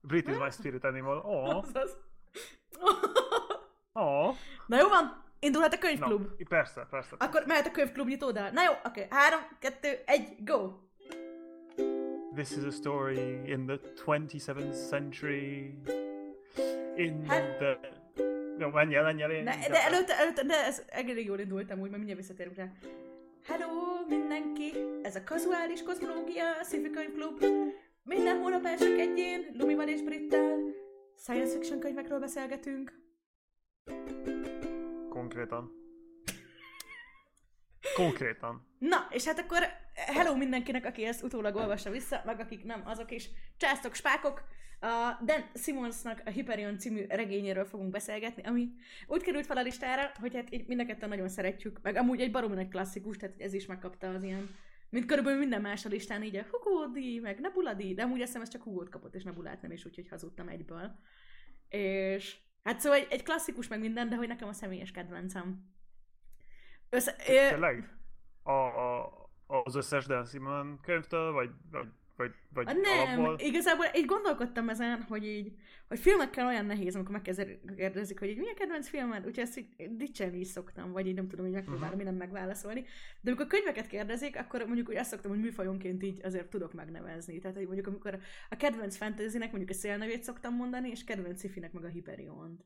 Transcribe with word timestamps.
Brit 0.00 0.28
is 0.28 0.38
my 0.38 0.50
spirit 0.50 0.84
animal. 0.84 1.18
Oh. 1.24 1.64
Oh. 3.92 4.34
Na 4.66 4.78
jó 4.78 4.88
van, 4.88 5.24
indulhat 5.38 5.72
a 5.72 5.78
könyvklub. 5.78 6.20
Na, 6.20 6.44
persze, 6.48 6.86
persze. 6.90 7.16
Akkor 7.18 7.44
mehet 7.46 7.66
a 7.66 7.70
könyvklub 7.70 8.08
nyitódál. 8.08 8.50
Na 8.50 8.62
jó, 8.62 8.70
oké. 8.70 9.04
Okay. 9.04 9.18
Három, 9.18 9.40
kettő, 9.58 10.02
egy, 10.06 10.44
go! 10.44 10.72
This 12.34 12.50
is 12.50 12.64
a 12.64 12.70
story 12.70 13.40
in 13.44 13.66
the 13.66 13.78
27th 14.04 14.88
century. 14.88 15.74
In 16.96 17.24
Hát- 17.26 17.56
the... 17.56 17.78
Jó, 18.58 18.68
menj 18.68 18.96
el, 18.96 19.02
menj 19.02 19.22
el, 19.22 19.30
én... 19.30 19.42
Ne, 19.42 19.68
de 19.68 19.84
előtte, 19.84 20.18
előtte, 20.18 20.42
de 20.42 20.64
ez 20.64 20.82
egész 20.88 21.24
jól 21.24 21.38
indultam 21.38 21.78
úgy, 21.78 21.90
mert 21.90 21.96
mindjárt 21.96 22.20
visszatérünk 22.20 22.56
rá. 22.56 22.72
Hello 23.46 23.68
mindenki, 24.08 24.72
ez 25.02 25.16
a 25.16 25.24
kazuális 25.24 25.82
kozmológia, 25.82 26.44
sci-fi 26.62 26.90
könyvklub. 26.90 27.44
Minden 28.02 28.38
hónap 28.38 28.64
első 28.64 28.96
kedjén, 28.96 29.46
Lumival 29.58 29.88
és 29.88 30.02
Brittel. 30.02 30.58
Science 31.16 31.52
fiction 31.52 31.80
könyvekről 31.80 32.18
beszélgetünk. 32.18 32.92
Konkrétan. 35.08 35.72
Konkrétan. 37.94 38.66
Na, 38.78 39.06
és 39.10 39.24
hát 39.24 39.38
akkor 39.38 39.62
hello 39.94 40.36
mindenkinek, 40.36 40.84
aki 40.84 41.04
ezt 41.04 41.22
utólag 41.22 41.56
olvassa 41.56 41.90
vissza, 41.90 42.22
meg 42.24 42.40
akik 42.40 42.64
nem, 42.64 42.82
azok 42.84 43.10
is. 43.10 43.28
Császtok, 43.56 43.94
spákok! 43.94 44.42
A 44.80 45.22
Dan 45.24 45.44
Simonsnak 45.54 46.22
a 46.24 46.30
Hyperion 46.30 46.78
című 46.78 47.04
regényéről 47.08 47.64
fogunk 47.64 47.90
beszélgetni, 47.90 48.42
ami 48.42 48.68
úgy 49.06 49.22
került 49.22 49.46
fel 49.46 49.56
a 49.56 49.62
listára, 49.62 50.10
hogy 50.20 50.34
hát 50.34 50.52
így 50.52 50.66
mind 50.66 50.98
nagyon 51.00 51.28
szeretjük, 51.28 51.78
meg 51.82 51.96
amúgy 51.96 52.20
egy 52.20 52.30
baromi 52.30 52.54
nagy 52.54 52.68
klasszikus, 52.68 53.16
tehát 53.16 53.40
ez 53.40 53.54
is 53.54 53.66
megkapta 53.66 54.08
az 54.08 54.22
ilyen, 54.22 54.48
mint 54.90 55.06
körülbelül 55.06 55.38
minden 55.38 55.60
más 55.60 55.84
a 55.84 55.88
listán, 55.88 56.22
így 56.22 56.36
a 56.36 56.46
Hugo 56.50 56.86
díj, 56.86 57.18
meg 57.18 57.40
Nebula 57.40 57.74
díj, 57.74 57.94
de 57.94 58.02
amúgy 58.02 58.20
azt 58.20 58.26
hiszem 58.26 58.42
ez 58.42 58.48
csak 58.48 58.62
Hugo-t 58.62 58.88
kapott, 58.88 59.14
és 59.14 59.22
Nebulát 59.22 59.62
nem 59.62 59.72
is, 59.72 59.84
úgyhogy 59.84 60.08
hazudtam 60.08 60.48
egyből. 60.48 60.98
És 61.68 62.38
hát 62.62 62.80
szóval 62.80 62.98
egy, 62.98 63.06
egy 63.10 63.22
klasszikus 63.22 63.68
meg 63.68 63.80
minden, 63.80 64.08
de 64.08 64.16
hogy 64.16 64.28
nekem 64.28 64.48
a 64.48 64.52
személyes 64.52 64.90
kedvencem. 64.90 65.72
Össze, 66.88 67.12
Tényleg? 67.26 67.98
A, 68.42 68.52
a, 68.52 69.12
az 69.46 69.74
összes 69.74 70.06
Dan 70.06 70.26
Simon 70.26 70.80
könyvtől, 70.82 71.32
vagy, 71.32 71.50
vagy, 71.70 71.88
vagy, 72.20 72.34
vagy 72.66 72.66
nem, 72.80 72.98
alapból? 72.98 73.36
igazából 73.38 73.84
így 73.94 74.04
gondolkodtam 74.04 74.68
ezen, 74.68 75.02
hogy 75.02 75.26
így, 75.26 75.52
hogy 75.88 75.98
filmekkel 75.98 76.46
olyan 76.46 76.66
nehéz, 76.66 76.94
amikor 76.94 77.12
megkérdezik, 77.12 78.18
hogy 78.18 78.28
így 78.28 78.38
mi 78.38 78.48
a 78.48 78.54
kedvenc 78.54 78.88
filmed, 78.88 79.26
úgyhogy 79.26 79.44
ezt 79.44 79.58
így 79.58 79.96
dicsérni 79.96 80.38
is 80.38 80.46
szoktam, 80.46 80.92
vagy 80.92 81.06
így 81.06 81.14
nem 81.14 81.28
tudom, 81.28 81.44
hogy 81.44 81.54
megpróbálom 81.54 81.88
Mhm. 81.88 82.00
uh-huh. 82.00 82.18
nem 82.18 82.28
megválaszolni. 82.28 82.84
De 83.20 83.30
amikor 83.30 83.46
könyveket 83.46 83.86
kérdezik, 83.86 84.36
akkor 84.38 84.64
mondjuk 84.66 84.88
úgy 84.88 84.96
azt 84.96 85.10
szoktam, 85.10 85.30
hogy 85.30 85.40
műfajonként 85.40 86.02
így 86.02 86.20
azért 86.24 86.50
tudok 86.50 86.72
megnevezni. 86.72 87.38
Tehát, 87.38 87.56
hogy 87.56 87.66
mondjuk 87.66 87.86
amikor 87.86 88.18
a 88.48 88.56
kedvenc 88.56 88.96
fantasynek 88.96 89.50
mondjuk 89.50 89.70
a 89.70 89.80
szélnevét 89.80 90.22
szoktam 90.22 90.54
mondani, 90.54 90.88
és 90.90 91.04
kedvenc 91.04 91.40
sci 91.40 91.60
meg 91.72 91.84
a 91.84 91.88
Hyperion. 91.88 92.64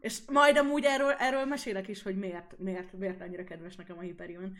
És 0.00 0.20
majd 0.32 0.56
amúgy 0.56 0.84
erről, 0.84 1.10
erről 1.10 1.44
mesélek 1.44 1.88
is, 1.88 2.02
hogy 2.02 2.16
miért, 2.16 2.58
miért, 2.58 2.92
miért 2.92 3.20
annyira 3.20 3.44
kedves 3.44 3.76
nekem 3.76 3.98
a 3.98 4.00
Hyperion. 4.00 4.56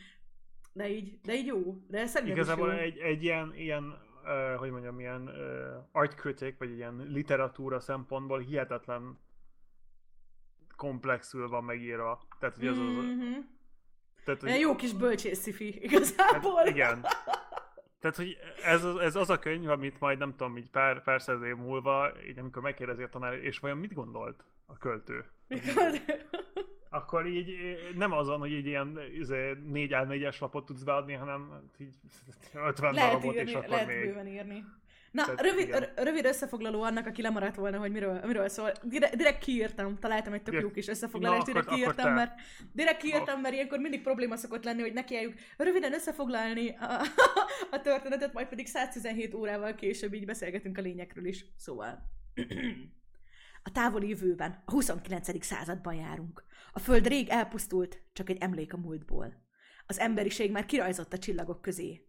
De 0.72 0.88
így, 0.88 1.20
de 1.22 1.34
így 1.34 1.46
jó. 1.46 1.82
De 1.88 2.06
szerintem 2.06 2.36
Igazából 2.36 2.72
jó. 2.72 2.78
egy, 2.78 2.98
egy 2.98 3.22
ilyen, 3.22 3.54
ilyen 3.54 3.84
uh, 4.24 4.58
hogy 4.58 4.70
mondjam, 4.70 5.00
ilyen 5.00 5.28
uh, 5.28 5.84
art 5.92 6.14
critic, 6.14 6.58
vagy 6.58 6.70
ilyen 6.70 7.06
literatúra 7.08 7.80
szempontból 7.80 8.38
hihetetlen 8.38 9.18
komplexül 10.76 11.48
van 11.48 11.64
megírva. 11.64 12.26
Tehát, 12.38 12.56
hogy 12.56 12.66
az 12.66 12.78
az... 12.78 12.86
Mhm. 12.86 13.38
Tehát, 14.24 14.40
hogy, 14.40 14.60
jó 14.60 14.76
kis 14.76 14.92
bölcsész 14.92 15.40
sci-fi, 15.42 15.82
igazából. 15.84 16.56
Hát, 16.56 16.68
igen. 16.68 17.04
Tehát, 18.00 18.16
hogy 18.16 18.36
ez, 18.64 18.84
az- 18.84 18.96
ez 18.98 19.16
az 19.16 19.30
a 19.30 19.38
könyv, 19.38 19.68
amit 19.68 20.00
majd 20.00 20.18
nem 20.18 20.30
tudom, 20.30 20.56
így 20.56 20.70
pár, 20.70 21.02
pár 21.02 21.22
száz 21.22 21.42
év 21.42 21.56
múlva, 21.56 22.12
így 22.28 22.38
amikor 22.38 22.62
megkérdezi 22.62 23.02
a 23.02 23.08
tanár, 23.08 23.32
és 23.34 23.58
vajon 23.58 23.78
mit 23.78 23.94
gondolt 23.94 24.44
a 24.66 24.78
költő? 24.78 25.24
Mikor... 25.48 25.90
Akkor 26.90 27.26
így 27.26 27.50
nem 27.96 28.12
azon, 28.12 28.38
hogy 28.38 28.52
így 28.52 28.66
ilyen 28.66 28.98
izé, 29.18 29.52
4 29.64 29.90
A4-es 29.94 30.40
lapot 30.40 30.64
tudsz 30.66 30.82
beadni, 30.82 31.12
hanem 31.12 31.70
így 31.78 31.94
50 32.54 32.94
lehet 32.94 33.10
darabot, 33.12 33.34
írni, 33.34 33.50
és 33.50 33.56
akkor 33.56 33.68
lehet 33.68 33.86
még. 33.86 34.04
bőven 34.04 34.26
írni. 34.26 34.64
Na, 35.10 35.24
Tehát 35.24 35.40
rövid, 35.40 35.66
igen. 35.66 35.88
rövid 35.96 36.24
összefoglaló 36.24 36.82
annak, 36.82 37.06
aki 37.06 37.22
lemaradt 37.22 37.56
volna, 37.56 37.78
hogy 37.78 37.90
miről, 37.92 38.20
miről 38.26 38.48
szól. 38.48 38.72
Direkt, 38.82 39.16
direkt 39.16 39.38
kiírtam, 39.44 39.98
találtam 39.98 40.32
egy 40.32 40.42
tök 40.42 40.54
Ja. 40.54 40.60
jó 40.60 40.70
kis 40.70 40.88
összefoglalást, 40.88 41.46
direkt 41.46 41.66
akkor- 41.66 41.78
akkor 41.80 41.92
kiírtam, 41.94 42.14
te. 42.14 42.20
mert 42.20 42.40
direkt 42.72 43.00
kiírtam, 43.00 43.40
mert 43.40 43.54
ilyenkor 43.54 43.78
mindig 43.78 44.02
probléma 44.02 44.36
szokott 44.36 44.64
lenni, 44.64 44.80
hogy 44.80 44.92
nekiálljuk 44.92 45.34
röviden 45.56 45.92
összefoglalni 45.92 46.68
a, 46.68 47.00
a 47.76 47.80
történetet, 47.80 48.32
majd 48.32 48.48
pedig 48.48 48.66
117 48.66 49.34
órával 49.34 49.74
később 49.74 50.14
így 50.14 50.24
beszélgetünk 50.26 50.78
a 50.78 50.80
lényekről 50.80 51.26
is. 51.26 51.44
Szóval. 51.56 51.98
A 53.68 53.72
távoli 53.72 54.08
jövőben, 54.08 54.62
a 54.64 54.70
29. 54.70 55.44
században 55.44 55.94
járunk. 55.94 56.44
A 56.72 56.78
Föld 56.78 57.06
rég 57.06 57.28
elpusztult, 57.28 58.02
csak 58.12 58.30
egy 58.30 58.36
emlék 58.40 58.72
a 58.72 58.76
múltból. 58.76 59.42
Az 59.86 59.98
emberiség 59.98 60.50
már 60.50 60.66
kirajzott 60.66 61.12
a 61.12 61.18
csillagok 61.18 61.60
közé. 61.60 62.06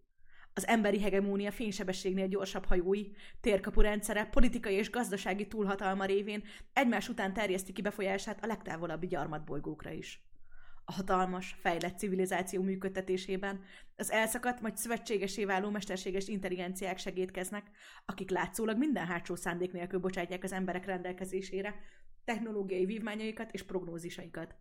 Az 0.54 0.68
emberi 0.68 1.02
hegemónia 1.02 1.52
fénysebességnél 1.52 2.28
gyorsabb 2.28 2.66
hajói, 2.66 3.06
térkapu 3.42 3.82
rendszere, 3.82 4.26
politikai 4.26 4.74
és 4.74 4.90
gazdasági 4.90 5.48
túlhatalma 5.48 6.06
révén 6.06 6.44
egymás 6.74 7.10
után 7.10 7.34
terjeszti 7.34 7.74
ki 7.74 7.82
befolyását 7.82 8.44
a 8.44 8.48
legtávolabbi 8.48 9.08
gyarmatbolygókra 9.08 9.92
is. 9.92 10.29
A 10.90 10.92
hatalmas, 10.92 11.56
fejlett 11.60 11.98
civilizáció 11.98 12.62
működtetésében 12.62 13.64
az 13.96 14.12
elszakadt, 14.12 14.62
majd 14.62 14.78
szövetségesé 14.78 15.46
váló 15.46 15.70
mesterséges 15.70 16.28
intelligenciák 16.28 16.98
segítkeznek, 16.98 17.72
akik 18.06 18.30
látszólag 18.30 18.78
minden 18.78 19.06
hátsó 19.06 19.36
szándék 19.36 19.72
nélkül 19.72 20.00
bocsátják 20.00 20.44
az 20.44 20.52
emberek 20.52 20.86
rendelkezésére 20.86 21.76
technológiai 22.26 22.86
vívmányaikat 22.86 23.52
és 23.52 23.64
prognózisaikat. 23.64 24.56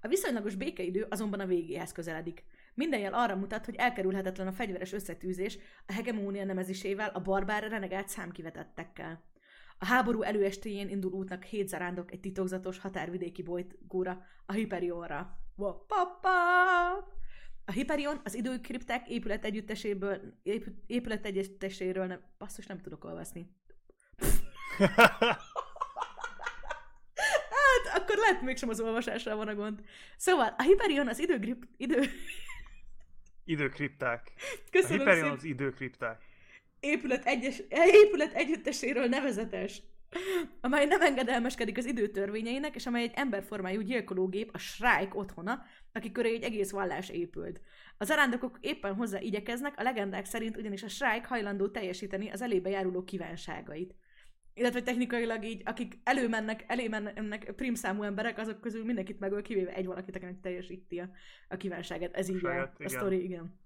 A 0.00 0.08
viszonylagos 0.08 0.54
békeidő 0.54 1.06
azonban 1.10 1.40
a 1.40 1.46
végéhez 1.46 1.92
közeledik. 1.92 2.44
Minden 2.74 3.00
jel 3.00 3.14
arra 3.14 3.36
mutat, 3.36 3.64
hogy 3.64 3.74
elkerülhetetlen 3.74 4.46
a 4.46 4.52
fegyveres 4.52 4.92
összetűzés 4.92 5.58
a 5.86 5.92
hegemónia 5.92 6.44
nemezisével, 6.44 7.08
a 7.08 7.22
barbár 7.22 7.68
renegált 7.68 8.08
számkivetettekkel. 8.08 9.22
A 9.78 9.84
háború 9.86 10.22
előestéjén 10.22 10.88
indul 10.88 11.12
útnak 11.12 11.42
hét 11.42 11.68
zarándok 11.68 12.12
egy 12.12 12.20
titokzatos 12.20 12.78
határvidéki 12.78 13.42
bolygóra, 13.42 14.22
a 14.46 14.52
Hyperionra. 14.52 15.38
A 17.64 17.72
Hyperion 17.72 18.20
az 18.24 18.34
időkripták 18.34 19.08
épület 19.08 19.44
együtteséből, 19.44 20.20
ép, 20.42 20.66
épület 20.86 21.24
együtteséről 21.24 22.06
nem, 22.06 22.20
basszus 22.38 22.66
nem 22.66 22.78
tudok 22.78 23.04
olvasni. 23.04 23.50
Hát, 27.56 28.00
akkor 28.00 28.16
lehet 28.16 28.42
mégsem 28.42 28.68
az 28.68 28.80
olvasásra 28.80 29.36
van 29.36 29.48
a 29.48 29.54
gond. 29.54 29.80
Szóval, 30.16 30.54
a 30.58 30.62
Hyperion 30.62 31.08
az 31.08 31.18
időgrip... 31.18 31.66
idő... 31.76 32.02
Időkripták. 33.44 34.32
A 34.36 34.68
Köszönöm 34.70 34.98
Hyperion 34.98 35.22
szépen. 35.22 35.36
az 35.38 35.44
időkripták. 35.44 36.22
Épület, 36.86 37.24
egyes, 37.24 37.62
épület 38.02 38.32
együtteséről 38.32 39.06
nevezetes, 39.06 39.82
amely 40.60 40.86
nem 40.86 41.00
engedelmeskedik 41.00 41.78
az 41.78 41.86
idő 41.86 42.08
törvényeinek, 42.08 42.74
és 42.74 42.86
amely 42.86 43.02
egy 43.02 43.12
emberformájú 43.14 43.80
gyilkológép, 43.80 44.50
a 44.52 44.58
Shrike 44.58 45.10
otthona, 45.12 45.64
aki 45.92 46.12
köré 46.12 46.34
egy 46.34 46.42
egész 46.42 46.70
vallás 46.70 47.08
épült. 47.08 47.60
Az 47.98 48.10
arándokok 48.10 48.58
éppen 48.60 48.94
hozzá 48.94 49.20
igyekeznek, 49.20 49.74
a 49.76 49.82
legendák 49.82 50.24
szerint 50.24 50.56
ugyanis 50.56 50.82
a 50.82 50.88
Shrike 50.88 51.26
hajlandó 51.26 51.68
teljesíteni 51.68 52.30
az 52.30 52.42
elébe 52.42 52.70
járuló 52.70 53.04
kívánságait. 53.04 53.94
Illetve 54.54 54.82
technikailag 54.82 55.44
így, 55.44 55.62
akik 55.64 55.98
előmennek, 56.04 56.64
elémennek 56.66 57.52
primszámú 57.56 58.02
emberek, 58.02 58.38
azok 58.38 58.60
közül 58.60 58.84
mindenkit 58.84 59.18
megöl, 59.18 59.42
kivéve 59.42 59.74
egy 59.74 59.86
valakit, 59.86 60.16
akinek 60.16 60.40
teljesíti 60.40 60.98
a, 60.98 61.10
a 61.48 61.56
kívánságát. 61.56 62.14
Ez 62.14 62.28
így 62.28 62.36
a, 62.36 62.38
Saját, 62.38 62.72
a 62.72 62.74
igen. 62.78 62.88
sztori, 62.88 63.22
igen. 63.22 63.60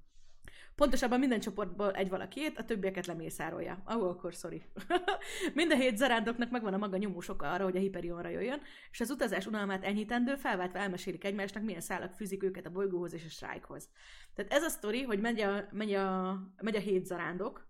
Pontosabban 0.81 1.19
minden 1.19 1.41
csoportból 1.41 1.93
egy 1.93 2.09
valakiét, 2.09 2.59
a 2.59 2.65
többieket 2.65 3.07
lemészárolja. 3.07 3.83
Ahol 3.85 4.09
akkor 4.09 4.33
sorry. 4.33 4.63
Mind 5.55 5.73
a 5.73 5.75
hét 5.75 5.97
zarándoknak 5.97 6.51
megvan 6.51 6.75
a 6.75 6.77
maga 6.77 6.97
nyomós 6.97 7.29
oka 7.29 7.53
arra, 7.53 7.65
hogy 7.65 7.77
a 7.77 7.81
Hyperionra 7.81 8.29
jöjjön, 8.29 8.61
és 8.91 9.01
az 9.01 9.11
utazás 9.11 9.47
unalmát 9.47 9.85
enyhítendő, 9.85 10.35
felváltva 10.35 10.79
elmesélik 10.79 11.25
egymásnak, 11.25 11.63
milyen 11.63 11.81
szálak 11.81 12.13
fűzik 12.13 12.43
őket 12.43 12.67
a 12.67 12.71
bolygóhoz 12.71 13.15
és 13.15 13.25
a 13.25 13.29
Shrike-hoz. 13.29 13.89
Tehát 14.35 14.53
ez 14.53 14.63
a 14.63 14.69
sztori, 14.69 15.03
hogy 15.03 15.21
megy 15.21 15.41
a, 15.41 15.69
megy 15.73 15.93
a, 15.93 16.39
megy 16.63 16.77
a 16.77 16.81
hét 16.81 17.07
zarándok, 17.07 17.69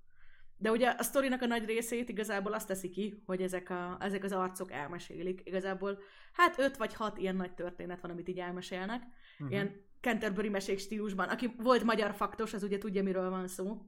de 0.56 0.70
ugye 0.70 0.88
a 0.88 1.02
sztorinak 1.02 1.42
a 1.42 1.46
nagy 1.46 1.64
részét 1.64 2.08
igazából 2.08 2.52
azt 2.52 2.66
teszi 2.66 2.88
ki, 2.88 3.22
hogy 3.26 3.42
ezek, 3.42 3.70
a, 3.70 3.96
ezek 4.00 4.24
az 4.24 4.32
arcok 4.32 4.72
elmesélik. 4.72 5.40
Igazából 5.44 5.98
hát 6.32 6.58
öt 6.58 6.76
vagy 6.76 6.94
hat 6.94 7.18
ilyen 7.18 7.36
nagy 7.36 7.54
történet 7.54 8.00
van, 8.00 8.10
amit 8.10 8.28
így 8.28 8.38
elmesélnek. 8.38 9.02
Uh-huh. 9.32 9.50
Ilyen 9.50 9.88
Canterbury 10.00 10.48
mesék 10.48 10.78
stílusban. 10.78 11.28
Aki 11.28 11.54
volt 11.58 11.84
magyar 11.84 12.14
faktos, 12.14 12.54
az 12.54 12.62
ugye 12.62 12.78
tudja, 12.78 13.02
miről 13.02 13.30
van 13.30 13.48
szó. 13.48 13.82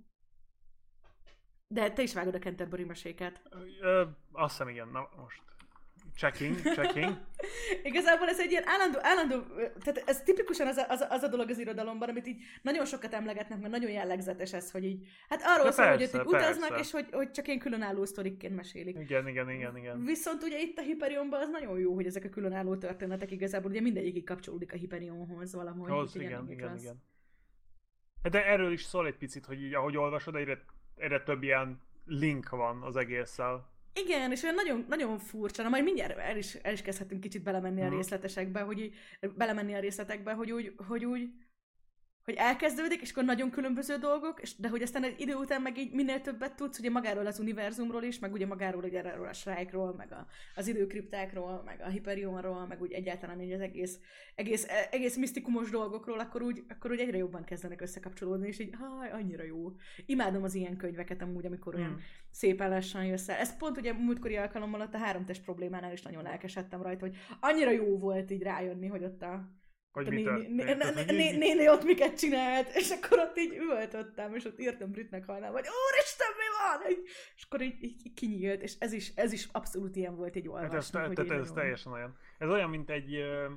De 1.67 1.93
te 1.93 2.03
is 2.03 2.14
vágod 2.14 2.35
a 2.35 2.38
Canterbury 2.38 2.85
meséket. 2.85 3.43
Ö, 3.81 4.05
azt 4.32 4.50
hiszem 4.50 4.69
igen, 4.69 4.88
na 4.88 5.09
most. 5.17 5.43
Checking, 6.17 6.61
checking. 6.75 7.17
Igazából 7.91 8.29
ez 8.29 8.41
egy 8.41 8.50
ilyen 8.50 8.62
állandó, 8.67 8.99
állandó, 9.03 9.43
tehát 9.85 10.03
ez 10.06 10.23
tipikusan 10.23 10.67
az 10.67 10.76
a, 10.76 10.85
az, 10.88 11.00
a, 11.00 11.06
az 11.11 11.23
a 11.23 11.29
dolog 11.29 11.50
az 11.50 11.59
irodalomban, 11.59 12.09
amit 12.09 12.26
így 12.26 12.43
nagyon 12.62 12.85
sokat 12.85 13.14
emlegetnek, 13.14 13.61
mert 13.61 13.73
nagyon 13.73 13.91
jellegzetes 13.91 14.53
ez, 14.53 14.70
hogy 14.70 14.85
így, 14.85 15.06
hát 15.29 15.43
arról 15.44 15.64
De 15.64 15.70
szól, 15.70 15.88
hogy 15.88 15.99
persze, 15.99 16.19
ott 16.19 16.25
így 16.26 16.35
utaznak, 16.35 16.69
persze. 16.69 16.85
és 16.85 16.91
hogy, 16.91 17.09
hogy 17.12 17.31
csak 17.31 17.47
ilyen 17.47 17.59
különálló 17.59 18.05
sztorikként 18.05 18.56
mesélik. 18.56 18.99
Igen, 18.99 19.29
igen, 19.29 19.50
igen, 19.50 19.76
igen. 19.76 20.05
Viszont 20.05 20.43
ugye 20.43 20.61
itt 20.61 20.79
a 20.79 20.82
Hyperionban 20.82 21.41
az 21.41 21.49
nagyon 21.49 21.79
jó, 21.79 21.94
hogy 21.94 22.06
ezek 22.06 22.25
a 22.25 22.29
különálló 22.29 22.76
történetek 22.76 23.31
igazából 23.31 23.70
ugye 23.70 23.81
mindegyikig 23.81 24.25
kapcsolódik 24.25 24.73
a 24.73 24.76
Hyperionhoz 24.76 25.55
valahogy. 25.55 25.91
Hoz, 25.91 26.17
igen, 26.17 26.50
igen, 26.50 26.69
klassz. 26.69 26.82
igen. 26.82 27.03
De 28.31 28.47
erről 28.47 28.73
is 28.73 28.82
szól 28.82 29.06
egy 29.06 29.17
picit, 29.17 29.47
hogy 29.47 29.62
így, 29.62 29.75
ahogy 29.75 29.97
olvasod, 29.97 30.37
egyre, 30.37 30.65
egyre 30.97 31.23
több 31.23 31.43
ilyen 31.43 31.81
link 32.06 32.49
van 32.49 32.82
az 32.82 32.97
egésszel. 32.97 33.72
Igen, 33.94 34.31
és 34.31 34.43
olyan 34.43 34.55
nagyon, 34.55 34.85
nagyon 34.89 35.19
furcsa, 35.19 35.62
na 35.62 35.69
majd 35.69 35.85
mindjárt 35.85 36.19
el 36.19 36.37
is, 36.37 36.55
el 36.55 36.73
is 36.73 36.83
kezdhetünk 36.83 37.21
kicsit 37.21 37.43
belemenni 37.43 37.83
a 37.83 37.89
részletesekbe, 37.89 38.61
hogy 38.61 38.79
így, 38.79 38.94
belemenni 39.37 39.75
a 39.75 39.81
részletekbe, 39.81 40.33
hogy 40.33 40.50
úgy, 40.53 40.75
hogy 40.89 41.05
úgy, 41.05 41.29
hogy 42.25 42.35
elkezdődik, 42.35 43.01
és 43.01 43.11
akkor 43.11 43.25
nagyon 43.25 43.51
különböző 43.51 43.97
dolgok, 43.97 44.43
és, 44.43 44.57
de 44.57 44.69
hogy 44.69 44.83
aztán 44.83 45.05
egy 45.05 45.21
idő 45.21 45.35
után 45.35 45.63
meg 45.63 45.79
így 45.79 45.93
minél 45.93 46.21
többet 46.21 46.55
tudsz, 46.57 46.79
ugye 46.79 46.91
magáról 46.91 47.27
az 47.27 47.39
univerzumról 47.39 48.03
is, 48.03 48.19
meg 48.19 48.33
ugye 48.33 48.47
magáról 48.47 48.85
ugye 48.85 49.05
erről 49.05 49.27
a 49.27 49.33
Shrike-ról, 49.33 49.95
meg 49.95 50.13
a, 50.13 50.27
az 50.55 50.67
időkriptákról, 50.67 51.63
meg 51.65 51.81
a 51.81 51.89
Hyperionról, 51.89 52.67
meg 52.67 52.81
úgy 52.81 52.93
egyáltalán 52.93 53.41
így 53.41 53.53
az 53.53 53.61
egész, 53.61 53.99
egész, 54.35 54.67
egész 54.91 55.17
misztikumos 55.17 55.71
dolgokról, 55.71 56.19
akkor 56.19 56.43
úgy, 56.43 56.65
akkor 56.69 56.91
úgy 56.91 57.01
egyre 57.01 57.17
jobban 57.17 57.45
kezdenek 57.45 57.81
összekapcsolódni, 57.81 58.49
és 58.49 58.59
így, 58.59 58.75
haj, 58.79 59.11
annyira 59.11 59.45
jó. 59.45 59.73
Imádom 60.07 60.43
az 60.43 60.55
ilyen 60.55 60.77
könyveket 60.77 61.23
amúgy, 61.23 61.47
amikor 61.47 61.75
olyan 61.75 61.91
Hmm. 61.93 62.01
szépen 62.31 62.71
lassan 62.71 63.05
jössz 63.05 63.29
el. 63.29 63.37
Ez 63.37 63.57
pont 63.57 63.77
ugye 63.77 63.93
múltkori 63.93 64.37
alkalommal 64.37 64.81
ott 64.81 64.95
a 64.95 64.99
háromtest 64.99 65.43
problémánál 65.43 65.93
is 65.93 66.03
nagyon 66.03 66.23
lelkesedtem 66.23 66.83
rajta, 66.83 67.07
hogy 67.07 67.17
annyira 67.41 67.71
jó 67.71 67.99
volt 67.99 68.31
így 68.31 68.43
rájönni, 68.43 68.87
hogy 68.87 69.05
ott 69.05 69.23
a, 69.23 69.49
Hogy 69.93 70.09
mi 70.09 70.23
történt. 70.23 71.39
néni 71.39 71.69
ott 71.69 71.85
miket 71.85 72.19
csinált, 72.19 72.75
és 72.75 72.91
akkor 72.91 73.19
ott 73.19 73.37
így 73.37 73.56
üvöltöttem, 73.56 74.35
és 74.35 74.44
ott 74.44 74.61
írtam 74.61 74.91
Britnek 74.91 75.25
hajnál, 75.25 75.50
hogy 75.53 75.67
úristen, 75.91 76.29
mi 76.37 76.44
van? 76.59 76.97
És 77.37 77.44
akkor 77.44 77.61
így, 77.61 77.83
így, 77.83 78.12
kinyílt, 78.15 78.62
és 78.62 78.75
ez 78.79 78.93
is, 78.93 79.12
ez 79.15 79.33
is 79.33 79.49
abszolút 79.53 79.97
ilyen 79.97 80.17
volt 80.17 80.37
egy 80.37 80.47
Hát 80.47 80.53
olvasni, 80.53 80.99
ez, 80.99 81.06
hogy 81.06 81.17
tehát 81.17 81.33
így 81.33 81.39
ez 81.39 81.53
teljesen 81.53 81.93
olyan. 81.93 82.19
Ez 82.39 82.49
olyan, 82.49 82.71
mint 82.71 82.91
egy... 82.91 83.17
Uh, 83.17 83.50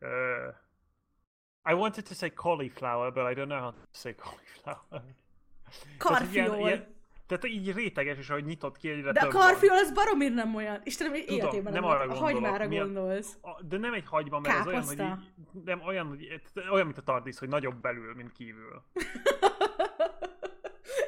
uh, 0.00 0.54
I 1.70 1.72
wanted 1.72 2.04
to 2.04 2.14
say 2.14 2.30
cauliflower, 2.30 3.12
but 3.12 3.22
I 3.30 3.34
don't 3.34 3.48
know 3.48 3.60
how 3.60 3.70
to 3.70 3.78
say 3.92 4.14
cauliflower. 4.14 4.78
Ilyen- 5.82 5.96
Karfiol. 5.98 6.58
ilyen- 6.58 6.96
Tehát 7.28 7.46
így 7.46 7.72
réteges, 7.74 8.18
és 8.18 8.30
ahogy 8.30 8.44
nyitott 8.44 8.76
ki 8.76 8.88
egyre 8.88 9.12
De 9.12 9.20
a 9.20 9.22
több 9.22 9.32
van. 9.32 9.42
karfiol 9.42 9.76
az 9.76 9.92
baromir 9.92 10.32
nem 10.32 10.54
olyan. 10.54 10.80
Istenem, 10.84 11.12
Tudom, 11.12 11.36
életében 11.36 11.72
nem 11.72 11.84
arra 11.84 12.06
volt. 12.06 12.10
A 12.10 12.20
gondolok. 12.20 12.40
hagymára 12.42 12.68
Milyen- 12.68 12.84
gondolsz. 12.92 13.36
A- 13.42 13.62
De 13.62 13.78
nem 13.78 13.92
egy 13.94 14.06
hagyma, 14.06 14.38
mert 14.38 14.58
ez 14.58 14.66
olyan, 14.66 14.84
hogy 14.84 14.96
Káposzta. 14.96 15.22
így, 15.54 15.62
nem 15.64 15.80
olyan, 15.82 16.06
hogy 16.06 16.40
olyan, 16.70 16.86
mint 16.86 16.98
a 16.98 17.02
tardis, 17.02 17.38
hogy 17.38 17.48
nagyobb 17.48 17.74
belül, 17.80 18.14
mint 18.14 18.32
kívül. 18.32 18.82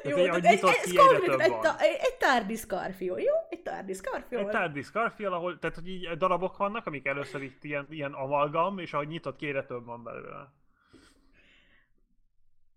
Jó, 0.03 0.17
egy- 0.17 0.45
egy, 0.45 0.59
ez 0.63 0.81
ki, 0.81 0.95
több 0.95 1.39
egy, 1.39 1.59
ta, 1.59 1.79
egy, 1.79 1.97
egy 2.01 2.15
tárdis 2.19 2.65
karfiol, 2.65 3.19
jó? 3.19 3.33
Egy 3.49 3.61
tárdis 3.61 4.01
karfiol. 4.01 4.41
Egy 4.41 4.47
tardis 4.49 4.91
karfiol, 4.91 5.33
ahol, 5.33 5.59
tehát 5.59 5.75
hogy 5.75 5.87
így 5.87 6.17
darabok 6.17 6.57
vannak, 6.57 6.85
amik 6.85 7.05
először 7.07 7.41
itt 7.41 7.63
ilyen, 7.63 7.85
ilyen 7.89 8.13
amalgam, 8.13 8.79
és 8.79 8.93
ahogy 8.93 9.07
nyitott 9.07 9.35
ki, 9.35 9.47
egyre 9.47 9.65
több 9.65 9.85
van 9.85 10.03
belőle. 10.03 10.51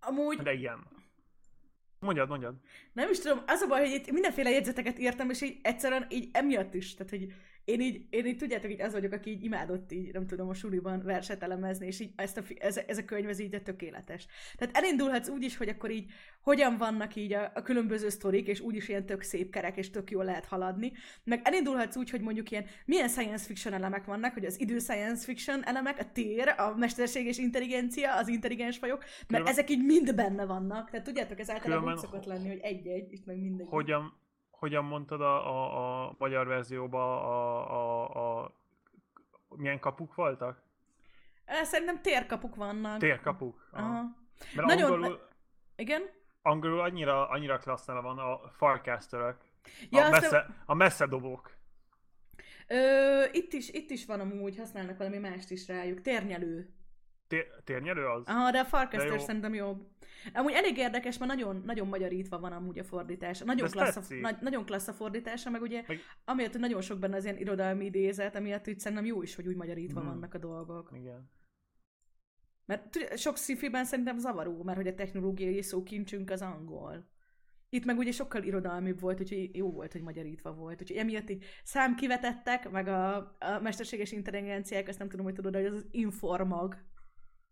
Amúgy 0.00 0.36
De 0.38 0.52
ilyen. 0.52 0.86
Mondjad, 2.04 2.28
mondjad. 2.28 2.54
Nem 2.92 3.10
is 3.10 3.18
tudom, 3.18 3.42
az 3.46 3.60
a 3.60 3.66
baj, 3.66 3.80
hogy 3.80 3.90
itt 3.90 4.10
mindenféle 4.10 4.50
jegyzeteket 4.50 4.98
írtam, 4.98 5.30
és 5.30 5.40
így 5.42 5.58
egyszerűen 5.62 6.06
így 6.08 6.28
emiatt 6.32 6.74
is, 6.74 6.94
tehát 6.94 7.10
hogy 7.10 7.32
én 7.64 7.80
így, 7.80 8.06
én 8.10 8.26
így 8.26 8.36
tudjátok, 8.36 8.70
így 8.70 8.80
az 8.80 8.92
vagyok, 8.92 9.12
aki 9.12 9.30
így 9.30 9.44
imádott 9.44 9.92
így, 9.92 10.12
nem 10.12 10.26
tudom, 10.26 10.48
a 10.48 10.54
suliban 10.54 11.02
verset 11.02 11.42
elemezni, 11.42 11.86
és 11.86 12.00
így 12.00 12.12
ezt 12.16 12.36
a, 12.36 12.42
ez, 12.58 12.80
ez 12.86 12.98
a 12.98 13.04
könyv, 13.04 13.28
ez 13.28 13.38
így 13.38 13.50
de 13.50 13.60
tökéletes. 13.60 14.26
Tehát 14.56 14.76
elindulhatsz 14.76 15.28
úgy 15.28 15.42
is, 15.42 15.56
hogy 15.56 15.68
akkor 15.68 15.90
így 15.90 16.10
hogyan 16.40 16.76
vannak 16.76 17.14
így 17.14 17.32
a, 17.32 17.52
a 17.54 17.62
különböző 17.62 18.08
sztorik, 18.08 18.46
és 18.46 18.60
úgy 18.60 18.76
is 18.76 18.88
ilyen 18.88 19.06
tök 19.06 19.22
szép 19.22 19.50
kerek, 19.50 19.76
és 19.76 19.90
tök 19.90 20.10
jól 20.10 20.24
lehet 20.24 20.44
haladni. 20.44 20.92
Meg 21.24 21.40
elindulhatsz 21.44 21.96
úgy, 21.96 22.10
hogy 22.10 22.20
mondjuk 22.20 22.50
ilyen 22.50 22.64
milyen 22.84 23.08
science 23.08 23.44
fiction 23.44 23.74
elemek 23.74 24.04
vannak, 24.04 24.32
hogy 24.32 24.44
az 24.44 24.60
idő 24.60 24.78
science 24.78 25.24
fiction 25.24 25.64
elemek, 25.64 25.98
a 25.98 26.12
tér, 26.12 26.48
a 26.48 26.74
mesterség 26.76 27.26
és 27.26 27.38
intelligencia, 27.38 28.16
az 28.16 28.28
intelligens 28.28 28.78
fajok, 28.78 28.98
mert 28.98 29.26
Különben- 29.26 29.52
ezek 29.52 29.70
így 29.70 29.84
mind 29.84 30.14
benne 30.14 30.44
vannak. 30.44 30.90
Tehát 30.90 31.06
tudjátok, 31.06 31.38
ez 31.38 31.50
általában 31.50 31.92
úgy 31.92 32.00
Különben 32.00 32.20
szokott 32.20 32.24
lenni, 32.24 32.48
hogy 32.48 32.60
egy-egy, 32.62 33.12
itt 33.12 33.26
meg 33.26 33.40
mindegy. 33.40 33.66
Hogyan, 33.68 34.22
hogyan 34.58 34.84
mondtad 34.84 35.20
a, 35.20 35.48
a, 35.48 36.04
a 36.06 36.14
magyar 36.18 36.46
verzióban 36.46 37.18
a, 37.18 37.70
a, 37.72 38.42
a, 38.42 38.50
milyen 39.48 39.78
kapuk 39.80 40.14
voltak? 40.14 40.62
Szerintem 41.62 42.02
térkapuk 42.02 42.54
vannak. 42.54 42.98
Térkapuk. 42.98 43.68
Aha. 43.72 43.86
Aha. 43.88 44.02
Mert 44.54 44.66
Nagyon- 44.68 44.92
angolul, 44.92 45.28
Igen? 45.76 46.02
angolul 46.42 46.80
annyira, 46.80 47.28
annyira 47.28 47.58
klassz 47.58 47.86
neve 47.86 48.00
van 48.00 48.18
a 48.18 48.48
farcasterök. 48.48 49.36
Ja, 49.90 50.06
a, 50.06 50.10
messze, 50.10 50.46
a 50.66 50.74
messze 50.74 51.06
dobók. 51.06 51.52
Ö, 52.68 53.22
itt, 53.32 53.52
is, 53.52 53.70
itt 53.70 53.90
is 53.90 54.06
van 54.06 54.20
amúgy, 54.20 54.56
használnak 54.56 54.98
valami 54.98 55.18
mást 55.18 55.50
is 55.50 55.68
rájuk. 55.68 56.00
Térnyelő. 56.00 56.74
Tér, 57.28 57.46
térnyelő 57.64 58.06
az? 58.06 58.22
Aha, 58.26 58.50
de 58.50 58.58
a 58.60 59.02
jó. 59.04 59.18
szerintem 59.18 59.54
jobb. 59.54 59.86
Amúgy 60.32 60.52
elég 60.52 60.76
érdekes, 60.76 61.18
mert 61.18 61.30
nagyon, 61.30 61.62
nagyon 61.64 61.88
magyarítva 61.88 62.38
van 62.38 62.52
amúgy 62.52 62.78
a 62.78 62.84
fordítása. 62.84 63.44
Nagyon 63.44 63.70
klassz, 63.70 64.10
a, 64.10 64.14
nagy, 64.20 64.36
nagyon 64.40 64.64
klassz 64.64 64.88
a 64.88 64.92
fordítása, 64.92 65.50
meg 65.50 65.62
ugye 65.62 65.82
Meg- 65.86 66.00
amiatt, 66.24 66.52
hogy 66.52 66.60
nagyon 66.60 66.80
sok 66.80 66.98
benne 66.98 67.16
az 67.16 67.24
ilyen 67.24 67.36
irodalmi 67.38 67.84
idézet, 67.84 68.36
amiatt 68.36 68.68
úgy 68.68 68.78
szerintem 68.78 69.06
jó 69.06 69.22
is, 69.22 69.34
hogy 69.34 69.46
úgy 69.46 69.56
magyarítva 69.56 70.00
Mhm. 70.00 70.08
vannak 70.08 70.34
a 70.34 70.38
dolgok. 70.38 70.90
Igen. 70.94 71.30
Mert 72.66 73.16
sok 73.18 73.36
sci-fiben 73.36 73.84
szerintem 73.84 74.18
zavaró, 74.18 74.62
mert 74.62 74.76
hogy 74.76 74.86
a 74.86 74.94
technológiai 74.94 75.62
szókincsünk 75.62 76.30
az 76.30 76.42
angol. 76.42 77.12
Itt 77.68 77.84
meg 77.84 77.98
ugye 77.98 78.12
sokkal 78.12 78.42
irodalmibb 78.42 79.00
volt, 79.00 79.20
úgyhogy 79.20 79.56
jó 79.56 79.70
volt, 79.72 79.92
hogy 79.92 80.02
magyarítva 80.02 80.52
volt. 80.54 80.80
Úgyhogy 80.80 80.96
emiatt 80.96 81.30
így 81.30 81.44
számkivetettek, 81.64 82.70
meg 82.70 82.88
a, 82.88 83.14
a 83.16 83.60
mesterséges 83.62 84.12
intelligenciák, 84.12 84.88
azt 84.88 84.98
nem 84.98 85.08
tudom, 85.08 85.24
hogy 85.24 85.34
tudod, 85.34 85.54
hogy 85.54 85.64
az 85.64 85.74
az 85.74 85.86
informag. 85.90 86.84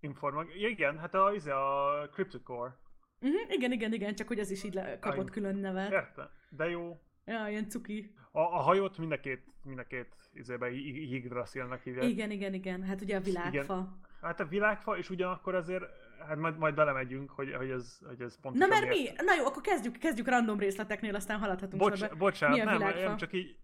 Informag. 0.03 0.61
Ja, 0.61 0.69
igen, 0.69 0.99
hát 0.99 1.15
a, 1.15 1.33
izé, 1.35 1.51
a 1.51 2.09
CryptoCore. 2.13 2.77
Uh-huh, 3.21 3.41
igen, 3.55 3.73
igen, 3.73 3.93
igen, 3.93 4.15
csak 4.15 4.29
hogy 4.29 4.39
az 4.39 4.51
is 4.51 4.65
így 4.65 4.75
le, 4.75 4.99
kapott 4.99 5.25
Aj. 5.25 5.31
külön 5.31 5.57
nevet. 5.57 5.91
Érte? 5.93 6.31
De 6.51 6.69
jó. 6.69 7.01
Ja, 7.25 7.49
ilyen 7.49 7.69
cuki. 7.69 8.15
A, 8.33 8.41
a 8.41 8.61
hajót 8.61 8.99
mind 8.99 9.13
a 9.13 9.21
két, 9.21 9.45
mind 9.65 9.79
a 9.79 9.85
két 9.85 10.15
izébe 10.33 10.71
Yggdrasilnak 10.71 11.83
hívják. 11.83 12.05
Igen, 12.09 12.31
igen, 12.31 12.55
igen. 12.55 12.83
Hát 12.83 13.01
ugye 13.01 13.17
a 13.17 13.21
világfa. 13.21 13.99
Hát 14.21 14.41
a 14.41 14.45
világfa, 14.47 14.97
és 14.97 15.11
ugyanakkor 15.11 15.55
azért, 15.55 15.85
hát 16.29 16.37
majd, 16.37 16.59
majd 16.59 16.75
belemegyünk, 16.75 17.31
hogy, 17.31 17.55
hogy, 17.55 17.71
ez, 17.71 17.99
hogy 18.07 18.21
ez 18.21 18.35
Na 18.35 18.41
pontosan 18.43 18.69
mert 18.69 18.89
miért- 18.89 19.19
mi? 19.21 19.25
Na 19.25 19.35
jó, 19.35 19.45
akkor 19.47 19.63
kezdjük, 19.63 19.97
kezdjük 19.99 20.29
random 20.29 20.59
részleteknél, 20.59 21.15
aztán 21.15 21.39
haladhatunk 21.39 21.83
Bocs, 21.83 21.99
sorba. 21.99 22.17
bocsánat, 22.17 22.57
Mi 22.57 22.63
a 22.63 22.65
nem, 22.65 22.79
világfa? 22.79 23.01
nem, 23.09 23.17
csak 23.17 23.33
így, 23.33 23.57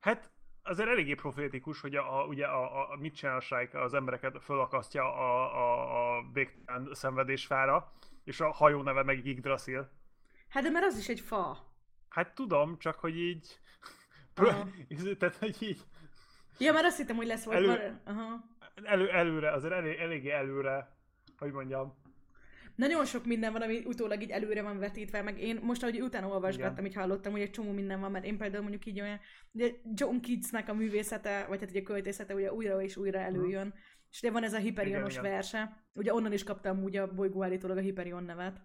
hát 0.00 0.30
azért 0.64 0.88
eléggé 0.88 1.14
profétikus, 1.14 1.80
hogy 1.80 1.96
a, 1.96 2.18
a, 2.20 2.24
ugye 2.26 2.46
a, 2.46 2.92
a, 2.92 2.96
mit 2.96 3.14
csinál 3.14 3.40
Shrike, 3.40 3.80
az 3.80 3.94
embereket 3.94 4.42
fölakasztja 4.42 5.14
a, 5.14 5.56
a, 5.56 6.16
a 6.16 6.24
végtelen 6.32 6.88
szenvedésfára, 6.92 7.92
és 8.24 8.40
a 8.40 8.52
hajó 8.52 8.82
neve 8.82 9.02
meg 9.02 9.26
Yggdrasil. 9.26 9.90
Hát 10.48 10.62
de 10.62 10.70
mert 10.70 10.84
az 10.84 10.98
is 10.98 11.08
egy 11.08 11.20
fa. 11.20 11.72
Hát 12.08 12.34
tudom, 12.34 12.78
csak 12.78 12.98
hogy 12.98 13.18
így... 13.18 13.60
Aha. 14.34 14.68
Tehát, 15.18 15.36
hogy 15.36 15.62
így 15.62 15.80
Ja, 16.58 16.72
mert 16.72 16.84
azt 16.84 16.96
hittem, 16.96 17.16
hogy 17.16 17.26
lesz. 17.26 17.46
Elő- 17.46 17.70
Elő... 17.70 18.00
Aha. 18.04 18.44
elő, 18.82 19.10
előre, 19.10 19.52
azért 19.52 19.72
elég, 19.72 19.98
eléggé 19.98 20.30
előre, 20.30 20.96
hogy 21.38 21.52
mondjam. 21.52 21.94
Nagyon 22.76 23.04
sok 23.04 23.24
minden 23.26 23.52
van, 23.52 23.62
ami 23.62 23.82
utólag 23.86 24.22
így 24.22 24.30
előre 24.30 24.62
van 24.62 24.78
vetítve, 24.78 25.22
meg 25.22 25.40
én 25.40 25.58
most, 25.62 25.82
ahogy 25.82 26.00
utána 26.02 26.28
olvasgattam, 26.28 26.84
így 26.86 26.94
hallottam, 26.94 27.32
hogy 27.32 27.40
egy 27.40 27.50
csomó 27.50 27.72
minden 27.72 28.00
van, 28.00 28.10
mert 28.10 28.24
én 28.24 28.36
például 28.38 28.62
mondjuk 28.62 28.86
így 28.86 29.00
olyan, 29.00 29.20
ugye 29.52 29.70
John 29.94 30.20
Keatsnek 30.20 30.68
a 30.68 30.74
művészete, 30.74 31.44
vagy 31.48 31.60
hát 31.60 31.70
ugye 31.70 31.80
a 31.80 31.82
költészete 31.82 32.34
ugye 32.34 32.52
újra 32.52 32.82
és 32.82 32.96
újra 32.96 33.18
előjön, 33.18 33.74
és 34.10 34.22
ugye 34.22 34.30
van 34.30 34.42
ez 34.44 34.52
a 34.52 34.58
Hyperionos 34.58 35.14
Mhm. 35.16 35.24
Igen, 35.24 35.34
verse, 35.36 35.84
ugye 35.92 36.14
onnan 36.14 36.32
is 36.32 36.44
kaptam 36.44 36.82
úgy 36.82 36.96
a 36.96 37.14
bolygó 37.14 37.42
állítólag 37.42 37.76
a 37.76 37.80
Hyperion 37.80 38.24
nevet. 38.24 38.60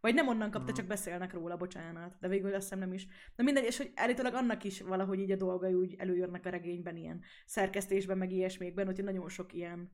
Vagy 0.00 0.14
nem 0.14 0.28
onnan 0.28 0.50
kapta, 0.50 0.66
Mhm. 0.70 0.76
csak 0.76 0.86
beszélnek 0.86 1.32
róla, 1.32 1.56
bocsánat. 1.56 2.16
De 2.20 2.28
végül 2.28 2.54
azt 2.54 2.62
hiszem 2.62 2.78
nem 2.78 2.92
is. 2.92 3.06
De 3.36 3.42
mindegy, 3.42 3.64
és 3.64 3.76
hogy 3.76 3.92
állítólag 3.94 4.34
annak 4.34 4.64
is 4.64 4.80
valahogy 4.80 5.18
így 5.18 5.30
a 5.30 5.36
dolgai 5.36 5.74
úgy 5.74 5.94
előjönnek 5.98 6.46
a 6.46 6.50
regényben, 6.50 6.96
ilyen 6.96 7.20
szerkesztésben, 7.46 8.18
meg 8.18 8.32
ilyesmékben, 8.32 8.88
úgyhogy 8.88 9.04
nagyon 9.04 9.28
sok 9.28 9.52
ilyen 9.52 9.90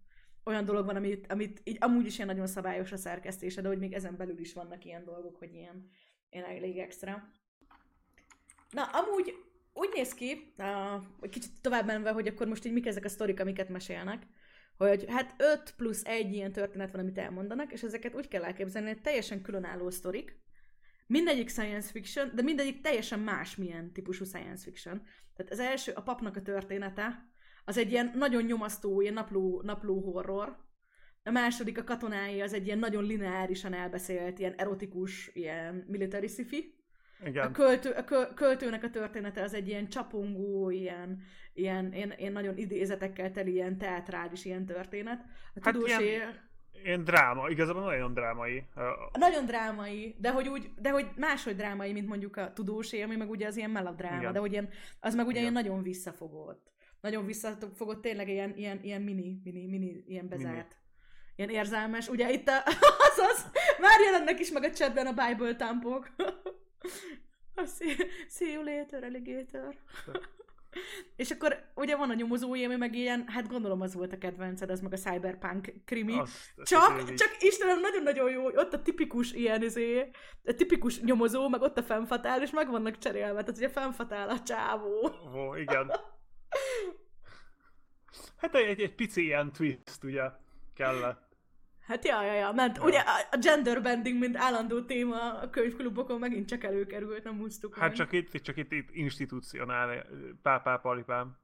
olyan 0.47 0.65
dolog 0.65 0.87
van, 0.87 0.97
amit, 0.97 1.33
amit 1.33 1.61
így 1.65 1.76
amúgy 1.81 2.07
is 2.07 2.15
ilyen 2.15 2.26
nagyon 2.29 2.47
szabályos 2.47 2.93
a 2.93 2.97
szerkesztése, 2.97 3.61
de 3.61 3.69
hogy 3.69 3.79
még 3.79 3.93
ezen 3.93 4.17
belül 4.17 4.38
is 4.38 4.53
vannak 4.53 4.85
ilyen 4.85 5.05
dolgok, 5.05 5.37
hogy 5.37 5.55
ilyen, 5.55 5.91
ilyen 6.31 6.45
elég 6.45 6.79
extra. 6.79 7.29
Na, 8.71 8.83
amúgy 8.83 9.35
úgy 9.73 9.91
néz 9.95 10.15
ki, 10.15 10.53
uh, 10.59 11.29
kicsit 11.31 11.50
tovább 11.61 11.87
menve, 11.87 12.11
hogy 12.11 12.26
akkor 12.26 12.47
most 12.47 12.65
így 12.65 12.73
mik 12.73 12.87
ezek 12.87 13.05
a 13.05 13.09
sztorik, 13.09 13.41
amiket 13.41 13.69
mesélnek, 13.69 14.26
hogy 14.76 15.05
hát 15.09 15.35
5 15.38 15.75
plusz 15.76 16.05
egy 16.05 16.35
ilyen 16.35 16.53
történet 16.53 16.91
van, 16.91 17.00
amit 17.00 17.19
elmondanak, 17.19 17.73
és 17.73 17.83
ezeket 17.83 18.15
úgy 18.15 18.29
kell 18.29 18.45
elképzelni, 18.45 18.88
hogy 18.88 19.00
teljesen 19.00 19.43
különálló 19.43 19.91
sztorik, 19.91 20.38
mindegyik 21.07 21.49
science 21.49 21.91
fiction, 21.91 22.31
de 22.35 22.43
mindegyik 22.43 22.81
teljesen 22.81 23.21
más 23.21 23.57
milyen 23.57 23.93
típusú 23.93 24.25
science 24.25 24.62
fiction. 24.62 25.03
Tehát 25.37 25.53
az 25.53 25.59
első, 25.59 25.93
a 25.93 26.03
papnak 26.03 26.37
a 26.37 26.43
története, 26.43 27.29
az 27.69 27.79
egy 27.79 27.91
ilyen 27.91 28.13
nagyon 28.15 28.43
nyomasztó, 28.43 29.01
ilyen 29.01 29.15
napló, 29.15 29.63
napló 29.65 30.01
horror. 30.01 30.57
A 31.25 31.31
második, 31.31 31.79
a 31.79 31.85
katonái, 31.85 32.41
az 32.41 32.53
egy 32.53 32.67
ilyen 32.67 32.79
nagyon 32.79 33.05
lineárisan 33.05 33.75
elbeszélt, 33.75 34.39
ilyen 34.39 34.55
erotikus, 34.57 35.31
ilyen 35.35 35.85
military 35.89 36.27
sci-fi. 36.27 36.75
Igen. 37.25 37.47
A, 37.47 37.51
költő, 37.51 37.91
a 37.91 38.05
kö, 38.05 38.35
költőnek 38.35 38.85
a 38.85 38.91
története 38.91 39.43
az 39.43 39.55
egy 39.55 39.69
ilyen 39.69 39.89
csapongó, 39.89 40.71
ilyen, 40.71 41.23
ilyen, 41.55 41.93
ilyen, 41.93 42.13
ilyen 42.17 42.33
nagyon 42.33 42.57
idézetekkel 42.57 43.31
teli, 43.31 43.53
ilyen 43.53 43.79
teatrális 43.79 44.45
ilyen 44.45 44.67
történet. 44.67 45.25
A 45.55 45.59
Hát 45.61 45.73
tudós 45.75 45.99
ilyen- 45.99 46.45
Ilyen 46.85 47.05
dráma, 47.05 47.49
igazából 47.49 47.83
nagyon 47.83 48.15
drámai. 48.15 48.67
Nagyon 49.19 49.47
drámai, 49.47 50.17
de 50.19 50.31
hogy, 50.31 50.49
úgy, 50.49 50.71
de 50.79 50.91
hogy 50.91 51.07
máshogy 51.17 51.57
drámai, 51.57 51.93
mint 51.93 52.09
mondjuk 52.09 52.37
a 52.37 52.53
tudósé, 52.53 53.03
ami 53.03 53.17
meg 53.17 53.31
ugye 53.31 53.47
az 53.47 53.57
ilyen 53.57 53.71
melodráma, 53.71 54.21
Igen. 54.21 54.33
de 54.33 54.39
hogy 54.39 54.53
ilyen, 54.53 54.69
az 55.01 55.15
meg 55.15 55.27
ugye 55.27 55.39
Igen. 55.41 55.51
ilyen 55.53 55.65
nagyon 55.65 55.83
visszafogott. 55.83 56.73
Nagyon 57.00 57.26
visszafogott, 57.26 58.03
tényleg 58.03 58.29
ilyen, 58.29 58.57
ilyen, 58.57 58.81
ilyen 58.83 59.03
mini, 59.03 59.41
mini, 59.45 59.67
mini, 59.67 60.05
ilyen 60.07 60.29
bezárt. 60.29 60.76
Ilyen 61.37 61.50
érzelmes. 61.50 62.09
Ugye 62.09 62.33
itt 62.33 62.49
a, 62.49 62.62
azaz, 63.11 63.50
már 63.81 64.00
jelennek 64.00 64.41
is 64.41 64.50
meg 64.50 64.62
a 64.65 64.71
chatben 64.71 65.07
a 65.07 65.26
Bible 65.26 65.55
tampok. 65.57 66.09
A 67.59 67.65
see, 68.29 68.53
you 68.53 68.62
later, 68.65 69.05
alligator. 69.05 69.75
És 71.17 71.31
akkor 71.31 71.71
ugye 71.75 71.97
van 71.97 72.11
a 72.11 72.15
nyomozói, 72.15 72.65
ami 72.65 72.76
meg 72.76 72.95
ilyen, 72.95 73.25
hát 73.29 73.49
gondolom 73.49 73.81
az 73.81 73.95
volt 73.95 74.12
a 74.12 74.19
kedvenced, 74.19 74.71
az 74.71 74.81
meg 74.81 74.93
a 74.93 74.97
cyberpunk 74.97 75.73
krimi. 75.85 76.19
azt- 76.19 76.53
Csak, 76.65 76.81
így- 77.11 77.15
csak 77.15 77.37
Istenem, 77.41 77.81
nagyon-nagyon 77.81 78.31
jó, 78.31 78.45
ott 78.47 78.73
a 78.73 78.83
tipikus 78.83 79.33
ilyen, 79.33 79.62
izé, 79.62 80.11
a 80.45 80.55
tipikus 80.55 81.00
nyomozó, 81.00 81.49
meg 81.49 81.61
ott 81.61 81.79
a 81.79 81.83
fennfatál, 81.83 82.43
és 82.43 82.50
meg 82.50 82.71
vannak 82.71 82.99
cserélve, 82.99 83.41
tehát 83.41 83.57
ugye 83.57 83.69
fennfatál 83.69 84.29
a 84.29 84.43
csávó. 84.43 85.11
Ó, 85.35 85.55
igen. 85.55 85.93
Hát 88.37 88.55
egy, 88.55 88.81
egy 88.81 88.95
pici 88.95 89.23
ilyen 89.25 89.53
twist, 89.53 90.05
ugye, 90.05 90.31
kellett. 90.75 91.25
Hát 91.81 92.05
ja, 92.05 92.23
ja, 92.23 92.33
ja, 92.33 92.53
ment. 92.53 92.77
Ja. 92.77 92.83
Ugye 92.85 92.99
a 93.31 93.37
gender 93.41 93.83
bending, 93.83 94.19
mint 94.19 94.37
állandó 94.37 94.83
téma 94.85 95.35
a 95.41 95.51
könyvklubokon 95.51 96.19
megint 96.19 96.49
csak 96.49 96.65
előkerült, 96.65 97.25
nem 97.25 97.41
úsztuk 97.41 97.75
Hát 97.77 97.89
meg. 97.89 97.97
csak 97.97 98.13
itt, 98.13 98.33
csak 98.43 98.57
itt, 98.57 98.73
itt 98.73 98.89
institucionál, 98.91 100.07
pápá 100.43 100.77
palipám. 100.77 101.37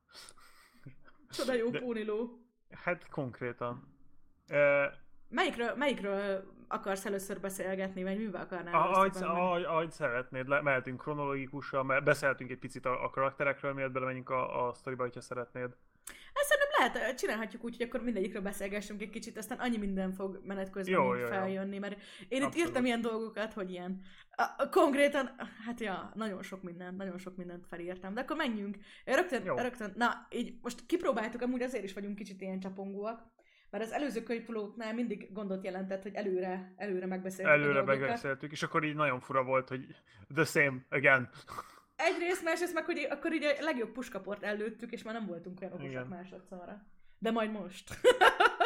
Csoda 1.30 1.54
jó 1.54 1.70
de- 1.70 1.78
póniló. 1.80 2.46
Hát 2.70 3.08
konkrétan. 3.08 3.96
Melyikről, 5.32 5.74
melyikről 5.76 6.44
akarsz 6.68 7.06
először 7.06 7.40
beszélgetni, 7.40 8.02
vagy 8.02 8.18
mivel 8.18 8.40
akarnál 8.40 8.74
ahogy, 8.74 9.16
ahogy, 9.20 9.62
ahogy 9.62 9.90
szeretnéd, 9.90 10.48
le, 10.48 10.62
mehetünk 10.62 11.00
kronológikusan, 11.00 11.86
mert 11.86 12.04
beszélhetünk 12.04 12.50
egy 12.50 12.58
picit 12.58 12.86
a, 12.86 13.04
a 13.04 13.10
karakterekről, 13.10 13.72
miért 13.72 13.92
belemegyünk 13.92 14.30
a, 14.30 14.68
a 14.68 14.74
sztoriba, 14.74 15.02
hogyha 15.02 15.20
szeretnéd. 15.20 15.70
Hát 16.34 16.44
szerintem 16.44 17.02
lehet, 17.02 17.18
csinálhatjuk 17.18 17.64
úgy, 17.64 17.76
hogy 17.76 17.86
akkor 17.86 18.02
mindegyikről 18.02 18.42
beszélgessünk 18.42 19.02
egy 19.02 19.10
kicsit, 19.10 19.38
aztán 19.38 19.58
annyi 19.58 19.76
minden 19.76 20.12
fog 20.12 20.40
menet 20.44 20.70
közben 20.70 20.94
Jó, 20.94 21.14
jó, 21.14 21.26
feljönni, 21.26 21.78
mert 21.78 22.00
én 22.28 22.38
itt 22.40 22.44
Abszolút. 22.44 22.66
írtam 22.66 22.84
ilyen 22.84 23.00
dolgokat, 23.00 23.52
hogy 23.52 23.70
ilyen, 23.70 24.00
a, 24.36 24.42
a, 24.56 24.68
konkrétan, 24.68 25.30
hát 25.64 25.80
ja, 25.80 26.12
nagyon 26.14 26.42
sok 26.42 26.62
minden, 26.62 26.94
nagyon 26.94 27.18
sok 27.18 27.36
mindent 27.36 27.66
felírtam, 27.66 28.14
de 28.14 28.20
akkor 28.20 28.36
menjünk. 28.36 28.76
Rögtön, 29.04 29.44
Jó. 29.44 29.56
rögtön, 29.56 29.92
na, 29.96 30.26
így 30.30 30.58
most 30.62 30.86
kipróbáltuk, 30.86 31.40
amúgy 31.42 31.62
azért 31.62 31.84
is 31.84 31.92
vagyunk 31.92 32.16
kicsit 32.16 32.40
ilyen 32.40 32.60
csapongóak, 32.60 33.22
mert 33.72 33.84
az 33.84 33.92
előző 33.92 34.22
könyvpulóknál 34.22 34.94
mindig 34.94 35.32
gondot 35.32 35.64
jelentett, 35.64 36.02
hogy 36.02 36.14
előre, 36.14 36.72
előre 36.76 37.06
megbeszéltük 37.06 37.54
Előre 37.54 37.82
megbeszéltük, 37.82 38.52
és 38.52 38.62
akkor 38.62 38.84
így 38.84 38.94
nagyon 38.94 39.20
fura 39.20 39.44
volt, 39.44 39.68
hogy 39.68 39.86
the 40.34 40.44
same 40.44 40.78
again. 40.90 41.28
Egyrészt, 41.96 42.42
másrészt 42.44 42.74
meg, 42.74 42.84
hogy 42.84 43.06
akkor 43.10 43.32
így 43.32 43.44
a 43.44 43.62
legjobb 43.64 43.92
puskaport 43.92 44.42
előttük, 44.42 44.92
és 44.92 45.02
már 45.02 45.14
nem 45.14 45.26
voltunk 45.26 45.60
olyan 45.60 45.72
okosak 45.72 45.90
Igen. 45.90 46.06
másodszorra. 46.06 46.86
De 47.18 47.30
majd 47.30 47.50
most. 47.50 47.90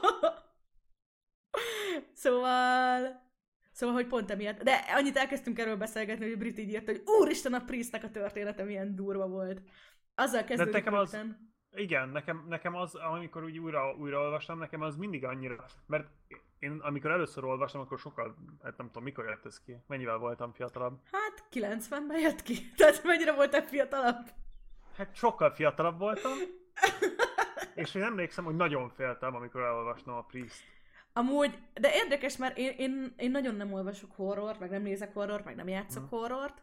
szóval... 2.12 3.30
Szóval, 3.72 3.94
hogy 3.94 4.06
pont 4.06 4.30
emiatt. 4.30 4.62
De 4.62 4.72
annyit 4.72 5.16
elkezdtünk 5.16 5.58
erről 5.58 5.76
beszélgetni, 5.76 6.28
hogy 6.28 6.38
Brit 6.38 6.58
így 6.58 6.68
írta, 6.68 6.90
hogy 6.90 7.02
úristen, 7.20 7.54
a 7.54 7.64
Priestnek 7.64 8.04
a 8.04 8.10
története 8.10 8.64
milyen 8.64 8.94
durva 8.94 9.28
volt. 9.28 9.60
Azzal 10.14 10.44
kezdődik 10.44 10.72
nekem 10.72 10.94
az-. 10.94 11.18
Igen, 11.74 12.08
nekem, 12.08 12.44
nekem 12.48 12.74
az, 12.74 12.94
amikor 12.94 13.44
úgy 13.44 13.58
újra, 13.58 13.94
újra 13.94 14.20
olvastam, 14.20 14.58
nekem 14.58 14.80
az 14.82 14.96
mindig 14.96 15.24
annyira, 15.24 15.64
mert 15.86 16.08
én 16.58 16.78
amikor 16.80 17.10
először 17.10 17.44
olvastam, 17.44 17.80
akkor 17.80 17.98
sokkal, 17.98 18.36
hát 18.62 18.76
nem 18.76 18.86
tudom, 18.86 19.02
mikor 19.02 19.24
jött 19.24 19.46
ez 19.46 19.60
ki, 19.60 19.76
mennyivel 19.86 20.16
voltam 20.18 20.52
fiatalabb. 20.52 21.00
Hát 21.12 21.44
90-ben 21.52 22.20
jött 22.20 22.42
ki. 22.42 22.54
Tehát 22.76 23.02
mennyire 23.04 23.32
voltál 23.32 23.62
fiatalabb? 23.62 24.30
Hát 24.96 25.14
sokkal 25.14 25.50
fiatalabb 25.50 25.98
voltam, 25.98 26.32
és 27.74 27.94
én 27.94 28.02
emlékszem, 28.02 28.44
hogy 28.44 28.56
nagyon 28.56 28.88
féltem, 28.88 29.34
amikor 29.34 29.60
elolvastam 29.60 30.14
a 30.14 30.22
Priest. 30.22 30.62
Amúgy, 31.12 31.58
de 31.74 31.94
érdekes, 31.94 32.36
mert 32.36 32.58
én, 32.58 32.72
én, 32.76 33.14
én 33.16 33.30
nagyon 33.30 33.54
nem 33.54 33.72
olvasok 33.72 34.10
horrort, 34.16 34.58
meg 34.60 34.70
nem 34.70 34.82
nézek 34.82 35.12
horrort, 35.14 35.44
meg 35.44 35.54
nem 35.56 35.68
játszok 35.68 36.02
Mhm. 36.02 36.10
horrort. 36.14 36.62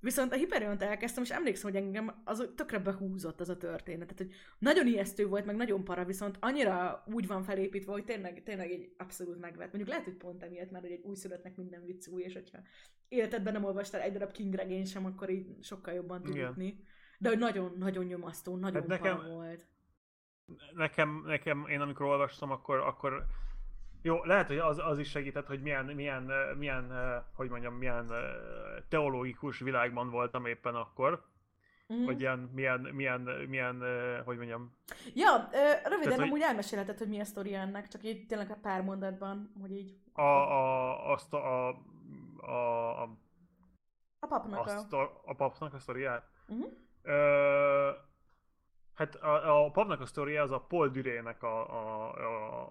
Viszont 0.00 0.32
a 0.32 0.36
Hyperion-t 0.36 0.82
elkezdtem, 0.82 1.22
és 1.22 1.30
emlékszem, 1.30 1.70
hogy 1.72 1.80
engem 1.82 2.22
az 2.24 2.50
tökre 2.56 2.78
behúzott 2.78 3.40
az 3.40 3.48
a 3.48 3.56
történet. 3.56 4.08
Tehát, 4.08 4.18
hogy 4.18 4.30
nagyon 4.58 4.86
ijesztő 4.86 5.26
volt, 5.26 5.44
meg 5.44 5.56
nagyon 5.56 5.84
para, 5.84 6.04
viszont 6.04 6.36
annyira 6.40 7.04
úgy 7.06 7.26
van 7.26 7.42
felépítve, 7.42 7.92
hogy 7.92 8.04
tényleg, 8.04 8.42
tényleg 8.42 8.70
egy 8.70 8.92
abszolút 8.96 9.40
megvet. 9.40 9.66
Mondjuk 9.66 9.88
lehet, 9.88 10.04
hogy 10.04 10.14
pont 10.16 10.42
emiatt, 10.42 10.70
mert 10.70 10.84
hogy 10.84 10.92
egy 10.92 11.02
újszülöttnek 11.04 11.56
minden 11.56 11.84
vicc 11.84 12.06
új, 12.08 12.22
és 12.22 12.32
hogyha 12.32 12.58
életedben 13.08 13.52
nem 13.52 13.64
olvastál 13.64 14.00
egy 14.00 14.12
darab 14.12 14.32
King 14.32 14.54
regény 14.54 14.84
sem, 14.84 15.04
akkor 15.04 15.30
így 15.30 15.64
sokkal 15.64 15.94
jobban 15.94 16.22
tud 16.22 16.34
Igen. 16.34 16.46
jutni. 16.48 16.80
De 17.18 17.28
hogy 17.28 17.38
nagyon-nagyon 17.38 18.04
nyomasztó, 18.04 18.56
nagyon 18.56 18.80
Hát 18.80 18.86
nekem- 18.88 19.16
para 19.16 19.28
volt. 19.28 19.66
Nekem, 20.74 21.22
nekem, 21.26 21.66
én 21.66 21.80
amikor 21.80 22.06
olvastam, 22.06 22.50
akkor, 22.50 22.78
akkor 22.78 23.26
jó, 24.02 24.24
lehet, 24.24 24.46
hogy 24.46 24.58
az, 24.58 24.78
az 24.78 24.98
is 24.98 25.10
segített, 25.10 25.46
hogy 25.46 25.62
milyen, 25.62 25.84
milyen, 25.84 26.32
milyen, 26.58 26.92
hogy 27.34 27.48
mondjam, 27.50 27.74
milyen 27.74 28.10
teológikus 28.88 29.58
világban 29.58 30.10
voltam 30.10 30.46
éppen 30.46 30.74
akkor, 30.74 31.26
Mhm. 31.88 32.04
vagy 32.04 32.20
ilyen, 32.20 32.38
milyen, 32.38 32.80
milyen, 32.80 33.20
milyen, 33.48 33.82
hogy 34.24 34.36
mondjam, 34.36 34.76
Ja, 35.14 35.48
röviden 35.50 36.00
Tehát, 36.00 36.18
hogy- 36.18 36.28
amúgy 36.28 36.40
elmesélheted, 36.40 36.98
hogy 36.98 37.08
mi 37.08 37.20
a 37.20 37.24
sztori 37.24 37.54
ennek, 37.54 37.88
csak 37.88 38.04
így 38.04 38.26
tényleg 38.26 38.50
egy 38.50 38.56
pár 38.56 38.82
mondatban, 38.82 39.52
hogy 39.60 39.70
így... 39.70 39.94
a, 40.12 40.22
a, 40.22 41.12
azt 41.12 41.34
a, 41.34 41.68
a, 41.68 41.76
a, 42.36 43.02
a, 43.02 43.16
a 44.18 44.26
papnak 44.26 44.66
a, 44.66 44.96
a... 44.96 45.20
a 45.24 45.34
papnak 45.34 45.74
a 45.74 45.78
sztoriát. 45.78 46.24
Uh-huh. 46.48 46.72
Ö, 47.02 47.90
hát 48.98 49.14
a, 49.14 49.64
a 49.64 49.70
papnak 49.70 50.00
a 50.00 50.06
sztoria 50.06 50.42
az 50.42 50.50
a 50.50 50.60
Paul 50.60 50.88
Durének 50.88 51.42
a, 51.42 51.70
a, 51.70 52.08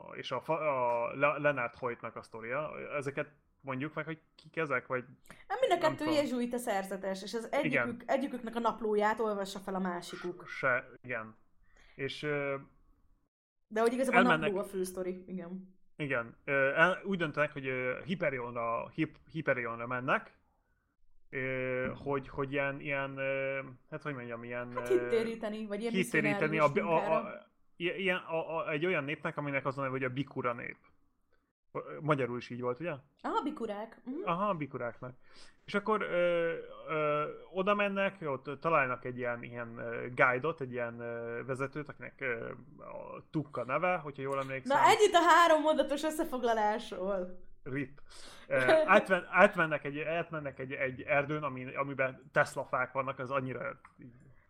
a, 0.10 0.16
és 0.16 0.32
a, 0.32 0.42
a 0.48 1.16
Le- 1.16 1.38
Leonard 1.38 1.76
Hoytnak 1.76 2.16
a 2.16 2.22
sztoria. 2.22 2.72
Ezeket 2.96 3.30
mondjuk 3.62 3.94
meg, 3.94 4.06
hogy 4.06 4.22
kik 4.36 4.58
ezek, 4.58 4.88
vagy 4.88 5.06
Hát 5.48 5.60
mind 5.60 5.72
a 5.72 5.78
kettő 5.88 6.12
jezsuita 6.12 6.58
szerzetes, 6.58 7.24
és 7.24 7.34
az 7.34 7.52
egyikük, 7.52 8.04
egyiküknek 8.06 8.56
a 8.56 8.60
naplóját 8.60 9.20
olvassa 9.20 9.60
fel 9.60 9.76
a 9.76 9.80
másikuk. 9.80 10.48
se, 10.48 10.90
igen. 11.04 11.36
És 11.96 12.22
De 13.68 13.82
hogy 13.82 13.94
igazából 13.94 14.20
a 14.20 14.24
Elmennek- 14.24 14.52
napló 14.52 14.60
a 14.60 14.70
fő 14.70 14.84
sztori, 14.84 15.24
igen. 15.28 15.76
igen, 15.96 16.36
úgy 17.04 17.18
döntenek, 17.18 17.54
hogy 17.54 17.70
Hyperionra, 18.06 18.90
hip, 18.90 19.18
Hyperionra 19.32 19.88
mennek, 19.88 20.37
ö, 21.30 21.92
hogy, 22.04 22.30
hogy 22.30 22.52
ilyen, 22.52 22.80
ilyen, 22.80 23.20
hát 23.90 24.02
hogy 24.02 24.14
mondjam, 24.14 24.44
ilyen... 24.44 24.72
Hát 24.76 24.88
hittéríteni, 24.88 25.66
vagy 25.66 25.82
ilyen 25.82 25.94
hittéríteni 25.94 26.60
a, 26.60 26.72
a, 26.76 27.16
a, 27.16 27.48
ilyen, 27.76 28.18
a, 28.18 28.58
a, 28.58 28.72
egy 28.72 28.86
olyan 28.86 29.04
népnek, 29.04 29.38
aminek 29.38 29.66
az 29.66 29.78
a 29.78 29.82
neve, 29.82 29.92
hogy 29.92 30.04
a 30.04 30.10
Bikura 30.10 30.54
nép. 30.54 30.78
Magyarul 32.02 32.38
is 32.38 32.50
így 32.50 32.62
volt, 32.62 32.80
ugye? 32.80 32.94
Aha, 33.22 33.42
bikurák. 33.42 34.02
Uh-huh. 34.06 34.30
Aha, 34.30 34.54
bikuráknak. 34.54 35.16
És 35.66 35.74
akkor 35.74 36.02
ö, 36.02 36.54
ö, 36.90 37.24
oda 37.54 37.76
mennek, 37.76 38.16
ott 38.22 38.50
találnak 38.60 39.06
egy 39.06 39.18
ilyen, 39.18 39.44
ilyen 39.44 39.76
guide-ot, 40.16 40.62
egy 40.62 40.72
ilyen 40.72 41.00
ö, 41.00 41.46
vezetőt, 41.46 41.90
akinek 41.90 42.22
ö, 42.22 42.50
a 42.78 43.24
Tukka 43.32 43.64
neve, 43.64 43.96
hogyha 43.96 44.22
jól 44.22 44.40
emlékszem. 44.40 44.78
Na 44.78 44.84
ennyit 44.84 45.14
a 45.14 45.22
három 45.28 45.62
mondatos 45.62 46.04
összefoglalásról. 46.04 47.40
RIP. 47.72 48.02
Átmen, 48.86 49.28
átmennek 49.32 49.84
egy, 49.84 50.00
átmennek 50.00 50.60
egy, 50.60 50.72
egy 50.72 51.02
erdőn, 51.02 51.44
ami, 51.44 51.76
amiben 51.76 52.30
Tesla 52.32 52.66
fák 52.66 52.92
vannak, 52.92 53.20
az 53.20 53.32
annyira... 53.32 53.80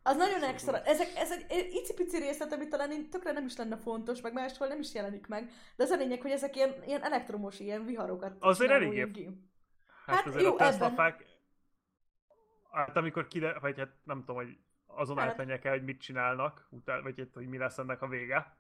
Az 0.04 0.18
nagyon 0.18 0.44
extra. 0.44 0.82
Ezek, 0.84 1.08
ez 1.16 1.32
egy 1.32 1.70
icipici 1.74 2.18
részlet, 2.18 2.54
amit 2.54 2.70
talán 2.70 2.92
így 2.92 3.10
tökre 3.10 3.32
nem 3.32 3.46
is 3.46 3.58
lenne 3.58 3.78
fontos, 3.78 4.22
meg 4.22 4.34
máshol 4.34 4.68
nem 4.68 4.80
is 4.80 4.94
jelenik 4.94 5.28
meg. 5.28 5.52
De 5.76 5.84
az 5.84 5.90
a 5.90 5.96
lényeg, 5.96 6.22
hogy 6.22 6.32
ezek 6.32 6.56
ilyen, 6.56 6.74
ilyen 6.86 7.04
elektromos, 7.04 7.60
ilyen 7.60 7.86
viharokat 7.86 8.36
Azért 8.40 8.72
eléggé 8.72 9.12
ki. 9.12 9.30
Hát, 10.06 10.16
Hát 10.16 10.26
azért 10.26 10.44
jó, 10.44 10.54
a 10.54 10.58
Tesla 10.58 10.86
ebben- 10.86 10.96
fák... 10.96 11.26
Hát 12.72 12.98
amikor 12.98 13.28
kide, 13.28 13.60
vagy 13.60 13.78
hát 13.78 13.92
nem 14.04 14.20
tudom, 14.20 14.36
hogy 14.36 14.58
azon 14.86 15.18
Hát- 15.18 15.30
átmenjek 15.30 15.66
el, 15.66 15.72
hogy 15.72 15.84
mit 15.84 16.02
csinálnak, 16.02 16.68
utána, 16.70 17.02
vagy 17.02 17.18
hát, 17.18 17.34
hogy 17.34 17.48
mi 17.48 17.58
lesz 17.58 17.78
ennek 17.78 18.02
a 18.02 18.08
vége. 18.08 18.58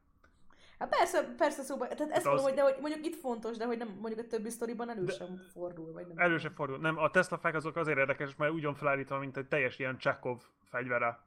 Hát 0.80 0.90
persze, 0.90 1.34
persze 1.38 1.62
szóba, 1.62 1.88
tehát 1.88 2.00
ezt 2.02 2.12
Hát 2.12 2.24
mondom, 2.24 2.44
az- 2.46 2.50
hogy, 2.50 2.54
de 2.54 2.62
hogy 2.62 2.76
mondjuk 2.82 3.06
itt 3.06 3.16
fontos, 3.16 3.58
de 3.58 3.66
hogy 3.66 3.78
nem 3.78 3.88
mondjuk 3.88 4.26
a 4.26 4.28
többi 4.28 4.50
sztoriban 4.50 4.90
elő 4.90 5.04
De- 5.04 5.14
sem 5.14 5.36
fordul, 5.54 5.92
vagy 5.94 6.08
nem. 6.08 6.18
Elő 6.18 6.38
sem 6.38 6.54
fordul. 6.54 6.78
Nem, 6.78 6.98
a 6.98 7.10
Tesla 7.10 7.38
fák 7.38 7.56
azok 7.56 7.76
azért 7.76 7.98
érdekes, 7.98 8.36
mert 8.36 8.52
úgy 8.52 8.64
van 8.64 8.76
felállítva, 8.76 9.18
mint 9.18 9.38
egy 9.38 9.48
teljes 9.48 9.80
ilyen 9.80 9.98
Chekhov 9.98 10.42
fegyvere. 10.64 11.20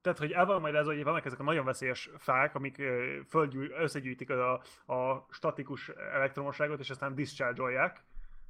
Tehát, 0.00 0.18
hogy 0.18 0.32
el 0.32 0.46
van 0.46 0.60
majd 0.60 0.74
ez, 0.74 0.86
hogy 0.86 1.04
vannak 1.04 1.24
ezek 1.24 1.38
a 1.38 1.42
nagyon 1.42 1.64
veszélyes 1.64 2.10
fák, 2.18 2.54
amik 2.54 2.78
ö, 2.78 3.18
földgyűj, 3.28 3.68
összegyűjtik 3.78 4.30
a, 4.30 4.52
a 4.92 5.26
statikus 5.30 5.88
elektromosságot, 5.88 6.80
és 6.80 6.90
aztán 6.90 7.14
discharge-olják, 7.14 8.04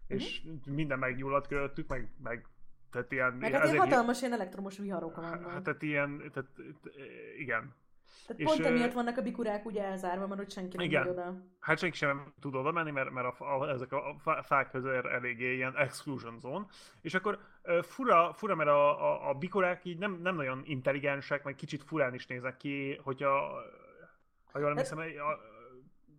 és 0.07 0.43
minden 0.67 0.99
meggyullad 0.99 1.47
körülöttük, 1.47 1.89
meg, 1.89 2.11
meg 2.23 2.47
tehát 2.91 3.13
ilyen... 3.13 3.33
Meg 3.33 3.53
hát 3.53 3.65
ilyen 3.65 3.79
hatalmas 3.79 4.21
ilyen 4.21 4.33
elektromos 4.33 4.79
viharok 4.79 5.17
vannak. 5.17 5.51
Hát 5.51 5.63
tehát 5.63 5.83
ilyen, 5.83 6.31
tehát, 6.33 6.49
igen. 7.39 7.75
Tehát 8.27 8.43
és, 8.43 8.47
pont 8.47 8.65
emiatt 8.65 8.93
vannak 8.93 9.17
a 9.17 9.23
bikurák 9.23 9.67
ugye 9.67 9.85
elzárva, 9.85 10.27
mert 10.27 10.41
hogy 10.41 10.51
senki 10.51 10.77
nem 10.77 10.87
Igen. 10.87 11.09
oda. 11.09 11.35
Hát 11.61 11.79
senki 11.79 11.97
sem 11.97 12.33
tud 12.41 12.55
oda 12.55 12.73
menni, 12.73 12.91
mert, 12.91 13.11
mert 13.11 13.41
a, 13.41 13.61
a, 13.61 13.69
ezek 13.69 13.93
a 13.93 14.17
fá- 14.19 14.47
fák 14.47 14.71
között 14.71 15.05
eléggé 15.05 15.55
ilyen 15.55 15.77
exclusion 15.77 16.39
zone. 16.41 16.67
És 17.01 17.15
akkor 17.15 17.39
fura, 17.83 18.33
fura 18.33 18.55
mert 18.55 18.69
a, 18.69 19.13
a, 19.13 19.29
a 19.29 19.35
bikorák 19.35 19.85
így 19.85 19.99
nem, 19.99 20.21
nem 20.23 20.35
nagyon 20.35 20.63
intelligensek, 20.65 21.45
meg 21.45 21.55
kicsit 21.55 21.83
furán 21.83 22.15
is 22.15 22.27
néznek 22.27 22.57
ki, 22.57 23.01
hogyha, 23.03 23.63
ha 24.53 24.59
jól 24.59 24.69
emlékszem, 24.69 24.99
a, 24.99 25.03
a, 25.03 25.41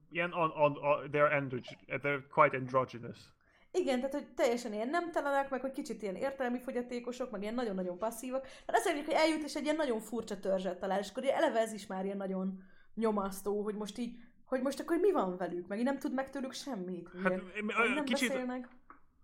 ilyen 0.10 0.32
on, 0.32 0.50
on, 0.50 0.78
on, 0.78 1.10
they're, 1.12 1.66
they're 1.88 2.22
quite 2.30 2.58
androgynous. 2.58 3.36
Igen, 3.80 3.98
tehát 3.98 4.14
hogy 4.14 4.28
teljesen 4.36 4.74
ilyen 4.74 4.90
nem 4.90 5.12
telenek, 5.12 5.50
meg 5.50 5.62
hogy 5.62 5.72
kicsit 5.72 6.02
ilyen 6.02 6.16
értelmi 6.16 6.60
fogyatékosok, 6.60 7.32
meg 7.32 7.42
ilyen 7.42 7.54
nagyon-nagyon 7.54 7.98
passzívak. 7.98 8.42
Tehát 8.42 8.76
azt 8.76 8.86
mondjuk, 8.86 9.06
hogy 9.06 9.16
eljut 9.16 9.44
és 9.44 9.56
egy 9.56 9.64
ilyen 9.64 9.76
nagyon 9.76 10.00
furcsa 10.00 10.40
törzset 10.40 10.80
talál, 10.80 11.00
és 11.00 11.10
akkor 11.10 11.26
eleve 11.26 11.60
ez 11.60 11.74
is 11.74 11.88
már 11.88 12.06
ilyen 12.06 12.18
nagyon 12.18 12.64
nyomasztó, 12.96 13.62
hogy 13.62 13.76
most 13.76 13.98
így, 13.98 14.16
hogy 14.46 14.62
most 14.62 14.80
akkor 14.80 14.98
mi 14.98 15.12
van 15.12 15.38
velük, 15.38 15.68
meg 15.68 15.78
így 15.78 15.84
nem 15.84 16.00
tud 16.00 16.14
meg 16.14 16.30
tőlük 16.30 16.54
semmit. 16.54 17.10
Hát, 17.24 17.32
Ilyen, 17.32 17.44
ö, 17.80 17.94
nem 17.94 18.04
kicsit, 18.04 18.28
beszélnek. 18.28 18.70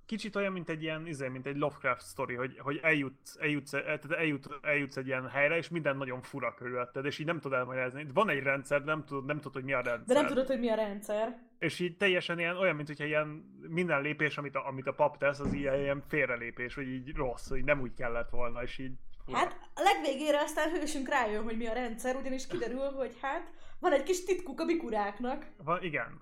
Kicsit 0.05 0.36
olyan, 0.36 0.51
mint 0.51 0.69
egy 0.69 0.81
ilyen, 0.81 1.07
izé, 1.07 1.27
mint 1.27 1.45
egy 1.45 1.57
Lovecraft 1.57 2.07
story, 2.07 2.36
hogy, 2.36 2.57
hogy 2.57 2.79
eljutsz, 2.81 3.38
eljutsz, 3.39 3.69
tehát 3.69 4.12
eljut, 4.12 4.48
eljutsz 4.62 4.98
egy 4.98 5.07
ilyen 5.07 5.29
helyre, 5.29 5.57
és 5.57 5.69
minden 5.69 5.98
nagyon 5.98 6.22
fura 6.22 6.53
körülötted, 6.53 7.05
és 7.05 7.19
így 7.19 7.25
nem 7.25 7.39
tudod 7.39 7.57
elmagyarázni. 7.57 8.05
Van 8.13 8.29
egy 8.29 8.43
rendszer, 8.43 8.79
de 8.83 8.91
nem 8.91 9.05
tudod, 9.05 9.25
nem 9.25 9.36
tudod, 9.36 9.53
hogy 9.53 9.63
mi 9.63 9.74
a 9.74 9.81
rendszer. 9.81 10.15
De 10.15 10.22
nem 10.22 10.25
tudod, 10.25 10.48
hogy 10.48 10.60
mi 10.60 10.69
a 10.69 10.75
rendszer. 10.75 11.38
És 11.60 11.79
így 11.79 11.98
teljesen 11.98 12.39
ilyen, 12.39 12.57
olyan, 12.57 12.75
mint 12.75 12.88
hogyha 12.88 13.05
ilyen 13.05 13.27
minden 13.67 14.01
lépés, 14.01 14.38
amit 14.38 14.55
a, 14.55 14.67
amit 14.67 14.88
a 14.88 14.93
pap 14.93 15.17
tesz, 15.17 15.39
az 15.39 15.53
ilyen, 15.53 15.79
ilyen 15.79 16.03
félrelépés, 16.07 16.75
vagy 16.75 16.88
így 16.88 17.15
rossz, 17.15 17.50
hogy 17.50 17.63
nem 17.63 17.81
úgy 17.81 17.93
kellett 17.93 18.29
volna, 18.29 18.63
és 18.63 18.77
így... 18.77 18.93
fura. 19.25 19.38
Hát 19.38 19.60
a 19.74 19.81
legvégére 19.81 20.39
aztán 20.39 20.69
hősünk 20.69 21.10
rájön, 21.10 21.43
hogy 21.43 21.57
mi 21.57 21.67
a 21.67 21.74
rendszer, 21.74 22.15
ugyanis 22.15 22.48
kiderül, 22.48 22.91
hogy 22.91 23.17
hát 23.22 23.51
van 23.79 23.91
egy 23.91 24.03
kis 24.03 24.24
titkuk 24.24 24.60
a 24.60 24.65
bikuráknak. 24.65 25.45
Van, 25.63 25.83
igen. 25.83 26.22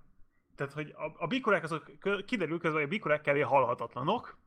Tehát, 0.61 0.75
hogy 0.75 0.93
a, 0.97 1.23
a 1.23 1.27
bikurák 1.27 1.63
azok, 1.63 1.91
kiderül 2.25 2.59
közben, 2.59 2.79
hogy 2.79 2.89
a 2.89 2.93
bikurák 2.93 3.21
kevés 3.21 3.45
halhatatlanok, 3.45 4.37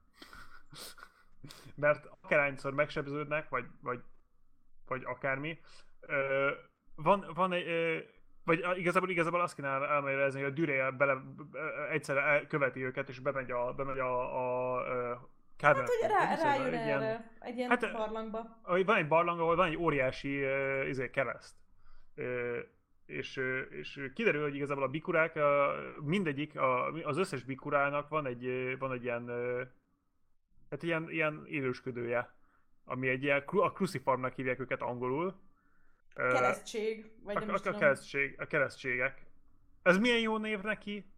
mert 1.75 2.06
akárhányszor 2.21 2.75
megsebződnek, 2.75 3.49
vagy, 3.49 3.64
vagy, 3.83 4.00
vagy 4.87 5.02
akármi, 5.04 5.59
ö, 6.00 6.50
van, 6.94 7.26
van 7.35 7.52
egy, 7.52 7.66
ö, 7.66 7.99
vagy 8.44 8.64
igazából, 8.78 9.11
igazából 9.11 9.40
azt 9.40 9.54
kéne 9.54 9.68
el- 9.68 9.85
elmagyarázni, 9.87 10.40
hogy 10.42 10.50
a 10.50 10.54
Dürél 10.54 10.90
bele, 10.90 11.23
egyszerre 11.90 12.47
követi 12.47 12.85
őket, 12.85 13.09
és 13.09 13.18
bemegy 13.18 13.50
a, 13.50 13.73
bemegy 13.73 13.99
a, 13.99 14.37
a, 14.37 14.75
a 15.12 15.28
Hát, 15.62 15.76
hogy 15.76 15.87
rá, 16.09 16.35
rájön 16.35 16.66
egy 16.66 16.73
ilyen- 16.87 17.02
erre, 17.02 17.33
egy 17.40 17.56
ilyen 17.56 17.68
Hát, 17.71 17.92
barlangba. 17.92 18.61
van 18.62 18.97
egy 18.97 19.09
barlang, 19.09 19.40
ahol 19.40 19.56
van 19.56 19.66
egy 19.68 19.76
óriási 19.76 20.44
uh, 20.44 20.88
izé, 20.88 21.11
kereszt. 21.11 21.54
Uh, 22.16 22.59
és, 23.07 23.41
és 23.71 24.11
kiderül, 24.15 24.43
hogy 24.43 24.55
igazából 24.55 24.83
a 24.83 24.89
bikurák, 24.89 25.35
uh, 25.35 26.05
mindegyik, 26.05 26.57
a, 26.57 26.93
az 26.93 27.17
összes 27.17 27.45
bikurának 27.45 28.09
van 28.09 28.27
egy, 28.27 28.77
van 28.79 28.93
egy 28.93 29.03
ilyen, 29.03 29.29
hát 30.71 30.83
ilyen, 30.83 31.11
ilyen 31.11 31.45
élősködője, 31.47 32.35
ami 32.85 33.09
egy 33.09 33.23
ilyen, 33.23 33.43
a 33.47 33.73
cruciformnak 33.73 34.35
hívják 34.35 34.61
őket 34.61 34.83
angolul. 34.83 35.41
Keresztség, 36.15 37.11
vagy 37.23 37.35
nem 37.35 37.49
a, 37.49 37.55
is 37.55 37.61
a, 37.61 37.71
a, 37.71 37.79
keresztség, 37.79 38.35
a 38.39 38.47
keresztségek. 38.47 39.27
Ez 39.83 39.99
milyen 39.99 40.21
jó 40.21 40.37
név 40.37 40.61
neki? 40.61 41.13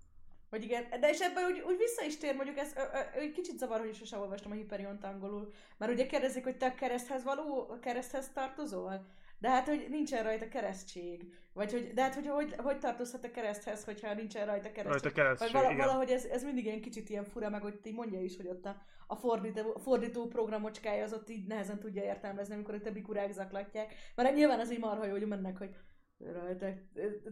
Vagy 0.51 0.63
igen, 0.63 1.01
de 1.01 1.09
és 1.09 1.21
ebben 1.21 1.45
úgy, 1.45 1.61
úgy 1.61 1.77
vissza 1.77 2.05
is 2.05 2.19
tér, 2.19 2.35
mondjuk 2.35 2.57
ez 2.57 2.77
egy 3.15 3.33
kicsit 3.33 3.59
zavar, 3.59 3.81
hogy 3.81 3.95
sose 3.95 4.17
olvastam 4.17 4.51
a 4.51 4.55
Hyperiont 4.55 5.05
angolul, 5.05 5.53
mert 5.77 5.93
ugye 5.93 6.07
kérdezik, 6.07 6.45
hogy 6.45 6.57
te 6.57 6.67
a 6.67 6.75
kereszthez 6.75 7.25
való, 7.25 7.69
a 7.71 7.79
kereszthez 7.79 8.33
tartozol? 8.33 9.07
De 9.39 9.49
hát, 9.49 9.69
hogy 9.69 9.87
nincsen 9.91 10.23
rajta 10.23 10.49
keresztség. 10.49 11.35
Vagy 11.53 11.73
hogy, 11.73 11.93
de 11.95 12.03
hát, 12.03 12.15
hogy, 12.15 12.27
hogy 12.27 12.55
hogy 12.57 12.79
tartozhat 12.79 13.25
a 13.25 13.31
kereszthez, 13.31 13.85
hogyha 13.85 14.15
nincsen 14.15 14.47
rajta 14.47 14.73
keresztség? 14.73 15.03
Rajta 15.03 15.03
Vagy 15.03 15.13
keresztség, 15.13 15.53
vala, 15.53 15.77
valahogy 15.77 16.11
ez, 16.11 16.25
ez 16.25 16.45
mindig 16.45 16.65
ilyen 16.65 16.81
kicsit 16.81 17.09
ilyen 17.09 17.25
fura, 17.25 17.51
meg 17.51 17.63
hogy 17.63 17.81
így 17.85 17.95
mondja 17.95 18.21
is, 18.21 18.37
hogy 18.37 18.47
ott 18.47 18.65
a, 18.67 18.83
a 19.07 19.17
fordító, 19.17 19.77
fordító 19.83 20.27
programocskája 20.27 21.05
az 21.05 21.13
ott 21.13 21.31
így 21.31 21.47
nehezen 21.47 21.79
tudja 21.79 22.03
értelmezni, 22.03 22.55
amikor 22.55 22.75
a 22.75 22.81
többi 22.81 23.03
kurák 23.03 23.33
zaklatják. 23.33 23.95
Mert 24.15 24.35
nyilván 24.35 24.61
ez 24.61 24.73
így 24.73 24.79
marha 24.79 25.07
jó, 25.07 25.11
hogy 25.11 25.27
mennek, 25.27 25.59
hogy 25.59 25.77
rajta, 26.19 26.67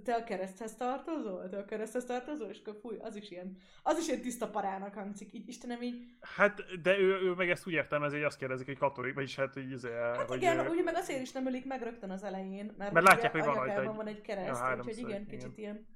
te 0.05 0.15
a 0.15 0.25
kereszthez 0.25 0.77
tartozol? 0.77 1.49
Te 1.49 1.59
a 1.59 1.65
kereszthez 1.65 2.05
tartozol? 2.05 2.49
És 2.49 2.59
akkor 2.59 2.77
fúj, 2.81 2.97
az 3.01 3.17
is 3.17 3.31
ilyen, 3.31 3.57
az 3.83 3.99
is 3.99 4.09
ilyen 4.09 4.21
tiszta 4.21 4.51
parának 4.51 4.95
hangzik. 4.95 5.33
Így, 5.33 5.49
Istenem, 5.49 5.83
így, 5.83 6.05
Hát, 6.21 6.81
de 6.83 6.99
ő, 6.99 7.21
ő 7.23 7.31
meg 7.33 7.51
ezt 7.51 7.67
úgy 7.67 7.73
értelmezi, 7.73 8.15
hogy 8.17 8.25
azt 8.25 8.39
kérdezik, 8.39 8.67
hogy 8.67 8.79
katolik, 8.79 9.15
vagyis 9.15 9.37
hát, 9.37 9.55
hogy, 9.55 9.71
izé, 9.71 9.91
hát 9.93 10.29
hogy 10.29 10.37
igen, 10.37 10.59
ő- 10.59 10.69
ugye 10.69 10.83
meg 10.83 10.95
azért 10.95 11.21
is 11.23 11.33
nem 11.33 11.47
ölik 11.47 11.67
meg 11.67 11.83
rögtön 11.83 12.11
az 12.11 12.23
elején, 12.25 12.75
mert, 12.79 12.93
Mert 12.93 13.07
látják, 13.07 13.33
hogy 13.33 13.45
van 13.45 13.55
rajta 13.55 13.81
egy- 13.81 13.97
van 13.97 14.07
egy 14.07 14.21
kereszt, 14.21 14.61
Ja, 14.61 14.77
úgyhogy 14.79 14.99
igen, 14.99 15.09
igen. 15.09 15.27
kicsit 15.27 15.59
ilyen, 15.59 15.87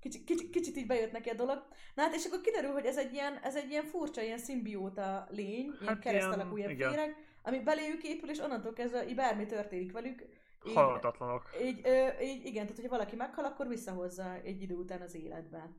kicsit, 0.00 0.24
kicsit, 0.24 0.50
kicsit 0.50 0.76
így 0.76 0.86
bejött 0.86 1.12
neki 1.12 1.28
a 1.28 1.34
dolog. 1.34 1.66
Na 1.94 2.02
hát 2.02 2.14
és 2.14 2.24
akkor 2.26 2.40
kiderül, 2.40 2.70
hogy 2.70 2.84
ez 2.84 2.98
egy 2.98 3.12
ilyen, 3.12 3.38
ez 3.42 3.56
egy 3.56 3.70
ilyen 3.70 3.84
furcsa, 3.84 4.22
ilyen 4.22 4.38
szimbióta 4.38 5.26
lény, 5.30 5.64
ilyen 5.80 5.86
Hát 5.86 5.98
kereszt 5.98 6.26
ilyen- 6.26 6.40
alakú 6.40 6.56
ilyen 6.56 6.70
igen. 6.70 6.90
féreg, 6.90 7.16
ami 7.42 7.60
beléjük 7.62 8.02
épül, 8.02 8.30
és 8.30 8.38
onnantól 8.38 8.72
kezdve 8.72 9.08
így 9.08 9.14
bármi 9.14 9.46
történik 9.46 9.92
velük, 9.92 10.20
így, 10.22 10.28
halhatatlanok. 10.74 11.42
így, 11.62 11.80
ö, 11.84 12.20
így, 12.22 12.44
igen, 12.44 12.62
tehát 12.62 12.76
hogyha 12.76 12.96
valaki 12.96 13.16
meghal, 13.16 13.44
akkor 13.44 13.68
visszahozza 13.68 14.34
egy 14.34 14.62
idő 14.62 14.74
után 14.74 15.00
az 15.00 15.14
életbe. 15.14 15.70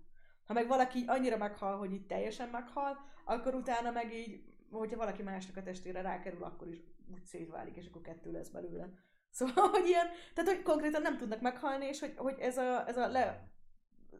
Ha 0.45 0.53
meg 0.53 0.67
valaki 0.67 1.03
annyira 1.07 1.37
meghal, 1.37 1.77
hogy 1.77 1.93
így 1.93 2.05
teljesen 2.05 2.49
meghal, 2.49 2.97
akkor 3.25 3.55
utána 3.55 3.91
meg 3.91 4.13
így, 4.13 4.43
hogyha 4.71 4.97
valaki 4.97 5.23
másnak 5.23 5.57
a 5.57 5.63
testére 5.63 6.01
rákerül, 6.01 6.43
akkor 6.43 6.67
is 6.67 6.77
úgy 7.13 7.23
szétválik, 7.25 7.75
és 7.75 7.87
akkor 7.87 8.01
kettő 8.01 8.31
lesz 8.31 8.49
belőle. 8.49 8.89
Szóval, 9.33 9.67
hogy 9.67 9.87
ilyen, 9.87 10.07
tehát 10.33 10.49
hogy 10.49 10.61
konkrétan 10.61 11.01
nem 11.01 11.17
tudnak 11.17 11.41
meghalni, 11.41 11.85
és 11.85 11.99
hogy, 11.99 12.13
hogy 12.17 12.35
ez 12.39 12.57
a, 12.57 12.87
ez 12.87 12.97
a 12.97 13.07
le, 13.07 13.51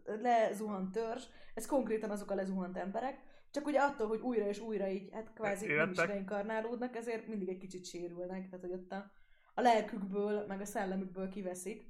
lezuhant 0.06 0.92
törzs, 0.92 1.26
ez 1.54 1.66
konkrétan 1.66 2.10
azok 2.10 2.32
a 2.32 2.36
lezuhant 2.36 2.78
emberek, 2.78 3.20
csak 3.52 3.66
ugye 3.66 3.80
attól, 3.80 4.08
hogy 4.08 4.20
újra 4.20 4.48
és 4.48 4.60
újra 4.60 4.88
így, 4.88 5.10
hát 5.14 5.34
kvázi 5.34 5.66
nem 5.66 5.76
is 5.76 5.82
Élettek. 5.82 6.08
reinkarnálódnak, 6.08 6.96
ezért 6.96 7.28
mindig 7.28 7.50
egy 7.50 7.58
kicsit 7.58 7.86
sérülnek, 7.86 8.50
tehát 8.50 8.66
hogy 8.66 8.72
ott 8.74 8.92
a, 8.92 9.12
a 9.54 9.62
lelkükből, 9.62 10.46
meg 10.48 10.62
a 10.62 10.66
szellemükből 10.66 11.30
kiveszik. 11.30 11.90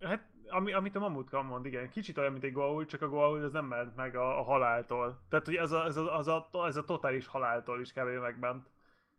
Hát, 0.00 0.32
ami, 0.48 0.72
amit 0.72 0.96
a 0.96 0.98
Mamutka 0.98 1.42
mond, 1.42 1.66
igen, 1.66 1.90
kicsit 1.90 2.18
olyan, 2.18 2.32
mint 2.32 2.44
egy 2.44 2.52
Goa'uld, 2.52 2.86
csak 2.86 3.02
a 3.02 3.08
Goa'uld 3.08 3.44
az 3.44 3.52
nem 3.52 3.66
ment 3.66 3.96
meg 3.96 4.16
a, 4.16 4.38
a 4.38 4.42
haláltól. 4.42 5.20
Tehát, 5.28 5.46
hogy 5.46 5.54
ez 5.54 5.72
a, 5.72 5.84
ez 5.84 5.96
a, 5.96 6.16
az 6.16 6.28
a, 6.28 6.48
ez 6.66 6.76
a 6.76 6.84
totális 6.84 7.26
haláltól 7.26 7.80
is 7.80 7.92
kb. 7.92 8.08
megment. 8.08 8.70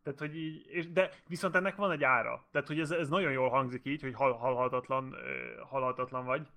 Tehát, 0.03 0.19
hogy 0.19 0.37
így, 0.37 0.65
és, 0.67 0.91
de 0.91 1.09
viszont 1.27 1.55
ennek 1.55 1.75
van 1.75 1.91
egy 1.91 2.03
ára. 2.03 2.45
Tehát, 2.51 2.67
hogy 2.67 2.79
ez, 2.79 2.91
ez 2.91 3.09
nagyon 3.09 3.31
jól 3.31 3.49
hangzik 3.49 3.85
így, 3.85 4.01
hogy 4.01 4.13
hal, 4.13 4.33
halhatatlan, 4.33 5.15
halhatatlan 5.69 6.25
vagy. 6.25 6.47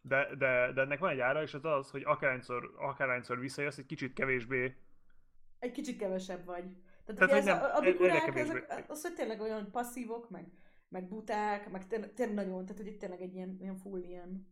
De, 0.00 0.34
de, 0.38 0.72
de 0.72 0.80
ennek 0.80 0.98
van 0.98 1.10
egy 1.10 1.20
ára, 1.20 1.42
és 1.42 1.54
az 1.54 1.64
az, 1.64 1.90
hogy 1.90 2.02
akárhányszor, 2.04 2.74
akárhányszor 2.78 3.38
visszajössz, 3.38 3.78
egy 3.78 3.86
kicsit 3.86 4.12
kevésbé 4.12 4.76
Egy 5.58 5.72
kicsit 5.72 5.98
kevesebb 5.98 6.44
vagy. 6.44 6.64
Tehát, 7.04 7.20
Tehát, 7.20 7.42
ugye 7.42 7.52
ez 7.52 7.58
nem, 7.58 7.70
a, 7.70 7.76
a 7.76 7.80
bikurák, 7.80 8.36
ezek, 8.36 8.84
az, 8.88 9.02
hogy 9.02 9.14
tényleg 9.14 9.40
olyan 9.40 9.70
passzívok, 9.70 10.30
meg, 10.30 10.46
meg 10.88 11.08
buták, 11.08 11.70
meg 11.70 11.86
tényleg, 11.86 12.12
tényleg 12.12 12.36
nagyon, 12.36 12.64
tehát 12.66 12.82
hogy 12.82 12.86
itt 12.86 12.98
tényleg 12.98 13.20
egy 13.20 13.34
ilyen, 13.34 13.56
ilyen 13.60 13.76
full 13.76 14.02
ilyen 14.02 14.50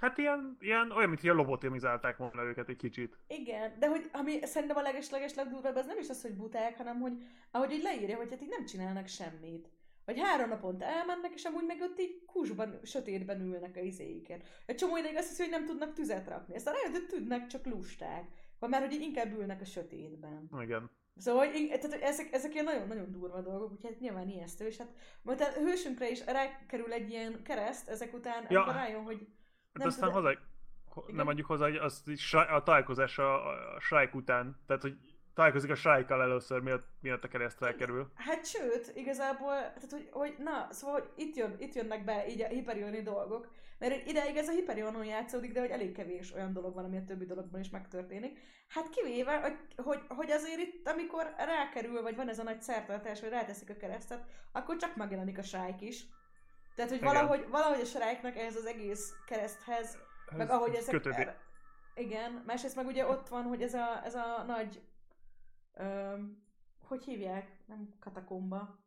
Hát 0.00 0.18
ilyen, 0.18 0.56
ilyen 0.60 0.90
olyan, 0.90 1.08
mint 1.08 1.20
hogy 1.20 1.30
lobotomizálták 1.30 2.16
volna 2.16 2.42
őket 2.42 2.68
egy 2.68 2.76
kicsit. 2.76 3.18
Igen, 3.26 3.78
de 3.78 3.88
hogy 3.88 4.10
ami 4.12 4.38
szerintem 4.42 4.76
a 4.76 4.82
leges-leges 4.82 5.34
legdurvább, 5.34 5.76
az 5.76 5.86
nem 5.86 5.98
is 5.98 6.08
az, 6.08 6.22
hogy 6.22 6.36
buták, 6.36 6.76
hanem 6.76 7.00
hogy 7.00 7.22
ahogy 7.50 7.72
így 7.72 7.82
leírja, 7.82 8.16
hogy 8.16 8.30
hát 8.30 8.42
így 8.42 8.48
nem 8.48 8.64
csinálnak 8.64 9.06
semmit. 9.06 9.70
Vagy 10.04 10.20
három 10.20 10.48
naponta 10.48 10.84
elmennek, 10.84 11.32
és 11.34 11.44
amúgy 11.44 11.64
meg 11.66 11.80
ott 11.80 12.00
így 12.00 12.24
kusban, 12.26 12.80
sötétben 12.82 13.40
ülnek 13.40 13.76
a 13.76 13.80
izéiken. 13.80 14.42
Egy 14.66 14.76
csomó 14.76 14.96
ideig 14.96 15.16
azt 15.16 15.28
hiszi, 15.28 15.42
hogy 15.42 15.50
nem 15.50 15.64
tudnak 15.64 15.92
tüzet 15.92 16.28
rakni. 16.28 16.54
Ezt 16.54 16.66
rájött, 16.66 16.92
hogy 17.00 17.06
tudnak, 17.06 17.46
csak 17.46 17.66
lusták. 17.66 18.28
Vagy 18.58 18.70
már, 18.70 18.80
hogy 18.80 18.92
így 18.92 19.02
inkább 19.02 19.32
ülnek 19.32 19.60
a 19.60 19.64
sötétben. 19.64 20.50
Igen. 20.60 20.90
Szóval 21.16 21.46
hogy, 21.46 21.66
tehát, 21.66 21.82
hogy 21.92 22.00
ezek, 22.02 22.32
ezek 22.32 22.52
ilyen 22.52 22.64
nagyon-nagyon 22.64 23.12
durva 23.12 23.40
dolgok, 23.40 23.72
úgyhogy 23.72 23.90
hát 23.90 24.00
nyilván 24.00 24.28
ijesztő, 24.28 24.66
és 24.66 24.76
hát 24.76 24.92
majd 25.22 25.40
a 25.40 25.44
hősünkre 25.44 26.10
is 26.10 26.24
rákerül 26.24 26.92
egy 26.92 27.10
ilyen 27.10 27.42
kereszt 27.42 27.88
ezek 27.88 28.14
után, 28.14 28.46
Ja. 28.48 28.58
amikor 28.60 28.74
rájön, 28.80 29.02
hogy 29.02 29.18
Hát 29.18 29.82
Nem 29.82 29.86
aztán 29.86 30.12
tud- 30.12 30.22
hozzá, 30.22 30.30
Igen. 30.30 31.14
nem 31.16 31.26
adjuk 31.26 31.46
hozzá, 31.46 31.64
hogy 31.64 31.76
az 31.76 32.02
a 32.48 32.62
találkozás 32.62 33.18
a, 33.18 33.46
a 33.74 33.80
Shrike 33.80 34.16
után, 34.16 34.60
tehát 34.66 34.82
hogy 34.82 34.98
találkozik 35.34 35.70
a 35.70 35.74
srájkkal 35.74 36.22
először, 36.22 36.60
miatt, 36.60 36.86
miatt 37.00 37.24
a 37.24 37.28
keresztre 37.28 37.74
kerül. 37.74 38.12
Hát 38.14 38.46
sőt, 38.46 38.92
igazából, 38.94 39.54
tehát 39.54 39.90
hogy, 39.90 40.08
hogy 40.12 40.34
na, 40.38 40.68
szóval 40.70 41.00
hogy 41.00 41.10
itt, 41.16 41.36
jön, 41.36 41.54
itt 41.58 41.74
jönnek 41.74 42.04
be 42.04 42.28
így 42.28 42.42
a 42.42 42.46
hiperioni 42.48 43.02
dolgok, 43.02 43.48
mert 43.78 44.06
ideig 44.06 44.36
ez 44.36 44.48
a 44.48 44.52
Hyperionon 44.52 45.04
játszódik, 45.04 45.52
de 45.52 45.60
hogy 45.60 45.70
elég 45.70 45.92
kevés 45.92 46.32
olyan 46.32 46.52
dolog 46.52 46.74
van, 46.74 46.84
ami 46.84 46.96
a 46.96 47.04
többi 47.04 47.24
dologban 47.24 47.60
is 47.60 47.70
megtörténik. 47.70 48.38
Hát 48.68 48.88
kivéve, 48.88 49.40
hogy, 49.40 49.56
hogy, 49.76 50.00
hogy 50.08 50.30
azért 50.30 50.58
itt, 50.58 50.88
amikor 50.88 51.34
rákerül, 51.36 52.02
vagy 52.02 52.16
van 52.16 52.28
ez 52.28 52.38
a 52.38 52.42
nagy 52.42 52.62
szertartás, 52.62 53.20
hogy 53.20 53.28
ráteszik 53.28 53.70
a 53.70 53.76
keresztet, 53.76 54.24
akkor 54.52 54.76
csak 54.76 54.96
megjelenik 54.96 55.38
a 55.38 55.42
srájk 55.42 55.80
is. 55.80 56.06
Tehát, 56.74 56.90
hogy 56.90 57.02
valahogy, 57.02 57.46
valahogy 57.50 57.80
a 57.80 57.84
srájknak 57.84 58.36
ehhez 58.36 58.56
az 58.56 58.66
egész 58.66 59.12
kereszthez, 59.26 59.98
ez 60.30 60.36
meg 60.36 60.50
ahogy 60.50 60.74
ezek... 60.74 60.90
Kötődik. 60.90 61.28
Igen, 61.94 62.42
másrészt 62.46 62.76
meg 62.76 62.86
ugye 62.86 63.06
ott 63.06 63.28
van, 63.28 63.42
hogy 63.42 63.62
ez 63.62 63.74
a, 63.74 64.04
ez 64.04 64.14
a 64.14 64.44
nagy... 64.46 64.80
Ö, 65.74 66.18
hogy 66.78 67.04
hívják? 67.04 67.58
Nem 67.66 67.94
katakomba. 67.98 68.78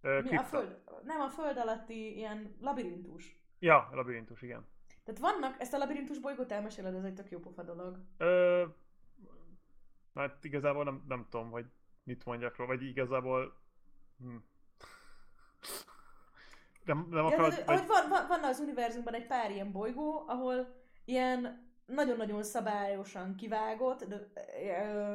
Ö, 0.00 0.20
Mi 0.22 0.36
a 0.36 0.44
föld? 0.44 0.82
Nem, 1.04 1.20
a 1.20 1.28
föld 1.28 1.56
alatti 1.56 2.16
ilyen 2.16 2.56
labirintus. 2.60 3.40
Ja, 3.58 3.88
labirintus, 3.92 4.42
igen. 4.42 4.66
Tehát 5.04 5.20
vannak, 5.20 5.60
ezt 5.60 5.72
a 5.72 5.78
labirintus 5.78 6.18
bolygót 6.18 6.52
elmeséled, 6.52 6.94
ez 6.94 7.04
egy 7.04 7.14
tök 7.14 7.30
jó 7.30 7.38
pofa 7.38 7.62
dolog. 7.62 7.98
Ö, 8.16 8.64
hát 10.14 10.44
igazából 10.44 10.84
nem, 10.84 11.04
nem 11.08 11.26
tudom, 11.30 11.50
hogy 11.50 11.66
mit 12.04 12.24
mondjak 12.24 12.56
róla, 12.56 12.76
vagy 12.76 12.82
igazából... 12.82 13.60
Hm. 14.18 14.36
Nem, 16.84 17.06
nem 17.10 17.24
ja, 17.24 17.32
akarod, 17.32 17.64
vagy... 17.64 17.86
van, 17.86 18.08
van, 18.08 18.26
van 18.26 18.44
az 18.44 18.58
univerzumban 18.58 19.14
egy 19.14 19.26
pár 19.26 19.50
ilyen 19.50 19.72
bolygó, 19.72 20.24
ahol 20.26 20.82
ilyen 21.04 21.71
nagyon-nagyon 21.86 22.42
szabályosan 22.42 23.34
kivágott, 23.34 24.04
de, 24.04 24.28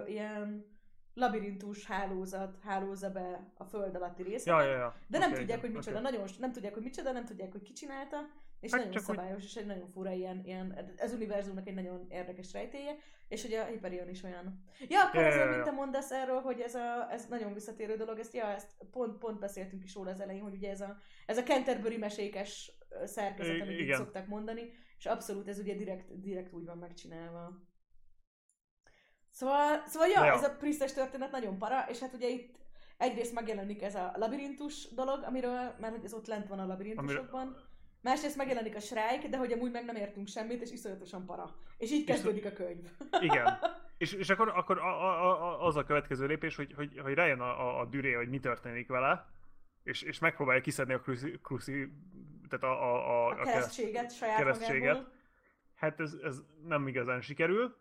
ilyen 0.08 0.66
labirintus 1.14 1.86
hálózat 1.86 2.58
hálózza 2.64 3.12
be 3.12 3.52
a 3.58 3.64
föld 3.64 3.96
alatti 3.96 4.24
részeket, 4.24 4.64
ja, 4.64 4.70
ja, 4.70 4.78
ja. 4.78 4.96
de 5.08 5.18
nem 5.18 5.30
okay, 5.30 5.40
tudják, 5.40 5.62
hogy 5.62 5.72
micsoda, 5.72 6.00
okay. 6.00 6.12
nagyon, 6.12 6.28
nem 6.40 6.52
tudják, 6.52 6.74
hogy 6.74 6.84
micsoda, 6.84 7.12
nem 7.12 7.26
tudják, 7.26 7.52
hogy 7.52 7.62
ki 7.62 7.74
csinálta, 7.74 8.18
és 8.60 8.72
hát 8.72 8.86
nagyon 8.86 9.02
szabályos, 9.02 9.38
úgy... 9.38 9.44
és 9.44 9.56
egy 9.56 9.66
nagyon 9.66 9.88
fura 9.88 10.12
ilyen, 10.12 10.42
ilyen, 10.46 10.94
ez 10.96 11.14
univerzumnak 11.14 11.68
egy 11.68 11.74
nagyon 11.74 12.06
érdekes 12.10 12.54
rejtéje, 12.54 12.96
és 13.28 13.42
hogy 13.42 13.54
a 13.54 13.66
Hyperion 13.66 14.10
is 14.10 14.24
olyan. 14.24 14.64
Ja, 14.88 15.04
akkor 15.04 15.22
ja, 15.22 15.28
ja, 15.28 15.36
ja. 15.36 15.50
mint 15.50 15.64
te 15.64 15.72
mondasz 15.72 16.12
erről, 16.12 16.40
hogy 16.40 16.60
ez, 16.60 16.76
a, 16.76 17.12
ez 17.12 17.26
nagyon 17.26 17.54
visszatérő 17.54 17.96
dolog, 17.96 18.20
ezt, 18.20 18.34
ja, 18.34 18.46
ezt 18.46 18.72
pont, 18.92 19.18
pont 19.18 19.40
beszéltünk 19.40 19.84
is 19.84 19.94
róla 19.96 20.12
az 20.12 20.20
elején, 20.20 20.42
hogy 20.42 20.54
ugye 20.54 20.70
ez 20.70 20.82
a, 20.82 20.98
ez 21.26 21.38
a 21.38 21.44
Canterbury 21.44 21.98
mesékes 21.98 22.72
szerkezet, 23.06 23.62
amit 23.62 23.80
itt 23.80 23.94
szoktak 23.94 24.28
mondani, 24.28 24.74
és 24.98 25.06
abszolút 25.06 25.48
ez 25.48 25.60
ugye 25.60 25.74
direkt, 25.74 26.20
direkt 26.20 26.54
úgy 26.54 26.66
van 26.66 26.78
megcsinálva. 26.78 27.66
Szóval, 29.30 29.84
szóval 29.86 30.08
ja, 30.08 30.26
ja, 30.26 30.34
ez 30.34 30.44
a 30.44 30.56
Priestes 30.56 30.94
történet 30.94 31.32
nagyon 31.32 31.58
para, 31.58 31.86
és 31.90 32.00
hát 32.00 32.14
ugye 32.14 32.28
itt 32.28 32.56
egyrészt 32.98 33.34
megjelenik 33.34 33.82
ez 33.82 33.96
a 33.96 34.12
labirintus 34.16 34.94
dolog, 34.94 35.24
amiről, 35.24 35.76
mert 35.80 35.96
hogy 35.96 36.06
ez 36.06 36.14
ott 36.14 36.28
lent 36.28 36.48
van 36.48 36.60
a 36.60 36.66
labirintusokban. 36.66 37.48
Amir... 37.48 37.66
Másrészt 38.02 38.36
megjelenik 38.36 38.76
a 38.76 38.80
Shrike, 38.80 39.28
de 39.30 39.38
hogy 39.38 39.52
amúgy 39.52 39.72
meg 39.72 39.86
nem 39.86 39.96
értünk 39.96 40.28
semmit, 40.28 40.62
és 40.62 40.72
iszonyatosan 40.72 41.26
para. 41.26 41.56
És 41.78 41.92
így 41.92 42.06
kezdődik 42.06 42.46
a 42.46 42.52
könyv. 42.52 42.90
Igen. 43.22 43.48
És, 43.98 44.14
és 44.14 44.30
akkor, 44.30 44.50
akkor 44.50 44.78
a, 44.78 45.06
a, 45.06 45.42
a, 45.44 45.66
az 45.66 45.76
a 45.76 45.84
következő 45.84 46.26
lépés, 46.26 46.56
hogy, 46.56 46.74
hogy, 46.74 47.00
hogy 47.00 47.14
rájön 47.14 47.40
a, 47.40 47.68
a, 47.68 47.80
a 47.80 47.86
düré, 47.86 48.14
hogy 48.14 48.30
mi 48.30 48.40
történik 48.40 48.88
vele, 48.88 49.28
és, 49.84 50.02
és 50.02 50.20
megpróbálja 50.20 50.62
kiszedni 50.62 50.94
a 50.94 51.00
kruszi, 51.00 51.40
kruszi 51.44 51.92
tehát 52.50 52.64
a, 52.64 52.84
a, 52.84 53.28
a, 53.28 53.30
a 53.30 53.44
keresztséget 53.44 54.16
saját 54.16 54.38
keresztséget. 54.38 54.96
Magából. 54.96 55.16
Hát 55.76 56.00
ez, 56.00 56.14
ez 56.24 56.42
nem 56.64 56.88
igazán 56.88 57.22
sikerül, 57.22 57.78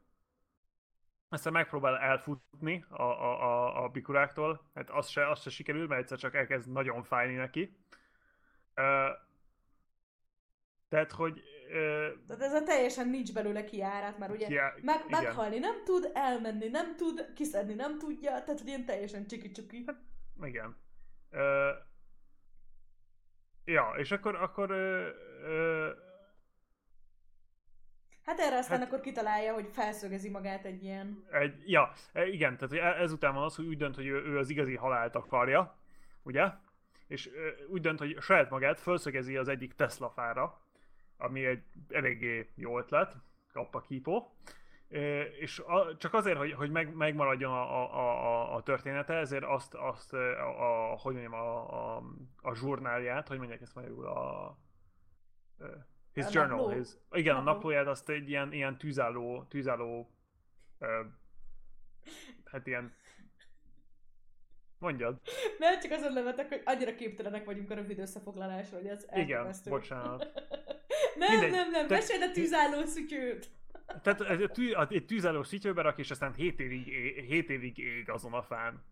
aztán 1.29 1.53
megpróbál 1.53 1.97
elfutni 1.97 2.85
a, 2.89 3.03
a, 3.03 3.43
a, 3.43 3.85
a 3.85 3.89
bikuráktól, 3.89 4.71
hát 4.75 4.91
az 4.91 5.09
se, 5.09 5.31
az 5.31 5.41
se 5.41 5.51
sikerül, 5.51 5.87
mert 5.87 6.01
egyszer 6.01 6.19
csak 6.19 6.35
elkezd 6.35 6.73
nagyon 6.73 7.03
fájni 7.03 7.35
neki. 7.35 7.77
Uh, 8.77 8.85
tehát, 10.89 11.13
hogy... 11.13 11.43
Uh, 11.67 12.27
tehát 12.27 12.43
ez 12.43 12.53
a 12.53 12.63
teljesen 12.63 13.09
nincs 13.09 13.33
belőle 13.33 13.65
kiárat, 13.65 14.19
mert 14.19 14.33
ugye 14.33 14.47
kiá... 14.47 14.75
meg, 14.83 15.05
meghalni 15.09 15.59
nem 15.59 15.85
tud, 15.85 16.11
elmenni 16.15 16.69
nem 16.69 16.97
tud, 16.97 17.33
kiszedni 17.35 17.75
nem 17.75 17.99
tudja, 17.99 18.31
tehát 18.31 18.59
hogy 18.59 18.69
ilyen 18.69 18.85
teljesen 18.85 19.27
csiki-csuki. 19.27 19.85
Hát, 19.87 20.01
igen. 20.43 20.77
Uh, 21.31 21.41
ja, 23.67 23.95
és 23.97 24.11
akkor, 24.11 24.35
akkor 24.35 24.71
uh, 24.71 25.07
uh, 25.43 26.05
Hát 28.27 28.39
erre 28.39 28.57
aztán 28.57 28.79
hát, 28.79 28.87
akkor 28.87 29.01
kitalálja, 29.01 29.53
hogy 29.53 29.69
felszögezi 29.73 30.31
magát 30.31 30.65
egy 30.65 30.83
ilyen... 30.83 31.25
Egy, 31.31 31.71
ja, 31.71 31.93
e, 32.13 32.27
igen, 32.27 32.57
tehát 32.57 32.97
e, 32.97 33.03
ezután 33.03 33.35
van 33.35 33.43
az, 33.43 33.57
hogy 33.57 33.67
úgy 33.67 33.77
dönt, 33.77 33.95
hogy 33.95 34.07
ő, 34.07 34.25
ő 34.25 34.39
az 34.39 34.51
igazi 34.51 34.77
halált 34.77 35.15
akarja, 35.15 35.77
ugye? 36.23 36.51
És 37.07 37.31
úgy 37.69 37.81
dönt, 37.81 37.99
hogy 37.99 38.17
saját 38.21 38.51
magát 38.51 38.81
felszögezi 38.81 39.37
az 39.37 39.49
egyik 39.49 39.75
Tesla 39.75 40.11
fára, 40.11 40.61
ami 41.17 41.45
egy 41.45 41.63
eléggé 41.89 42.51
jó 42.55 42.79
ötlet, 42.79 43.17
kappa 43.53 43.81
kípó. 43.81 44.37
És 45.41 45.59
a, 45.59 45.97
csak 45.97 46.15
azért, 46.15 46.37
hogy, 46.39 46.53
hogy 46.53 46.71
meg, 46.71 46.95
megmaradjon 46.95 47.53
a, 47.53 47.83
a, 47.83 47.97
a, 47.97 48.55
a 48.55 48.63
története, 48.63 49.15
ezért 49.15 49.45
azt, 49.45 49.75
azt 49.75 50.13
a, 50.13 50.91
a, 50.91 50.97
hogy 50.97 51.13
mondjam, 51.13 51.33
a, 51.33 51.97
a, 51.97 52.03
a 52.43 52.55
zsurnálját, 52.55 53.29
hogy 53.29 53.39
mondják 53.39 53.61
ezt 53.61 53.75
magyarul, 53.75 54.07
a, 54.07 54.59
His 56.13 56.25
a 56.25 56.29
journal, 56.33 56.57
napló. 56.57 56.77
his, 56.77 56.89
igen, 57.11 57.35
napló. 57.35 57.51
a 57.51 57.55
naplóját 57.55 57.87
azt 57.87 58.09
egy 58.09 58.29
ilyen, 58.29 58.53
ilyen 58.53 58.79
tűzálló, 58.79 59.45
tűzálló, 59.49 60.11
uh, 60.79 60.89
hát 62.45 62.67
ilyen, 62.67 62.95
mondjad. 64.79 65.21
Nem, 65.59 65.81
csak 65.81 65.91
azon 65.91 66.13
levetek, 66.13 66.49
hogy 66.49 66.63
annyira 66.65 66.95
képtelenek 66.95 67.45
vagyunk 67.45 67.71
a 67.71 67.75
rövid 67.75 67.99
összefoglalásra, 67.99 68.77
hogy 68.77 68.87
ez 68.87 69.07
Igen, 69.15 69.55
bocsánat. 69.69 70.33
nem, 71.19 71.31
Mindegy. 71.31 71.51
nem, 71.51 71.71
nem, 71.71 71.87
meséld 71.89 72.23
a 72.23 72.31
tűzálló 72.31 72.85
szütyőt. 72.85 73.49
Tehát 74.03 74.21
egy, 74.21 74.51
tű, 74.53 74.73
egy 74.89 75.07
tűzálló 75.07 75.43
szütyőbe 75.43 75.83
rak, 75.83 75.99
és 75.99 76.11
aztán 76.11 76.33
7 76.35 76.61
évig, 76.61 76.85
7 77.29 77.51
évig 77.51 77.79
ég 77.79 78.11
azon 78.11 78.33
a 78.33 78.43
fán. 78.43 78.85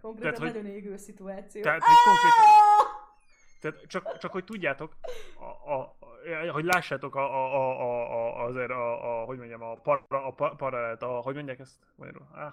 Konkrétan 0.00 0.32
tehát, 0.32 0.54
nagyon 0.54 0.70
hogy, 0.70 0.80
égő 0.80 0.96
szituáció. 0.96 1.62
Tehát, 1.62 1.82
hogy 1.82 1.94
konkrétan, 2.04 2.68
tehát 3.60 3.86
csak, 3.86 4.18
csak 4.18 4.32
hogy 4.32 4.44
tudjátok, 4.44 4.96
a, 5.38 5.72
a, 5.72 5.96
hogy 6.52 6.64
lássátok 6.64 7.14
a, 7.14 7.20
a, 7.20 7.80
a, 7.80 8.12
a, 8.12 8.44
azért 8.44 8.70
a, 8.70 9.20
a, 9.20 9.24
hogy 9.24 9.38
mondjam, 9.38 9.62
a, 9.62 9.74
par, 9.74 10.04
a 10.08 10.54
paralelt, 10.54 11.02
a, 11.02 11.06
hogy 11.06 11.34
mondják 11.34 11.58
ezt 11.58 11.78
magyarul? 11.96 12.26
Ah, 12.32 12.52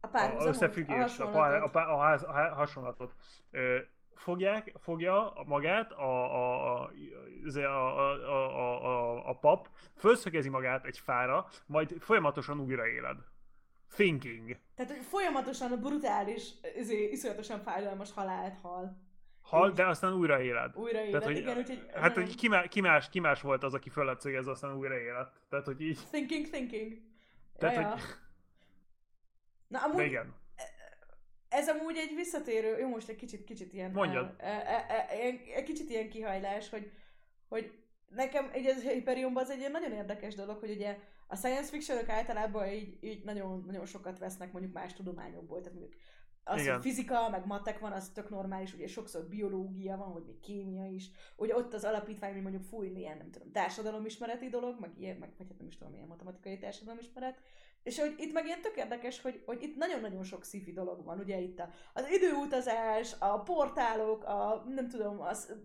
a, 0.00 0.18
a 0.18 0.46
összefüggés, 0.46 1.18
a, 1.18 1.34
a, 1.34 1.62
a, 1.62 1.70
a, 1.72 2.12
a 2.12 2.54
hasonlatot. 2.54 3.14
Ö, 3.50 3.78
fogják, 4.18 4.72
fogja 4.80 5.32
magát 5.46 5.92
a, 5.92 6.34
a, 6.34 6.82
a, 6.82 6.90
a, 7.54 7.58
a, 7.58 8.12
a, 8.28 8.84
a, 8.84 9.28
a 9.28 9.38
pap, 9.38 9.68
fölszögezi 9.96 10.48
magát 10.48 10.84
egy 10.84 10.98
fára, 10.98 11.46
majd 11.66 11.94
folyamatosan 12.00 12.60
újraéled. 12.60 13.16
Thinking. 13.94 14.56
Tehát, 14.74 14.92
hogy 14.92 15.04
folyamatosan 15.04 15.72
a 15.72 15.76
brutális, 15.76 16.50
izé, 16.76 17.10
iszonyatosan 17.10 17.60
fájdalmas 17.60 18.12
halált 18.12 18.58
hal 18.62 19.06
hal, 19.48 19.70
de 19.70 19.86
aztán 19.86 20.12
újra 20.12 20.40
éled. 20.40 20.76
Újra 20.76 20.98
éled, 20.98 21.10
Tehát, 21.10 21.26
hogy, 21.26 21.36
igen, 21.36 21.56
úgyhogy... 21.56 21.86
Hát, 21.94 22.14
hogy 22.14 22.34
ki, 22.34 22.48
más, 22.48 22.66
ki, 22.68 22.80
más, 22.80 23.08
ki 23.08 23.20
más 23.20 23.40
volt 23.40 23.62
az, 23.62 23.74
aki 23.74 23.88
föl 23.88 24.04
lett 24.04 24.20
szögezve, 24.20 24.50
aztán 24.50 24.76
újra 24.76 24.98
élet. 24.98 25.32
Tehát, 25.48 25.64
hogy 25.64 25.80
így... 25.80 25.98
Thinking, 26.10 26.48
thinking. 26.48 26.92
Tehát, 27.58 27.76
ja, 27.76 27.88
hogy... 27.90 28.00
Na, 29.68 29.82
amúgy... 29.82 30.04
igen. 30.04 30.34
Ez 31.48 31.68
amúgy 31.68 31.96
egy 31.96 32.14
visszatérő, 32.14 32.78
jó, 32.78 32.88
most 32.88 33.08
egy 33.08 33.16
kicsit, 33.16 33.44
kicsit 33.44 33.72
ilyen... 33.72 33.90
Mondjad. 33.90 34.34
Egy 35.54 35.62
kicsit 35.64 35.90
ilyen 35.90 36.08
kihajlás, 36.08 36.68
hogy, 36.68 36.90
hogy 37.48 37.72
nekem 38.08 38.50
egy 38.52 38.66
az 38.66 38.82
Hyperionban 38.82 39.42
az 39.42 39.50
egy 39.50 39.58
ilyen 39.58 39.70
nagyon 39.70 39.92
érdekes 39.92 40.34
dolog, 40.34 40.58
hogy 40.58 40.70
ugye 40.70 40.98
a 41.26 41.36
science 41.36 41.70
fiction 41.70 42.10
általában 42.10 42.68
így, 42.68 42.98
így 43.00 43.24
nagyon, 43.24 43.64
nagyon 43.66 43.86
sokat 43.86 44.18
vesznek 44.18 44.52
mondjuk 44.52 44.74
más 44.74 44.92
tudományokból, 44.92 45.60
tehát 45.60 45.78
mondjuk 45.78 46.00
az, 46.48 46.60
Igen. 46.60 46.72
hogy 46.74 46.82
fizika, 46.82 47.28
meg 47.28 47.46
matek 47.46 47.78
van, 47.78 47.92
az 47.92 48.08
tök 48.08 48.30
normális, 48.30 48.74
ugye 48.74 48.86
sokszor 48.86 49.24
biológia 49.24 49.96
van, 49.96 50.12
vagy 50.12 50.24
még 50.24 50.40
kémia 50.40 50.86
is. 50.86 51.10
Ugye 51.36 51.56
ott 51.56 51.74
az 51.74 51.84
alapítvány, 51.84 52.32
hogy 52.32 52.42
mondjuk 52.42 52.62
fújni 52.62 52.98
ilyen, 52.98 53.16
nem 53.16 53.30
tudom, 53.30 53.52
társadalomismereti 53.52 54.48
dolog, 54.48 54.80
meg 54.80 54.90
ilyen, 54.98 55.16
meg, 55.16 55.32
vagy 55.38 55.46
hát 55.48 55.58
nem 55.58 55.66
is 55.66 55.76
tudom, 55.76 55.92
milyen 55.92 56.08
matematikai 56.08 56.58
társadalomismeret. 56.58 57.40
És 57.82 57.98
hogy 57.98 58.14
itt 58.18 58.32
meg 58.32 58.46
ilyen 58.46 58.60
tök 58.60 58.76
érdekes, 58.76 59.20
hogy, 59.20 59.42
hogy 59.46 59.62
itt 59.62 59.76
nagyon-nagyon 59.76 60.22
sok 60.22 60.44
szifi 60.44 60.72
dolog 60.72 61.04
van, 61.04 61.18
ugye 61.18 61.40
itt 61.40 61.58
a, 61.58 61.70
az 61.92 62.10
időutazás, 62.10 63.14
a 63.18 63.42
portálok, 63.42 64.24
a 64.24 64.64
nem 64.68 64.88
tudom, 64.88 65.20
az 65.20 65.56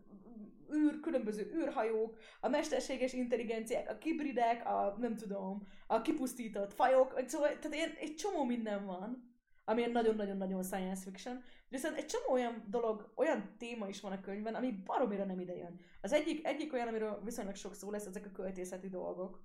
űr, 0.73 0.99
különböző 0.99 1.51
űrhajók, 1.55 2.17
a 2.39 2.47
mesterséges 2.47 3.13
intelligenciák, 3.13 3.89
a 3.89 3.97
kibridek, 3.97 4.65
a 4.65 4.95
nem 4.99 5.15
tudom, 5.15 5.67
a 5.87 6.01
kipusztított 6.01 6.73
fajok, 6.73 7.23
szóval 7.25 7.47
tehát 7.47 7.75
ilyen, 7.75 7.91
egy 7.99 8.15
csomó 8.15 8.43
minden 8.43 8.85
van 8.85 9.31
ami 9.65 9.85
nagyon-nagyon-nagyon 9.85 10.63
science 10.63 11.01
fiction, 11.01 11.43
viszont 11.69 11.97
egy 11.97 12.05
csomó 12.05 12.33
olyan 12.33 12.65
dolog, 12.69 13.11
olyan 13.15 13.55
téma 13.57 13.87
is 13.87 14.01
van 14.01 14.11
a 14.11 14.21
könyvben, 14.21 14.55
ami 14.55 14.71
baromira 14.71 15.25
nem 15.25 15.39
ide 15.39 15.55
jön. 15.55 15.79
Az 16.01 16.13
egyik, 16.13 16.45
egyik 16.45 16.73
olyan, 16.73 16.87
amiről 16.87 17.21
viszonylag 17.23 17.55
sok 17.55 17.75
szó 17.75 17.91
lesz, 17.91 18.05
ezek 18.05 18.25
a 18.25 18.31
költészeti 18.31 18.89
dolgok. 18.89 19.41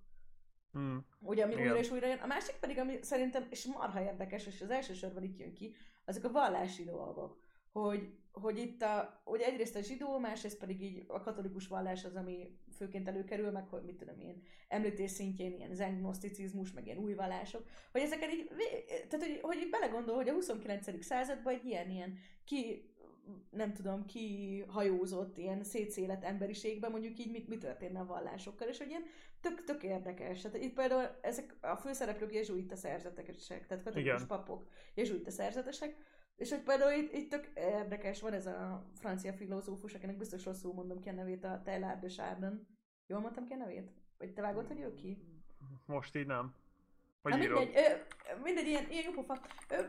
Hmm. 0.73 1.05
Ugye, 1.21 1.45
ami 1.45 1.53
Igen. 1.53 1.65
újra 1.65 1.79
és 1.79 1.91
újra 1.91 2.07
jön. 2.07 2.19
A 2.19 2.27
másik 2.27 2.55
pedig, 2.55 2.79
ami 2.79 2.99
szerintem, 3.03 3.47
és 3.51 3.65
marha 3.65 4.03
érdekes, 4.03 4.47
és 4.47 4.61
az 4.61 4.71
első 4.71 4.95
sorban 4.95 5.23
itt 5.23 5.39
jön 5.39 5.53
ki, 5.53 5.75
azok 6.05 6.25
a 6.25 6.31
vallási 6.31 6.85
dolgok. 6.85 7.41
Hogy, 7.73 8.13
hogy 8.33 8.59
itt 8.59 8.83
a, 8.83 9.23
ugye 9.25 9.45
egyrészt 9.45 9.77
a 9.77 9.83
zsidó, 9.83 10.19
másrészt 10.19 10.59
pedig 10.59 10.83
így 10.83 11.05
a 11.07 11.21
katolikus 11.21 11.67
vallás 11.67 12.05
az, 12.05 12.17
ami 12.17 12.59
főként 12.77 13.09
előkerül, 13.09 13.51
meg 13.51 13.67
hogy 13.69 13.83
mit 13.83 13.97
tudom 13.97 14.21
én, 14.21 14.43
említés 14.69 15.11
szintjén 15.11 15.55
ilyen 15.55 15.75
zengnoszticizmus, 15.75 16.73
meg 16.73 16.87
ilyen 16.87 16.99
új 16.99 17.15
vallások, 17.15 17.67
hogy 17.93 18.01
ezeket 18.01 18.33
így, 18.33 18.51
tehát 19.09 19.27
hogy, 19.27 19.39
hogy 19.43 19.57
így 19.57 19.71
belegondol, 19.71 20.15
hogy 20.15 20.29
a 20.29 20.33
29. 20.33 21.05
században 21.05 21.55
egy 21.55 21.65
ilyen, 21.65 21.91
ilyen 21.91 22.19
ki, 22.45 22.93
nem 23.51 23.73
tudom, 23.73 24.07
ki 24.07 24.65
hajózott 24.69 25.39
ilyen 25.39 25.65
szétszélet 25.65 26.25
emberiségben, 26.25 26.91
mondjuk 26.91 27.19
így 27.19 27.31
mit, 27.31 27.49
mi 27.49 27.59
történne 27.59 28.01
a 28.01 28.07
vallásokkal, 28.07 28.69
és 28.69 28.79
hogy 28.79 28.89
ilyen 28.89 29.05
tök, 29.41 29.65
tök 29.65 29.83
érdekes. 29.83 30.41
Tehát 30.41 30.57
itt 30.57 30.75
például 30.75 31.09
ezek 31.21 31.57
a 31.61 31.77
főszereplők 31.77 32.35
jezsuita 32.35 32.77
szerzetesek, 32.77 33.67
tehát 33.67 33.85
katolikus 33.85 34.25
papok 34.25 34.69
jezsuita 34.95 35.31
szerzetesek, 35.31 35.97
és 36.37 36.51
hogy 36.51 36.63
például 36.63 37.03
itt, 37.03 37.13
itt 37.13 37.31
tök 37.31 37.51
érdekes, 37.55 38.21
van 38.21 38.33
ez 38.33 38.47
a 38.47 38.91
francia 38.95 39.33
filozófus, 39.33 39.95
akinek 39.95 40.17
biztos 40.17 40.45
rosszul 40.45 40.73
mondom 40.73 41.01
ki 41.01 41.09
a 41.09 41.13
nevét, 41.13 41.45
a 41.45 41.63
Taylor 41.65 41.99
de 41.99 42.09
Chardin. 42.09 42.67
Jól 43.07 43.21
mondtam 43.21 43.45
ki 43.45 43.53
a 43.53 43.57
nevét? 43.57 43.91
Vagy 44.19 44.33
te 44.33 44.43
vágod, 44.43 44.67
hogy 44.67 44.81
ő 44.81 44.95
ki? 44.95 45.19
Most 45.87 46.17
így 46.17 46.27
nem. 46.27 46.55
Na 47.23 47.31
Hogy 47.31 47.43
írod? 47.43 47.59
mindegy, 47.59 48.05
mindegy, 48.43 48.67
ilyen, 48.67 48.91
ilyen 48.91 49.13
pofa. 49.13 49.41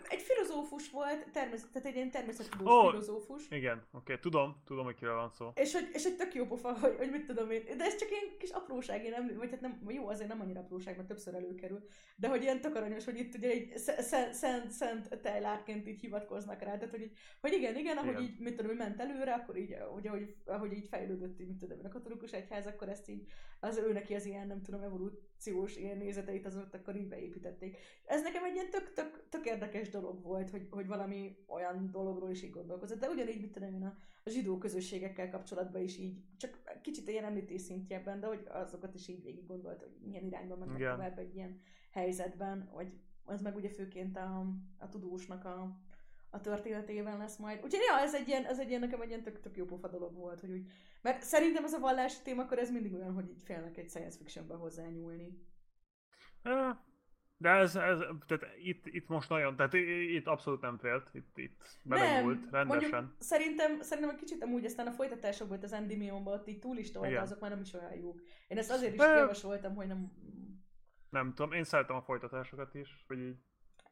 Egy 0.09 0.21
filozófus 0.21 0.89
volt, 0.89 1.31
természet, 1.31 1.71
tehát 1.71 1.87
egy 1.87 1.95
ilyen 1.95 2.11
természettudós 2.11 2.85
Ó, 2.85 2.89
filozófus. 2.89 3.49
Igen, 3.49 3.87
oké, 3.91 4.17
tudom, 4.17 4.55
tudom, 4.65 4.85
hogy 4.85 4.95
kiről 4.95 5.15
van 5.15 5.29
szó. 5.29 5.51
És 5.55 5.73
hogy, 5.73 5.89
és 5.93 6.03
hogy 6.03 6.15
tök 6.15 6.33
jó 6.33 6.45
pofa, 6.45 6.79
hogy, 6.79 6.95
hogy 6.97 7.11
mit 7.11 7.25
tudom 7.25 7.51
én. 7.51 7.63
De 7.77 7.83
ez 7.83 7.95
csak 7.95 8.09
ilyen 8.09 8.37
kis 8.37 8.49
apróság, 8.49 9.03
én 9.03 9.11
nem, 9.11 9.37
vagy 9.37 9.49
hát 9.49 9.61
nem, 9.61 9.81
jó, 9.87 10.07
azért 10.07 10.29
nem 10.29 10.41
annyira 10.41 10.59
apróság, 10.59 10.95
mert 10.95 11.07
többször 11.07 11.33
előkerül. 11.33 11.87
De 12.15 12.27
hogy 12.27 12.41
ilyen 12.41 12.61
tök 12.61 12.75
aranyos, 12.75 13.05
hogy 13.05 13.19
itt 13.19 13.35
ugye 13.35 13.49
egy 13.49 13.77
sz- 13.77 14.01
sz- 14.01 14.33
szent, 14.33 14.71
szent 14.71 15.21
tejlárként 15.21 15.87
így 15.87 15.99
hivatkoznak 15.99 16.61
rá. 16.61 16.77
Tehát, 16.77 16.91
hogy, 16.91 17.01
így, 17.01 17.17
hogy 17.41 17.53
igen, 17.53 17.75
igen, 17.77 17.97
ahogy 17.97 18.09
Igen. 18.09 18.21
így, 18.21 18.39
mit 18.39 18.55
tudom, 18.55 18.75
ment 18.75 18.99
előre, 18.99 19.33
akkor 19.33 19.57
így, 19.57 19.75
ugye, 19.95 20.09
ahogy, 20.09 20.35
ahogy 20.45 20.73
így 20.73 20.87
fejlődött, 20.87 21.39
így, 21.39 21.47
mit 21.47 21.57
tudom, 21.57 21.77
a 21.83 21.87
katolikus 21.87 22.31
egyház, 22.31 22.65
akkor 22.65 22.89
ezt 22.89 23.09
így, 23.09 23.31
az 23.59 23.77
ő 23.77 23.91
neki 23.91 24.15
az 24.15 24.25
ilyen, 24.25 24.47
nem 24.47 24.61
tudom, 24.61 24.81
evolúciós 24.81 25.75
ilyen 25.75 25.97
nézeteit 25.97 26.45
azokat 26.45 26.73
akkor 26.73 26.95
így 26.95 27.07
beépítették. 27.07 27.77
Ez 28.05 28.21
nekem 28.31 28.43
egy 28.43 28.53
ilyen 28.53 28.69
tök, 28.69 28.93
tök, 28.93 29.23
tök 29.29 29.45
érdekes 29.45 29.89
dolog 29.89 30.21
volt, 30.21 30.49
hogy, 30.49 30.67
hogy 30.69 30.87
valami 30.87 31.37
olyan 31.47 31.91
dologról 31.91 32.29
is 32.29 32.43
így 32.43 32.51
gondolkozott. 32.51 32.99
De 32.99 33.09
ugyanígy, 33.09 33.41
mit 33.41 33.51
tudom 33.51 33.73
én, 33.73 33.83
a, 33.83 33.97
a 34.23 34.29
zsidó 34.29 34.57
közösségekkel 34.57 35.29
kapcsolatban 35.29 35.81
is 35.81 35.97
így, 35.97 36.17
csak 36.37 36.61
kicsit 36.81 37.07
ilyen 37.07 37.23
említés 37.23 37.61
szintjében, 37.61 38.19
de 38.19 38.27
hogy 38.27 38.47
azokat 38.49 38.95
is 38.95 39.07
így 39.07 39.23
végig 39.23 39.45
gondolt, 39.45 39.79
hogy 39.79 39.95
milyen 40.03 40.25
irányba 40.25 40.55
mennek 40.55 40.77
Igen. 40.77 40.95
tovább 40.95 41.19
egy 41.19 41.35
ilyen 41.35 41.59
helyzetben, 41.91 42.69
hogy 42.71 42.91
az 43.25 43.41
meg 43.41 43.55
ugye 43.55 43.69
főként 43.69 44.17
a, 44.17 44.45
a 44.77 44.89
tudósnak 44.89 45.45
a, 45.45 45.77
a 46.29 46.41
történetében 46.41 47.17
lesz 47.17 47.37
majd. 47.37 47.63
Úgyhogy 47.63 47.81
ja, 47.87 47.99
ez 47.99 48.15
egy 48.15 48.27
ilyen, 48.27 48.45
ez 48.45 48.59
egy 48.59 48.69
ilyen 48.69 48.81
nekem 48.81 49.01
egy 49.01 49.09
ilyen 49.09 49.23
tök, 49.23 49.39
tök 49.39 49.57
jó 49.57 49.65
pofa 49.65 49.87
dolog 49.87 50.13
volt, 50.13 50.39
hogy 50.39 50.51
úgy, 50.51 50.71
mert 51.01 51.23
szerintem 51.23 51.63
ez 51.63 51.73
a 51.73 51.79
vallási 51.79 52.21
téma, 52.23 52.41
akkor 52.41 52.59
ez 52.59 52.71
mindig 52.71 52.93
olyan, 52.93 53.13
hogy 53.13 53.29
így 53.29 53.41
félnek 53.43 53.77
egy 53.77 53.89
science 53.89 54.17
fictionbe 54.17 54.55
hozzányúlni. 54.55 55.47
De 57.41 57.49
ez, 57.49 57.75
ez 57.75 57.99
tehát 58.27 58.55
itt, 58.63 58.85
itt 58.85 59.07
most 59.07 59.29
nagyon, 59.29 59.55
tehát 59.55 59.73
itt 59.73 60.27
abszolút 60.27 60.61
nem 60.61 60.77
félt, 60.77 61.09
itt, 61.13 61.37
itt 61.37 61.61
belenyúlt 61.83 62.49
rendesen. 62.51 62.89
Mondjuk, 62.89 63.15
szerintem, 63.19 63.81
szerintem 63.81 64.13
egy 64.13 64.19
kicsit 64.19 64.43
amúgy 64.43 64.65
aztán 64.65 64.87
a 64.87 64.91
folytatásokból 64.91 65.57
itt 65.57 65.63
az 65.63 65.73
Endymionban 65.73 66.33
ott 66.33 66.47
így 66.47 66.59
túl 66.59 66.77
is 66.77 66.91
tolta, 66.91 67.09
Igen. 67.09 67.21
azok 67.21 67.39
már 67.39 67.49
nem 67.49 67.59
is 67.59 67.73
olyan 67.73 67.93
jók. 67.93 68.21
Én 68.47 68.57
ezt 68.57 68.71
azért 68.71 68.93
is 68.93 68.99
Ö. 68.99 69.17
javasoltam, 69.17 69.75
hogy 69.75 69.87
nem... 69.87 70.11
Nem 71.09 71.33
tudom, 71.33 71.51
én 71.51 71.63
szeretem 71.63 71.95
a 71.95 72.01
folytatásokat 72.01 72.75
is, 72.75 73.03
hogy 73.07 73.19
így. 73.19 73.37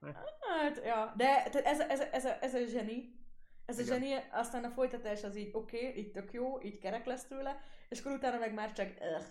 Hát, 0.02 0.82
ja, 0.86 1.14
de 1.18 1.26
tehát 1.26 1.56
ez, 1.56 1.80
ez, 1.80 2.00
ez, 2.00 2.26
a, 2.26 2.44
ez 2.44 2.54
a 2.54 2.66
zseni, 2.66 3.16
ez 3.66 3.80
a 3.80 3.82
Igen. 3.82 3.94
zseni, 3.94 4.14
aztán 4.32 4.64
a 4.64 4.70
folytatás 4.70 5.24
az 5.24 5.36
így 5.36 5.50
oké, 5.54 5.88
okay, 5.88 6.00
így 6.00 6.12
tök 6.12 6.34
jó, 6.34 6.62
így 6.62 6.78
kerek 6.78 7.06
lesz 7.06 7.28
tőle, 7.28 7.62
és 7.90 8.00
akkor 8.00 8.12
utána 8.12 8.38
meg 8.38 8.54
már 8.54 8.74
csak 8.74 8.88
öh. 8.88 9.26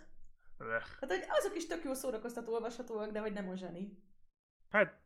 Öh. 0.59 0.83
Hát, 1.00 1.11
hogy 1.11 1.24
azok 1.29 1.57
is 1.57 1.66
tök 1.66 1.85
jó 1.85 1.94
szórakoztató 1.94 2.52
olvashatóak, 2.52 3.11
de 3.11 3.20
hogy 3.20 3.33
nem 3.33 3.48
a 3.48 3.57
zseni. 3.57 4.05
Hát, 4.76 4.98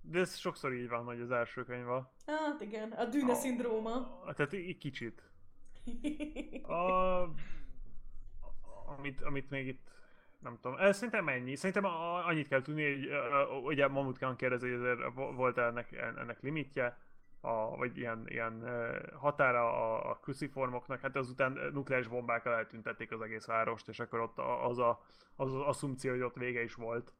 de 0.00 0.18
ez 0.18 0.36
sokszor 0.36 0.72
így 0.72 0.88
van, 0.88 1.04
hogy 1.04 1.20
az 1.20 1.30
első 1.30 1.64
könyv 1.64 1.84
van. 1.84 2.08
Hát 2.26 2.60
igen, 2.60 2.92
a 2.92 3.04
dűne 3.04 3.34
szindróma. 3.34 4.22
Tehát 4.36 4.52
így 4.52 4.78
kicsit. 4.78 5.22
A, 6.68 7.22
amit, 8.96 9.22
amit 9.22 9.50
még 9.50 9.66
itt 9.66 9.90
nem 10.38 10.58
tudom, 10.60 10.78
ez 10.78 10.94
szerintem 10.96 11.28
ennyi. 11.28 11.56
Szerintem 11.56 11.84
a- 11.84 12.26
annyit 12.26 12.48
kell 12.48 12.62
tudni, 12.62 12.94
hogy 12.94 13.06
ö, 13.06 13.44
ugye 13.46 13.88
Mamutkán 13.88 14.36
kérdezi, 14.36 14.70
hogy 14.70 14.98
volt 15.14 15.58
ennek, 15.58 15.92
ennek 15.92 16.40
limitje, 16.42 16.98
a, 17.40 17.76
vagy 17.76 17.96
ilyen, 17.98 18.24
ilyen 18.28 18.64
határa 19.16 19.66
a, 19.72 20.10
a 20.10 20.18
cruciformoknak, 20.18 21.00
hát 21.00 21.16
azután 21.16 21.58
nukleáris 21.72 22.08
bombákkal 22.08 22.54
eltüntették 22.54 23.12
az 23.12 23.20
egész 23.20 23.46
várost, 23.46 23.88
és 23.88 24.00
akkor 24.00 24.20
ott 24.20 24.38
a- 24.38 24.66
az 24.66 24.78
a, 24.78 25.04
az, 25.36 25.54
az 25.54 25.60
asszumció, 25.60 26.10
hogy 26.10 26.20
ott 26.22 26.34
vége 26.36 26.62
is 26.62 26.74
volt. 26.74 27.12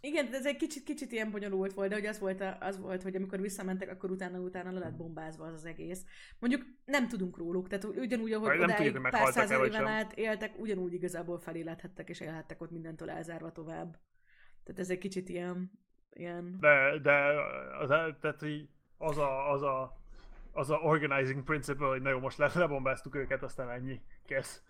Igen, 0.00 0.34
ez 0.34 0.46
egy 0.46 0.56
kicsit, 0.56 0.82
kicsit 0.82 1.12
ilyen 1.12 1.30
bonyolult 1.30 1.72
volt, 1.72 1.88
de 1.88 1.94
hogy 1.94 2.06
az 2.06 2.18
volt, 2.18 2.40
a, 2.40 2.56
az 2.60 2.78
volt, 2.78 3.02
hogy 3.02 3.16
amikor 3.16 3.40
visszamentek, 3.40 3.90
akkor 3.90 4.10
utána-utána 4.10 4.70
le 4.70 4.78
lett 4.78 4.96
bombázva 4.96 5.44
az 5.44 5.52
az 5.54 5.64
egész. 5.64 6.04
Mondjuk 6.38 6.62
nem 6.84 7.08
tudunk 7.08 7.36
róluk, 7.36 7.68
tehát 7.68 7.84
ugyanúgy, 7.84 8.32
ahogy 8.32 8.48
nem 8.48 8.62
odáig 8.62 8.92
tudjuk, 8.92 9.10
pár 9.10 9.48
vagy 9.48 9.66
éven 9.66 9.86
át 9.86 10.12
éltek, 10.12 10.58
ugyanúgy 10.58 10.92
igazából 10.92 11.38
felélethettek 11.38 12.08
és 12.08 12.20
élhettek 12.20 12.60
ott 12.60 12.70
mindentől 12.70 13.10
elzárva 13.10 13.52
tovább. 13.52 13.98
Tehát 14.64 14.80
ez 14.80 14.90
egy 14.90 14.98
kicsit 14.98 15.28
ilyen, 15.28 15.70
ilyen... 16.12 16.56
De, 16.60 16.98
de 17.02 17.14
az, 17.80 17.88
tehát 18.20 18.44
az 18.96 19.18
a, 19.18 19.52
az 19.52 19.62
a, 19.62 20.00
az 20.52 20.70
a 20.70 20.76
organizing 20.76 21.44
principle, 21.44 21.86
hogy 21.86 22.02
na 22.02 22.10
jó, 22.10 22.18
most 22.18 22.38
le, 22.38 22.50
lebombáztuk 22.54 23.14
őket, 23.14 23.42
aztán 23.42 23.70
ennyi, 23.70 24.00
kész. 24.26 24.62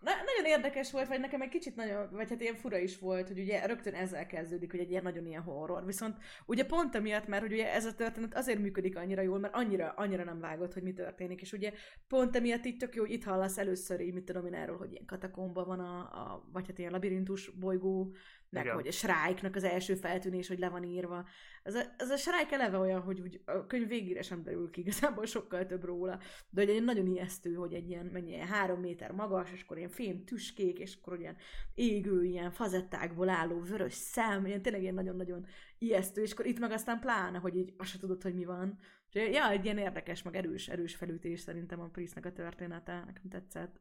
Na, 0.00 0.10
nagyon 0.24 0.50
érdekes 0.50 0.90
volt, 0.90 1.08
vagy 1.08 1.20
nekem 1.20 1.40
egy 1.40 1.48
kicsit 1.48 1.76
nagyon, 1.76 2.08
vagy 2.10 2.28
hát 2.30 2.40
ilyen 2.40 2.54
fura 2.54 2.78
is 2.78 2.98
volt, 2.98 3.28
hogy 3.28 3.38
ugye 3.38 3.66
rögtön 3.66 3.94
ezzel 3.94 4.26
kezdődik, 4.26 4.70
hogy 4.70 4.80
egy 4.80 4.90
ilyen 4.90 5.02
nagyon 5.02 5.26
ilyen 5.26 5.42
horror. 5.42 5.84
Viszont 5.84 6.16
ugye 6.46 6.64
pont 6.64 6.94
emiatt, 6.94 7.26
mert 7.26 7.42
hogy 7.42 7.52
ugye 7.52 7.72
ez 7.72 7.84
a 7.84 7.94
történet 7.94 8.34
azért 8.34 8.58
működik 8.58 8.96
annyira 8.96 9.22
jól, 9.22 9.38
mert 9.38 9.54
annyira, 9.54 9.92
annyira 9.96 10.24
nem 10.24 10.40
vágott, 10.40 10.72
hogy 10.72 10.82
mi 10.82 10.92
történik. 10.92 11.40
És 11.40 11.52
ugye 11.52 11.72
pont 12.08 12.36
emiatt 12.36 12.64
így 12.64 12.76
tök 12.76 12.94
jó, 12.94 13.02
hogy 13.02 13.12
itt 13.12 13.24
hallasz 13.24 13.58
először 13.58 14.00
így, 14.00 14.14
mit 14.14 14.24
tudom 14.24 14.46
én 14.46 14.54
erről, 14.54 14.76
hogy 14.76 14.92
ilyen 14.92 15.06
katakomba 15.06 15.64
van 15.64 15.80
a, 15.80 15.98
a 15.98 16.48
vagy 16.52 16.66
hát 16.66 16.78
ilyen 16.78 16.92
labirintus 16.92 17.50
bolygó, 17.50 18.14
meg 18.50 18.64
Igen. 18.64 18.74
hogy 18.74 18.86
a 18.86 18.90
Shrike-nak 18.90 19.56
az 19.56 19.64
első 19.64 19.94
feltűnés, 19.94 20.48
hogy 20.48 20.58
le 20.58 20.68
van 20.68 20.84
írva. 20.84 21.28
Ez 21.62 21.74
a, 21.74 21.82
ez 21.96 22.10
a 22.10 22.16
Shrike 22.16 22.54
eleve 22.54 22.78
olyan, 22.78 23.00
hogy 23.00 23.20
úgy 23.20 23.40
a 23.44 23.66
könyv 23.66 23.88
végére 23.88 24.22
sem 24.22 24.42
derül 24.42 24.70
ki, 24.70 24.80
igazából 24.80 25.26
sokkal 25.26 25.66
több 25.66 25.84
róla. 25.84 26.20
De 26.50 26.62
egy 26.62 26.84
nagyon 26.84 27.06
ijesztő, 27.06 27.54
hogy 27.54 27.74
egy 27.74 27.88
ilyen, 27.88 28.06
mennyi, 28.06 28.30
ilyen 28.30 28.46
három 28.46 28.80
méter 28.80 29.12
magas, 29.12 29.52
és 29.52 29.62
akkor 29.62 29.76
ilyen 29.76 29.88
fém 29.88 30.24
tüskék, 30.24 30.78
és 30.78 30.96
akkor 31.00 31.20
ilyen 31.20 31.36
égő, 31.74 32.24
ilyen 32.24 32.50
fazettákból 32.50 33.28
álló 33.28 33.60
vörös 33.60 33.94
szem, 33.94 34.46
ilyen 34.46 34.62
tényleg 34.62 34.82
ilyen 34.82 34.94
nagyon-nagyon 34.94 35.46
ijesztő, 35.78 36.22
és 36.22 36.32
akkor 36.32 36.46
itt 36.46 36.58
meg 36.58 36.70
aztán 36.70 37.00
pláne, 37.00 37.38
hogy 37.38 37.56
így 37.56 37.74
azt 37.76 37.90
se 37.90 37.98
tudod, 37.98 38.22
hogy 38.22 38.34
mi 38.34 38.44
van. 38.44 38.78
És 39.10 39.28
ja, 39.32 39.50
egy 39.50 39.64
ilyen 39.64 39.78
érdekes, 39.78 40.22
meg 40.22 40.36
erős, 40.36 40.68
erős 40.68 40.94
felütés 40.94 41.40
szerintem 41.40 41.80
a 41.80 41.88
Priestnek 41.88 42.26
a 42.26 42.32
története, 42.32 43.02
nekem 43.06 43.28
tetszett. 43.28 43.80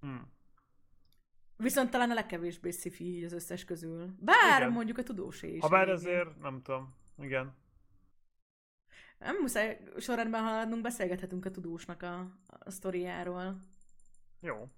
Hm. 0.00 0.16
Viszont 1.58 1.90
talán 1.90 2.10
a 2.10 2.14
legkevésbé 2.14 2.70
sci 2.70 3.24
az 3.24 3.32
összes 3.32 3.64
közül. 3.64 4.14
Bár 4.18 4.60
Igen. 4.60 4.72
mondjuk 4.72 4.98
a 4.98 5.02
tudósé 5.02 5.54
is. 5.54 5.60
Ha 5.60 5.68
bár 5.68 5.88
azért, 5.88 6.40
nem 6.40 6.62
tudom, 6.62 6.94
igen. 7.18 7.56
Nem 9.18 9.36
muszáj 9.40 9.80
sorrendben 9.98 10.42
haladnunk, 10.42 10.82
beszélgethetünk 10.82 11.44
a 11.44 11.50
tudósnak 11.50 12.02
a, 12.02 12.18
a 12.46 12.70
sztoriáról. 12.70 13.62
Jó. 14.40 14.68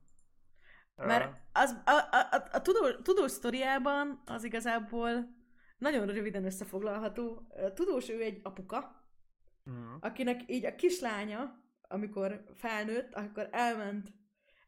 Mert 0.97 1.37
az, 1.53 1.83
a, 1.85 1.91
a, 1.91 2.29
a, 2.31 2.49
a 2.53 2.63
tudó, 2.63 2.91
tudós 3.03 3.31
sztoriában 3.31 4.23
az 4.27 4.45
igazából 4.45 5.39
nagyon 5.79 6.07
röviden 6.07 6.45
összefoglalható. 6.45 7.47
A 7.67 7.73
tudós 7.73 8.09
ő 8.09 8.23
egy 8.23 8.41
apuka, 8.43 9.01
Uh, 9.67 9.97
akinek 10.01 10.41
így 10.47 10.65
a 10.65 10.75
kislánya, 10.75 11.59
amikor 11.89 12.45
felnőtt, 12.55 13.15
akkor 13.15 13.49
elment, 13.53 14.13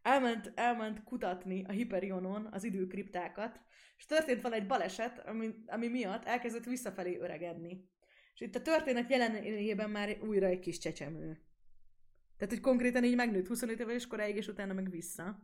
elment, 0.02 0.52
elment 0.54 1.04
kutatni 1.04 1.64
a 1.64 1.72
Hyperionon 1.72 2.48
az 2.50 2.64
időkriptákat, 2.64 3.60
és 3.96 4.06
történt 4.06 4.42
van 4.42 4.52
egy 4.52 4.66
baleset, 4.66 5.28
ami, 5.28 5.54
ami 5.66 5.88
miatt 5.88 6.24
elkezdett 6.24 6.64
visszafelé 6.64 7.18
öregedni. 7.18 7.90
És 8.34 8.40
itt 8.40 8.54
a 8.54 8.62
történet 8.62 9.10
jelenében 9.10 9.90
már 9.90 10.18
újra 10.22 10.46
egy 10.46 10.58
kis 10.58 10.78
csecsemő. 10.78 11.40
Tehát, 12.36 12.54
hogy 12.54 12.60
konkrétan 12.60 13.04
így 13.04 13.16
megnőtt 13.16 13.46
25 13.46 13.80
éves 13.80 14.06
koráig, 14.06 14.36
és 14.36 14.48
utána 14.48 14.72
meg 14.72 14.90
vissza. 14.90 15.42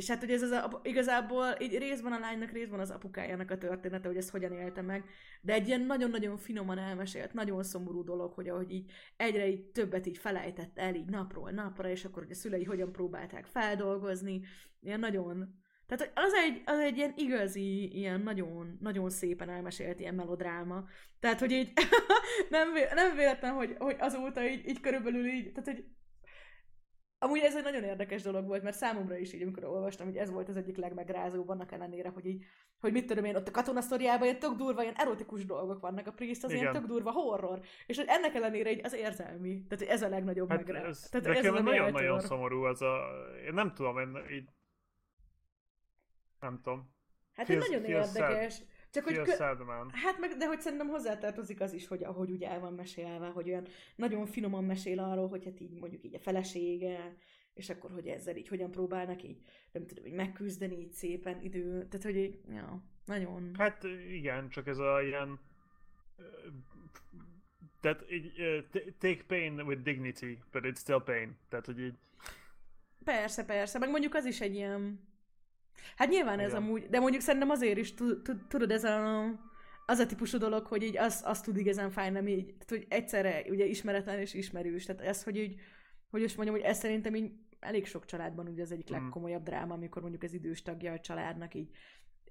És 0.00 0.08
hát 0.08 0.22
ugye 0.22 0.34
ez 0.34 0.42
az 0.42 0.50
a, 0.50 0.80
igazából 0.82 1.46
így 1.58 1.78
részben 1.78 2.12
a 2.12 2.18
lánynak, 2.18 2.50
részben 2.50 2.80
az 2.80 2.90
apukájának 2.90 3.50
a 3.50 3.58
története, 3.58 4.08
hogy 4.08 4.16
ezt 4.16 4.30
hogyan 4.30 4.52
élte 4.52 4.82
meg, 4.82 5.04
de 5.40 5.52
egy 5.52 5.66
ilyen 5.66 5.80
nagyon-nagyon 5.80 6.36
finoman 6.36 6.78
elmesélt, 6.78 7.32
nagyon 7.32 7.62
szomorú 7.62 8.04
dolog, 8.04 8.32
hogy 8.32 8.48
ahogy 8.48 8.70
így 8.70 8.90
egyre 9.16 9.48
így 9.48 9.64
többet 9.64 10.06
így 10.06 10.18
felejtett 10.18 10.78
el 10.78 10.94
így 10.94 11.08
napról 11.08 11.50
napra, 11.50 11.88
és 11.88 12.04
akkor 12.04 12.22
hogy 12.22 12.30
a 12.30 12.34
szülei 12.34 12.64
hogyan 12.64 12.92
próbálták 12.92 13.46
feldolgozni, 13.46 14.40
ilyen 14.80 15.00
nagyon... 15.00 15.58
Tehát 15.86 16.12
az 16.14 16.32
egy, 16.32 16.62
az 16.64 16.78
egy 16.78 16.96
ilyen 16.96 17.12
igazi, 17.16 17.96
ilyen 17.96 18.20
nagyon, 18.20 18.76
nagyon 18.80 19.10
szépen 19.10 19.48
elmesélt 19.48 20.00
ilyen 20.00 20.14
melodráma. 20.14 20.84
Tehát, 21.18 21.40
hogy 21.40 21.52
így 21.52 21.72
nem, 22.50 22.72
vé, 22.72 22.80
nem 22.94 23.16
véletlen, 23.16 23.52
hogy, 23.52 23.74
hogy 23.78 23.96
azóta 23.98 24.48
így, 24.48 24.68
így 24.68 24.80
körülbelül 24.80 25.26
így, 25.26 25.52
tehát, 25.52 25.68
hogy 25.70 25.84
Amúgy 27.22 27.40
ez 27.40 27.56
egy 27.56 27.62
nagyon 27.62 27.82
érdekes 27.82 28.22
dolog 28.22 28.46
volt, 28.46 28.62
mert 28.62 28.76
számomra 28.76 29.16
is 29.16 29.32
így, 29.32 29.42
amikor 29.42 29.64
olvastam, 29.64 30.06
hogy 30.06 30.16
ez 30.16 30.30
volt 30.30 30.48
az 30.48 30.56
egyik 30.56 30.76
legmegrázóbb, 30.76 31.48
annak 31.48 31.72
ellenére, 31.72 32.08
hogy 32.08 32.26
így, 32.26 32.44
hogy 32.80 32.92
mit 32.92 33.06
tudom 33.06 33.24
én, 33.24 33.36
ott 33.36 33.48
a 33.48 33.50
katonasztoriában 33.50 34.26
ilyen 34.26 34.38
tök 34.38 34.54
durva, 34.54 34.82
ilyen 34.82 34.94
erotikus 34.96 35.44
dolgok 35.44 35.80
vannak, 35.80 36.06
a 36.06 36.12
Priest 36.12 36.44
az 36.44 36.50
Igen. 36.50 36.62
ilyen 36.62 36.74
tök 36.74 36.86
durva 36.86 37.10
horror, 37.10 37.60
és 37.86 37.96
hogy 37.96 38.06
ennek 38.08 38.34
ellenére 38.34 38.70
így 38.70 38.80
az 38.84 38.92
érzelmi, 38.92 39.64
tehát 39.68 39.94
ez 39.94 40.02
a 40.02 40.08
legnagyobb 40.08 40.48
hát 40.48 40.58
megrázó. 40.58 40.86
Ez, 40.86 41.08
tehát 41.10 41.26
ez 41.26 41.62
nagyon-nagyon 41.62 42.20
szomorú 42.20 42.62
az 42.62 42.82
a, 42.82 42.98
én 43.46 43.54
nem 43.54 43.72
tudom, 43.74 43.98
én 43.98 44.16
így, 44.30 44.48
nem 46.40 46.60
tudom. 46.62 46.94
Hát 47.34 47.46
feels, 47.46 47.68
nagyon 47.68 47.84
érdekes. 47.84 48.54
Sad. 48.54 48.66
Csak 48.90 49.04
hogy 49.04 49.20
kö... 49.20 49.32
Hát 49.92 50.18
meg, 50.18 50.36
de 50.38 50.46
hogy 50.46 50.60
szerintem 50.60 50.88
hozzátartozik 50.88 51.60
az 51.60 51.72
is, 51.72 51.86
hogy 51.86 52.04
ahogy 52.04 52.30
ugye 52.30 52.48
el 52.48 52.60
van 52.60 52.72
mesélve, 52.72 53.26
hogy 53.26 53.48
olyan 53.48 53.66
nagyon 53.96 54.26
finoman 54.26 54.64
mesél 54.64 54.98
arról, 54.98 55.28
hogy 55.28 55.44
hát 55.44 55.60
így 55.60 55.78
mondjuk 55.78 56.04
így 56.04 56.14
a 56.14 56.20
felesége, 56.20 57.16
és 57.54 57.70
akkor, 57.70 57.90
hogy 57.90 58.06
ezzel 58.06 58.36
így 58.36 58.48
hogyan 58.48 58.70
próbálnak 58.70 59.22
így, 59.22 59.42
nem 59.72 59.86
tudom, 59.86 60.04
hogy 60.04 60.12
megküzdeni 60.12 60.78
így 60.78 60.92
szépen 60.92 61.40
idő, 61.40 61.86
tehát 61.88 62.02
hogy 62.02 62.16
így, 62.16 62.40
ja, 62.48 62.84
nagyon... 63.04 63.54
Hát 63.58 63.84
igen, 64.12 64.48
csak 64.48 64.66
ez 64.66 64.78
a 64.78 65.02
ilyen 65.02 65.40
tehát 67.80 68.04
így, 68.10 68.32
take 68.98 69.24
pain 69.26 69.60
with 69.60 69.82
dignity, 69.82 70.38
but 70.52 70.64
it's 70.64 70.78
still 70.78 71.02
pain. 71.04 71.36
Tehát, 71.48 71.66
hogy 71.66 71.80
így... 71.80 71.94
Persze, 73.04 73.44
persze, 73.44 73.78
meg 73.78 73.90
mondjuk 73.90 74.14
az 74.14 74.24
is 74.24 74.40
egy 74.40 74.54
ilyen 74.54 75.08
Hát 75.96 76.08
nyilván 76.08 76.34
Igen. 76.34 76.46
ez 76.46 76.54
amúgy, 76.54 76.86
de 76.88 77.00
mondjuk 77.00 77.22
szerintem 77.22 77.50
azért 77.50 77.78
is 77.78 77.94
tudod, 78.48 78.70
ez 78.70 78.84
a, 78.84 79.24
az 79.86 79.98
a 79.98 80.06
típusú 80.06 80.38
dolog, 80.38 80.66
hogy 80.66 80.82
így 80.82 80.96
az, 80.96 81.22
az 81.24 81.40
tud 81.40 81.56
igazán 81.56 81.90
fájni, 81.90 82.30
így, 82.30 82.44
tehát, 82.44 82.68
hogy 82.68 82.86
egyszerre 82.88 83.44
ugye 83.48 83.64
ismeretlen 83.64 84.18
és 84.18 84.34
ismerős, 84.34 84.84
tehát 84.84 85.02
ez, 85.02 85.22
hogy 85.22 85.36
így, 85.36 85.60
hogy 86.10 86.22
is 86.22 86.34
mondjam, 86.34 86.56
hogy 86.56 86.66
ez 86.66 86.78
szerintem 86.78 87.14
így 87.14 87.32
elég 87.60 87.86
sok 87.86 88.04
családban 88.04 88.46
ugye 88.46 88.62
az 88.62 88.72
egyik 88.72 88.90
mm. 88.90 88.94
legkomolyabb 88.94 89.42
dráma, 89.42 89.74
amikor 89.74 90.02
mondjuk 90.02 90.22
az 90.22 90.32
idős 90.32 90.62
tagja 90.62 90.92
a 90.92 91.00
családnak 91.00 91.54
így 91.54 91.68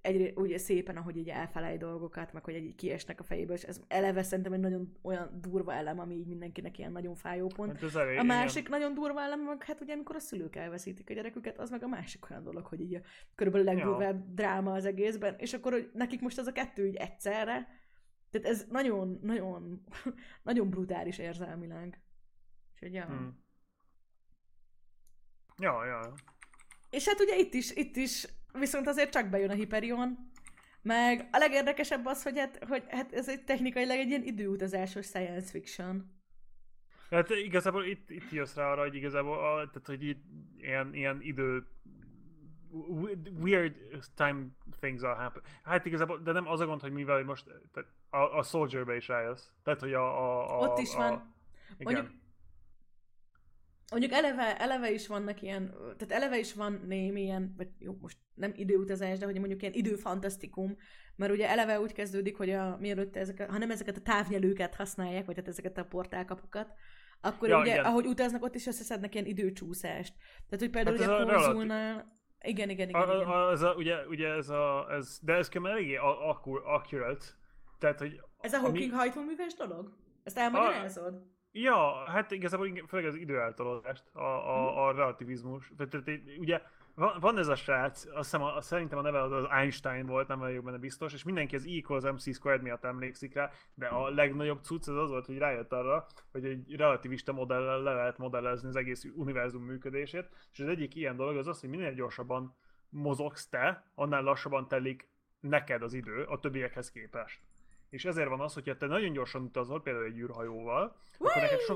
egy, 0.01 0.33
ugye 0.35 0.57
szépen, 0.57 0.97
ahogy 0.97 1.17
így 1.17 1.29
elfelej 1.29 1.77
dolgokat, 1.77 2.33
meg 2.33 2.43
hogy 2.43 2.53
egy 2.53 2.75
kiesnek 2.75 3.19
a 3.19 3.23
fejéből, 3.23 3.55
és 3.55 3.63
ez 3.63 3.81
eleve 3.87 4.23
szerintem 4.23 4.53
egy 4.53 4.59
nagyon 4.59 4.97
olyan 5.01 5.39
durva 5.41 5.73
elem, 5.73 5.99
ami 5.99 6.15
így 6.15 6.27
mindenkinek 6.27 6.77
ilyen 6.77 6.91
nagyon 6.91 7.15
fájó 7.15 7.47
pont. 7.47 7.79
Hát 7.79 7.95
elég, 7.95 8.17
a 8.17 8.23
másik 8.23 8.67
igen. 8.67 8.79
nagyon 8.79 8.93
durva 8.93 9.21
elem, 9.21 9.39
meg 9.39 9.63
hát 9.63 9.81
ugye 9.81 9.93
amikor 9.93 10.15
a 10.15 10.19
szülők 10.19 10.55
elveszítik 10.55 11.09
a 11.09 11.13
gyereküket, 11.13 11.59
az 11.59 11.69
meg 11.69 11.83
a 11.83 11.87
másik 11.87 12.29
olyan 12.29 12.43
dolog, 12.43 12.65
hogy 12.65 12.81
így 12.81 12.95
a 12.95 12.99
körülbelül 13.35 13.67
legdurvább 13.67 14.15
ja. 14.15 14.33
dráma 14.33 14.73
az 14.73 14.85
egészben, 14.85 15.35
és 15.37 15.53
akkor 15.53 15.71
hogy 15.71 15.89
nekik 15.93 16.21
most 16.21 16.37
az 16.37 16.47
a 16.47 16.51
kettő 16.51 16.87
így 16.87 16.95
egyszerre, 16.95 17.67
tehát 18.31 18.47
ez 18.47 18.65
nagyon, 18.69 19.19
nagyon, 19.21 19.83
nagyon 20.43 20.69
brutális 20.69 21.17
érzelmileg. 21.17 22.01
Úgyhogy 22.73 22.93
ja. 22.93 23.05
Hmm. 23.05 23.43
Ja, 25.57 25.85
ja. 25.85 26.13
És 26.89 27.07
hát 27.07 27.19
ugye 27.19 27.37
itt 27.37 27.53
is, 27.53 27.71
itt 27.71 27.95
is 27.95 28.27
viszont 28.53 28.87
azért 28.87 29.11
csak 29.11 29.29
bejön 29.29 29.49
a 29.49 29.53
Hyperion, 29.53 30.31
meg 30.81 31.27
a 31.31 31.37
legérdekesebb 31.37 32.05
az, 32.05 32.23
hogy 32.23 32.37
hát, 32.39 32.63
hogy 32.67 32.83
hát 32.87 33.13
ez 33.13 33.29
egy 33.29 33.43
technikailag 33.43 33.97
egy 33.97 34.09
ilyen 34.09 34.23
időutazásos 34.23 35.05
science 35.05 35.49
fiction. 35.49 36.17
Hát 37.09 37.29
igazából 37.29 37.85
itt, 37.85 38.09
itt 38.09 38.31
jössz 38.31 38.55
rá 38.55 38.71
arra, 38.71 38.81
hogy 38.81 38.95
igazából 38.95 39.37
a, 39.37 39.55
tehát, 39.55 39.85
hogy 39.85 40.03
itt 40.03 40.23
ilyen, 40.57 40.93
ilyen 40.93 41.21
idő 41.21 41.67
weird 43.39 43.75
time 44.15 44.45
things 44.79 45.01
are 45.01 45.23
happen. 45.23 45.43
Hát 45.63 45.85
igazából, 45.85 46.17
de 46.17 46.31
nem 46.31 46.47
az 46.47 46.59
a 46.59 46.65
gond, 46.65 46.81
hogy 46.81 46.91
mivel 46.91 47.23
most 47.23 47.45
tehát 47.45 47.89
a, 48.09 48.37
a 48.37 48.43
Soldier-be 48.43 48.95
is 48.95 49.07
rájössz. 49.07 49.47
Tehát, 49.63 49.79
hogy 49.79 49.93
a... 49.93 50.01
a, 50.01 50.61
a 50.61 50.67
Ott 50.67 50.79
is 50.79 50.95
a, 50.95 50.97
van. 50.97 51.35
Igen. 51.77 51.93
Mondjuk 51.93 52.19
Mondjuk 53.91 54.11
eleve, 54.11 54.57
eleve 54.57 54.91
is 54.91 55.07
vannak 55.07 55.41
ilyen, 55.41 55.73
tehát 55.97 56.23
eleve 56.23 56.39
is 56.39 56.53
van 56.53 56.81
némi 56.87 57.21
ilyen, 57.21 57.53
vagy 57.57 57.67
jó, 57.79 57.97
most 58.01 58.17
nem 58.33 58.51
időutazás, 58.55 59.17
de 59.17 59.25
hogy 59.25 59.39
mondjuk 59.39 59.61
ilyen 59.61 59.73
időfantasztikum, 59.73 60.75
mert 61.15 61.31
ugye 61.31 61.49
eleve 61.49 61.79
úgy 61.79 61.93
kezdődik, 61.93 62.37
hogy 62.37 62.49
a, 62.49 62.77
mielőtt 62.79 63.15
ezek, 63.15 63.51
ha 63.51 63.57
nem 63.57 63.71
ezeket 63.71 63.97
a 63.97 64.01
távnyelőket 64.01 64.75
használják, 64.75 65.25
vagy 65.25 65.35
hát 65.35 65.47
ezeket 65.47 65.77
a 65.77 65.85
portálkapukat, 65.85 66.73
akkor 67.21 67.49
ja, 67.49 67.59
ugye, 67.59 67.71
igen. 67.71 67.85
ahogy 67.85 68.05
utaznak, 68.05 68.43
ott 68.43 68.55
is 68.55 68.67
összeszednek 68.67 69.13
ilyen 69.13 69.25
időcsúszást. 69.25 70.13
Tehát, 70.49 70.59
hogy 70.59 70.69
például 70.69 70.97
hát 70.97 71.07
ugye 71.07 71.33
a 71.33 71.37
konzulnál... 71.37 72.17
Igen, 72.41 72.69
igen, 72.69 72.89
igen. 72.89 73.01
A, 73.01 73.15
igen. 73.15 73.27
A, 73.27 73.51
ez 73.51 73.61
a, 73.61 73.73
ugye, 73.73 74.07
ugye 74.07 74.27
ez 74.27 74.49
a, 74.49 74.87
ez, 74.91 75.19
de 75.21 75.33
ez 75.33 75.49
kell 75.49 75.67
eléggé 75.67 75.95
accurate. 76.63 77.25
Tehát, 77.79 77.99
hogy... 77.99 78.21
Ez 78.39 78.53
a 78.53 78.59
Hawking 78.59 78.91
ami... 78.91 79.01
hajtóműves 79.01 79.53
dolog? 79.53 79.97
Ezt 80.23 80.37
elmagyarázod? 80.37 81.13
A... 81.13 81.38
Ja, 81.51 82.03
hát 82.07 82.31
igazából 82.31 82.83
főleg 82.87 83.05
az 83.05 83.15
időeltolódást, 83.15 84.03
a, 84.13 84.19
a, 84.19 84.87
a 84.87 84.91
relativizmus. 84.91 85.71
Tehát, 85.77 86.21
ugye 86.37 86.61
van, 87.19 87.37
ez 87.37 87.47
a 87.47 87.55
srác, 87.55 88.05
azt 88.05 88.31
hiszem, 88.31 88.41
a, 88.41 88.61
szerintem 88.61 88.97
a 88.97 89.01
neve 89.01 89.21
az 89.21 89.47
Einstein 89.49 90.05
volt, 90.05 90.27
nem 90.27 90.39
vagyok 90.39 90.63
benne 90.63 90.77
biztos, 90.77 91.13
és 91.13 91.23
mindenki 91.23 91.55
az 91.55 91.65
E 91.65 91.69
equals 91.69 92.03
MC 92.03 92.33
squared 92.33 92.61
miatt 92.61 92.83
emlékszik 92.83 93.33
rá, 93.33 93.51
de 93.73 93.87
a 93.87 94.09
legnagyobb 94.09 94.63
cucc 94.63 94.87
az 94.87 94.95
az 94.95 95.09
volt, 95.09 95.25
hogy 95.25 95.37
rájött 95.37 95.71
arra, 95.71 96.05
hogy 96.31 96.45
egy 96.45 96.75
relativista 96.75 97.31
modellel 97.31 97.81
le 97.81 97.93
lehet 97.93 98.17
modellezni 98.17 98.67
az 98.67 98.75
egész 98.75 99.05
univerzum 99.15 99.63
működését, 99.63 100.29
és 100.51 100.59
az 100.59 100.67
egyik 100.67 100.95
ilyen 100.95 101.15
dolog 101.15 101.37
az 101.37 101.47
az, 101.47 101.59
hogy 101.59 101.69
minél 101.69 101.93
gyorsabban 101.93 102.55
mozogsz 102.89 103.47
te, 103.49 103.91
annál 103.95 104.23
lassabban 104.23 104.67
telik 104.67 105.09
neked 105.39 105.81
az 105.81 105.93
idő 105.93 106.23
a 106.23 106.39
többiekhez 106.39 106.91
képest. 106.91 107.41
És 107.89 108.05
ezért 108.05 108.29
van 108.29 108.39
az, 108.39 108.53
hogyha 108.53 108.77
te 108.77 108.85
nagyon 108.85 109.11
gyorsan 109.11 109.41
utazol, 109.41 109.81
például 109.81 110.05
egy 110.05 110.17
űrhajóval, 110.17 110.95
Whee! 111.19 111.31
akkor 111.31 111.41
neked, 111.41 111.59
so... 111.59 111.75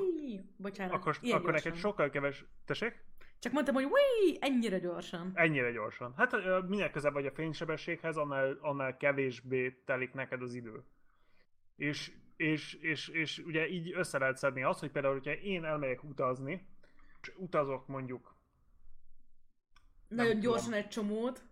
Bocsánat, 0.57 0.93
akkor, 0.93 1.17
akkor 1.31 1.51
neked 1.51 1.75
sokkal 1.75 2.09
keves... 2.09 2.45
Tessék? 2.65 3.03
Csak 3.39 3.51
mondtam, 3.53 3.73
hogy 3.75 3.83
Whee! 3.83 4.37
ennyire 4.39 4.79
gyorsan. 4.79 5.31
Ennyire 5.33 5.71
gyorsan. 5.71 6.13
Hát 6.17 6.31
minél 6.67 6.89
közelebb 6.89 7.15
vagy 7.15 7.25
a 7.25 7.31
fénysebességhez, 7.31 8.17
annál, 8.17 8.57
annál 8.61 8.97
kevésbé 8.97 9.81
telik 9.85 10.13
neked 10.13 10.41
az 10.41 10.53
idő. 10.53 10.83
És, 11.75 12.11
és, 12.35 12.73
és, 12.73 13.07
és 13.07 13.37
ugye 13.37 13.69
így 13.69 13.93
össze 13.93 14.17
lehet 14.17 14.37
szedni 14.37 14.63
azt, 14.63 14.79
hogy 14.79 14.91
például, 14.91 15.13
hogyha 15.13 15.33
én 15.33 15.65
elmegyek 15.65 16.03
utazni, 16.03 16.67
és 17.21 17.31
utazok 17.37 17.87
mondjuk 17.87 18.33
nagyon 20.15 20.39
gyorsan 20.39 20.63
tudom, 20.63 20.79
egy 20.79 20.87
csomót. 20.87 21.43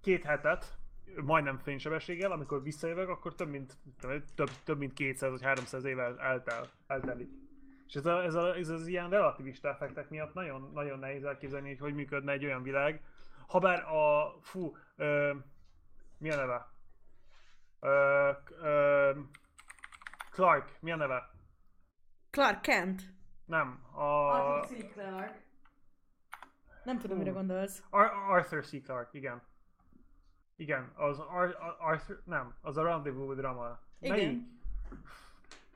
Két 0.00 0.24
hetet, 0.24 0.78
majdnem 1.24 1.58
fénysebességgel, 1.58 2.32
amikor 2.32 2.62
visszajövök, 2.62 3.08
akkor 3.08 3.34
több 3.34 3.48
mint, 3.48 3.76
több, 4.34 4.50
több 4.64 4.78
mint 4.78 4.92
200 4.92 5.30
vagy 5.30 5.42
300 5.42 5.84
évvel 5.84 6.20
eltel, 6.20 6.66
eltelik. 6.86 7.30
És 7.88 7.94
ez, 7.94 8.06
a, 8.06 8.22
ez, 8.22 8.34
a, 8.34 8.54
ez 8.54 8.68
az 8.68 8.86
ilyen 8.86 9.10
relativista 9.10 9.68
effektek 9.68 10.10
miatt 10.10 10.34
nagyon, 10.34 10.70
nagyon 10.74 10.98
nehéz 10.98 11.24
elképzelni, 11.24 11.68
hogy 11.68 11.78
hogy 11.78 11.94
működne 11.94 12.32
egy 12.32 12.44
olyan 12.44 12.62
világ. 12.62 13.02
Habár 13.46 13.82
a, 13.82 14.34
fú, 14.40 14.76
ö, 14.96 15.34
mi 16.18 16.30
a 16.30 16.36
neve? 16.36 16.66
Ö, 17.80 18.30
ö, 18.62 19.10
Clark, 20.30 20.76
mi 20.80 20.92
a 20.92 20.96
neve? 20.96 21.30
Clark 22.30 22.60
Kent. 22.60 23.02
Nem, 23.44 23.84
a... 23.92 24.02
Arthur 24.02 24.76
C. 24.76 24.92
Clarke. 24.92 25.44
Nem 26.84 26.98
tudom, 26.98 27.18
mire 27.18 27.30
gondolsz. 27.30 27.82
Ar- 27.90 28.12
Arthur 28.28 28.64
C. 28.64 28.82
Clarke, 28.84 29.18
igen. 29.18 29.42
Igen, 30.56 30.92
az 30.94 31.18
Ar- 31.18 31.56
Arthur, 31.78 32.20
nem, 32.24 32.54
az 32.62 32.76
a 32.76 32.82
Rendezvous 32.82 33.28
with 33.28 33.40
Rama. 33.40 33.78
Igen. 34.00 34.16
Melyik? 34.16 34.42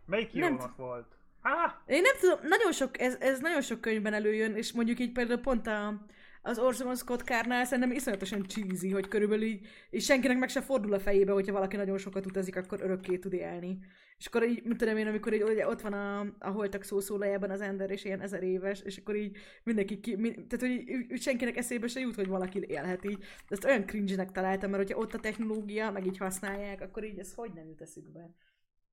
Melyik 0.07 0.35
írónak 0.35 0.77
volt? 0.77 1.07
Ah! 1.43 1.73
Én 1.87 2.03
nem 2.03 2.16
tudom, 2.21 2.38
nagyon 2.43 2.73
sok, 2.73 3.01
ez, 3.01 3.14
ez 3.21 3.40
nagyon 3.40 3.61
sok 3.61 3.81
könyvben 3.81 4.12
előjön, 4.14 4.57
és 4.57 4.73
mondjuk 4.73 4.99
így 4.99 5.12
például 5.12 5.40
pont 5.40 5.66
a, 5.66 5.95
az 6.43 6.59
Orson 6.59 6.97
Scott 6.97 7.25
Kárnál 7.25 7.64
szerintem 7.64 7.93
iszonyatosan 7.93 8.47
cheesy, 8.49 8.90
hogy 8.90 9.09
körülbelül 9.09 9.45
így, 9.45 9.66
és 9.90 10.05
senkinek 10.05 10.38
meg 10.38 10.49
se 10.49 10.61
fordul 10.61 10.93
a 10.93 11.01
fejébe, 11.01 11.33
hogyha 11.33 11.53
valaki 11.53 11.77
nagyon 11.77 11.99
sokat 11.99 12.27
utazik, 12.27 12.57
akkor 12.57 12.81
örökké 12.83 13.19
tud 13.19 13.33
élni. 13.33 13.79
És 14.21 14.27
akkor 14.27 14.43
így, 14.43 14.65
mit 14.65 14.77
tudom 14.77 14.97
én, 14.97 15.07
amikor 15.07 15.33
így, 15.33 15.43
ugye, 15.43 15.69
ott 15.69 15.81
van 15.81 15.93
a, 15.93 16.21
a 16.39 16.51
holtak 16.51 16.83
szószólójában 16.83 17.51
az 17.51 17.61
Ender, 17.61 17.91
és 17.91 18.05
ilyen 18.05 18.21
ezer 18.21 18.43
éves, 18.43 18.81
és 18.81 18.97
akkor 18.97 19.17
így 19.17 19.37
mindenki, 19.63 20.01
ki, 20.01 20.17
mind, 20.17 20.35
tehát 20.35 20.61
hogy 20.61 20.71
így, 20.71 21.21
senkinek 21.23 21.57
eszébe 21.57 21.87
se 21.87 22.01
jut, 22.01 22.15
hogy 22.15 22.29
valaki 22.29 22.65
élhet 22.69 23.05
így. 23.05 23.19
De 23.19 23.27
ezt 23.49 23.65
olyan 23.65 23.87
cringe-nek 23.87 24.31
találtam, 24.31 24.71
mert 24.71 24.83
hogyha 24.83 25.01
ott 25.01 25.15
a 25.15 25.19
technológia, 25.19 25.91
meg 25.91 26.07
így 26.07 26.19
használják, 26.19 26.81
akkor 26.81 27.05
így 27.05 27.19
ez 27.19 27.35
hogy 27.35 27.53
nem 27.53 27.69
jut 27.69 27.81
eszükbe. 27.81 28.31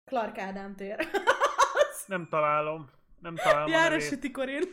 Clark 0.05 0.37
Ádám 0.37 0.75
tér. 0.75 1.07
nem 2.07 2.27
találom. 2.29 2.89
Nem 3.19 3.35
találom 3.35 3.71
Járos 3.71 4.09
Tikorin. 4.09 4.63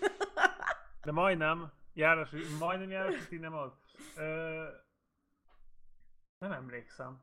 De 1.04 1.12
majdnem. 1.12 1.72
Járos, 1.94 2.30
majdnem 2.58 2.90
Járos 2.90 3.28
nem 3.28 3.54
az. 3.54 3.72
Ö, 4.16 4.62
nem 6.38 6.52
emlékszem. 6.52 7.20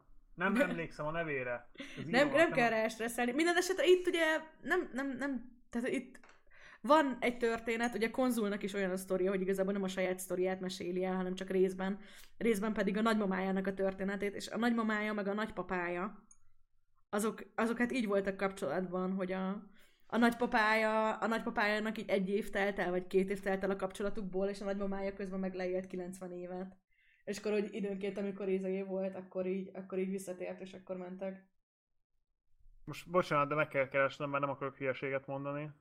Nem 0.49 0.69
emlékszem 0.69 1.05
a 1.05 1.11
nevére. 1.11 1.69
Nem, 2.07 2.29
nem 2.29 2.51
kell 2.51 2.69
rá 2.69 2.87
stresszelni. 2.87 3.31
Minden 3.31 3.57
esetre 3.57 3.85
itt 3.85 4.07
ugye 4.07 4.25
nem, 4.61 4.89
nem, 4.93 5.15
nem, 5.17 5.59
tehát 5.69 5.87
itt 5.87 6.19
van 6.81 7.17
egy 7.19 7.37
történet, 7.37 7.95
ugye 7.95 8.09
konzulnak 8.09 8.63
is 8.63 8.73
olyan 8.73 8.91
a 8.91 8.97
sztoria, 8.97 9.29
hogy 9.29 9.41
igazából 9.41 9.73
nem 9.73 9.83
a 9.83 9.87
saját 9.87 10.19
sztoriát 10.19 10.59
meséli 10.59 11.03
el, 11.03 11.15
hanem 11.15 11.35
csak 11.35 11.49
részben, 11.49 11.99
részben 12.37 12.73
pedig 12.73 12.97
a 12.97 13.01
nagymamájának 13.01 13.67
a 13.67 13.73
történetét, 13.73 14.35
és 14.35 14.47
a 14.47 14.57
nagymamája 14.57 15.13
meg 15.13 15.27
a 15.27 15.33
nagypapája, 15.33 16.23
azok, 17.09 17.43
azok 17.55 17.77
hát 17.77 17.91
így 17.91 18.07
voltak 18.07 18.37
kapcsolatban, 18.37 19.13
hogy 19.13 19.31
a, 19.31 19.49
a 20.07 20.17
nagypapája, 20.17 21.17
a 21.17 21.27
nagypapájának 21.27 21.97
így 21.97 22.09
egy 22.09 22.29
év 22.29 22.49
telt 22.49 22.79
el, 22.79 22.89
vagy 22.89 23.07
két 23.07 23.29
év 23.29 23.39
telt 23.39 23.63
el 23.63 23.69
a 23.69 23.75
kapcsolatukból, 23.75 24.47
és 24.47 24.61
a 24.61 24.65
nagymamája 24.65 25.13
közben 25.13 25.39
meg 25.39 25.53
leélt 25.53 25.87
90 25.87 26.31
évet. 26.31 26.80
És 27.23 27.37
akkor, 27.37 27.51
hogy 27.51 27.73
időnként, 27.73 28.17
amikor 28.17 28.49
Izai 28.49 28.81
volt, 28.81 29.15
akkor 29.15 29.45
így, 29.45 29.69
akkor 29.73 29.97
így 29.97 30.09
visszatért, 30.09 30.61
és 30.61 30.73
akkor 30.73 30.97
mentek. 30.97 31.49
Most 32.83 33.09
bocsánat, 33.09 33.47
de 33.47 33.55
meg 33.55 33.67
kell 33.67 33.87
keresnem, 33.87 34.29
mert 34.29 34.43
nem 34.43 34.53
akarok 34.53 34.77
hülyeséget 34.77 35.27
mondani. 35.27 35.71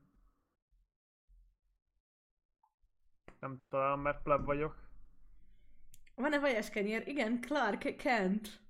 Nem 3.40 3.62
találom, 3.68 4.00
mert 4.00 4.22
pleb 4.22 4.44
vagyok. 4.44 4.88
Van-e 6.14 6.38
vajas 6.38 6.70
kenyér? 6.70 7.08
Igen, 7.08 7.40
Clark 7.40 7.96
Kent. 7.96 8.60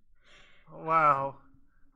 Wow. 0.71 1.35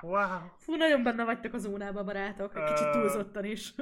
Wow. 0.03 0.49
Fú, 0.57 0.75
nagyon 0.75 1.03
benne 1.03 1.25
vagytok 1.25 1.53
a 1.53 1.59
zónába, 1.59 2.05
barátok. 2.05 2.57
Egy 2.57 2.73
kicsit 2.73 2.91
túlzottan 2.91 3.45
is. 3.45 3.75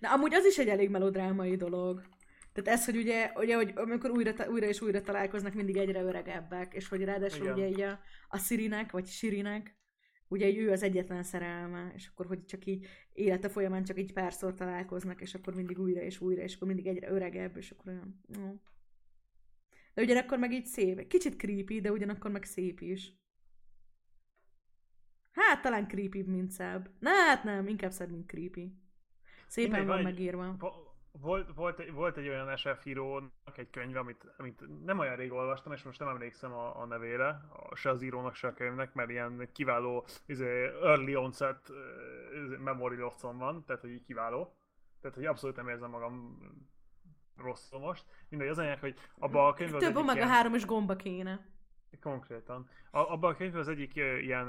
Na, 0.00 0.12
amúgy 0.12 0.34
az 0.34 0.44
is 0.44 0.58
egy 0.58 0.68
elég 0.68 0.90
melodrámai 0.90 1.56
dolog. 1.56 2.02
Tehát 2.62 2.78
ez, 2.78 2.84
hogy 2.84 2.96
ugye, 2.96 3.32
ugye 3.36 3.56
hogy 3.56 3.72
amikor 3.74 4.10
újra, 4.10 4.48
újra 4.50 4.66
és 4.66 4.80
újra 4.80 5.00
találkoznak, 5.00 5.54
mindig 5.54 5.76
egyre 5.76 6.00
öregebbek, 6.02 6.74
és 6.74 6.88
hogy 6.88 7.04
ráadásul 7.04 7.42
Igen. 7.42 7.54
ugye 7.54 7.68
így 7.68 7.80
a, 7.80 8.00
a 8.28 8.38
Sirinek, 8.38 8.90
vagy 8.90 9.06
Sirinek, 9.06 9.76
ugye 10.28 10.56
ő 10.56 10.70
az 10.70 10.82
egyetlen 10.82 11.22
szerelme, 11.22 11.92
és 11.94 12.06
akkor 12.06 12.26
hogy 12.26 12.44
csak 12.44 12.64
így 12.66 12.86
élete 13.12 13.48
folyamán 13.48 13.84
csak 13.84 13.98
így 13.98 14.12
párszor 14.12 14.54
találkoznak, 14.54 15.20
és 15.20 15.34
akkor 15.34 15.54
mindig 15.54 15.78
újra 15.78 16.00
és 16.00 16.20
újra, 16.20 16.42
és 16.42 16.54
akkor 16.54 16.66
mindig 16.68 16.86
egyre 16.86 17.10
öregebb, 17.10 17.56
és 17.56 17.70
akkor 17.70 17.92
olyan... 17.92 18.20
Ó. 18.38 18.60
De 19.94 20.02
ugyanakkor 20.02 20.38
meg 20.38 20.52
így 20.52 20.66
szép. 20.66 21.06
Kicsit 21.06 21.36
creepy, 21.36 21.80
de 21.80 21.92
ugyanakkor 21.92 22.30
meg 22.30 22.44
szép 22.44 22.80
is. 22.80 23.12
Hát 25.32 25.62
talán 25.62 25.88
creepy, 25.88 26.22
mint 26.22 26.50
szebb. 26.50 26.90
Na 26.98 27.10
hát 27.10 27.44
nem, 27.44 27.66
inkább 27.68 27.90
szebb, 27.90 28.10
mint 28.10 28.26
creepy. 28.26 28.74
Szépen 29.48 29.70
Mindegy, 29.70 29.88
van 29.88 29.98
egy- 29.98 30.04
megírva. 30.04 30.56
Vo- 30.58 30.87
Volt, 31.20 31.54
volt, 31.54 31.78
egy- 31.78 31.92
volt 31.92 32.16
egy 32.16 32.28
olyan 32.28 32.56
SF 32.56 32.86
írónak 32.86 33.56
egy 33.56 33.70
könyv, 33.70 33.96
amit, 33.96 34.26
amit 34.36 34.84
nem 34.84 34.98
olyan 34.98 35.16
rég 35.16 35.32
olvastam, 35.32 35.72
és 35.72 35.82
most 35.82 35.98
nem 35.98 36.08
emlékszem 36.08 36.52
a, 36.52 36.80
a 36.80 36.86
nevére, 36.86 37.28
a, 37.28 37.74
se 37.74 37.90
az 37.90 38.02
írónak, 38.02 38.34
se 38.34 38.48
a 38.48 38.52
könyvnek, 38.54 38.94
mert 38.94 39.10
ilyen 39.10 39.48
kiváló 39.52 40.06
izé, 40.26 40.66
early 40.82 41.14
onset 41.16 41.68
uh, 41.68 42.58
memory 42.58 42.96
losszon 42.96 43.38
van, 43.38 43.64
tehát 43.64 43.80
hogy 43.80 43.90
így 43.90 44.04
kiváló. 44.04 44.56
Tehát, 45.00 45.16
hogy 45.16 45.26
abszolút 45.26 45.56
nem 45.56 45.68
érzem 45.68 45.90
magam 45.90 46.38
rosszul 47.36 47.78
most. 47.80 48.04
Mindegy, 48.28 48.48
az 48.48 48.58
anyag, 48.58 48.78
hogy 48.78 48.94
abban 49.18 49.46
a 49.46 49.52
könyvben 49.52 49.76
az 49.76 49.82
Több 49.86 49.90
egyik 49.96 50.02
omega 50.02 50.18
ilyen- 50.18 50.30
3 50.34 50.52
gomba 50.66 50.96
kéne. 50.96 51.46
Konkrétan. 52.00 52.68
A, 52.90 52.98
abban 52.98 53.32
a 53.32 53.36
könyvben 53.36 53.60
az 53.60 53.68
egyik 53.68 53.94
ilyen, 53.96 54.46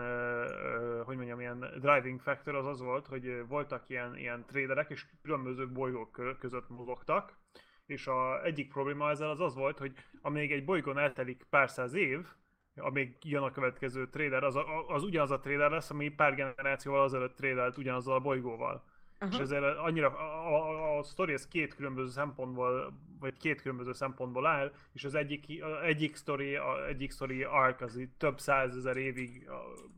hogy 1.04 1.16
mondjam, 1.16 1.40
ilyen 1.40 1.60
driving 1.80 2.22
factor 2.22 2.56
az 2.56 2.66
az 2.66 2.82
volt, 2.82 3.08
hogy 3.08 3.48
voltak 3.48 3.90
ilyen, 3.90 4.18
ilyen 4.18 4.46
traderek, 4.46 4.90
és 4.90 5.06
különböző 5.22 5.72
bolygók 5.72 6.12
kö- 6.12 6.38
között 6.38 6.70
mozogtak, 6.70 7.38
és 7.86 8.08
a 8.08 8.44
egyik 8.44 8.72
probléma 8.72 9.10
ezzel 9.10 9.30
az 9.30 9.40
az 9.40 9.56
volt, 9.56 9.78
hogy 9.78 9.94
amíg 10.22 10.52
egy 10.52 10.66
bolygón 10.66 10.98
eltelik 10.98 11.46
pár 11.50 11.70
száz 11.70 11.94
év, 11.94 12.28
amíg 12.76 13.16
jön 13.22 13.44
a 13.44 13.52
következő 13.52 14.10
trader, 14.10 14.44
az, 14.44 14.56
a, 14.56 14.88
az 14.88 15.04
ugyanaz 15.04 15.32
a 15.32 15.40
trader 15.40 15.72
lesz, 15.72 15.90
ami 15.90 16.10
pár 16.10 16.36
generációval 16.36 17.02
azelőtt 17.02 17.36
tradert 17.36 17.78
ugyanazzal 17.78 18.16
a 18.16 18.20
bolygóval. 18.20 18.84
Aha. 19.20 19.32
És 19.32 19.40
ezért 19.40 19.64
annyira, 19.64 20.08
a, 20.18 20.56
a, 20.56 20.98
a 20.98 21.04
sztori 21.04 21.34
ez 21.34 21.48
két 21.48 21.76
különböző 21.76 22.10
szempontból, 22.10 22.94
vagy 23.20 23.38
két 23.38 23.62
különböző 23.62 23.94
szempontból 23.94 24.46
áll, 24.46 24.74
és 24.94 25.04
az 25.04 25.16
egyik, 25.16 25.64
a, 25.64 25.84
egyik 25.86 26.16
sztori, 26.16 26.56
a, 26.56 26.88
egyik 26.88 27.12
sztori 27.12 27.44
arc 27.44 27.82
az 27.82 27.98
így 27.98 28.10
több 28.18 28.40
százezer 28.40 28.98
évig 28.98 29.50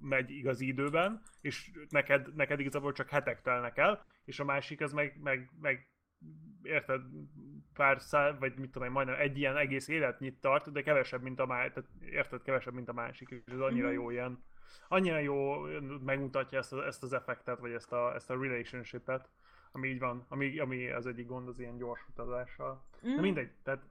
megy 0.01 0.29
igazi 0.31 0.67
időben, 0.67 1.21
és 1.41 1.71
neked, 1.89 2.35
neked 2.35 2.59
igazából 2.59 2.91
csak 2.91 3.09
hetek 3.09 3.41
telnek 3.41 3.77
el, 3.77 4.05
és 4.25 4.39
a 4.39 4.43
másik 4.45 4.81
az 4.81 4.93
meg, 4.93 5.19
meg, 5.23 5.49
meg 5.61 5.89
érted, 6.63 7.01
pár 7.73 8.01
száz, 8.01 8.35
vagy 8.39 8.53
mit 8.57 8.71
tudom 8.71 8.87
én, 8.87 8.93
majdnem 8.93 9.19
egy 9.19 9.37
ilyen 9.37 9.57
egész 9.57 9.87
életnyit 9.87 10.39
tart, 10.39 10.71
de 10.71 10.81
kevesebb, 10.81 11.21
mint 11.21 11.39
a 11.39 11.45
másik, 11.45 11.73
érted, 12.01 12.41
kevesebb, 12.41 12.73
mint 12.73 12.89
a 12.89 12.93
másik, 12.93 13.29
és 13.29 13.53
ez 13.53 13.59
annyira 13.59 13.87
Mhm. 13.87 13.95
jó 13.95 14.09
ilyen, 14.09 14.43
annyira 14.87 15.19
jó 15.19 15.61
megmutatja 16.05 16.57
ezt, 16.57 16.73
a, 16.73 16.85
ezt 16.85 17.03
az 17.03 17.13
effektet, 17.13 17.59
vagy 17.59 17.71
ezt 17.71 17.91
a, 17.91 18.15
ezt 18.15 18.29
a 18.29 18.41
relationship-et, 18.41 19.29
ami 19.71 19.87
így 19.87 19.99
van, 19.99 20.25
ami, 20.29 20.59
ami 20.59 20.89
az 20.89 21.05
egyik 21.05 21.27
gond 21.27 21.47
az 21.47 21.59
ilyen 21.59 21.77
gyors 21.77 22.01
utazással. 22.09 22.85
Mm. 23.07 23.15
De 23.15 23.21
mindegy, 23.21 23.51
tehát 23.63 23.81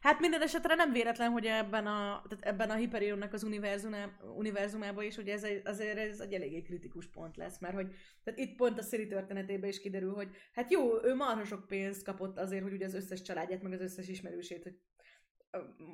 Hát 0.00 0.20
minden 0.20 0.42
esetre 0.42 0.74
nem 0.74 0.92
véletlen, 0.92 1.30
hogy 1.30 1.46
ebben 1.46 1.86
a, 1.86 2.22
tehát 2.28 2.44
ebben 2.44 2.70
a 2.70 2.74
Hyperionnak 2.74 3.32
az 3.32 3.42
univerzumá- 3.42 4.22
univerzumában 4.36 5.04
is, 5.04 5.16
hogy 5.16 5.28
ez 5.28 5.44
egy, 5.44 5.62
azért 5.64 5.98
ez 5.98 6.20
egy 6.20 6.32
eléggé 6.32 6.62
kritikus 6.62 7.06
pont 7.06 7.36
lesz, 7.36 7.58
mert 7.58 7.74
hogy 7.74 7.94
tehát 8.24 8.38
itt 8.38 8.56
pont 8.56 8.78
a 8.78 8.82
Siri 8.82 9.06
történetében 9.06 9.68
is 9.68 9.80
kiderül, 9.80 10.14
hogy 10.14 10.28
hát 10.52 10.70
jó, 10.72 11.04
ő 11.04 11.14
marha 11.14 11.44
sok 11.44 11.66
pénzt 11.66 12.04
kapott 12.04 12.38
azért, 12.38 12.62
hogy 12.62 12.72
ugye 12.72 12.86
az 12.86 12.94
összes 12.94 13.22
családját, 13.22 13.62
meg 13.62 13.72
az 13.72 13.80
összes 13.80 14.08
ismerősét, 14.08 14.62
hogy 14.62 14.78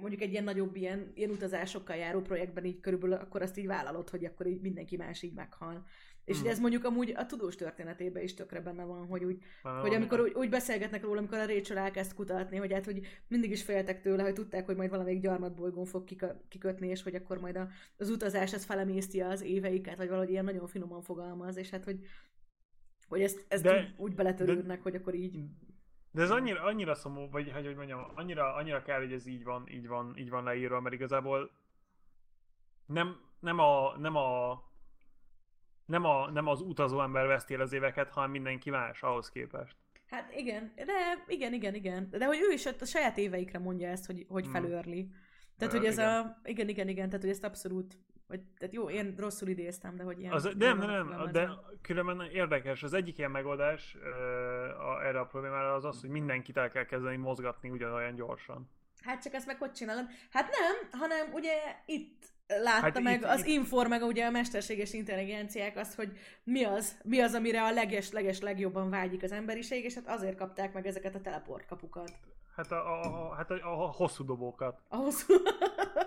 mondjuk 0.00 0.20
egy 0.20 0.30
ilyen 0.30 0.44
nagyobb 0.44 0.76
ilyen, 0.76 1.12
ilyen 1.14 1.30
utazásokkal 1.30 1.96
járó 1.96 2.20
projektben 2.20 2.64
így 2.64 2.80
körülbelül 2.80 3.16
akkor 3.16 3.42
azt 3.42 3.58
így 3.58 3.66
vállalod, 3.66 4.08
hogy 4.10 4.24
akkor 4.24 4.46
így 4.46 4.60
mindenki 4.60 4.96
más 4.96 5.22
így 5.22 5.34
meghal. 5.34 5.84
És 6.24 6.38
hogy 6.38 6.48
ez 6.48 6.58
mondjuk 6.58 6.84
amúgy 6.84 7.12
a 7.16 7.26
tudós 7.26 7.54
történetében 7.54 8.22
is 8.22 8.34
tökre 8.34 8.60
benne 8.60 8.84
van, 8.84 9.06
hogy 9.06 9.24
úgy 9.24 9.42
van 9.62 9.80
hogy 9.80 9.94
amikor 9.94 10.20
úgy, 10.20 10.32
úgy 10.34 10.48
beszélgetnek 10.48 11.02
róla, 11.02 11.18
amikor 11.18 11.38
a 11.38 11.46
Rachel 11.46 11.78
elkezd 11.78 12.14
kutatni, 12.14 12.56
hogy 12.56 12.72
hát, 12.72 12.84
hogy 12.84 13.06
mindig 13.28 13.50
is 13.50 13.62
féltek 13.62 14.00
tőle, 14.00 14.22
hogy 14.22 14.32
tudták, 14.32 14.66
hogy 14.66 14.76
majd 14.76 14.90
valamelyik 14.90 15.20
gyarmatbolygón 15.20 15.84
fog 15.84 16.04
kikö- 16.04 16.48
kikötni, 16.48 16.88
és 16.88 17.02
hogy 17.02 17.14
akkor 17.14 17.38
majd 17.38 17.56
a, 17.56 17.68
az 17.96 18.10
utazás 18.10 18.52
ez 18.52 18.64
felemészti 18.64 19.20
az 19.20 19.42
éveiket, 19.42 19.96
vagy 19.96 20.08
valahogy 20.08 20.30
ilyen 20.30 20.44
nagyon 20.44 20.66
finoman 20.66 21.02
fogalmaz, 21.02 21.56
és 21.56 21.70
hát, 21.70 21.84
hogy, 21.84 21.98
hogy 23.08 23.22
ezt, 23.22 23.44
ezt 23.48 23.62
De- 23.62 23.78
úgy, 23.78 23.94
úgy 23.96 24.14
beletörődnek, 24.14 24.82
hogy 24.82 24.94
akkor 24.94 25.14
így... 25.14 25.38
De 26.14 26.22
ez 26.22 26.30
annyira, 26.30 26.62
annyira 26.62 26.94
szomorú, 26.94 27.30
vagy 27.30 27.52
hogy, 27.52 27.66
hogy 27.66 27.76
mondjam, 27.76 28.06
annyira, 28.14 28.54
annyira 28.54 28.82
kell, 28.82 28.98
hogy 28.98 29.12
ez 29.12 29.26
így 29.26 29.44
van, 29.44 29.68
így 29.68 29.88
van, 29.88 30.16
így 30.16 30.30
van 30.30 30.44
leírva, 30.44 30.80
mert 30.80 30.94
igazából 30.94 31.50
nem, 32.86 33.20
nem 33.40 33.58
a, 33.58 33.96
nem 33.98 34.16
a 34.16 34.62
nem, 35.86 36.04
a, 36.04 36.30
nem 36.30 36.46
az 36.46 36.60
utazó 36.60 37.00
ember 37.02 37.26
veszti 37.26 37.54
el 37.54 37.60
az 37.60 37.72
éveket, 37.72 38.10
hanem 38.10 38.30
mindenki 38.30 38.70
más 38.70 39.02
ahhoz 39.02 39.30
képest. 39.30 39.76
Hát 40.06 40.32
igen, 40.34 40.72
de 40.74 41.24
igen, 41.26 41.52
igen, 41.52 41.74
igen. 41.74 42.08
De 42.10 42.24
hogy 42.24 42.38
ő 42.48 42.52
is 42.52 42.66
a 42.66 42.84
saját 42.84 43.18
éveikre 43.18 43.58
mondja 43.58 43.88
ezt, 43.88 44.06
hogy, 44.06 44.26
hogy 44.28 44.44
Hmm. 44.44 44.52
felőrli. 44.52 45.10
Tehát, 45.58 45.74
hogy 45.74 45.84
ez 45.84 45.98
igen. 45.98 46.08
a... 46.08 46.40
Igen, 46.44 46.68
igen, 46.68 46.88
igen, 46.88 47.06
tehát, 47.06 47.20
hogy 47.20 47.30
ezt 47.30 47.44
abszolút... 47.44 47.98
Vagy, 48.34 48.42
tehát 48.58 48.74
jó, 48.74 48.90
én 48.90 49.14
rosszul 49.18 49.48
idéztem, 49.48 49.96
de 49.96 50.02
hogy 50.02 50.20
ilyen... 50.20 50.32
Az, 50.32 50.48
nem, 50.58 50.78
nem, 50.78 51.08
nem, 51.08 51.30
de 51.32 51.50
különben 51.82 52.20
érdekes. 52.30 52.82
Az 52.82 52.92
egyik 52.92 53.18
ilyen 53.18 53.30
megoldás 53.30 53.96
uh, 53.96 54.88
a, 54.88 55.06
erre 55.06 55.20
a 55.20 55.26
problémára 55.26 55.74
az 55.74 55.84
az, 55.84 56.00
hogy 56.00 56.10
mindenkit 56.10 56.56
el 56.56 56.70
kell 56.70 56.84
kezdeni 56.84 57.16
mozgatni 57.16 57.70
ugyanolyan 57.70 58.14
gyorsan. 58.14 58.70
Hát 59.02 59.22
csak 59.22 59.32
ezt 59.34 59.46
meg 59.46 59.58
hogy 59.58 59.72
csinálod? 59.72 60.04
Hát 60.30 60.50
nem, 60.50 61.00
hanem 61.00 61.32
ugye 61.32 61.52
itt 61.86 62.24
látta 62.46 62.80
Hát 62.80 63.00
meg 63.00 63.20
itt- 63.20 63.24
az 63.24 63.40
itt- 63.40 63.46
Infor, 63.46 63.86
meg 63.86 64.02
ugye 64.02 64.26
a 64.26 64.30
mesterséges 64.30 64.92
intelligenciák 64.92 65.76
azt, 65.76 65.94
hogy 65.94 66.18
mi 66.44 66.64
az, 66.64 66.98
mi 67.04 67.20
az, 67.20 67.34
amire 67.34 67.62
a 67.62 67.72
leges-leges 67.72 68.40
legjobban 68.40 68.90
vágyik 68.90 69.22
az 69.22 69.32
emberiség, 69.32 69.84
és 69.84 69.94
hát 69.94 70.08
azért 70.08 70.36
kapták 70.36 70.72
meg 70.72 70.86
ezeket 70.86 71.14
a 71.14 71.20
teleport 71.20 71.66
kapukat. 71.66 72.12
Hát 72.56 72.72
a, 72.72 72.76
a, 72.76 73.30
a, 73.30 73.34
hát 73.34 73.50
a, 73.50 73.54
a 73.54 73.86
hosszú 73.90 74.24
dobókat, 74.24 74.80
Ahhoz... 74.88 75.26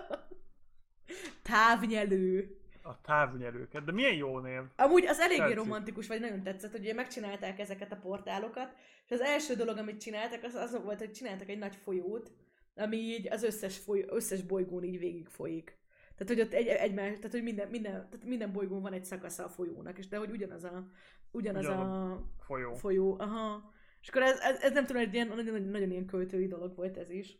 Távnyelő. 1.42 2.56
a 2.82 3.00
távnyelőket. 3.00 3.84
De 3.84 3.92
milyen 3.92 4.14
jó 4.14 4.38
név. 4.38 4.60
Amúgy 4.76 5.06
az 5.06 5.18
eléggé 5.18 5.40
Tetszik. 5.40 5.56
romantikus, 5.56 6.06
vagy 6.06 6.20
nagyon 6.20 6.42
tetszett, 6.42 6.70
hogy 6.70 6.92
megcsinálták 6.94 7.58
ezeket 7.58 7.92
a 7.92 7.96
portálokat, 7.96 8.74
és 9.04 9.10
az 9.10 9.20
első 9.20 9.54
dolog, 9.54 9.76
amit 9.78 10.00
csináltak, 10.00 10.42
az 10.42 10.54
az 10.54 10.82
volt, 10.82 10.98
hogy 10.98 11.12
csináltak 11.12 11.48
egy 11.48 11.58
nagy 11.58 11.76
folyót, 11.76 12.30
ami 12.76 12.96
így 12.96 13.28
az 13.32 13.42
összes, 13.42 13.78
foly, 13.78 14.04
összes 14.08 14.42
bolygón 14.42 14.82
így 14.82 14.98
végig 14.98 15.26
folyik. 15.28 15.76
Tehát, 16.16 16.34
hogy 16.34 16.40
ott 16.40 16.52
egy, 16.52 16.66
egymás, 16.66 17.16
tehát, 17.16 17.30
hogy 17.30 17.42
minden, 17.42 17.68
minden, 17.68 17.92
tehát 17.92 18.24
minden 18.24 18.52
bolygón 18.52 18.82
van 18.82 18.92
egy 18.92 19.04
szakasza 19.04 19.44
a 19.44 19.48
folyónak, 19.48 19.98
és 19.98 20.08
de 20.08 20.16
hogy 20.16 20.30
ugyanaz 20.30 20.64
a, 20.64 20.90
ugyanaz 21.30 21.64
Ugyanaz 21.64 21.88
a 21.88 22.24
Folyó. 22.38 22.74
folyó, 22.74 23.16
aha. 23.18 23.72
És 24.00 24.08
akkor 24.08 24.22
ez, 24.22 24.38
ez, 24.38 24.60
ez 24.60 24.72
nem 24.72 24.86
tudom, 24.86 25.02
egy 25.02 25.14
ilyen, 25.14 25.26
nagyon, 25.28 25.44
nagyon, 25.44 25.62
nagyon 25.62 25.90
ilyen 25.90 26.06
költői 26.06 26.46
dolog 26.46 26.76
volt 26.76 26.96
ez 26.96 27.10
is. 27.10 27.38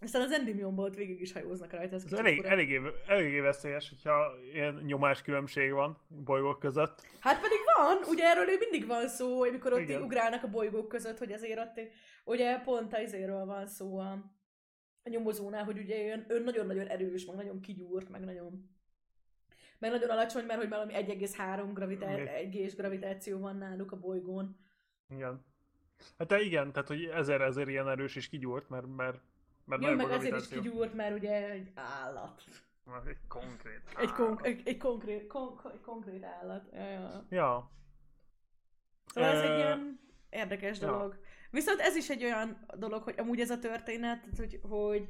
Aztán 0.00 0.22
az 0.22 0.32
Endymionban 0.32 0.84
ott 0.84 0.94
végig 0.94 1.20
is 1.20 1.32
hajóznak 1.32 1.72
rajta. 1.72 1.94
Ez 1.94 2.04
Ez 2.04 2.12
elég, 2.12 2.36
fura. 2.36 2.48
eléggé, 2.48 2.80
eléggé 3.06 3.40
veszélyes, 3.40 3.88
hogyha 3.88 4.32
ilyen 4.52 4.74
nyomáskülönbség 4.74 5.72
van 5.72 5.98
bolygók 6.08 6.58
között. 6.58 7.06
Hát 7.20 7.40
pedig 7.40 7.58
van, 7.76 7.98
ugye 8.08 8.24
erről 8.24 8.44
mindig 8.58 8.86
van 8.86 9.08
szó, 9.08 9.42
amikor 9.42 9.72
ott 9.72 9.78
Igen. 9.78 10.02
ugrálnak 10.02 10.42
a 10.42 10.48
bolygók 10.48 10.88
között, 10.88 11.18
hogy 11.18 11.32
azért 11.32 11.58
ott, 11.58 11.80
ugye 12.24 12.58
pont 12.58 12.94
az 12.94 13.00
izéről 13.00 13.44
van 13.44 13.66
szó 13.66 13.98
a, 13.98 14.10
a 15.02 15.08
nyomozónál, 15.08 15.64
hogy 15.64 15.78
ugye 15.78 16.06
ő, 16.06 16.24
ő 16.28 16.42
nagyon-nagyon 16.42 16.86
erős, 16.86 17.24
meg 17.24 17.36
nagyon 17.36 17.60
kigyúrt, 17.60 18.08
meg 18.08 18.24
nagyon 18.24 18.74
Meg 19.78 19.90
nagyon 19.90 20.10
alacsony, 20.10 20.44
mert 20.44 20.60
hogy 20.60 20.68
valami 20.68 20.92
1,3 20.94 21.70
gravitá-? 21.74 22.28
1 22.28 22.74
gravitáció 22.76 23.38
van 23.38 23.56
náluk 23.56 23.92
a 23.92 23.96
bolygón. 23.96 24.56
Igen. 25.08 25.44
Hát 26.18 26.28
de 26.28 26.40
igen, 26.40 26.72
tehát 26.72 26.88
hogy 26.88 27.04
ezer 27.04 27.40
ezer 27.40 27.68
ilyen 27.68 27.88
erős 27.88 28.16
is 28.16 28.28
kigyúrt, 28.28 28.68
mert, 28.68 28.86
mert, 28.96 29.20
mert 29.66 29.82
Jó, 29.82 29.94
meg 29.94 30.10
azért 30.10 30.40
is 30.40 30.48
kigyúrt, 30.48 30.94
mert 30.94 31.16
ugye 31.16 31.50
egy 31.50 31.70
állat. 31.74 32.42
Egy 33.06 33.26
konkrét. 33.28 33.82
Egy, 33.98 34.12
kon- 34.12 34.44
egy, 34.44 34.62
egy, 34.64 34.76
konkrét, 34.76 35.26
kon- 35.26 35.72
egy 35.72 35.80
konkrét 35.80 36.24
állat. 36.24 36.68
Ja, 36.72 37.26
ja. 37.30 37.70
Szóval 39.06 39.30
ez 39.30 39.42
egy 39.42 39.56
ilyen 39.56 40.00
érdekes 40.30 40.80
ja. 40.80 40.86
dolog. 40.86 41.18
Viszont 41.50 41.80
ez 41.80 41.96
is 41.96 42.10
egy 42.10 42.24
olyan 42.24 42.66
dolog, 42.78 43.02
hogy 43.02 43.18
amúgy 43.18 43.40
ez 43.40 43.50
a 43.50 43.58
történet, 43.58 44.26
hogy, 44.36 44.60
hogy, 44.62 45.08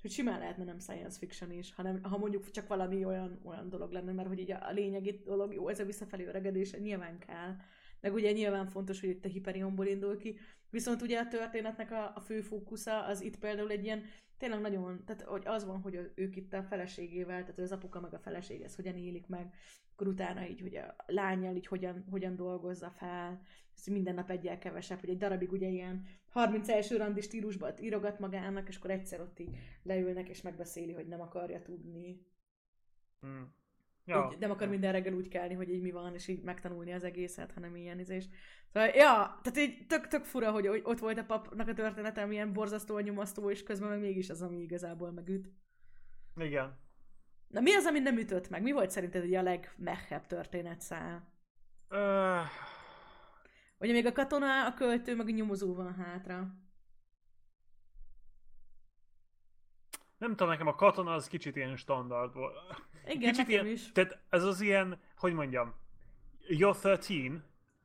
hogy 0.00 0.10
simán 0.10 0.38
lehetne 0.38 0.64
nem 0.64 0.78
science 0.78 1.18
fiction 1.18 1.52
is, 1.52 1.74
hanem 1.74 2.02
ha 2.02 2.18
mondjuk 2.18 2.50
csak 2.50 2.68
valami 2.68 3.04
olyan, 3.04 3.40
olyan 3.44 3.68
dolog 3.68 3.92
lenne, 3.92 4.12
mert 4.12 4.28
hogy 4.28 4.38
így 4.38 4.50
a, 4.50 4.66
a 4.66 4.70
lényegi 4.70 5.22
dolog, 5.24 5.54
jó, 5.54 5.68
ez 5.68 5.80
a 5.80 5.84
visszafelé 5.84 6.26
öregedés, 6.26 6.72
nyilván 6.72 7.18
kell, 7.18 7.56
meg 8.00 8.14
ugye 8.14 8.32
nyilván 8.32 8.66
fontos, 8.66 9.00
hogy 9.00 9.08
itt 9.08 9.24
a 9.24 9.28
Hyperionból 9.28 9.86
indul 9.86 10.16
ki, 10.16 10.38
viszont 10.70 11.02
ugye 11.02 11.18
a 11.18 11.28
történetnek 11.28 11.90
a, 11.90 12.12
a 12.14 12.20
fő 12.20 12.40
fókusza 12.40 13.04
az 13.04 13.20
itt 13.20 13.38
például 13.38 13.70
egy 13.70 13.84
ilyen, 13.84 14.02
tényleg 14.38 14.60
nagyon, 14.60 15.04
tehát 15.04 15.22
hogy 15.22 15.42
az 15.46 15.64
van, 15.64 15.80
hogy 15.80 16.10
ők 16.14 16.36
itt 16.36 16.52
a 16.52 16.62
feleségével, 16.62 17.40
tehát 17.40 17.58
az 17.58 17.72
apuka 17.72 18.00
meg 18.00 18.14
a 18.14 18.18
feleség, 18.18 18.60
ez 18.60 18.74
hogyan 18.74 18.96
élik 18.96 19.26
meg, 19.26 19.54
akkor 19.92 20.08
utána 20.08 20.46
így, 20.46 20.60
hogy 20.60 20.76
a 20.76 20.94
lányjal 21.06 21.56
így 21.56 21.66
hogyan, 21.66 22.04
hogyan 22.10 22.36
dolgozza 22.36 22.90
fel, 22.90 23.42
ez 23.76 23.86
minden 23.86 24.14
nap 24.14 24.30
egyel 24.30 24.58
kevesebb, 24.58 25.00
hogy 25.00 25.08
egy 25.08 25.16
darabig 25.16 25.52
ugye 25.52 25.68
ilyen 25.68 26.06
31. 26.28 26.90
randi 26.96 27.20
stílusban 27.20 27.72
írogat 27.80 28.18
magának, 28.18 28.68
és 28.68 28.76
akkor 28.76 28.90
egyszer 28.90 29.20
ott 29.20 29.38
így 29.38 29.56
leülnek, 29.82 30.28
és 30.28 30.42
megbeszéli, 30.42 30.92
hogy 30.92 31.06
nem 31.06 31.20
akarja 31.20 31.62
tudni. 31.62 32.26
Mm. 33.26 33.42
Ja. 34.10 34.28
Így 34.32 34.38
nem 34.38 34.50
akar 34.50 34.68
minden 34.68 34.92
reggel 34.92 35.12
úgy 35.12 35.28
kelni, 35.28 35.54
hogy 35.54 35.68
így 35.70 35.82
mi 35.82 35.90
van, 35.90 36.14
és 36.14 36.28
így 36.28 36.42
megtanulni 36.42 36.92
az 36.92 37.04
egészet, 37.04 37.52
hanem 37.52 37.76
ilyen 37.76 37.98
izés. 37.98 38.28
Szóval, 38.72 38.88
ja, 38.88 39.40
tehát 39.42 39.58
így 39.58 39.86
tök, 39.86 40.06
tök 40.08 40.24
fura, 40.24 40.50
hogy, 40.50 40.66
ott 40.82 40.98
volt 40.98 41.18
a 41.18 41.24
papnak 41.24 41.68
a 41.68 41.72
története, 41.72 42.24
milyen 42.24 42.52
borzasztóan 42.52 43.02
nyomasztó, 43.02 43.50
és 43.50 43.62
közben 43.62 43.88
meg 43.88 44.00
mégis 44.00 44.30
az, 44.30 44.42
ami 44.42 44.56
igazából 44.56 45.10
megüt. 45.10 45.52
Igen. 46.36 46.78
Na 47.48 47.60
mi 47.60 47.74
az, 47.74 47.84
ami 47.84 47.98
nem 47.98 48.18
ütött 48.18 48.48
meg? 48.48 48.62
Mi 48.62 48.72
volt 48.72 48.90
szerinted 48.90 49.24
ugye 49.24 49.38
a 49.38 49.42
legmehebb 49.42 50.26
történetszál? 50.26 51.32
Ö, 51.88 52.38
Ugye 53.78 53.92
még 53.92 54.06
a 54.06 54.12
katona, 54.12 54.66
a 54.66 54.74
költő, 54.74 55.16
meg 55.16 55.26
a 55.26 55.30
nyomozó 55.30 55.74
van 55.74 55.94
hátra. 55.94 56.54
nem 60.20 60.30
tudom, 60.30 60.48
nekem 60.48 60.66
a 60.66 60.74
katona 60.74 61.12
az 61.12 61.28
kicsit 61.28 61.56
ilyen 61.56 61.76
standard 61.76 62.34
volt. 62.34 62.56
Igen, 63.06 63.30
Kicsit 63.32 63.48
ilyen, 63.48 63.66
is. 63.66 63.92
tehát 63.92 64.18
ez 64.30 64.44
az 64.44 64.60
ilyen, 64.60 64.98
hogy 65.16 65.32
mondjam, 65.32 65.74
you're 66.48 66.80
13, 66.80 67.42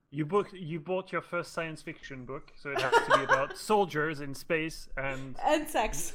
you, 0.10 0.28
book, 0.28 0.50
you 0.52 0.82
bought 0.82 1.10
your 1.12 1.24
first 1.24 1.50
science 1.50 1.82
fiction 1.84 2.26
book, 2.26 2.44
so 2.62 2.70
it 2.72 2.82
has 2.82 2.92
to 3.06 3.18
be 3.18 3.34
about 3.34 3.58
soldiers 3.70 4.20
in 4.20 4.34
space 4.34 4.76
and, 4.96 5.38
And 5.38 5.68
sex. 5.68 6.14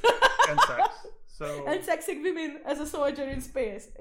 and 0.49 0.59
sex. 0.59 1.07
So, 1.37 1.45
And 1.71 1.83
sexy 1.83 2.13
women 2.21 2.61
as 2.65 2.79
a 2.79 2.85
soldier 2.85 3.27
in 3.29 3.41
space. 3.41 3.85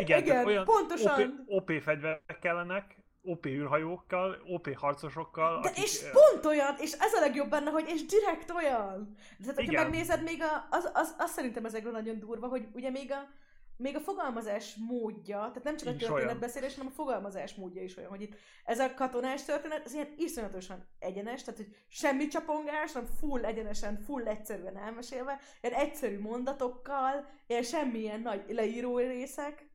Igen. 0.00 0.18
igen, 0.18 0.22
igen, 0.22 0.46
olyan 0.46 0.64
pontosan. 0.64 1.44
OP, 1.46 1.68
OP 1.70 1.82
fegyverek 1.82 2.38
kellenek, 2.40 2.99
OP 3.22 3.46
űrhajókkal, 3.46 4.42
OP 4.46 4.74
harcosokkal, 4.76 5.60
De 5.60 5.68
akik, 5.68 5.84
és 5.84 6.04
pont 6.12 6.44
olyan, 6.44 6.74
és 6.78 6.92
ez 6.92 7.12
a 7.12 7.20
legjobb 7.20 7.50
benne, 7.50 7.70
hogy 7.70 7.88
és 7.88 8.06
direkt 8.06 8.50
olyan. 8.50 9.14
Tehát, 9.40 9.54
hogyha 9.54 9.72
Igen. 9.72 9.82
megnézed, 9.82 10.22
még 10.22 10.42
a, 10.42 10.66
az, 10.70 10.90
az, 10.92 11.14
az, 11.18 11.30
szerintem 11.30 11.64
ezekről 11.64 11.92
nagyon 11.92 12.18
durva, 12.18 12.46
hogy 12.46 12.68
ugye 12.72 12.90
még 12.90 13.12
a, 13.12 13.28
még 13.76 13.96
a 13.96 14.00
fogalmazás 14.00 14.74
módja, 14.88 15.38
tehát 15.38 15.62
nem 15.62 15.76
csak 15.76 15.88
a 15.88 15.96
történetbeszélés, 15.96 16.74
hanem 16.74 16.90
a 16.92 16.94
fogalmazás 16.94 17.54
módja 17.54 17.82
is 17.82 17.96
olyan, 17.96 18.10
hogy 18.10 18.22
itt 18.22 18.34
ez 18.64 18.78
a 18.78 18.94
katonás 18.94 19.44
történet, 19.44 19.84
ez 19.84 19.94
ilyen 19.94 20.14
iszonyatosan 20.16 20.86
egyenes, 20.98 21.42
tehát 21.42 21.60
hogy 21.60 21.76
semmi 21.88 22.26
csapongás, 22.26 22.92
hanem 22.92 23.08
full 23.20 23.44
egyenesen, 23.44 24.02
full 24.06 24.26
egyszerűen 24.26 24.76
elmesélve, 24.76 25.40
ilyen 25.60 25.80
egyszerű 25.80 26.20
mondatokkal, 26.20 27.26
ilyen 27.46 27.62
semmilyen 27.62 28.20
nagy 28.20 28.44
leíró 28.48 28.98
részek. 28.98 29.69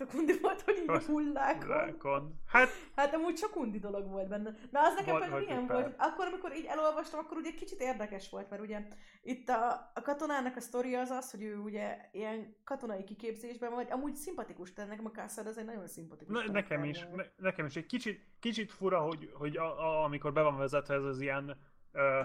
Tök 0.00 0.14
undi 0.14 0.38
volt, 0.40 0.60
hogy 0.60 0.78
így 0.82 0.90
a 0.90 0.98
hullákon. 1.00 1.62
hullákon. 1.62 2.40
Hát, 2.46 2.68
Hát 2.96 3.14
amúgy 3.14 3.34
csak 3.34 3.56
undi 3.56 3.78
dolog 3.78 4.08
volt 4.10 4.28
benne. 4.28 4.54
Na 4.70 4.80
az 4.80 4.94
nekem 4.94 5.04
például 5.18 5.30
vagy 5.30 5.42
ilyen 5.48 5.66
pár. 5.66 5.80
volt, 5.80 5.94
akkor, 5.98 6.26
amikor 6.26 6.56
így 6.56 6.64
elolvastam, 6.64 7.20
akkor 7.20 7.36
ugye 7.36 7.50
kicsit 7.50 7.80
érdekes 7.80 8.30
volt, 8.30 8.50
mert 8.50 8.62
ugye 8.62 8.86
itt 9.22 9.48
a, 9.48 9.90
a 9.94 10.02
katonának 10.02 10.56
a 10.56 10.60
sztoria 10.60 11.00
az 11.00 11.10
az, 11.10 11.30
hogy 11.30 11.42
ő 11.42 11.56
ugye 11.56 11.96
ilyen 12.12 12.56
katonai 12.64 13.04
kiképzésben 13.04 13.70
vagy, 13.74 13.90
amúgy 13.90 14.14
szimpatikus, 14.14 14.72
tehát 14.72 14.90
nekem 14.90 15.06
a 15.06 15.10
Kassad 15.10 15.46
az 15.46 15.58
egy 15.58 15.64
nagyon 15.64 15.86
szimpatikus 15.86 16.44
ne, 16.44 16.52
nekem 16.52 16.84
is, 16.84 17.06
ne, 17.14 17.24
nekem 17.36 17.66
is 17.66 17.76
egy 17.76 17.86
kicsit, 17.86 18.26
kicsit 18.38 18.72
fura, 18.72 19.00
hogy, 19.00 19.30
hogy 19.34 19.56
a, 19.56 19.80
a, 19.80 20.04
amikor 20.04 20.32
be 20.32 20.42
van 20.42 20.56
vezetve 20.56 20.94
ez 20.94 21.04
az 21.04 21.20
ilyen, 21.20 21.56
ö, 21.92 22.20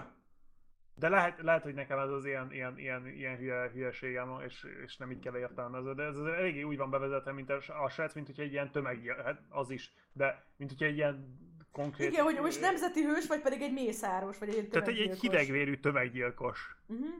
de 0.98 1.08
lehet, 1.08 1.40
lehet, 1.40 1.62
hogy 1.62 1.74
nekem 1.74 1.98
ez 1.98 2.10
az 2.10 2.24
ilyen, 2.24 2.52
ilyen, 2.52 2.78
ilyen, 2.78 3.06
ilyen 3.06 3.36
hülye, 3.36 3.70
hülyeségem, 3.72 4.40
és, 4.46 4.66
és 4.84 4.96
nem 4.96 5.10
így 5.10 5.18
kell 5.18 5.36
értelmezni, 5.36 5.94
de 5.94 6.02
ez 6.02 6.18
azért 6.18 6.36
eléggé 6.36 6.62
úgy 6.62 6.76
van 6.76 6.90
bevezetve, 6.90 7.32
mint 7.32 7.50
a, 7.50 7.88
srác, 7.88 8.14
mint 8.14 8.26
hogyha 8.26 8.42
egy 8.42 8.52
ilyen 8.52 8.70
tömeg, 8.70 9.20
hát 9.24 9.42
az 9.48 9.70
is, 9.70 9.92
de 10.12 10.44
mint 10.56 10.70
hogyha 10.70 10.86
egy 10.86 10.96
ilyen 10.96 11.38
konkrét... 11.72 12.12
Igen, 12.12 12.24
hogy 12.24 12.38
most 12.40 12.60
nemzeti 12.60 13.02
hős, 13.02 13.26
vagy 13.26 13.40
pedig 13.40 13.62
egy 13.62 13.72
mészáros, 13.72 14.38
vagy 14.38 14.48
egy 14.48 14.68
Tehát 14.68 14.88
egy, 14.88 14.98
egy 14.98 15.20
hidegvérű 15.20 15.76
tömeggyilkos. 15.76 16.76
Uh-huh. 16.86 17.14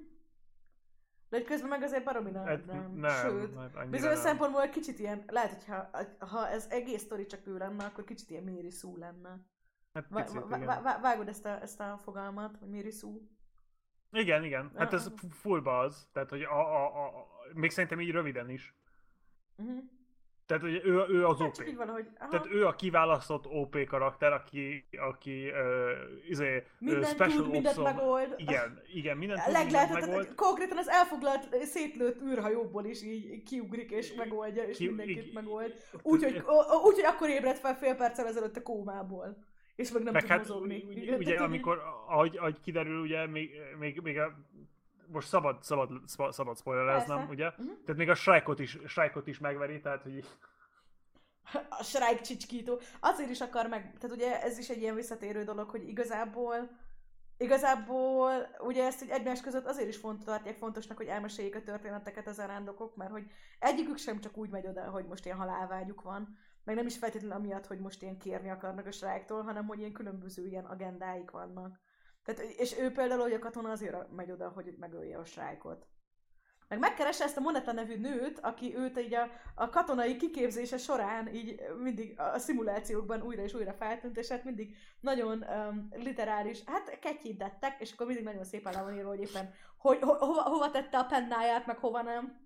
De 1.28 1.36
hogy 1.36 1.46
közben 1.46 1.68
meg 1.68 1.82
azért 1.82 2.04
baromi 2.04 2.30
nem, 2.30 2.44
Hát, 2.44 2.66
nem. 2.66 2.92
nem, 2.94 3.10
Sőt, 3.10 3.88
bizonyos 3.90 4.18
szempontból 4.18 4.62
egy 4.62 4.70
kicsit 4.70 4.98
ilyen, 4.98 5.24
lehet, 5.26 5.52
hogyha 5.52 5.90
ha 6.18 6.48
ez 6.48 6.66
egész 6.70 7.02
sztori 7.02 7.26
csak 7.26 7.46
ő 7.46 7.56
lenne, 7.56 7.84
akkor 7.84 8.04
kicsit 8.04 8.30
ilyen 8.30 8.42
Méri 8.42 8.70
Szú 8.70 8.96
lenne. 8.96 9.40
Hát 9.92 10.06
picit, 10.14 10.48
vá- 10.48 10.64
vá- 10.64 10.82
vá- 10.82 11.00
vágod 11.00 11.28
ezt 11.28 11.44
a, 11.44 11.62
ezt 11.62 11.80
a 11.80 12.00
fogalmat, 12.04 12.56
hogy 12.56 12.68
Méri 12.68 12.90
Szú? 12.90 13.28
Igen, 14.18 14.44
igen. 14.44 14.70
Hát 14.76 14.92
ez 14.92 15.06
Ah. 15.06 15.12
fu- 15.16 15.34
full 15.34 15.60
buzz. 15.60 15.96
Tehát, 16.12 16.30
hogy 16.30 16.42
a, 16.42 16.58
a, 16.58 16.84
a, 17.04 17.26
még 17.54 17.70
szerintem 17.70 18.00
így 18.00 18.10
röviden 18.10 18.50
is. 18.50 18.74
Uh-huh. 19.56 19.78
Tehát, 20.46 20.62
hogy 20.62 20.80
ő, 20.84 21.04
ő 21.08 21.26
az 21.26 21.38
Hát 21.38 21.48
OP. 21.58 21.66
így 21.68 21.76
valahogy, 21.76 22.06
aha, 22.18 22.30
Tehát 22.30 22.46
ő 22.46 22.66
a 22.66 22.74
kiválasztott 22.74 23.46
OP 23.46 23.84
karakter, 23.86 24.32
aki, 24.32 24.88
aki 24.98 25.50
uh, 25.50 26.28
izé, 26.28 26.56
uh, 26.56 26.62
mindent 26.78 27.06
special 27.06 27.42
tud, 27.42 27.50
mindent 27.50 27.82
megold. 27.82 28.34
Igen, 28.36 28.80
igen, 28.94 29.16
mindent 29.16 29.44
tud, 29.44 29.54
mindent 29.56 29.90
megold. 29.90 30.34
konkrétan 30.34 30.78
az 30.78 30.88
elfoglalt, 30.88 31.64
szétlőtt 31.64 32.20
űrhajóból 32.22 32.84
is 32.84 33.02
így 33.02 33.42
kiugrik 33.42 33.90
és 33.90 34.14
megoldja, 34.14 34.62
és 34.62 34.76
Ki- 34.76 34.86
mindenkit 34.86 35.24
ig- 35.26 35.34
megold. 35.34 35.74
Úgyhogy 36.02 36.36
úgy, 36.36 36.94
hogy 36.94 37.04
akkor 37.04 37.28
ébredt 37.28 37.58
fel 37.58 37.76
fél 37.76 37.94
perccel 37.94 38.26
ezelőtt 38.26 38.56
a 38.56 38.62
kómából. 38.62 39.36
És 39.76 39.90
meg 39.92 40.02
nem 40.02 40.12
Meg 40.12 40.22
tud 40.22 40.30
hát 40.30 40.38
mozogni. 40.38 40.84
ugye, 40.88 41.16
ugye 41.16 41.36
amikor, 41.36 41.82
ahogy, 42.06 42.36
ahogy 42.36 42.60
kiderül, 42.60 43.00
ugye 43.00 43.26
még, 43.26 43.50
még, 43.78 44.00
még 44.00 44.18
a, 44.18 44.38
most 45.06 45.28
szabad, 45.28 45.62
szabad, 45.62 45.90
szabad, 46.06 46.32
szabad 46.32 46.58
spoilereznem, 46.58 47.28
ugye? 47.28 47.50
Mhm. 47.56 47.66
Tehát 47.66 47.96
még 47.96 48.08
a 48.10 48.14
Shrike-ot 48.14 48.58
is, 48.58 48.78
Shrike-ot 48.86 49.26
is 49.26 49.38
megveri, 49.38 49.80
tehát 49.80 50.02
hogy 50.02 50.24
a 51.68 51.82
Shrike 51.82 52.20
csicskító. 52.20 52.80
Azért 53.00 53.30
is 53.30 53.40
akar 53.40 53.66
meg, 53.66 53.98
tehát 54.00 54.16
ugye 54.16 54.42
ez 54.42 54.58
is 54.58 54.68
egy 54.68 54.80
ilyen 54.80 54.94
visszatérő 54.94 55.44
dolog, 55.44 55.70
hogy 55.70 55.88
igazából 55.88 56.70
Igazából 57.38 58.48
ugye 58.58 58.84
ezt 58.84 59.02
így 59.02 59.10
egymás 59.10 59.40
között 59.40 59.66
azért 59.66 59.88
is 59.88 59.96
font, 59.96 60.24
tartják 60.24 60.56
fontosnak, 60.56 60.96
hogy 60.96 61.06
elmeséljék 61.06 61.56
a 61.56 61.62
történeteket 61.62 62.26
az 62.26 62.38
arándokok, 62.38 62.96
mert 62.96 63.10
hogy 63.10 63.26
egyikük 63.58 63.96
sem 63.96 64.20
csak 64.20 64.36
úgy 64.36 64.50
megy 64.50 64.66
oda, 64.66 64.90
hogy 64.90 65.06
most 65.06 65.24
ilyen 65.24 65.36
halálvágyuk 65.36 66.02
van, 66.02 66.38
meg 66.64 66.74
nem 66.74 66.86
is 66.86 66.98
feltétlenül 66.98 67.36
amiatt, 67.36 67.66
hogy 67.66 67.78
most 67.78 68.02
ilyen 68.02 68.18
kérni 68.18 68.50
akarnak 68.50 68.86
a 68.86 68.90
srájktól, 68.90 69.42
hanem 69.42 69.66
hogy 69.66 69.78
ilyen 69.78 69.92
különböző 69.92 70.46
ilyen 70.46 70.64
agendáik 70.64 71.30
vannak. 71.30 71.80
Tehát, 72.24 72.40
és 72.40 72.78
ő 72.78 72.92
például, 72.92 73.22
hogy 73.22 73.32
a 73.32 73.38
katona 73.38 73.70
azért 73.70 74.10
megy 74.10 74.30
oda, 74.30 74.48
hogy 74.48 74.74
megölje 74.78 75.18
a 75.18 75.24
srájkot. 75.24 75.86
Meg 76.68 76.78
megkeresse 76.78 77.24
ezt 77.24 77.36
a 77.36 77.40
Moneta 77.40 77.72
nevű 77.72 77.96
nőt, 77.96 78.38
aki 78.38 78.76
őt 78.76 78.98
így 78.98 79.14
a, 79.14 79.28
a 79.54 79.68
katonai 79.68 80.16
kiképzése 80.16 80.76
során 80.76 81.34
így 81.34 81.60
mindig 81.82 82.20
a 82.20 82.38
szimulációkban 82.38 83.22
újra 83.22 83.42
és 83.42 83.54
újra 83.54 83.72
feltűnt, 83.72 84.18
és 84.18 84.28
hát 84.28 84.44
mindig 84.44 84.76
nagyon 85.00 85.44
um, 85.48 85.88
literális, 85.94 86.62
hát 86.66 86.98
ketyintettek, 86.98 87.80
és 87.80 87.92
akkor 87.92 88.06
mindig 88.06 88.24
nagyon 88.24 88.44
szépen 88.44 88.72
le 88.72 88.82
van 88.82 88.94
írva, 88.94 89.08
hogy 89.08 89.20
éppen 89.20 89.54
hogy, 89.76 89.98
ho, 90.00 90.12
hova, 90.12 90.42
hova 90.42 90.70
tette 90.70 90.98
a 90.98 91.04
pennáját, 91.04 91.66
meg 91.66 91.78
hova 91.78 92.02
nem. 92.02 92.45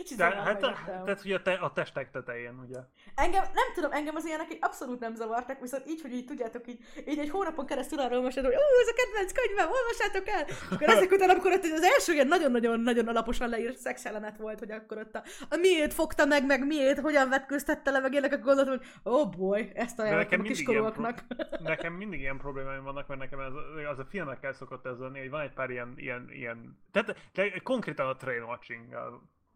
Kicsit 0.00 0.16
De, 0.16 0.24
hát, 0.24 0.60
jöttem. 0.60 0.74
tehát 1.04 1.24
ugye 1.24 1.36
a, 1.36 1.42
te, 1.42 1.52
a 1.52 1.72
testek 1.72 2.10
tetején, 2.10 2.58
ugye. 2.66 2.78
Engem, 3.14 3.42
nem 3.42 3.68
tudom, 3.74 3.92
engem 3.92 4.14
az 4.16 4.26
ilyenek 4.26 4.52
így 4.52 4.58
abszolút 4.60 5.00
nem 5.00 5.14
zavartak, 5.14 5.60
viszont 5.60 5.86
így, 5.86 6.00
hogy 6.00 6.12
így 6.12 6.24
tudjátok, 6.24 6.66
így, 6.68 6.78
így 7.06 7.18
egy 7.18 7.30
hónapon 7.30 7.66
keresztül 7.66 7.98
arról 7.98 8.22
meséled, 8.22 8.50
hogy 8.50 8.60
ó, 8.60 8.80
ez 8.80 8.88
a 8.88 8.94
kedvenc 8.94 9.32
könyvem, 9.32 9.68
olvassátok 9.70 10.28
el! 10.28 10.44
És 10.46 10.74
akkor 10.74 10.88
ezek 10.96 11.10
után, 11.10 11.30
amikor 11.30 11.52
ott 11.52 11.64
az 11.64 11.82
első 11.82 12.12
ilyen 12.12 12.26
nagyon-nagyon-nagyon 12.26 13.08
alaposan 13.08 13.48
leírt 13.48 13.78
szexelenet 13.78 14.36
volt, 14.36 14.58
hogy 14.58 14.70
akkor 14.70 14.98
ott 14.98 15.14
a, 15.14 15.22
a 15.48 15.56
miért 15.56 15.94
fogta 15.94 16.24
meg, 16.24 16.46
meg 16.46 16.66
miért, 16.66 16.98
hogyan 16.98 17.28
vetköztette 17.28 17.90
le, 17.90 18.00
meg 18.00 18.12
ilyenek, 18.12 18.32
akkor 18.32 18.44
gondoltam, 18.44 18.76
hogy 18.78 18.86
oh 19.02 19.30
boy, 19.30 19.70
ezt 19.74 19.98
ajánlottam 19.98 20.40
a 20.40 20.42
kiskorúaknak. 20.42 21.24
Nekem 21.62 21.92
mindig 21.92 22.20
ilyen 22.20 22.38
problémáim 22.38 22.82
vannak, 22.82 23.06
mert 23.06 23.20
nekem 23.20 23.40
ez, 23.40 23.52
az 23.90 23.98
a 23.98 24.04
filmekkel 24.04 24.52
szokott 24.52 24.86
ez 24.86 24.98
lenni, 24.98 25.18
hogy 25.18 25.30
van 25.30 25.40
egy 25.40 25.52
pár 25.52 25.70
ilyen, 25.70 25.92
ilyen, 25.96 26.28
ilyen 26.30 26.78
tehát 26.92 27.16
de 27.32 27.58
konkrétan 27.62 28.06
a 28.06 28.16
train 28.16 28.42
watching 28.42 28.94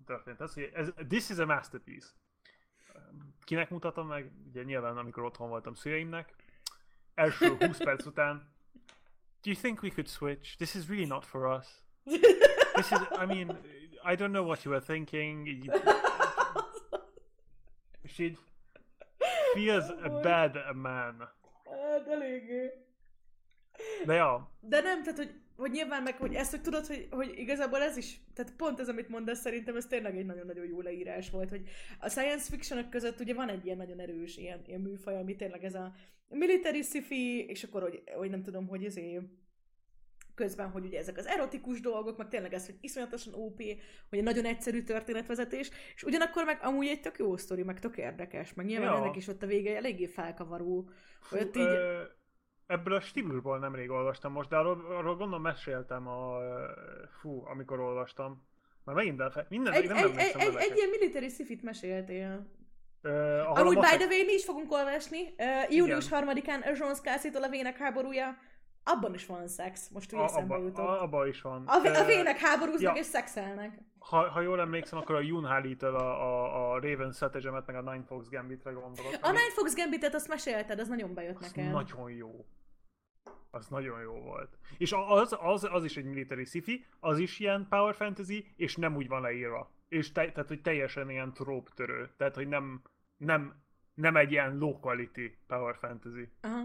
történt 0.05 0.40
ez, 0.40 0.55
hogy 0.55 0.70
ez, 0.74 0.92
this 1.09 1.28
is 1.28 1.38
a 1.38 1.46
masterpiece. 1.46 2.07
Kinek 3.44 3.70
mutatom 3.70 4.07
meg? 4.07 4.32
Ugye 4.48 4.62
nyilván, 4.62 4.96
amikor 4.96 5.24
otthon 5.24 5.48
voltam 5.48 5.74
szüleimnek. 5.74 6.34
Első 7.14 7.57
20 7.57 7.78
perc 7.78 8.07
után, 8.07 8.52
do 9.42 9.50
you 9.50 9.61
think 9.61 9.82
we 9.82 9.90
could 9.90 10.09
switch? 10.09 10.57
This 10.57 10.74
is 10.74 10.88
really 10.88 11.07
not 11.07 11.24
for 11.24 11.57
us. 11.59 11.66
This 12.74 12.90
is, 12.90 12.98
I 13.22 13.26
mean, 13.26 13.59
I 14.05 14.16
don't 14.16 14.32
know 14.32 14.44
what 14.44 14.62
you 14.62 14.74
were 14.74 14.84
thinking. 14.84 15.48
És 18.02 18.18
így, 18.18 18.38
feels 19.55 19.88
a 19.88 20.09
bad 20.09 20.57
a 20.57 20.72
man. 20.72 21.32
Hát 21.64 22.09
eléggé. 22.09 22.72
De 24.05 24.14
ja, 24.14 24.50
De 24.61 24.80
nem, 24.80 25.02
tehát 25.02 25.18
hogy, 25.18 25.43
hogy 25.57 25.70
nyilván 25.70 26.02
meg, 26.02 26.16
hogy 26.16 26.34
ezt, 26.34 26.50
hogy 26.50 26.61
tudod, 26.61 26.86
hogy, 26.86 27.09
hogy 27.11 27.32
igazából 27.36 27.80
ez 27.80 27.96
is, 27.96 28.20
tehát 28.34 28.57
pont 28.57 28.80
ez, 28.80 28.88
amit 28.88 29.09
mondasz, 29.09 29.40
szerintem 29.40 29.76
ez 29.76 29.86
tényleg 29.86 30.16
egy 30.16 30.26
nagyon-nagyon 30.26 30.66
jó 30.66 30.80
leírás 30.80 31.30
volt, 31.30 31.48
hogy 31.48 31.68
a 31.98 32.09
science 32.09 32.50
fiction 32.50 32.88
között 32.88 33.20
ugye 33.20 33.34
van 33.34 33.48
egy 33.48 33.64
ilyen 33.64 33.76
nagyon 33.76 34.00
erős 34.00 34.36
ilyen, 34.36 34.62
ilyen 34.66 34.80
műfaj, 34.80 35.16
ami 35.16 35.36
tényleg 35.36 35.64
ez 35.64 35.74
a 35.74 35.94
military 36.28 36.82
sci-fi, 36.82 37.44
és 37.44 37.64
akkor, 37.64 37.82
hogy, 37.82 38.02
hogy 38.16 38.30
nem 38.30 38.42
tudom, 38.42 38.66
hogy 38.68 38.84
ezért 38.84 39.22
közben, 40.34 40.70
hogy 40.70 40.84
ugye 40.84 40.98
ezek 40.98 41.16
az 41.18 41.26
erotikus 41.26 41.80
dolgok, 41.80 42.16
meg 42.16 42.28
tényleg 42.28 42.55
ez, 42.55 42.66
hogy 42.66 42.78
iszonyatosan 42.80 43.34
OP, 43.34 43.62
hogy 44.09 44.18
egy 44.18 44.22
nagyon 44.22 44.44
egyszerű 44.44 44.82
történetvezetés, 44.82 45.70
és 45.94 46.02
ugyanakkor 46.02 46.44
meg 46.44 46.59
amúgy 46.62 46.86
egy 46.86 47.00
tök 47.00 47.18
jó 47.18 47.36
sztori, 47.36 47.62
meg 47.62 47.80
tök 47.80 47.96
érdekes, 47.96 48.55
meg 48.55 48.66
nyilván 48.66 48.92
Ja. 48.92 48.96
ennek 48.96 49.16
is 49.16 49.28
ott 49.28 49.42
a 49.42 49.46
vége 49.46 49.76
eléggé 49.76 50.07
felkavaró, 50.07 50.90
hogy 51.30 51.40
ott 51.40 51.57
így... 51.57 51.62
ö, 51.62 52.02
ebből 52.66 52.94
a 52.94 53.00
stílusból 53.00 53.58
nemrég 53.58 53.90
olvastam 53.90 54.32
most, 54.32 54.48
de 54.48 54.56
arról, 54.56 54.84
arról 54.88 55.16
gondolom 55.16 55.42
meséltem 55.42 56.08
a... 56.08 56.38
Fú, 57.20 57.44
amikor 57.46 57.80
olvastam. 57.80 58.42
Már 58.84 58.96
megint 58.96 59.20
elfe... 59.20 59.46
Minden, 59.48 59.72
Egy, 59.72 59.88
nem 59.88 59.96
egy, 59.96 60.04
egy, 60.04 60.10
emlékszem 60.10 60.40
egy, 60.40 60.46
neveket. 60.46 60.70
egy 60.70 60.76
ilyen 60.76 60.88
military 60.88 61.28
sci-fit 61.28 61.62
meséltél. 61.62 62.46
Ahol 63.02 63.56
Amúgy 63.56 63.76
a 63.76 63.80
by 63.80 63.96
the 63.96 64.06
way, 64.06 64.24
mi 64.24 64.32
is 64.32 64.44
fogunk 64.44 64.72
olvasni. 64.72 65.34
Uh, 65.38 65.74
június 65.74 66.06
3-án 66.10 66.78
Jones 66.78 67.00
Cassie-tól 67.00 67.42
a 67.42 67.48
Vének 67.48 67.76
háborúja. 67.76 68.36
Abban 68.84 69.14
is 69.14 69.26
van 69.26 69.48
szex. 69.48 69.88
Most 69.88 70.12
úgy 70.12 70.20
eszembe 70.20 70.58
jutott. 70.58 70.86
a, 70.86 71.02
abba 71.02 71.26
is 71.26 71.40
van. 71.42 71.66
A, 71.66 71.98
a 72.00 72.04
vének 72.04 72.38
háborúznak 72.38 72.94
ja. 72.94 73.00
és 73.00 73.06
szexelnek. 73.06 73.78
Ha, 74.09 74.28
ha 74.30 74.40
jól 74.40 74.61
emlékszem, 74.61 74.98
akkor 74.98 75.14
a 75.14 75.20
Jun 75.20 75.44
Hali-től 75.44 75.94
a, 75.94 76.22
a, 76.22 76.72
a 76.72 76.80
Raven 76.80 77.12
stratagem 77.12 77.62
meg 77.66 77.76
a 77.76 77.92
Nine 77.92 78.05
Fox 78.05 78.28
Gambitre 78.28 78.70
gondolok. 78.72 79.12
A 79.20 79.30
Nine 79.30 79.52
Fox 79.55 79.74
Gambitet 79.74 80.14
azt 80.14 80.28
mesélted, 80.28 80.78
az 80.78 80.88
nagyon 80.88 81.14
bejött 81.14 81.36
Az 81.36 81.52
nekem. 81.52 81.72
nagyon 81.72 82.11
jó. 82.11 82.46
Az 83.50 83.68
nagyon 83.68 84.00
jó 84.00 84.12
volt. 84.12 84.59
És 84.78 84.92
az, 85.09 85.36
az, 85.40 85.68
az 85.70 85.84
is 85.84 85.96
egy 85.96 86.05
military 86.05 86.44
sci 86.44 86.86
az 87.00 87.18
is 87.18 87.38
ilyen 87.38 87.66
power 87.68 87.94
fantasy, 87.94 88.52
és 88.57 88.76
nem 88.76 88.96
úgy 88.96 89.09
van 89.09 89.20
leírva. 89.20 89.72
És 89.88 90.12
te, 90.12 90.32
tehát, 90.32 90.48
hogy 90.48 90.61
teljesen 90.61 91.11
ilyen 91.11 91.32
trope 91.32 91.70
törő. 91.74 92.11
Tehát, 92.16 92.34
hogy 92.34 92.48
nem, 92.48 92.82
nem, 93.16 93.62
nem 93.94 94.16
egy 94.16 94.30
ilyen 94.30 94.59
low 94.59 94.80
quality 94.80 95.38
power 95.46 95.76
fantasy. 95.76 96.32
Aha. 96.40 96.62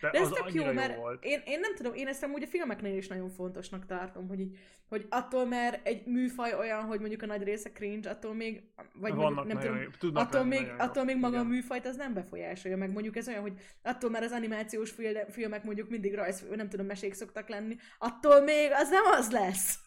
De, 0.00 0.10
De 0.10 0.18
ez 0.18 0.28
tök 0.28 0.52
jó, 0.52 0.72
mert 0.72 0.96
volt. 0.96 1.24
én, 1.24 1.42
én 1.44 1.60
nem 1.60 1.74
tudom, 1.74 1.94
én 1.94 2.06
ezt 2.06 2.22
amúgy 2.22 2.42
a 2.42 2.46
filmeknél 2.46 2.96
is 2.96 3.08
nagyon 3.08 3.30
fontosnak 3.30 3.86
tartom, 3.86 4.28
hogy, 4.28 4.40
így, 4.40 4.58
hogy 4.88 5.06
attól, 5.08 5.46
mert 5.46 5.86
egy 5.86 6.06
műfaj 6.06 6.54
olyan, 6.54 6.84
hogy 6.84 7.00
mondjuk 7.00 7.22
a 7.22 7.26
nagy 7.26 7.42
része 7.42 7.72
cringe, 7.72 8.10
attól 8.10 8.34
még, 8.34 8.62
vagy 8.92 9.14
mondjuk, 9.14 9.46
nem 9.46 9.58
tudom, 9.58 9.76
jó, 10.00 10.10
attól 10.14 10.44
még, 10.44 10.66
jó. 10.66 10.74
attól 10.78 11.04
még 11.04 11.16
maga 11.16 11.36
a 11.36 11.40
Igen. 11.40 11.52
műfajt 11.52 11.86
az 11.86 11.96
nem 11.96 12.14
befolyásolja, 12.14 12.76
meg 12.76 12.92
mondjuk 12.92 13.16
ez 13.16 13.28
olyan, 13.28 13.40
hogy 13.40 13.60
attól 13.82 14.10
már 14.10 14.22
az 14.22 14.32
animációs 14.32 14.90
filme- 14.90 15.32
filmek 15.32 15.64
mondjuk 15.64 15.88
mindig 15.88 16.14
rajz, 16.14 16.46
nem 16.54 16.68
tudom, 16.68 16.86
mesék 16.86 17.14
szoktak 17.14 17.48
lenni, 17.48 17.76
attól 17.98 18.40
még 18.40 18.70
az 18.72 18.90
nem 18.90 19.04
az 19.04 19.30
lesz. 19.30 19.78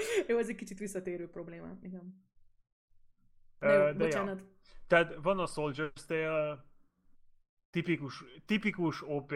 Jó, 0.28 0.38
ez 0.38 0.48
egy 0.48 0.56
kicsit 0.56 0.78
visszatérő 0.78 1.28
probléma, 1.28 1.78
igen. 1.82 2.28
Na 3.58 3.72
jó, 3.72 3.78
de 3.78 3.86
ja. 3.86 3.94
bocsánat. 3.94 4.42
Tehát 4.86 5.14
van 5.22 5.38
a 5.38 5.46
Soldier's 5.46 6.06
Tale, 6.06 6.64
tipikus, 7.70 8.24
tipikus 8.46 9.02
OP 9.02 9.34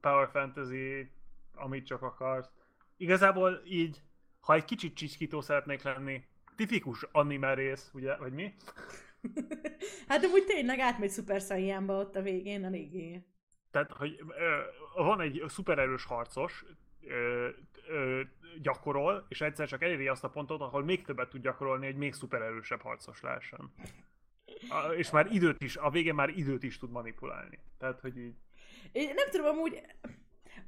Power 0.00 0.28
Fantasy, 0.28 1.10
amit 1.54 1.86
csak 1.86 2.02
akarsz. 2.02 2.50
Igazából 2.96 3.62
így, 3.64 4.02
ha 4.40 4.54
egy 4.54 4.64
kicsit 4.64 4.94
csiszkító 4.94 5.40
szeretnék 5.40 5.82
lenni, 5.82 6.24
tipikus 6.56 7.06
anime 7.12 7.54
rész, 7.54 7.90
ugye, 7.94 8.16
vagy 8.16 8.32
mi? 8.32 8.54
hát 10.08 10.20
de 10.20 10.26
úgy 10.26 10.44
tényleg 10.44 10.78
átmegy 10.78 11.10
Super 11.10 11.40
Saiyanba 11.40 11.98
ott 11.98 12.16
a 12.16 12.22
végén 12.22 12.64
eléggé. 12.64 13.22
Tehát, 13.70 13.92
hogy 13.92 14.24
ö, 14.28 14.60
van 15.02 15.20
egy 15.20 15.42
szupererős 15.46 16.04
harcos, 16.04 16.64
ö, 17.00 17.48
ö, 17.88 18.22
gyakorol, 18.60 19.26
és 19.28 19.40
egyszer 19.40 19.68
csak 19.68 19.82
eléri 19.82 20.08
azt 20.08 20.24
a 20.24 20.30
pontot, 20.30 20.60
ahol 20.60 20.84
még 20.84 21.04
többet 21.04 21.28
tud 21.28 21.42
gyakorolni, 21.42 21.86
hogy 21.86 21.96
még 21.96 22.12
szupererősebb 22.12 22.80
harcos 22.80 23.20
lehessen. 23.20 23.72
És 24.96 25.10
már 25.10 25.26
időt 25.32 25.62
is, 25.62 25.76
a 25.76 25.90
végén 25.90 26.14
már 26.14 26.28
időt 26.28 26.62
is 26.62 26.78
tud 26.78 26.90
manipulálni. 26.90 27.58
Tehát, 27.78 28.00
hogy 28.00 28.18
így... 28.18 28.34
Én 28.92 29.14
nem 29.14 29.30
tudom, 29.30 29.46
amúgy 29.46 29.82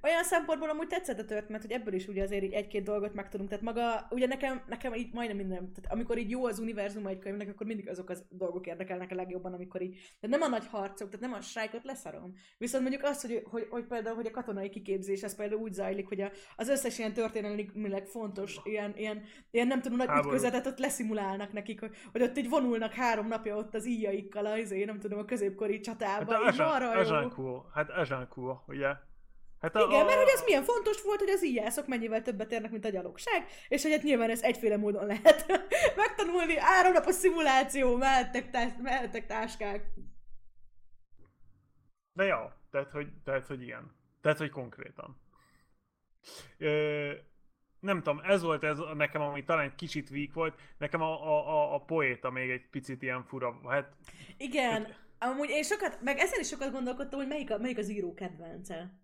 olyan 0.05 0.23
szempontból 0.25 0.71
amúgy 0.71 0.87
tetszett 0.87 1.19
a 1.19 1.25
történet, 1.25 1.63
hogy 1.63 1.71
ebből 1.71 1.95
is 1.95 2.09
ugye 2.09 2.23
azért 2.23 2.43
így 2.43 2.53
egy-két 2.53 2.83
dolgot 2.83 3.15
megtudunk. 3.15 3.49
Tehát 3.49 3.65
maga, 3.65 4.07
ugye 4.11 4.27
nekem, 4.27 4.63
nekem 4.67 4.95
így 4.95 5.13
majdnem 5.13 5.37
minden, 5.37 5.73
tehát 5.73 5.93
amikor 5.93 6.19
így 6.19 6.31
jó 6.31 6.47
az 6.47 6.59
univerzum 6.59 7.07
egy 7.07 7.19
könyvnek, 7.19 7.49
akkor 7.49 7.67
mindig 7.67 7.89
azok 7.89 8.11
az 8.11 8.25
dolgok 8.29 8.67
érdekelnek 8.67 9.11
a 9.11 9.15
legjobban, 9.15 9.53
amikor 9.53 9.83
így, 9.83 9.93
tehát 10.21 10.39
nem 10.39 10.43
a 10.43 10.49
nagy 10.49 10.67
harcok, 10.67 11.09
tehát 11.09 11.27
nem 11.27 11.39
a 11.39 11.41
strájkot 11.41 11.85
leszarom. 11.85 12.35
Viszont 12.59 12.83
mondjuk 12.83 13.05
az, 13.05 13.21
hogy, 13.21 13.43
hogy, 13.51 13.67
hogy, 13.71 13.85
például, 13.87 14.17
hogy 14.17 14.27
a 14.27 14.31
katonai 14.31 14.69
kiképzés, 14.69 15.23
ez 15.23 15.37
például 15.37 15.61
úgy 15.61 15.73
zajlik, 15.73 16.09
hogy 16.09 16.21
a, 16.21 16.31
az 16.57 16.69
összes 16.69 16.99
ilyen 16.99 17.13
történelmileg 17.13 18.07
fontos, 18.07 18.61
ilyen, 18.65 18.93
ilyen, 18.97 19.23
ilyen 19.51 19.67
nem 19.67 19.81
tudom, 19.81 19.99
nagy 19.99 20.09
Háború. 20.09 20.27
ütközetet 20.27 20.67
ott 20.67 20.79
leszimulálnak 20.79 21.53
nekik, 21.53 21.81
hogy, 21.81 21.97
hogy 22.13 22.23
ott 22.23 22.39
így 22.39 22.49
vonulnak 22.49 22.93
három 22.93 23.27
napja 23.27 23.57
ott 23.57 23.75
az 23.75 23.87
íjaikkal, 23.87 24.47
az, 24.47 24.71
én 24.71 24.87
nem 24.87 24.99
tudom, 24.99 25.19
a 25.19 25.25
középkori 25.25 25.73
Hát 25.75 25.83
csatába, 25.83 26.39
a 26.39 26.51
így 26.51 26.59
marha 26.59 26.95
jó. 26.95 27.01
Azsán 27.01 27.31
cool. 27.31 27.71
Hát 27.75 27.91
Azsán 27.91 28.29
cool, 28.29 28.65
ugye? 28.67 28.89
Hát 29.65 29.75
Igen, 29.75 30.05
mert 30.05 30.17
hogy 30.19 30.33
az 30.35 30.43
milyen 30.45 30.63
fontos 30.63 31.03
volt, 31.03 31.19
hogy 31.19 31.29
az 31.29 31.45
íjászok 31.45 31.87
mennyivel 31.87 32.23
többet 32.23 32.53
érnek, 32.53 32.71
mint 32.71 32.85
a 32.85 32.89
gyalogság, 32.89 33.47
és 33.69 33.83
hogy 33.83 33.93
hát 33.93 34.03
nyilván 34.03 34.31
ez 34.31 34.43
egyféle 34.43 34.77
módon 34.77 35.07
lehet 35.07 35.47
megtanulni. 35.97 36.57
Három 36.59 36.93
napos 36.93 37.15
szimuláció, 37.15 37.97
mehettek, 37.97 38.51
tá- 38.51 38.79
mehettek 38.79 39.27
táskák. 39.27 39.87
De 42.13 42.25
ja, 42.25 42.61
tehát 42.71 42.91
hogy, 42.91 43.09
tehát, 43.25 43.47
hogy 43.47 43.63
ilyen. 43.63 43.97
Tehát, 44.21 44.39
hogy 44.39 44.51
konkrétan. 44.51 45.21
Ö, 46.59 47.13
nem 47.81 48.03
tudom, 48.03 48.21
ez 48.25 48.43
volt 48.43 48.65
ez 48.65 48.79
nekem, 48.95 49.21
ami 49.21 49.45
talán 49.45 49.65
egy 49.65 49.75
kicsit 49.75 50.11
weak 50.11 50.33
volt. 50.33 50.61
Nekem 50.79 51.01
a, 51.01 51.27
a, 51.27 51.49
a, 51.49 51.75
a 51.75 51.79
poéta 51.85 52.31
még 52.31 52.51
egy 52.51 52.69
picit 52.71 53.03
ilyen 53.03 53.25
fura. 53.25 53.61
Hát, 53.69 53.93
Igen, 54.37 54.95
amúgy 55.19 55.51
én 55.51 55.63
sokat, 55.63 55.99
meg 56.03 56.19
ezen 56.19 56.41
is 56.41 56.49
sokat 56.49 56.73
gondolkodtam, 56.73 57.19
hogy 57.19 57.29
melyik, 57.29 57.51
a, 57.51 57.59
melyik 57.59 57.79
az 57.79 57.89
író 57.91 58.15
kedvence. 58.15 59.03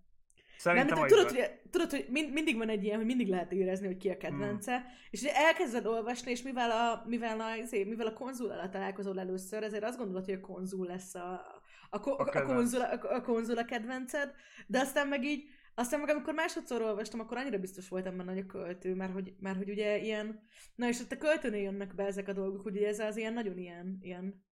Nem, 0.65 0.75
szerintem 0.75 0.99
mert 0.99 1.13
az 1.13 1.19
tudod, 1.19 1.37
hogy, 1.37 1.51
tudod, 1.71 1.91
hogy 1.91 2.07
mind, 2.11 2.33
mindig 2.33 2.57
van 2.57 2.69
egy 2.69 2.85
ilyen, 2.85 2.97
hogy 2.97 3.07
mindig 3.07 3.29
lehet 3.29 3.53
érezni, 3.53 3.87
hogy 3.87 3.97
ki 3.97 4.09
a 4.09 4.17
kedvence, 4.17 4.79
Hmm. 4.79 4.89
és 5.11 5.23
elkezded 5.23 5.87
olvasni, 5.87 6.31
és 6.31 6.43
mivel 6.43 6.71
a, 6.71 7.05
mivel 7.07 7.41
a, 7.41 7.55
izé, 7.57 7.85
mivel 7.85 8.07
a 8.07 8.13
konzul 8.13 8.51
alatt 8.51 8.71
találkozol 8.71 9.21
először, 9.21 9.63
ezért 9.63 9.85
azt 9.85 9.99
gondolod, 9.99 10.25
hogy 10.25 10.35
a 10.35 10.41
konzul 10.41 10.87
lesz 10.87 11.15
a, 11.15 11.45
a, 11.91 12.01
ko- 12.01 12.21
A 12.21 12.39
a, 12.39 12.43
konzul, 12.43 12.81
a, 12.81 13.15
a 13.15 13.21
konzul 13.23 13.59
a 13.59 13.65
kedvenced, 13.65 14.33
de 14.67 14.79
aztán 14.79 15.09
meg 15.09 15.25
így, 15.25 15.49
aztán 15.75 16.01
meg 16.01 16.09
amikor 16.09 16.35
másodszor 16.35 16.83
olvastam, 16.83 17.21
akkor 17.21 17.37
annyira 17.37 17.59
biztos 17.59 17.89
voltam 17.89 18.17
benne, 18.17 18.33
hogy 18.33 18.43
a 18.49 18.53
költő, 18.53 18.95
mert 18.95 19.13
hogy, 19.13 19.35
mert 19.39 19.57
hogy 19.57 19.71
ugye 19.71 19.99
ilyen, 19.99 20.41
na 20.75 20.89
és 20.89 21.01
ott 21.01 21.13
a 21.13 21.17
költőnél 21.19 21.63
jönnek 21.63 21.95
be 21.95 22.05
ezek 22.05 22.29
a 22.29 22.33
dolgok, 22.33 22.63
hogy 22.63 22.77
ugye 22.77 22.89
ez 22.89 22.99
az 22.99 23.17
ilyen 23.17 23.33
nagyon 23.33 23.59
ilyen, 23.59 23.99
ilyen 24.01 24.45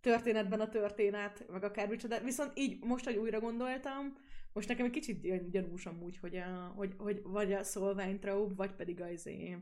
történetben 0.00 0.60
a 0.60 0.68
történet, 0.68 1.44
meg 1.48 1.64
akármicsoda. 1.64 2.20
Viszont 2.20 2.52
így, 2.54 2.84
most, 2.84 3.04
hogy 3.04 3.16
újra 3.16 3.40
gondoltam, 3.40 4.16
most 4.52 4.68
nekem 4.68 4.84
egy 4.84 4.90
kicsit 4.90 5.50
gyanús 5.50 5.86
amúgy, 5.86 6.18
hogy, 6.18 6.36
a, 6.36 6.72
hogy, 6.76 6.94
hogy 6.98 7.22
vagy 7.22 7.52
a 7.52 7.62
Solványtraub, 7.62 8.56
vagy 8.56 8.72
pedig 8.72 9.00
az 9.00 9.10
izé, 9.10 9.56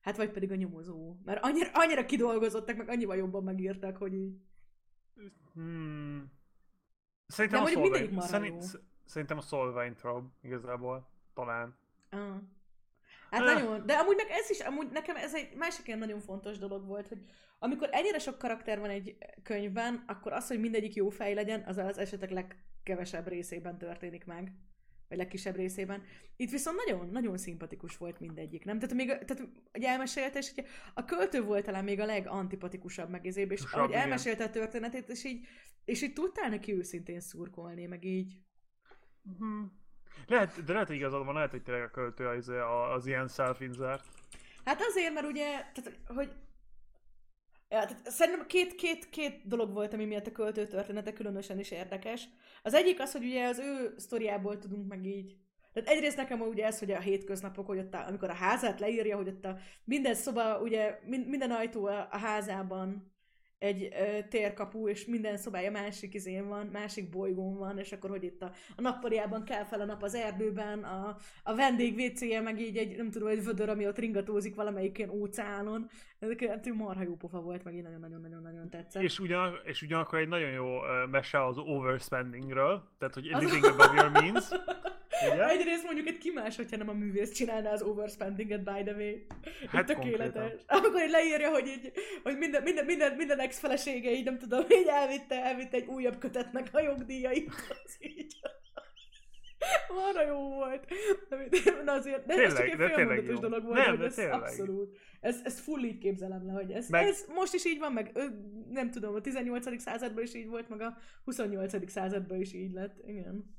hát 0.00 0.16
vagy 0.16 0.30
pedig 0.30 0.50
a 0.50 0.54
nyomozó. 0.54 1.16
Mert 1.24 1.44
annyira, 1.44 1.68
annyira 1.72 2.04
kidolgozottak, 2.04 2.76
meg 2.76 2.88
annyival 2.88 3.16
jobban 3.16 3.44
megírtak, 3.44 3.96
hogy 3.96 4.14
így. 4.14 4.40
Hmm. 5.54 6.32
Szerintem, 7.26 7.64
De 7.64 7.70
a 7.70 7.80
marha 7.80 8.20
szerint, 8.20 8.80
szerintem 9.04 9.38
a 9.38 9.40
Solveig 9.40 9.94
Traub 9.94 10.28
igazából 10.42 11.10
talán. 11.34 11.78
Ah. 12.10 12.36
Hát 13.30 13.40
Eh. 13.40 13.54
nagyon, 13.54 13.86
de 13.86 13.94
amúgy 13.94 14.16
meg 14.16 14.26
ez 14.30 14.50
is, 14.50 14.60
amúgy 14.60 14.90
nekem 14.90 15.16
ez 15.16 15.34
egy 15.34 15.56
másik 15.56 15.86
ilyen 15.86 15.98
nagyon 15.98 16.20
fontos 16.20 16.58
dolog 16.58 16.86
volt, 16.86 17.08
hogy 17.08 17.24
amikor 17.58 17.88
ennyire 17.92 18.18
sok 18.18 18.38
karakter 18.38 18.78
van 18.78 18.90
egy 18.90 19.16
könyvben, 19.42 20.04
akkor 20.06 20.32
az, 20.32 20.46
hogy 20.48 20.60
mindegyik 20.60 20.94
jó 20.94 21.08
fej 21.08 21.34
legyen, 21.34 21.64
az 21.66 21.76
az 21.76 21.98
esetek 21.98 22.30
legkevesebb 22.84 23.28
részében 23.28 23.78
történik 23.78 24.24
meg. 24.24 24.52
Vagy 25.08 25.18
legkisebb 25.18 25.56
részében. 25.56 26.02
Itt 26.36 26.50
viszont 26.50 26.76
nagyon, 26.76 27.08
nagyon 27.08 27.38
szimpatikus 27.38 27.96
volt 27.96 28.20
mindegyik, 28.20 28.64
nem? 28.64 28.78
Tehát 28.78 28.94
még, 28.94 29.06
tehát, 29.06 29.48
hogy 29.72 29.82
elmesélte, 29.82 30.38
és 30.38 30.52
hogy 30.54 30.66
a 30.94 31.04
költő 31.04 31.42
volt 31.42 31.64
talán 31.64 31.84
még 31.84 32.00
a 32.00 32.04
legantipatikusabb 32.04 33.10
megizébb, 33.10 33.50
és 33.50 33.60
Sabb, 33.60 33.72
ahogy 33.72 33.88
igen. 33.88 34.00
elmesélte 34.00 34.44
a 34.44 34.50
történetét, 34.50 35.08
és 35.08 35.24
így, 35.24 35.46
és 35.84 36.02
így 36.02 36.12
tudtál 36.12 36.48
neki 36.48 36.74
őszintén 36.74 37.20
szurkolni, 37.20 37.86
meg 37.86 38.04
így. 38.04 38.38
Mhm. 39.22 39.64
Lehet, 40.26 40.64
de 40.64 40.72
lehet, 40.72 40.88
hogy 40.88 40.96
igazad 40.96 41.24
van, 41.24 41.34
lehet, 41.34 41.50
hogy 41.50 41.62
tényleg 41.62 41.82
a 41.82 41.90
költő 41.90 42.26
az, 42.26 42.52
az 42.94 43.06
ilyen 43.06 43.28
self-insert. 43.28 44.04
Hát 44.64 44.80
azért, 44.80 45.14
mert 45.14 45.26
ugye, 45.26 45.44
tehát, 45.44 46.00
hogy 46.06 46.32
Ja, 47.72 47.80
tehát 47.80 48.10
szerintem 48.10 48.46
két, 48.46 48.74
két, 48.74 49.08
két 49.08 49.46
dolog 49.46 49.72
volt, 49.72 49.92
ami 49.92 50.04
miatt 50.04 50.26
a 50.26 50.32
költő 50.32 50.66
története 50.66 51.12
különösen 51.12 51.58
is 51.58 51.70
érdekes. 51.70 52.28
Az 52.62 52.74
egyik 52.74 53.00
az, 53.00 53.12
hogy 53.12 53.24
ugye 53.24 53.46
az 53.46 53.58
ő 53.58 53.94
sztoriából 53.96 54.58
tudunk 54.58 54.88
meg 54.88 55.06
így. 55.06 55.36
Tehát 55.72 55.88
egyrészt 55.88 56.16
nekem 56.16 56.40
ugye 56.40 56.66
ez, 56.66 56.78
hogy 56.78 56.90
a 56.90 57.00
hétköznapok, 57.00 57.66
hogy 57.66 57.78
ott 57.78 57.94
a, 57.94 58.06
amikor 58.06 58.30
a 58.30 58.34
házát 58.34 58.80
leírja, 58.80 59.16
hogy 59.16 59.28
ott 59.28 59.44
a 59.44 59.58
minden 59.84 60.14
szoba, 60.14 60.60
ugye 60.60 60.98
min, 61.04 61.20
minden 61.20 61.50
ajtó 61.50 61.84
a, 61.86 62.08
a 62.10 62.16
házában 62.16 63.12
egy 63.60 63.88
ö, 63.92 64.18
térkapu, 64.28 64.88
és 64.88 65.06
minden 65.06 65.36
szobája 65.36 65.70
másik 65.70 66.14
izén 66.14 66.48
van, 66.48 66.66
másik 66.66 67.10
bolygón 67.10 67.56
van, 67.56 67.78
és 67.78 67.92
akkor, 67.92 68.10
hogy 68.10 68.24
itt 68.24 68.42
a, 68.42 68.52
a 68.76 68.80
nappaliában 68.80 69.44
kell 69.44 69.64
fel 69.64 69.80
a 69.80 69.84
nap 69.84 70.02
az 70.02 70.14
erdőben, 70.14 70.84
a, 70.84 71.16
a 71.42 71.54
vendég 71.54 71.98
WC-je 71.98 72.40
meg 72.40 72.60
így 72.60 72.76
egy, 72.76 72.96
nem 72.96 73.10
tudom, 73.10 73.28
egy 73.28 73.44
vödör, 73.44 73.68
ami 73.68 73.86
ott 73.86 73.98
ringatózik 73.98 74.54
valamelyik 74.54 74.98
ilyen 74.98 75.10
óceánon. 75.10 75.88
Ez 76.18 76.28
marha 76.74 77.02
jó 77.02 77.16
pofa 77.16 77.40
volt, 77.40 77.64
meg 77.64 77.74
így 77.74 77.82
nagyon-nagyon-nagyon 77.82 78.70
tetszett. 78.70 79.02
És, 79.02 79.18
ugyan, 79.18 79.60
és 79.64 79.82
ugyanakkor 79.82 80.18
egy 80.18 80.28
nagyon 80.28 80.50
jó 80.50 80.78
mese 81.10 81.44
az 81.44 81.58
overspendingről, 81.58 82.82
tehát 82.98 83.14
hogy 83.14 83.24
living 83.24 83.64
above 83.64 83.92
your 83.94 84.10
means. 84.10 84.48
Ugye? 85.32 85.48
Egyrészt 85.48 85.84
mondjuk 85.84 86.06
egy 86.06 86.18
kimás, 86.18 86.56
hogyha 86.56 86.76
nem 86.76 86.88
a 86.88 86.92
művész 86.92 87.32
csinálná 87.32 87.72
az 87.72 87.82
overspendinget, 87.82 88.62
by 88.62 88.82
the 88.84 88.94
way. 88.94 89.12
Hát 89.60 89.70
Hát 89.70 89.86
tökéletes. 89.86 90.32
konkrétan. 90.32 90.60
Amikor 90.66 91.02
így 91.02 91.10
leírja, 91.10 91.50
hogy, 91.50 91.66
így, 91.66 91.92
hogy 92.22 92.38
minden, 92.38 92.62
minden, 92.62 92.84
minden, 92.84 93.14
minden 93.16 93.38
ex-felesége 93.40 94.10
így 94.10 94.24
nem 94.24 94.38
tudom, 94.38 94.60
így 94.70 94.86
elvitte, 94.86 95.44
elvitte 95.44 95.76
egy 95.76 95.86
újabb 95.86 96.18
kötetnek 96.18 96.68
a 96.72 96.80
jogdíjait. 96.80 97.48
Az 97.84 97.96
így. 98.00 98.34
Marha 99.94 100.22
jó 100.26 100.38
volt. 100.54 100.84
Na 101.84 101.92
azért, 101.92 102.26
de 102.26 102.34
ez 102.34 102.54
csak 102.54 102.64
Tényleg, 102.66 102.70
egy 102.70 102.76
tényleg 102.76 102.94
félmondatos 102.94 103.38
dolog 103.38 103.64
volt, 103.64 103.78
Nem, 103.86 103.96
hogy 103.96 104.06
ez 104.06 104.14
tényleg. 104.14 104.34
abszolút. 104.40 104.98
Ez, 105.20 105.40
ezt 105.44 105.60
full 105.60 105.82
így 105.82 105.98
képzelem 105.98 106.46
le, 106.46 106.52
hogy 106.52 106.70
ez, 106.70 106.88
Meg- 106.88 107.06
ez 107.06 107.24
most 107.34 107.54
is 107.54 107.64
így 107.64 107.78
van, 107.78 107.92
meg 107.92 108.18
nem 108.70 108.90
tudom, 108.90 109.14
a 109.14 109.20
18. 109.20 109.80
században 109.80 110.22
is 110.22 110.34
így 110.34 110.46
volt, 110.46 110.68
meg 110.68 110.80
a 110.80 110.98
28. 111.24 111.90
században 111.90 112.40
is 112.40 112.52
így 112.52 112.72
lett. 112.72 112.96
Igen. 113.06 113.54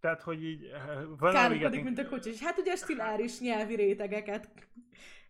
Tehát, 0.00 0.22
hogy 0.22 0.44
így... 0.44 0.64
eh, 0.64 1.32
Káromkodik, 1.32 1.84
mint 1.84 1.98
a 1.98 2.08
kocsi. 2.08 2.30
És 2.30 2.42
hát 2.42 2.58
ugye 2.58 2.72
a 2.72 2.76
stiláris 2.76 3.40
nyelvi 3.40 3.74
rétegeket 3.74 4.48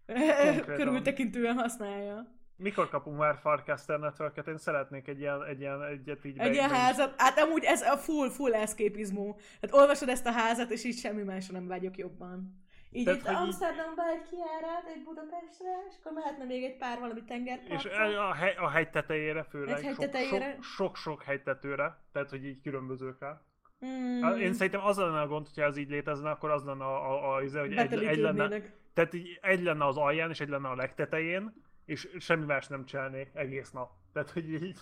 Konkrétan. 0.07 0.75
körültekintően 0.75 1.55
használja. 1.59 2.27
Mikor 2.57 2.89
kapunk 2.89 3.19
már 3.19 3.37
Farcaster 3.41 3.99
Networket? 3.99 4.47
Én 4.49 4.59
szeretnék 4.59 5.09
egy 5.09 5.21
ilyen, 5.21 5.45
egy 5.45 5.61
ilyen 5.61 5.83
egyet 5.83 6.25
így 6.25 6.39
Egy 6.39 6.53
ilyen 6.53 6.71
házat, 6.71 7.15
hát 7.21 7.39
amúgy 7.39 7.65
ez 7.65 7.83
a 7.83 7.97
full, 7.97 8.31
full 8.31 8.55
eszképizmó. 8.55 9.39
Tehát 9.61 9.77
olvasod 9.77 10.09
ezt 10.09 10.27
a 10.27 10.31
házat, 10.33 10.71
és 10.71 10.85
így 10.85 10.99
semmi 10.99 11.23
másra 11.23 11.53
nem 11.59 11.67
vágyok 11.67 11.97
jobban. 11.99 12.65
Így 12.91 13.05
Tehát, 13.05 13.21
itt 13.21 13.27
hogy 13.27 13.35
így- 13.37 13.41
Amsterdamba 13.43 14.03
egy 14.09 14.23
kiárat, 14.31 14.85
egy 14.95 15.03
Budapestre, 15.05 15.69
és 15.89 15.95
akkor 16.01 16.13
mehetne 16.13 16.45
még 16.45 16.65
egy 16.65 16.77
pár 16.77 16.99
valami 16.99 17.21
És 17.21 17.27
tengerpartra. 17.27 18.29
a, 18.29 18.35
hegy, 18.35 18.55
a 18.59 18.69
hegy 18.71 18.91
tetejére 18.91 19.43
főleg. 19.43 19.77
Egy 19.77 19.85
hegy 19.85 19.95
sok- 19.95 20.05
tetejére. 20.05 20.57
Sok, 20.61 20.97
sok 20.97 21.23
hegytetőre, 21.23 21.99
tehát 22.13 22.31
hogy 22.31 22.45
így 22.45 22.61
különbözőkre. 22.63 23.41
Mm. 23.87 24.37
Én 24.37 24.53
szerintem 24.53 24.85
az 24.85 24.97
lenne 24.97 25.21
a 25.21 25.27
gond, 25.27 25.47
hogyha 25.47 25.63
ez 25.63 25.77
így 25.77 25.91
létezne, 25.91 26.31
akkor 26.31 26.51
az 26.51 26.65
lenne 26.65 26.85
a, 26.85 27.11
a, 27.11 27.33
a, 27.33 27.37
a 27.37 27.41
hogy 27.41 27.77
egy, 27.77 28.05
egy 28.05 28.19
lenne, 28.19 28.63
tehát 28.95 29.15
így 29.15 29.39
egy 29.43 29.63
lenne 29.63 29.87
az 29.87 29.97
alján, 29.97 30.31
és 30.31 30.41
egy 30.41 30.49
lenne 30.49 30.69
a 30.69 30.75
legtetején, 30.75 31.63
és 31.85 32.09
semmi 32.19 32.45
más 32.45 32.67
nem 32.67 32.85
csinálnék 32.85 33.31
egész 33.35 33.71
nap. 33.71 33.91
Tehát, 34.13 34.31
hogy 34.31 34.53
így 34.53 34.79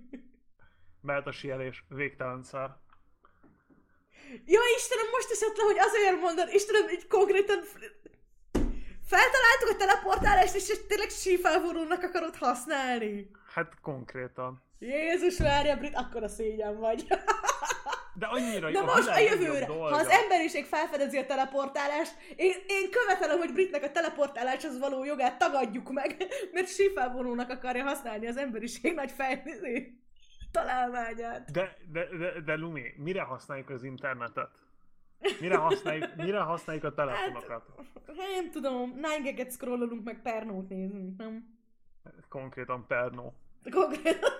mehet 1.06 1.26
a 1.26 1.32
sielés 1.32 1.84
végtelen 1.88 2.42
szár. 2.42 2.76
Ja 4.44 4.60
Istenem, 4.76 5.06
most 5.10 5.30
esett 5.30 5.56
le, 5.56 5.62
hogy 5.64 5.78
azért 5.78 6.20
mondod, 6.20 6.48
Istenem, 6.52 6.88
így 6.88 7.06
konkrétan 7.06 7.58
feltaláltuk 9.04 9.68
a 9.68 9.76
teleportálást, 9.76 10.54
és 10.54 10.86
tényleg 10.88 11.10
sífelvorónak 11.10 12.02
akarod 12.02 12.36
használni. 12.36 13.30
Hát 13.54 13.80
konkrétan. 13.80 14.62
Jézus 14.82 15.38
várja, 15.38 15.76
Brit, 15.76 15.94
akkora 15.94 16.28
szégyen 16.28 16.78
vagy. 16.78 17.06
De 18.14 18.26
annyira 18.26 18.70
Na 18.70 18.78
jó, 18.78 18.84
most 18.84 19.08
a 19.08 19.18
jövőre, 19.18 19.66
ha 19.66 19.84
az 19.84 20.08
emberiség 20.08 20.64
felfedezi 20.64 21.16
a 21.18 21.26
teleportálást, 21.26 22.14
én, 22.36 22.52
én 22.66 22.90
követelem, 22.90 23.38
hogy 23.38 23.52
Britnek 23.52 23.82
a 23.82 23.90
teleportáláshoz 23.90 24.78
való 24.78 25.04
jogát 25.04 25.38
tagadjuk 25.38 25.92
meg, 25.92 26.16
mert 26.52 26.68
sífelvonónak 26.68 27.50
akarja 27.50 27.84
használni 27.84 28.26
az 28.26 28.36
emberiség 28.36 28.94
nagy 28.94 29.10
fejlődé 29.10 29.98
találmányát. 30.50 31.50
De, 31.50 31.76
de, 31.92 32.08
de, 32.18 32.40
de 32.40 32.54
Lumi, 32.54 32.94
mire 32.96 33.22
használjuk 33.22 33.70
az 33.70 33.82
internetet? 33.82 34.50
Mire 35.40 35.56
használjuk, 35.56 36.14
mire 36.16 36.38
használjuk 36.38 36.84
a 36.84 36.94
telefonokat? 36.94 37.64
Hát, 38.06 38.16
nem 38.34 38.50
tudom, 38.50 38.90
nine 38.90 39.50
scrollolunk 39.50 40.04
meg 40.04 40.22
pernót 40.22 40.68
nézünk, 40.68 41.18
nem? 41.18 41.58
Konkrétan 42.28 42.86
Perno. 42.86 43.32
Konkrétan 43.70 44.30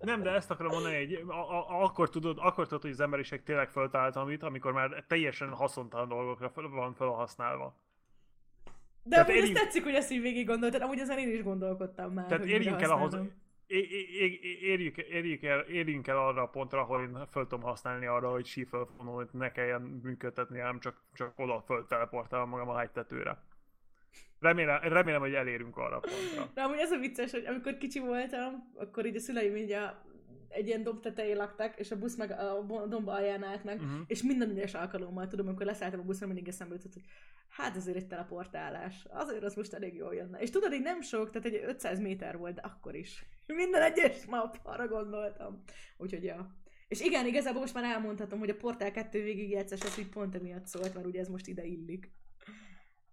Nem, 0.00 0.22
de 0.22 0.30
ezt 0.30 0.50
akarom 0.50 0.72
mondani, 0.72 0.96
hogy 0.96 1.24
a, 1.28 1.32
a, 1.32 1.82
akkor, 1.82 2.10
tudod, 2.10 2.38
akkor 2.40 2.64
tudod, 2.66 2.82
hogy 2.82 2.90
az 2.90 3.00
emberiség 3.00 3.42
tényleg 3.42 3.70
föltalált 3.70 4.16
amit, 4.16 4.42
amikor 4.42 4.72
már 4.72 5.04
teljesen 5.08 5.48
haszontalan 5.48 6.08
dolgokra 6.08 6.50
fel, 6.50 6.68
van 6.68 6.94
felhasználva. 6.94 7.76
De 9.02 9.10
Tehát 9.10 9.28
amúgy 9.28 9.40
ez 9.40 9.48
érjünk- 9.48 9.64
tetszik, 9.64 9.84
hogy 9.84 9.94
ezt 9.94 10.10
így 10.10 10.20
végig 10.20 10.46
gondoltad, 10.46 10.82
amúgy 10.82 10.98
ezen 10.98 11.18
én 11.18 11.28
is 11.28 11.42
gondolkodtam 11.42 12.12
már, 12.12 12.26
Tehát 12.26 12.44
érjünk 12.44 12.82
el, 12.82 12.90
ahhoz, 12.90 13.18
érjük, 13.66 14.96
érjük, 14.96 15.42
el, 15.42 15.60
érjünk 15.60 16.06
el 16.06 16.18
arra 16.18 16.42
a 16.42 16.46
pontra, 16.46 16.80
ahol 16.80 17.02
én 17.02 17.26
föl 17.30 17.46
tudom 17.46 17.62
használni 17.64 18.06
arra, 18.06 18.30
hogy 18.30 18.46
sífölfonul, 18.46 19.28
ne 19.32 19.52
kelljen 19.52 19.80
működtetni, 20.02 20.58
hanem 20.58 20.80
csak, 20.80 21.02
csak 21.14 21.32
oda 21.36 21.62
föl 21.66 21.86
teleportálom 21.86 22.48
magam 22.48 22.68
a 22.68 22.78
hegytetőre. 22.78 23.38
Remélem, 24.42 24.80
remélem, 24.82 25.20
hogy 25.20 25.34
elérünk 25.34 25.76
arra 25.76 25.96
a 25.96 26.00
pontra. 26.00 26.50
De 26.54 26.62
amúgy 26.62 26.78
ez 26.78 26.90
a 26.90 26.98
vicces, 26.98 27.30
hogy 27.30 27.44
amikor 27.46 27.76
kicsi 27.76 27.98
voltam, 27.98 28.72
akkor 28.74 29.06
így 29.06 29.16
a 29.16 29.20
szüleim 29.20 29.56
így 29.56 29.72
a, 29.72 30.04
egy 30.48 30.66
ilyen 30.66 30.82
domb 30.82 31.00
tetején 31.00 31.36
laktak, 31.36 31.78
és 31.78 31.90
a 31.90 31.98
busz 31.98 32.16
meg 32.16 32.30
a 32.30 32.62
bo- 32.66 32.88
domb 32.88 33.08
alján 33.08 33.42
állt 33.42 33.64
meg, 33.64 33.80
Mhm. 33.80 34.00
és 34.06 34.22
minden 34.22 34.50
egyes 34.50 34.74
alkalommal, 34.74 35.26
tudom, 35.28 35.46
amikor 35.46 35.66
leszálltam 35.66 36.00
a 36.00 36.04
buszra, 36.04 36.26
mindig 36.26 36.48
eszembe 36.48 36.74
jutott, 36.74 36.92
hogy 36.92 37.04
hát 37.48 37.76
ezért 37.76 37.96
egy 37.96 38.06
teleportálás. 38.06 39.06
Azért 39.10 39.42
az 39.44 39.54
most 39.54 39.72
elég 39.72 39.94
jól 39.94 40.14
jönne. 40.14 40.38
És 40.38 40.50
tudod, 40.50 40.72
így 40.72 40.82
nem 40.82 41.00
sok, 41.00 41.30
tehát 41.30 41.48
egy 41.48 41.62
500 41.66 42.00
méter 42.00 42.36
volt, 42.38 42.54
de 42.54 42.60
akkor 42.60 42.94
is. 42.94 43.24
Minden 43.46 43.82
egyes 43.82 44.24
nap 44.24 44.58
arra 44.62 44.88
gondoltam. 44.88 45.62
Úgyhogy 45.96 46.24
ja. 46.24 46.56
És 46.88 47.00
igen, 47.00 47.26
igazából 47.26 47.60
most 47.60 47.74
már 47.74 47.84
elmondhatom, 47.84 48.38
hogy 48.38 48.50
a 48.50 48.56
Portál 48.56 48.90
2 48.90 49.22
végigjátszás 49.22 49.80
az 49.82 49.98
így 49.98 50.08
pont 50.08 50.34
emiatt 50.34 50.66
szólt, 50.66 50.94
mert 50.94 51.06
ugye 51.06 51.20
ez 51.20 51.28
most 51.28 51.46
ide 51.46 51.64
illik. 51.64 52.10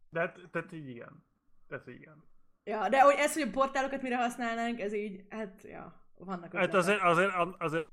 De 0.09 0.19
hát, 0.19 0.39
tehát 0.51 0.71
így 0.71 0.89
igen. 0.89 1.23
Tehát 1.67 1.87
így 1.87 1.95
igen. 1.95 2.23
Ja, 2.63 2.89
de 2.89 3.01
hogy 3.01 3.15
ez, 3.17 3.33
hogy 3.33 3.41
a 3.47 3.51
portálokat 3.51 4.01
mire 4.01 4.17
használnánk, 4.17 4.79
ez 4.79 4.93
így, 4.93 5.25
hát, 5.29 5.63
ja, 5.63 5.99
vannak 6.15 6.53
Hát 6.53 6.73
azért, 6.73 7.01
azért, 7.01 7.31
azért, 7.57 7.87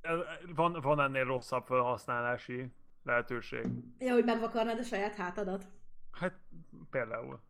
van, 0.55 0.81
van 0.81 1.01
ennél 1.01 1.25
rosszabb 1.25 1.65
felhasználási 1.67 2.73
lehetőség. 3.03 3.67
Ja, 3.99 4.13
hogy 4.13 4.25
megvakarnád 4.25 4.79
a 4.79 4.83
saját 4.83 5.15
hátadat. 5.15 5.67
Hát 6.13 6.41
például. 6.91 7.41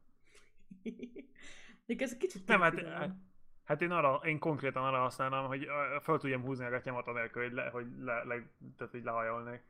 Még 1.86 2.02
ez 2.02 2.16
kicsit 2.16 2.46
Nem, 2.46 2.60
hát, 2.60 2.74
türelem. 2.74 3.22
hát 3.64 3.82
én, 3.82 3.90
arra, 3.90 4.20
én 4.24 4.38
konkrétan 4.38 4.84
arra 4.84 4.98
használnám, 4.98 5.46
hogy 5.46 5.64
ö, 5.64 5.96
fel 6.00 6.18
tudjam 6.18 6.42
húzni 6.42 6.64
a 6.64 6.70
gatyámat 6.70 7.06
anélkül, 7.06 7.42
hogy, 7.42 7.52
le, 7.52 7.68
hogy, 7.68 7.86
le, 7.98 8.24
le, 8.24 8.34
tehát, 8.76 8.92
hogy 8.92 9.04
lehajolnék. 9.04 9.62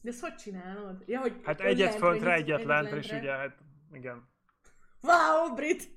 De 0.00 0.10
ezt 0.10 0.20
hogy 0.20 0.34
csinálod? 0.34 1.02
Ja, 1.06 1.20
hogy 1.20 1.40
Hát 1.42 1.60
egyet 1.60 1.90
lentre, 1.90 2.08
föntre, 2.08 2.32
egyet 2.32 2.64
lentre, 2.64 2.96
és 2.96 3.12
ugye, 3.12 3.30
hát 3.30 3.58
igen, 3.92 4.28
Wow, 5.02 5.54
Brit! 5.54 5.96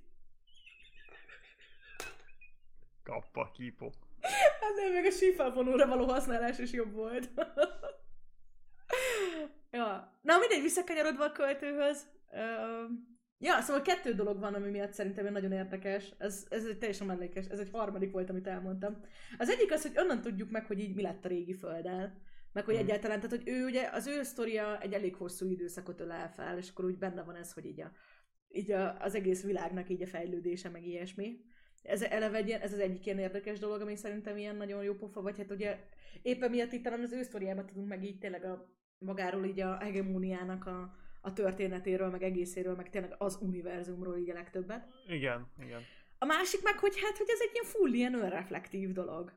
kappa, 3.04 3.52
kípó. 3.54 3.94
Hát 4.62 4.76
nem, 4.76 4.94
még 4.94 5.06
a 5.06 5.12
sífelvonóra 5.12 5.88
való 5.88 6.06
használás 6.06 6.60
is 6.60 6.72
jobb 6.72 6.92
volt. 6.92 7.30
ja. 9.72 10.20
Na 10.22 10.38
mindegy, 10.38 10.62
visszakanyarodva 10.62 11.24
a 11.24 11.32
költőhöz. 11.32 12.08
Öm, 12.32 13.10
Ja, 13.44 13.62
szóval 13.62 13.82
kettő 13.82 14.14
dolog 14.14 14.40
van, 14.40 14.54
ami 14.54 14.70
miatt 14.70 14.94
szerintem 14.94 15.32
nagyon 15.32 15.52
érdekes. 15.52 16.14
Ez, 16.18 16.46
ez 16.50 16.66
egy 16.66 16.78
teljesen 16.78 17.08
mellékes, 17.08 17.46
ez 17.46 17.60
egy 17.60 17.70
harmadik 17.72 18.12
volt, 18.12 18.30
amit 18.30 18.48
elmondtam. 18.48 19.02
Az 19.38 19.50
egyik 19.50 19.72
az, 19.72 19.82
hogy 19.82 19.98
onnan 19.98 20.22
tudjuk 20.22 20.50
meg, 20.50 20.66
hogy 20.66 20.80
így 20.80 20.96
mi 20.96 21.02
lett 21.02 21.26
a 21.26 21.28
régi 21.28 21.54
földdel. 21.54 22.22
Meg 22.54 22.64
hogy 22.66 22.74
Mhm. 22.74 22.84
egyáltalán, 22.84 23.20
tehát 23.20 23.36
hogy 23.38 23.48
ő 23.48 23.66
ugye, 23.66 23.90
az 23.92 24.08
ő 24.08 24.24
sztoria 24.24 24.80
egy 24.80 24.94
elég 24.94 25.16
hosszú 25.16 25.50
időszakot 25.50 26.00
ölel 26.00 26.32
fel, 26.32 26.58
és 26.58 26.70
akkor 26.70 26.86
úgy 26.86 26.98
benne 26.98 27.24
van 27.24 27.36
ez, 27.36 27.54
hogy 27.54 27.66
így, 27.66 27.82
a, 27.82 27.92
így 28.50 28.72
a, 28.72 28.98
az 29.00 29.16
egész 29.16 29.44
világnak 29.44 29.90
így 29.90 30.02
a 30.02 30.08
fejlődése, 30.08 30.70
meg 30.70 30.86
ilyesmi. 30.88 31.40
Ez 31.84 32.02
eleve 32.02 32.38
egy 32.38 32.48
ilyen, 32.48 32.62
ez 32.62 32.74
az 32.74 32.80
egyik 32.80 33.06
ilyen 33.06 33.20
érdekes 33.20 33.60
dolog, 33.60 33.82
ami 33.82 33.96
szerintem 33.96 34.38
ilyen 34.38 34.56
nagyon 34.56 34.84
jó 34.84 34.94
pofa, 34.94 35.22
vagy 35.22 35.38
hát 35.38 35.52
ugye 35.52 35.80
éppen 36.22 36.50
miatt 36.50 36.72
itt 36.72 36.84
talán 36.84 37.02
az 37.02 37.12
ő 37.12 37.24
sztoriában 37.24 37.66
tudunk 37.66 37.88
meg 37.88 38.04
így 38.04 38.18
tényleg 38.18 38.44
a 38.44 38.76
magáról 38.98 39.46
így 39.46 39.60
a 39.60 39.78
hegemóniának 39.78 40.66
a, 40.66 40.96
a 41.22 41.34
történetéről, 41.34 42.10
meg 42.10 42.24
egészéről, 42.24 42.76
meg 42.76 42.90
tényleg 42.90 43.16
az 43.18 43.38
univerzumról 43.42 44.18
így 44.18 44.30
a 44.30 44.34
legtöbbet. 44.34 44.88
Igen, 45.08 45.48
igen. 45.64 45.82
A 46.18 46.26
másik 46.26 46.64
meg, 46.64 46.78
hogy 46.80 47.00
hát, 47.02 47.18
hogy 47.18 47.30
ez 47.30 47.40
egy 47.42 47.50
ilyen 47.54 47.66
full 47.66 47.94
ilyen 47.94 48.14
önreflektív 48.14 48.92
dolog. 48.92 49.34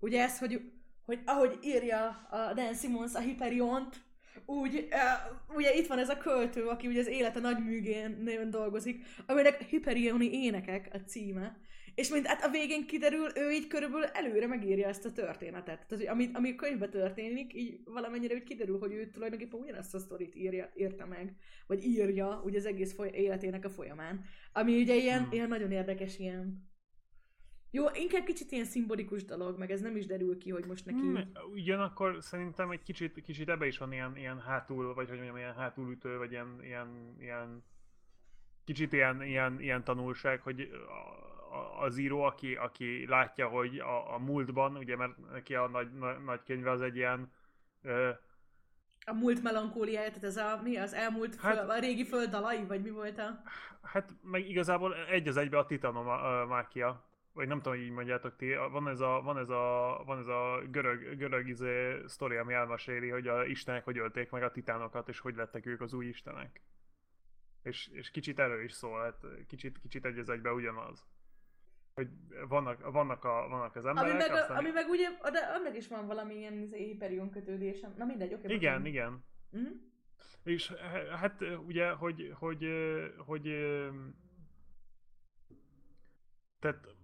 Ugye 0.00 0.22
ez, 0.22 0.38
hogy, 0.38 0.72
hogy 1.04 1.20
ahogy 1.24 1.58
írja 1.62 2.06
a 2.30 2.52
Dan 2.54 2.74
Simmons 2.74 3.14
a 3.14 3.20
Hyperiont, 3.20 4.02
úgy, 4.46 4.88
uh, 4.90 5.56
ugye 5.56 5.74
itt 5.74 5.86
van 5.86 5.98
ez 5.98 6.08
a 6.08 6.18
költő, 6.18 6.66
aki 6.66 6.86
ugye 6.86 7.00
az 7.00 7.06
élete 7.06 7.40
nagy 7.40 7.64
műgén 7.64 8.50
dolgozik, 8.50 9.04
aminek 9.26 9.62
Hyperioni 9.62 10.32
énekek 10.32 10.88
a 10.92 10.98
címe, 10.98 11.56
és 11.94 12.08
mint 12.08 12.26
hát 12.26 12.44
a 12.44 12.50
végén 12.50 12.86
kiderül, 12.86 13.30
ő 13.34 13.50
így 13.50 13.66
körülbelül 13.66 14.04
előre 14.04 14.46
megírja 14.46 14.88
ezt 14.88 15.04
a 15.04 15.12
történetet. 15.12 15.64
Tehát, 15.64 15.88
hogy 15.88 16.06
ami, 16.06 16.30
ami 16.32 16.50
a 16.50 16.54
könyvben 16.54 16.90
történik, 16.90 17.54
így 17.54 17.80
valamennyire 17.84 18.34
úgy 18.34 18.42
kiderül, 18.42 18.78
hogy 18.78 18.92
ő 18.92 19.10
tulajdonképpen 19.10 19.60
ugyanazt 19.60 19.94
a 19.94 19.98
sztorit 19.98 20.34
írja, 20.34 20.72
írta 20.76 21.06
meg, 21.06 21.36
vagy 21.66 21.84
írja 21.84 22.42
ugye 22.44 22.58
az 22.58 22.66
egész 22.66 22.94
foly- 22.94 23.14
életének 23.14 23.64
a 23.64 23.70
folyamán. 23.70 24.24
Ami 24.52 24.80
ugye 24.80 24.94
ilyen, 24.94 25.22
hmm. 25.22 25.32
ilyen 25.32 25.48
nagyon 25.48 25.70
érdekes, 25.70 26.18
ilyen... 26.18 26.72
Jó, 27.74 27.84
inkább 27.92 28.24
kicsit 28.24 28.50
ilyen 28.50 28.64
szimbolikus 28.64 29.24
dolog, 29.24 29.58
meg 29.58 29.70
ez 29.70 29.80
nem 29.80 29.96
is 29.96 30.06
derül 30.06 30.38
ki, 30.38 30.50
hogy 30.50 30.64
most 30.64 30.86
neki... 30.86 30.98
Hmm, 30.98 31.32
ugyanakkor 31.52 32.16
szerintem 32.20 32.70
egy 32.70 32.82
kicsit, 32.82 33.22
kicsit 33.22 33.48
ebbe 33.48 33.66
is 33.66 33.78
van 33.78 33.92
ilyen, 33.92 34.16
ilyen 34.16 34.40
hátul, 34.40 34.94
vagy 34.94 35.08
hogy 35.08 35.16
mondjam, 35.16 35.36
ilyen 35.36 35.54
hátulütő, 35.54 36.18
vagy 36.18 36.30
ilyen, 36.30 36.58
ilyen, 36.62 37.16
ilyen 37.18 37.64
kicsit 38.64 38.92
ilyen, 38.92 39.22
ilyen, 39.22 39.60
ilyen 39.60 39.84
tanulság, 39.84 40.40
hogy 40.40 40.70
az 41.80 41.96
író, 41.96 42.22
aki, 42.22 42.54
aki 42.54 43.06
látja, 43.06 43.48
hogy 43.48 43.78
a, 43.78 44.14
a 44.14 44.18
múltban, 44.18 44.76
ugye, 44.76 44.96
mert 44.96 45.30
neki 45.32 45.54
a 45.54 45.68
nagy, 45.68 45.92
nagy, 45.92 46.24
nagy 46.24 46.40
könyve 46.44 46.70
az 46.70 46.80
egy 46.80 46.96
ilyen, 46.96 47.32
ö, 47.82 48.10
A 49.06 49.12
múlt 49.12 49.42
melankóliája, 49.42 50.08
tehát 50.08 50.24
ez 50.24 50.36
a, 50.36 50.60
mi 50.62 50.76
az 50.76 50.92
elmúlt, 50.92 51.36
Hát- 51.36 51.58
föl, 51.58 51.70
a 51.70 51.78
régi 51.78 52.04
föld 52.04 52.30
dalai, 52.30 52.64
vagy 52.64 52.82
mi 52.82 52.90
volt 52.90 53.18
a... 53.18 53.42
hát 53.82 54.10
meg 54.22 54.48
igazából 54.48 54.94
egy 54.94 55.28
az 55.28 55.36
egybe 55.36 55.58
a 55.58 55.66
titanomákia, 55.66 57.12
vagy 57.34 57.48
nem 57.48 57.56
tudom, 57.56 57.78
hogy 57.78 57.86
így 57.86 57.92
mondjátok 57.92 58.36
ti, 58.36 58.54
van 58.54 58.88
ez 58.88 59.00
a, 59.00 59.20
van 59.22 59.38
ez 59.38 59.48
a, 59.48 60.02
van 60.06 60.18
ez 60.18 60.26
a 60.26 60.62
görög, 60.70 61.16
görög 61.16 61.48
izé, 61.48 62.06
sztori, 62.06 62.36
ami 62.36 62.52
elmeséli, 62.54 63.08
hogy 63.08 63.28
a 63.28 63.44
istenek 63.44 63.84
hogy 63.84 63.98
ölték 63.98 64.30
meg 64.30 64.42
a 64.42 64.50
titánokat, 64.50 65.08
és 65.08 65.18
hogy 65.18 65.34
lettek 65.34 65.66
ők 65.66 65.80
az 65.80 65.92
új 65.92 66.06
istenek. 66.06 66.60
És, 67.62 67.88
és 67.92 68.10
kicsit 68.10 68.38
erről 68.38 68.64
is 68.64 68.72
szól, 68.72 69.00
hát 69.00 69.24
kicsit, 69.46 69.78
kicsit 69.78 70.04
egy 70.04 70.18
az 70.18 70.28
egybe 70.28 70.52
ugyanaz. 70.52 71.06
Hogy 71.94 72.08
vannak, 72.48 72.90
vannak, 72.92 73.24
a, 73.24 73.48
vannak 73.48 73.76
az 73.76 73.86
emberek, 73.86 74.10
Ami 74.10 74.22
meg, 74.22 74.30
aztán... 74.30 74.56
ami 74.56 74.70
meg 74.70 74.88
ugye, 74.88 75.08
de 75.32 75.38
annak 75.38 75.76
is 75.76 75.88
van 75.88 76.06
valamilyen 76.06 76.52
izé, 76.52 76.84
Hyperion 76.84 77.30
kötődésem. 77.30 77.94
Na 77.96 78.04
mindegy, 78.04 78.34
oké. 78.34 78.42
Igen, 78.54 78.82
bocsánat. 78.82 78.86
igen. 78.86 79.24
Mhm. 79.50 79.72
És 80.42 80.68
h- 80.68 81.08
hát 81.08 81.40
ugye, 81.66 81.90
hogy, 81.90 82.32
hogy, 82.38 82.64
ö, 82.64 83.06
hogy, 83.16 83.48
ö, 83.48 83.88
tehát 86.58 86.94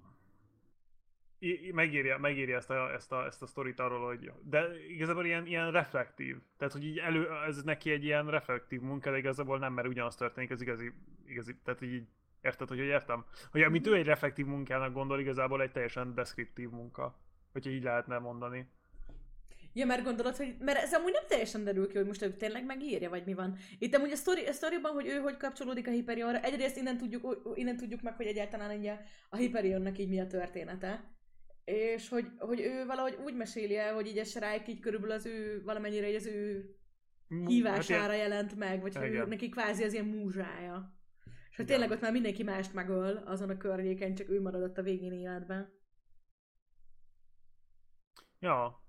megírja, 1.72 2.18
megírja 2.18 2.57
ezt, 2.57 2.70
a, 2.70 2.93
ezt, 2.93 3.12
a, 3.12 3.24
ezt 3.24 3.43
a 3.43 3.47
sztorit 3.47 3.80
arról, 3.80 4.07
hogy 4.07 4.32
de 4.43 4.66
igazából 4.88 5.24
ilyen, 5.24 5.47
ilyen 5.47 5.70
reflektív. 5.70 6.36
Tehát, 6.59 6.72
hogy 6.72 6.84
így 6.84 6.99
elő, 6.99 7.28
ez 7.47 7.62
neki 7.62 7.91
egy 7.91 8.05
ilyen 8.05 8.30
reflektív 8.30 8.80
munka, 8.80 9.11
de 9.11 9.18
igazából 9.18 9.59
nem, 9.59 9.72
mert 9.72 9.88
ugyanaz 9.88 10.16
történik, 10.16 10.51
az 10.51 10.61
igazi, 10.61 10.93
igazi 11.26 11.57
tehát 11.64 11.82
így 11.82 12.07
érted, 12.43 12.68
hogy, 12.68 12.78
hogy 12.78 12.86
értem? 12.86 13.24
Hogy 13.51 13.62
amit 13.62 13.86
ő 13.86 13.95
egy 13.95 14.07
reflektív 14.07 14.47
munkának 14.47 14.93
gondol, 14.93 15.20
igazából 15.20 15.62
egy 15.62 15.72
teljesen 15.72 16.14
deskriptív 16.14 16.70
munka. 16.70 17.18
Hogyha 17.53 17.70
így 17.70 17.82
lehetne 17.82 18.18
mondani. 18.18 18.66
Ja, 19.72 19.86
mert 19.86 20.05
gondolod, 20.05 20.36
hogy... 20.36 20.57
Mert 20.59 20.78
ez 20.78 20.95
amúgy 20.95 21.12
nem 21.12 21.26
teljesen 21.28 21.64
derül 21.64 21.88
ki, 21.88 21.97
hogy 21.97 22.07
most 22.07 22.22
ő 22.22 22.36
tényleg 22.36 22.64
megírja, 22.64 23.09
vagy 23.11 23.24
mi 23.24 23.34
van. 23.34 23.57
Itt 23.78 23.95
amúgy 23.95 24.11
a, 24.11 24.16
sztori, 24.16 24.47
a 24.47 24.53
sztoriban, 24.53 24.93
hogy 24.93 25.07
ő 25.07 25.18
hogy 25.18 25.36
kapcsolódik 25.36 25.86
a 25.86 25.91
Hyperionra, 25.91 26.41
egyrészt 26.41 26.76
innen 26.76 26.97
tudjuk, 26.97 27.53
innen 27.55 27.76
tudjuk 27.76 28.03
meg, 28.03 28.16
hogy 28.16 28.26
egyáltalán 28.26 28.72
így 28.72 28.86
a, 28.86 29.01
a 29.28 29.36
Hyperionnak 29.36 29.99
így 29.99 30.09
mi 30.09 30.20
a 30.20 30.26
története. 30.26 31.18
És 31.65 32.09
hogy, 32.09 32.27
hogy 32.39 32.61
ő 32.61 32.85
valahogy 32.87 33.19
úgy 33.25 33.35
meséli 33.37 33.77
el, 33.77 33.95
hogy 33.95 34.07
így 34.07 34.19
a 34.19 34.25
Shrike 34.25 34.65
így 34.67 34.81
körülbelül 34.81 35.15
az 35.15 35.27
ő, 35.27 35.63
valamennyire 35.65 36.09
így 36.09 36.15
az 36.15 36.27
ő 36.27 36.75
Mm, 37.35 37.47
hívására 37.47 38.01
hát 38.01 38.13
ilyen- 38.13 38.29
jelent 38.29 38.57
meg, 38.57 38.81
vagy 38.81 38.97
hogy 38.97 39.27
neki 39.27 39.49
kvázi 39.49 39.85
az 39.85 39.93
ilyen 39.93 40.05
múzsája. 40.05 40.95
És 41.51 41.57
hogy 41.57 41.65
Igen. 41.65 41.67
tényleg 41.67 41.91
ott 41.91 42.01
már 42.03 42.13
mindenki 42.13 42.43
mást 42.43 42.73
megöl 42.75 43.17
azon 43.17 43.51
a 43.51 43.57
környéken, 43.57 44.15
csak 44.15 44.29
ő 44.31 44.41
maradott 44.41 44.79
a 44.79 44.83
végén 44.83 45.13
életben. 45.13 45.73
Ja, 48.39 48.83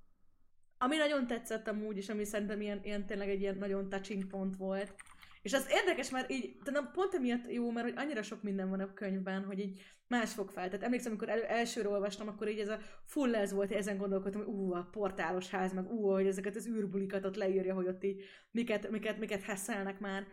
Ami 0.78 0.98
nagyon 0.98 1.28
tetszett 1.28 1.68
amúgy, 1.68 1.98
és 1.98 2.10
ami 2.10 2.24
szerintem 2.24 2.62
ilyen, 2.62 2.80
ilyen 2.84 3.06
tényleg 3.06 3.30
egy 3.30 3.42
ilyen 3.42 3.58
nagyon 3.58 3.90
touching 3.90 4.28
pont 4.28 4.56
volt. 4.58 4.96
És 5.42 5.54
az 5.54 5.68
érdekes, 5.70 6.10
mert 6.10 6.32
így, 6.32 6.58
tudom, 6.64 6.92
pont 6.92 7.14
emiatt 7.14 7.52
jó, 7.52 7.72
mert 7.72 7.88
hogy 7.88 7.98
annyira 7.98 8.24
sok 8.24 8.44
minden 8.44 8.70
van 8.70 8.80
a 8.80 8.94
könyvben, 8.94 9.44
hogy 9.44 9.60
így 9.60 9.82
más 10.08 10.34
fog 10.34 10.50
fel. 10.50 10.66
Tehát 10.66 10.84
emlékszem, 10.84 11.12
amikor 11.12 11.30
elő, 11.30 11.44
elsőre 11.44 11.90
olvastam, 11.90 12.28
akkor 12.28 12.50
így 12.50 12.60
ez 12.60 12.68
a 12.68 12.80
full 13.06 13.36
ez 13.36 13.52
volt, 13.52 13.72
ezen 13.72 13.98
gondolkodtam, 13.98 14.44
hogy 14.44 14.54
ú, 14.54 14.74
a 14.74 14.88
portálos 14.92 15.50
ház, 15.50 15.74
meg 15.74 15.92
ú, 15.92 16.10
hogy 16.10 16.28
ezeket 16.28 16.56
az 16.56 16.68
űrbulikat 16.68 17.26
ott 17.26 17.36
leírja, 17.36 17.74
hogy 17.74 17.88
ott 17.88 18.04
így 18.04 18.24
miket, 18.52 18.90
miket, 18.90 19.20
miket 19.20 19.42
hesszelnek 19.42 20.00
már. 20.00 20.28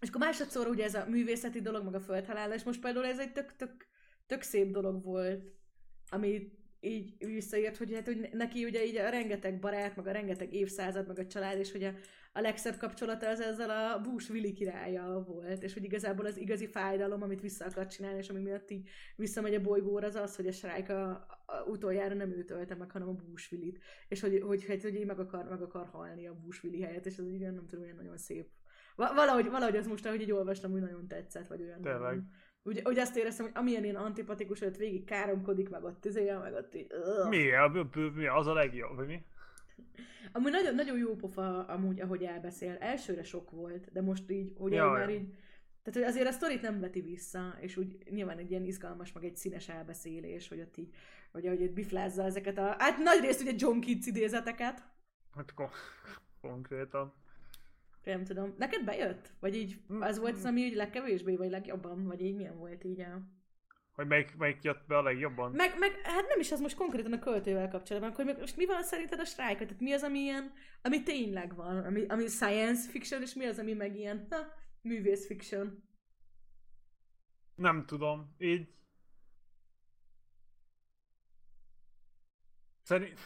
És 0.00 0.08
akkor 0.08 0.20
másodszor 0.20 0.66
ugye 0.66 0.84
ez 0.84 0.94
a 0.94 1.06
művészeti 1.08 1.60
dolog, 1.60 1.84
meg 1.84 1.94
a 1.94 2.00
földhalálás, 2.00 2.62
most 2.62 2.80
például 2.80 3.06
ez 3.06 3.18
egy 3.18 3.32
tök, 3.32 3.56
tök, 3.56 3.86
tök 4.26 4.42
szép 4.42 4.70
dolog 4.70 5.04
volt, 5.04 5.52
ami 6.10 6.52
így 6.80 7.26
visszaírt, 7.26 7.76
hogy 7.76 7.94
hát 7.94 8.06
hogy 8.06 8.28
neki 8.32 8.64
ugye 8.64 8.84
így 8.84 8.96
a 8.96 9.08
rengeteg 9.08 9.58
barát, 9.58 9.96
meg 9.96 10.06
a 10.06 10.12
rengeteg 10.12 10.54
évszázad, 10.54 11.06
meg 11.06 11.18
a 11.18 11.26
család, 11.26 11.58
és 11.58 11.72
hogy 11.72 11.84
a, 11.84 11.92
a 12.32 12.40
legszebb 12.40 12.76
kapcsolata 12.76 13.28
az 13.28 13.40
ezzel 13.40 13.70
a 13.70 14.00
Bús 14.00 14.28
Vili 14.28 14.52
királya 14.52 15.24
volt, 15.26 15.62
és 15.62 15.72
hogy 15.74 15.84
igazából 15.84 16.26
az 16.26 16.36
igazi 16.36 16.66
fájdalom, 16.66 17.22
amit 17.22 17.40
vissza 17.40 17.64
akar 17.64 17.86
csinálni, 17.86 18.18
és 18.18 18.28
ami 18.28 18.40
miatt 18.40 18.70
így 18.70 18.88
visszamegy 19.16 19.54
a 19.54 19.60
bolygóra, 19.60 20.06
az 20.06 20.14
az, 20.14 20.36
hogy 20.36 20.46
a 20.46 20.52
Shrike 20.52 20.94
a, 21.02 21.10
a 21.46 21.62
utoljára 21.66 22.14
nem 22.14 22.30
őt 22.30 22.50
ölte 22.50 22.74
meg, 22.74 22.90
hanem 22.90 23.08
a 23.08 23.12
Bús 23.12 23.48
Vilit, 23.48 23.78
és 24.08 24.20
hogy, 24.20 24.40
hogy, 24.46 24.64
hogy, 24.64 24.82
hogy 24.82 24.94
így 24.94 25.06
meg 25.06 25.18
akar, 25.18 25.44
meg 25.48 25.62
akar 25.62 25.86
halni 25.86 26.26
a 26.26 26.34
Bús 26.34 26.60
Vili 26.60 26.82
helyett, 26.82 27.06
és 27.06 27.16
ez 27.16 27.24
olyan, 27.24 27.54
nem 27.54 27.66
tudom, 27.66 27.84
olyan 27.84 27.96
nagyon 27.96 28.18
szép. 28.18 28.48
Va- 28.96 29.14
Valahogy, 29.14 29.50
valahogy 29.50 29.76
az 29.76 29.86
most, 29.86 30.06
ahogy 30.06 30.20
így 30.20 30.32
olvastam, 30.32 30.72
úgy 30.72 30.80
nagyon 30.80 31.08
tetszett, 31.08 31.46
vagy 31.46 31.62
olyan. 31.62 31.80
Tényleg. 31.82 32.00
nagyon- 32.00 32.30
Úgy, 32.62 32.82
úgy 32.84 32.98
azt 32.98 33.16
éreztem, 33.16 33.44
hogy 33.46 33.54
amilyen 33.56 33.84
ilyen 33.84 33.96
antipatikus, 33.96 34.58
hogy 34.58 34.76
végig 34.76 35.04
káromkodik, 35.04 35.68
meg 35.68 35.84
ott 35.84 36.04
izél, 36.04 36.38
meg 36.38 36.52
ott 36.54 36.74
így... 36.74 36.86
Ugh. 36.92 37.28
mi? 37.28 37.52
A, 37.52 37.88
mi? 38.14 38.26
Az 38.26 38.46
a 38.46 38.52
legjobb, 38.52 38.96
vagy 38.96 39.06
mi? 39.06 39.24
Amúgy 40.32 40.50
nagyon, 40.50 40.74
nagyon 40.74 40.98
jó 40.98 41.16
pofa, 41.16 41.64
amúgy, 41.64 42.00
ahogy 42.00 42.22
elbeszél. 42.22 42.76
Elsőre 42.80 43.22
sok 43.22 43.50
volt, 43.50 43.92
de 43.92 44.02
most 44.02 44.30
így, 44.30 44.54
hogy 44.56 44.72
Ja, 44.72 44.90
már 44.90 45.10
így... 45.10 45.28
Tehát, 45.82 46.02
hogy 46.02 46.14
azért 46.14 46.28
a 46.28 46.32
sztorit 46.32 46.62
nem 46.62 46.80
veti 46.80 47.00
vissza, 47.00 47.56
és 47.60 47.76
úgy 47.76 47.98
nyilván 48.10 48.38
egy 48.38 48.50
ilyen 48.50 48.64
izgalmas, 48.64 49.12
meg 49.12 49.24
egy 49.24 49.36
színes 49.36 49.68
elbeszélés, 49.68 50.48
hogy 50.48 50.60
ott 50.60 50.76
így, 50.76 50.94
hogy 51.32 51.46
ahogy 51.46 51.62
ott 51.62 51.72
biflázza 51.72 52.22
ezeket 52.22 52.58
a... 52.58 52.74
Hát 52.78 52.98
nagy 52.98 53.20
részt 53.20 53.40
ugye 53.40 53.52
John 53.56 53.78
Keats 53.80 54.06
idézeteket. 54.06 54.82
Hát 55.34 55.54
kon- 55.54 55.70
konkrétan. 56.40 57.14
Nem 58.04 58.24
tudom. 58.24 58.54
Neked 58.58 58.84
bejött? 58.84 59.32
Vagy 59.40 59.56
így 59.56 59.80
az 60.00 60.18
volt 60.18 60.32
mm. 60.32 60.36
az, 60.36 60.44
ami 60.44 60.66
úgy 60.66 60.74
legkevésbé, 60.74 61.36
vagy 61.36 61.50
legjobban? 61.50 62.06
Vagy 62.06 62.20
így 62.20 62.34
milyen 62.34 62.58
volt 62.58 62.84
így 62.84 63.00
a... 63.00 63.22
Hogy 63.98 64.06
melyik, 64.06 64.36
melyik 64.36 64.62
jött 64.62 64.86
be 64.86 64.96
a 64.96 65.02
legjobban? 65.02 65.52
Meg, 65.52 65.78
meg, 65.78 66.00
hát 66.02 66.28
nem 66.28 66.40
is 66.40 66.50
ez 66.50 66.60
most 66.60 66.76
konkrétan 66.76 67.12
a 67.12 67.18
költővel 67.18 67.68
kapcsolatban, 67.68 68.10
akkor 68.10 68.24
meg 68.24 68.38
most 68.38 68.56
mi 68.56 68.66
van 68.66 68.82
szerinted 68.82 69.20
a 69.20 69.24
strike 69.24 69.64
Tehát 69.64 69.80
mi 69.80 69.92
az, 69.92 70.02
ami 70.02 70.18
ilyen, 70.18 70.52
ami 70.82 71.02
tényleg 71.02 71.54
van, 71.54 71.84
ami, 71.84 72.06
ami 72.06 72.26
science 72.26 72.90
fiction, 72.90 73.22
és 73.22 73.34
mi 73.34 73.46
az, 73.46 73.58
ami 73.58 73.72
meg 73.72 73.96
ilyen, 73.96 74.26
ha, 74.30 74.36
művész 74.80 75.26
fiction. 75.26 75.82
Nem 77.54 77.86
tudom. 77.86 78.34
Így... 78.38 78.68
Szerint... 82.82 83.18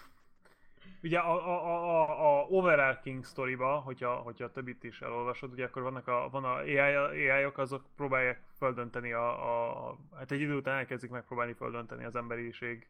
Ugye 1.03 1.18
a, 1.18 1.32
a, 1.32 1.66
a, 1.66 2.40
a, 2.40 2.46
overarching 2.48 3.24
sztoriba, 3.24 3.80
hogyha, 3.80 4.14
hogyha 4.14 4.44
a 4.44 4.50
többit 4.50 4.84
is 4.84 5.00
elolvasod, 5.00 5.53
ugye 5.53 5.64
akkor 5.64 5.82
vannak 5.82 6.09
a, 6.09 6.28
van 6.30 6.44
a 6.44 6.55
AI, 6.55 6.78
AI-ok, 6.78 7.59
azok 7.59 7.86
próbálják 7.96 8.42
földönteni 8.57 9.12
a, 9.12 9.28
a, 9.28 9.88
a, 9.88 9.98
hát 10.16 10.30
egy 10.30 10.40
idő 10.40 10.57
után 10.57 10.78
elkezdik 10.78 11.11
megpróbálni 11.11 11.53
földönteni 11.53 12.05
az 12.05 12.16
emberiség. 12.16 12.88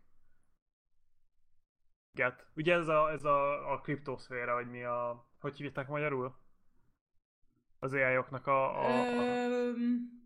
Get. 2.14 2.46
Ugye 2.56 2.74
ez 2.74 2.88
a, 2.88 3.10
ez 3.10 3.24
a, 3.24 3.72
a 3.72 3.80
kriptoszféra, 3.80 4.54
vagy 4.54 4.70
mi 4.70 4.82
a, 4.82 5.26
hogy 5.40 5.56
hívták 5.56 5.88
magyarul? 5.88 6.34
Az 7.78 7.92
AI-oknak 7.92 8.46
a, 8.46 8.80
a, 8.80 9.06
a, 9.18 9.22
Öm... 9.50 10.20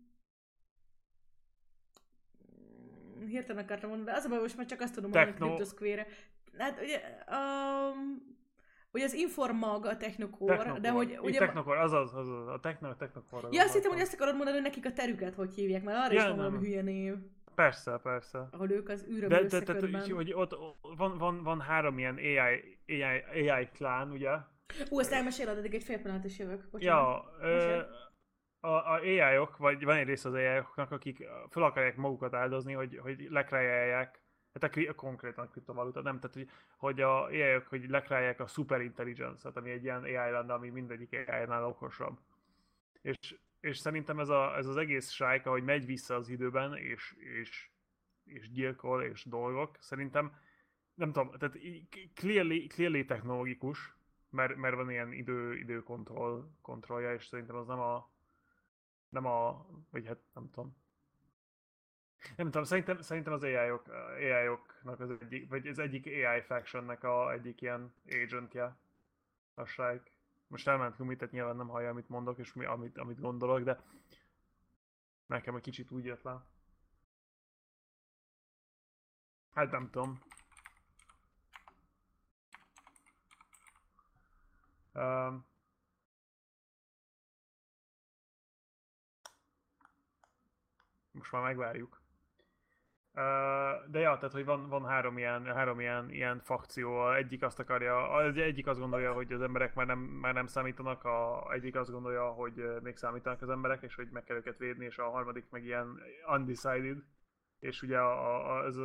Hirtelen 3.27 3.63
akartam 3.63 3.89
mondani, 3.89 4.11
de 4.11 4.17
az 4.17 4.25
a 4.25 4.29
baj, 4.29 4.39
most 4.39 4.57
már 4.57 4.65
csak 4.65 4.81
azt 4.81 4.93
tudom 4.93 5.09
mondani, 5.09 5.31
hogy 5.31 5.39
Techno- 5.39 5.55
Cryptosquare. 5.55 6.07
Hát 6.57 6.81
ugye, 6.81 7.01
um, 7.29 8.35
hogy 8.91 9.01
az 9.01 9.13
Informag 9.13 9.85
a 9.85 9.97
Technocore. 9.97 10.79
de 10.79 10.89
hogy 10.89 11.09
Így 11.09 11.19
ugye... 11.21 11.39
Technocore, 11.39 11.81
azaz, 11.81 12.13
azaz, 12.13 12.47
a 12.47 12.59
Techno, 12.59 12.95
Technocore. 12.95 13.47
Ja, 13.51 13.63
azt 13.63 13.73
hittem, 13.73 13.91
hogy 13.91 13.99
ezt 13.99 14.13
akarod 14.13 14.35
mondani, 14.35 14.55
hogy 14.55 14.65
nekik 14.65 14.85
a 14.85 14.93
terüket 14.93 15.35
hogy 15.35 15.53
hívják, 15.53 15.83
mert 15.83 15.97
arra 15.97 16.13
Ja, 16.13 16.19
is 16.19 16.25
van 16.27 16.35
valami 16.35 16.57
hülye 16.57 16.81
név, 16.81 17.13
Persze, 17.55 17.99
persze. 18.03 18.47
ahol 18.51 18.71
ők 18.71 18.89
az 18.89 19.05
űröm 19.09 19.29
De, 19.29 19.43
de, 19.43 19.59
de, 19.59 19.73
hogy, 19.79 20.11
hogy 20.11 20.33
ott 20.33 20.57
van, 20.97 21.17
van, 21.17 21.43
van 21.43 21.61
három 21.61 21.97
ilyen 21.97 22.15
AI, 22.15 22.79
AI, 22.87 23.49
AI 23.49 23.67
klán, 23.67 24.11
ugye? 24.11 24.31
Ú, 24.89 24.99
ezt 24.99 25.11
elmeséled, 25.11 25.57
addig 25.57 25.73
egy 25.73 25.83
fél 25.83 26.01
pillanat 26.01 26.23
is 26.23 26.39
jövök. 26.39 26.69
Bocsánat. 26.71 27.23
Ja, 27.39 27.47
ö, 27.47 27.81
a, 28.59 28.67
a 28.67 28.99
AI-ok, 28.99 29.57
vagy 29.57 29.83
van 29.83 29.95
egy 29.95 30.07
része 30.07 30.27
az 30.27 30.33
AI-oknak, 30.33 30.91
akik 30.91 31.23
fel 31.49 31.63
akarják 31.63 31.95
magukat 31.95 32.33
áldozni, 32.33 32.73
hogy, 32.73 32.97
hogy 32.97 33.27
lekrájálják, 33.29 34.21
hát 34.61 34.75
a, 34.75 34.93
konkrétan 34.93 35.45
a 35.45 35.49
kriptovaluta, 35.49 36.01
nem, 36.01 36.19
tehát 36.19 36.35
hogy, 36.35 36.49
hogy 36.77 37.01
a 37.01 37.23
AI-ok, 37.23 37.67
hogy 37.67 37.89
lekrájálják 37.89 38.39
a 38.39 38.47
superintelligence-et, 38.47 39.57
ami 39.57 39.69
egy 39.71 39.83
ilyen 39.83 40.03
AI 40.03 40.31
lenne, 40.31 40.53
ami 40.53 40.69
mindegyik 40.69 41.11
AI-nál 41.27 41.65
okosabb. 41.65 42.19
És, 43.01 43.37
és 43.59 43.77
szerintem 43.77 44.19
ez, 44.19 44.29
a, 44.29 44.57
ez 44.57 44.65
az 44.65 44.77
egész 44.77 45.09
sájka, 45.09 45.49
hogy 45.49 45.63
megy 45.63 45.85
vissza 45.85 46.15
az 46.15 46.29
időben, 46.29 46.77
és, 46.77 47.15
és, 47.39 47.69
és 48.23 48.51
gyilkol, 48.51 49.03
és 49.03 49.25
dolgok, 49.25 49.77
szerintem 49.79 50.35
nem 50.93 51.11
tudom, 51.11 51.31
tehát 51.37 51.57
clearly, 52.13 52.67
clearly 52.67 53.05
technológikus, 53.05 53.95
mert, 54.29 54.55
mert 54.55 54.75
van 54.75 54.89
ilyen 54.89 55.11
idő, 55.11 55.57
időkontroll 55.57 56.49
kontrollja, 56.61 57.13
és 57.13 57.25
szerintem 57.25 57.55
az 57.55 57.67
nem 57.67 57.79
a 57.79 58.09
nem 59.09 59.25
a, 59.25 59.65
vagy 59.89 60.05
hát 60.07 60.19
nem 60.33 60.49
tudom. 60.51 60.75
Nem 62.35 62.45
tudom, 62.45 62.63
szerintem, 62.63 63.01
szerintem 63.01 63.33
az 63.33 63.43
AI-ok, 63.43 63.87
AI-oknak 64.17 64.99
az 64.99 65.09
egyik, 65.09 65.49
vagy 65.49 65.67
az 65.67 65.79
egyik 65.79 66.05
AI 66.05 66.41
factionnek 66.41 67.03
a 67.03 67.31
egyik 67.31 67.61
ilyen 67.61 67.93
agentje 68.05 68.77
a 69.53 69.65
Shrike. 69.65 70.11
Most 70.47 70.67
elment 70.67 70.97
Lumi, 70.97 71.15
tehát 71.15 71.33
nyilván 71.33 71.55
nem 71.55 71.67
hallja, 71.67 71.89
amit 71.89 72.09
mondok, 72.09 72.37
és 72.37 72.53
mi, 72.53 72.65
amit, 72.65 72.97
amit 72.97 73.19
gondolok, 73.19 73.59
de 73.59 73.79
nekem 75.25 75.55
egy 75.55 75.61
kicsit 75.61 75.91
úgy 75.91 76.05
jött 76.05 76.21
le. 76.21 76.45
Hát 79.53 79.71
nem 79.71 79.89
tudom. 79.89 80.19
Um, 84.93 85.45
most 91.11 91.31
már 91.31 91.41
megvárjuk. 91.41 91.96
De 93.87 93.99
ja, 93.99 94.17
tehát 94.17 94.31
hogy 94.31 94.45
van, 94.45 94.69
van 94.69 94.85
három 94.85 95.17
ilyen, 95.17 95.45
három 95.45 95.79
ilyen, 95.79 96.09
ilyen 96.09 96.41
fakció, 96.43 97.11
egyik 97.13 97.43
azt 97.43 97.59
akarja, 97.59 98.09
az 98.09 98.37
egyik 98.37 98.67
azt 98.67 98.79
gondolja, 98.79 99.13
hogy 99.13 99.31
az 99.31 99.41
emberek 99.41 99.75
már 99.75 99.85
nem, 99.85 99.99
már 99.99 100.33
nem 100.33 100.47
számítanak, 100.47 101.03
a 101.03 101.47
egyik 101.51 101.75
azt 101.75 101.91
gondolja, 101.91 102.29
hogy 102.29 102.81
még 102.81 102.95
számítanak 102.95 103.41
az 103.41 103.49
emberek, 103.49 103.81
és 103.81 103.95
hogy 103.95 104.07
meg 104.11 104.23
kell 104.23 104.37
őket 104.37 104.57
védni, 104.57 104.85
és 104.85 104.97
a 104.97 105.09
harmadik 105.09 105.49
meg 105.49 105.63
ilyen 105.63 105.99
undecided, 106.27 106.97
és 107.59 107.81
ugye 107.81 107.97
a, 107.97 108.35
a, 108.35 108.63
az, 108.63 108.77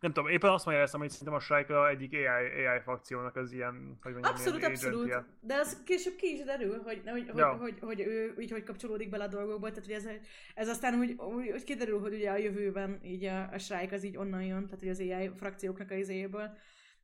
nem 0.00 0.12
tudom, 0.12 0.30
éppen 0.30 0.50
azt 0.50 0.64
magyaráztam, 0.64 1.00
hogy 1.00 1.10
szerintem 1.10 1.34
a 1.34 1.40
Strike 1.40 1.88
egyik 1.88 2.12
AI, 2.12 2.66
AI 2.66 2.80
fakciónak 2.84 3.36
az 3.36 3.52
ilyen, 3.52 3.98
hogy 4.02 4.12
mondjam, 4.12 4.32
Abszolút, 4.34 4.58
ilyen 4.58 4.70
abszolút. 4.70 5.04
agentje. 5.04 5.26
De 5.40 5.54
az 5.54 5.82
később 5.84 6.16
ki 6.16 6.26
is 6.32 6.44
derül, 6.44 6.82
hogy, 6.82 7.02
hogy, 7.04 7.28
hogy, 7.28 7.36
Ja. 7.36 7.52
hogy, 7.52 7.78
hogy, 7.80 8.00
ő 8.00 8.34
így 8.38 8.50
hogy 8.50 8.62
kapcsolódik 8.62 9.08
bele 9.08 9.24
a 9.24 9.28
dolgokba. 9.28 9.68
Tehát 9.68 9.84
hogy 9.84 9.94
ez, 9.94 10.08
ez 10.54 10.68
aztán 10.68 10.98
úgy, 10.98 11.12
úgy, 11.12 11.50
úgy 11.50 11.64
kiderül, 11.64 12.00
hogy 12.00 12.14
ugye 12.14 12.30
a 12.30 12.36
jövőben 12.36 13.00
így 13.02 13.24
a, 13.24 13.48
a 13.52 13.58
Shrike 13.58 13.94
az 13.94 14.04
így 14.04 14.16
onnan 14.16 14.42
jön, 14.42 14.64
tehát 14.64 14.80
hogy 14.80 14.88
az 14.88 15.00
AI 15.00 15.30
frakcióknak 15.36 15.90
a 15.90 15.94
izéből. 15.94 16.56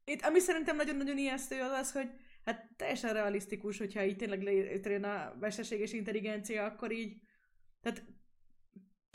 Itt, 0.04 0.22
ami 0.22 0.38
szerintem 0.38 0.76
nagyon-nagyon 0.76 1.18
ijesztő 1.18 1.60
az 1.60 1.70
az, 1.70 1.92
hogy 1.92 2.10
hát 2.44 2.68
teljesen 2.76 3.12
realisztikus, 3.12 3.78
hogyha 3.78 4.04
így 4.04 4.16
tényleg 4.16 4.42
létrejön 4.42 5.04
a 5.04 5.34
mesterséges 5.40 5.92
intelligencia, 5.92 6.64
akkor 6.64 6.92
így, 6.92 7.16
tehát 7.82 8.04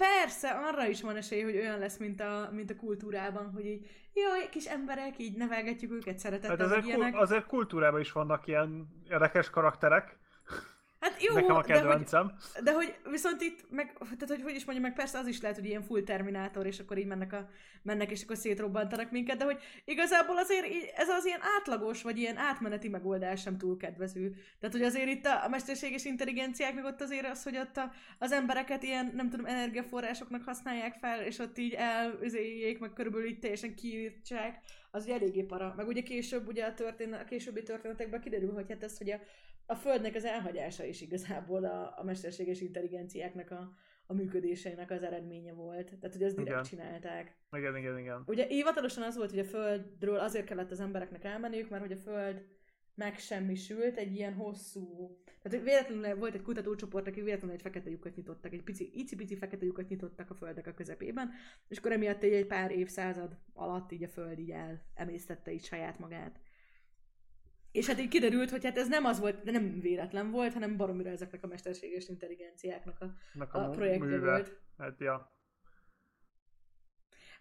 Persze, 0.02 0.50
arra 0.50 0.86
is 0.86 1.02
van 1.02 1.16
esély, 1.16 1.42
hogy 1.42 1.56
olyan 1.56 1.80
lesz, 1.80 1.98
mint 1.98 2.22
a, 2.22 2.50
mint 2.52 2.70
a 2.72 2.76
kultúrában, 2.76 3.52
hogy 3.52 3.66
így, 3.66 3.90
jaj, 4.14 4.50
kis 4.50 4.66
emberek, 4.66 5.14
így 5.18 5.38
nevelgetjük 5.38 5.92
őket 5.92 6.20
szeretettel, 6.20 6.68
Hát 6.68 6.86
ilyenek. 6.86 7.12
kul- 7.12 7.22
azért 7.22 7.46
kultúrában 7.46 8.00
is 8.00 8.12
vannak 8.12 8.48
ilyen 8.48 8.88
érdekes 9.10 9.50
karakterek. 9.50 10.18
Hát 11.02 11.24
jó, 11.24 11.34
Nekem 11.34 11.56
a 11.56 11.62
de 11.62 11.74
hogy, 11.74 11.82
kedvencem. 11.82 12.32
de 12.64 12.74
hogy 12.74 12.96
viszont 13.10 13.42
itt, 13.42 13.66
meg, 13.70 13.94
tehát 14.00 14.28
hogy, 14.28 14.42
hogy 14.42 14.56
is 14.56 14.66
mondjam, 14.66 14.88
meg 14.88 14.98
persze 14.98 15.18
az 15.18 15.28
is 15.28 15.42
lehet, 15.42 15.58
hogy 15.58 15.66
ilyen 15.66 15.82
full 15.82 16.04
terminátor, 16.04 16.66
és 16.66 16.80
akkor 16.80 16.98
így 16.98 17.06
mennek, 17.06 17.34
a, 17.34 17.50
mennek 17.82 18.12
és 18.12 18.24
akkor 18.24 18.38
szétrobbantanak 18.38 19.12
minket, 19.12 19.38
de 19.38 19.44
hogy 19.44 19.58
igazából 19.86 20.38
azért 20.38 20.68
így, 20.68 20.92
ez 20.96 21.10
az 21.10 21.26
ilyen 21.26 21.40
átlagos, 21.58 22.02
vagy 22.02 22.18
ilyen 22.18 22.38
átmeneti 22.38 22.90
megoldás 22.90 23.42
sem 23.42 23.58
túl 23.58 23.78
kedvező. 23.78 24.36
Tehát, 24.60 24.76
hogy 24.76 24.86
azért 24.86 25.08
itt 25.08 25.26
a, 25.26 25.44
a 25.44 25.50
mesterséges 25.50 26.06
intelligenciák, 26.06 26.74
meg 26.74 26.86
ott 26.86 27.02
azért 27.02 27.30
az, 27.30 27.44
hogy 27.44 27.58
ott 27.58 27.78
a, 27.78 27.92
az 28.20 28.32
embereket 28.32 28.84
ilyen, 28.84 29.12
nem 29.16 29.30
tudom, 29.30 29.46
energiaforrásoknak 29.46 30.44
használják 30.44 30.98
fel, 31.00 31.22
és 31.22 31.40
ott 31.40 31.58
így 31.58 31.74
elüzéljék, 31.74 32.80
meg 32.80 32.94
körülbelül 32.94 33.28
így 33.28 33.40
teljesen 33.40 33.76
kiírtsák, 33.76 34.60
az 34.92 35.04
ugye 35.04 35.14
eléggé 35.14 35.42
para. 35.42 35.74
Meg 35.78 35.88
ugye 35.88 36.02
később, 36.02 36.48
ugye 36.48 36.66
a, 36.66 36.74
történet, 36.74 37.22
a 37.22 37.26
későbbi 37.26 37.64
történetekben 37.64 38.22
kiderül, 38.22 38.54
hogy 38.54 38.70
hát 38.70 38.84
ez, 38.84 38.98
hogy 38.98 39.12
a, 39.12 39.20
a 39.66 39.76
Földnek 39.76 40.16
az 40.16 40.26
elhagyása 40.26 40.84
is 40.84 41.02
igazából 41.02 41.66
a, 41.66 41.94
a 41.98 42.04
mesterséges 42.04 42.62
intelligenciáknak 42.62 43.52
a, 43.52 43.74
a 44.06 44.14
működéseinek 44.14 44.92
az 44.92 45.04
eredménye 45.04 45.54
volt. 45.54 45.86
Tehát, 45.86 46.14
hogy 46.14 46.24
ezt 46.24 46.36
direkt 46.36 46.50
Igen. 46.50 46.64
csinálták. 46.64 47.38
Igen, 47.52 47.78
igen, 47.78 47.98
igen. 47.98 48.24
Ugye 48.26 48.46
hivatalosan 48.46 49.04
az 49.04 49.16
volt, 49.16 49.30
hogy 49.30 49.40
a 49.40 49.46
Földről 49.46 50.20
azért 50.20 50.46
kellett 50.46 50.72
az 50.72 50.80
embereknek 50.80 51.24
elmenniük, 51.24 51.70
mert 51.70 51.82
hogy 51.82 51.92
a 51.92 51.98
Föld 51.98 52.46
megsemmisült 52.96 53.98
egy 53.98 54.16
ilyen 54.16 54.34
hosszú... 54.34 55.18
Tehát 55.42 55.66
véletlenül 55.66 56.16
volt 56.20 56.34
egy 56.36 56.42
kutatócsoport, 56.42 57.08
aki 57.08 57.22
véletlenül 57.22 57.56
egy 57.56 57.62
fekete 57.62 57.90
lyukat 57.90 58.16
nyitottak, 58.16 58.54
egy 58.54 58.64
pici, 58.64 58.92
icipici 58.94 59.36
fekete 59.36 59.66
lyukat 59.66 59.88
nyitottak 59.90 60.30
a 60.30 60.36
Földnek 60.36 60.68
a 60.68 60.74
közepében, 60.74 61.30
és 61.68 61.78
akkor 61.78 61.92
emiatt 61.92 62.24
egy, 62.24 62.34
egy 62.34 62.48
pár 62.48 62.72
évszázad 62.72 63.38
alatt 63.54 63.92
így 63.92 64.04
a 64.04 64.08
Föld 64.08 64.40
így 64.40 64.54
elemésztette 64.94 65.52
így 65.52 65.64
saját 65.64 66.00
magát. 66.00 66.40
És 67.72 67.88
hát 67.88 68.00
így 68.00 68.08
kiderült, 68.08 68.50
hogy 68.50 68.64
hát 68.64 68.78
ez 68.78 68.88
nem 68.88 69.06
az 69.06 69.20
volt, 69.20 69.44
de 69.44 69.52
nem 69.52 69.80
véletlen 69.80 70.32
volt, 70.32 70.54
hanem 70.54 70.78
baromira 70.78 71.10
ezeknek 71.10 71.44
a 71.44 71.48
mesterséges 71.48 72.08
intelligenciáknak 72.08 73.00
a, 73.00 73.14
Nek 73.34 73.54
a 73.54 73.62
mu- 73.66 73.76
projektje 73.76 74.06
műve. 74.06 74.32
volt. 74.32 74.60
Hát, 74.78 75.00
ja. 75.00 75.40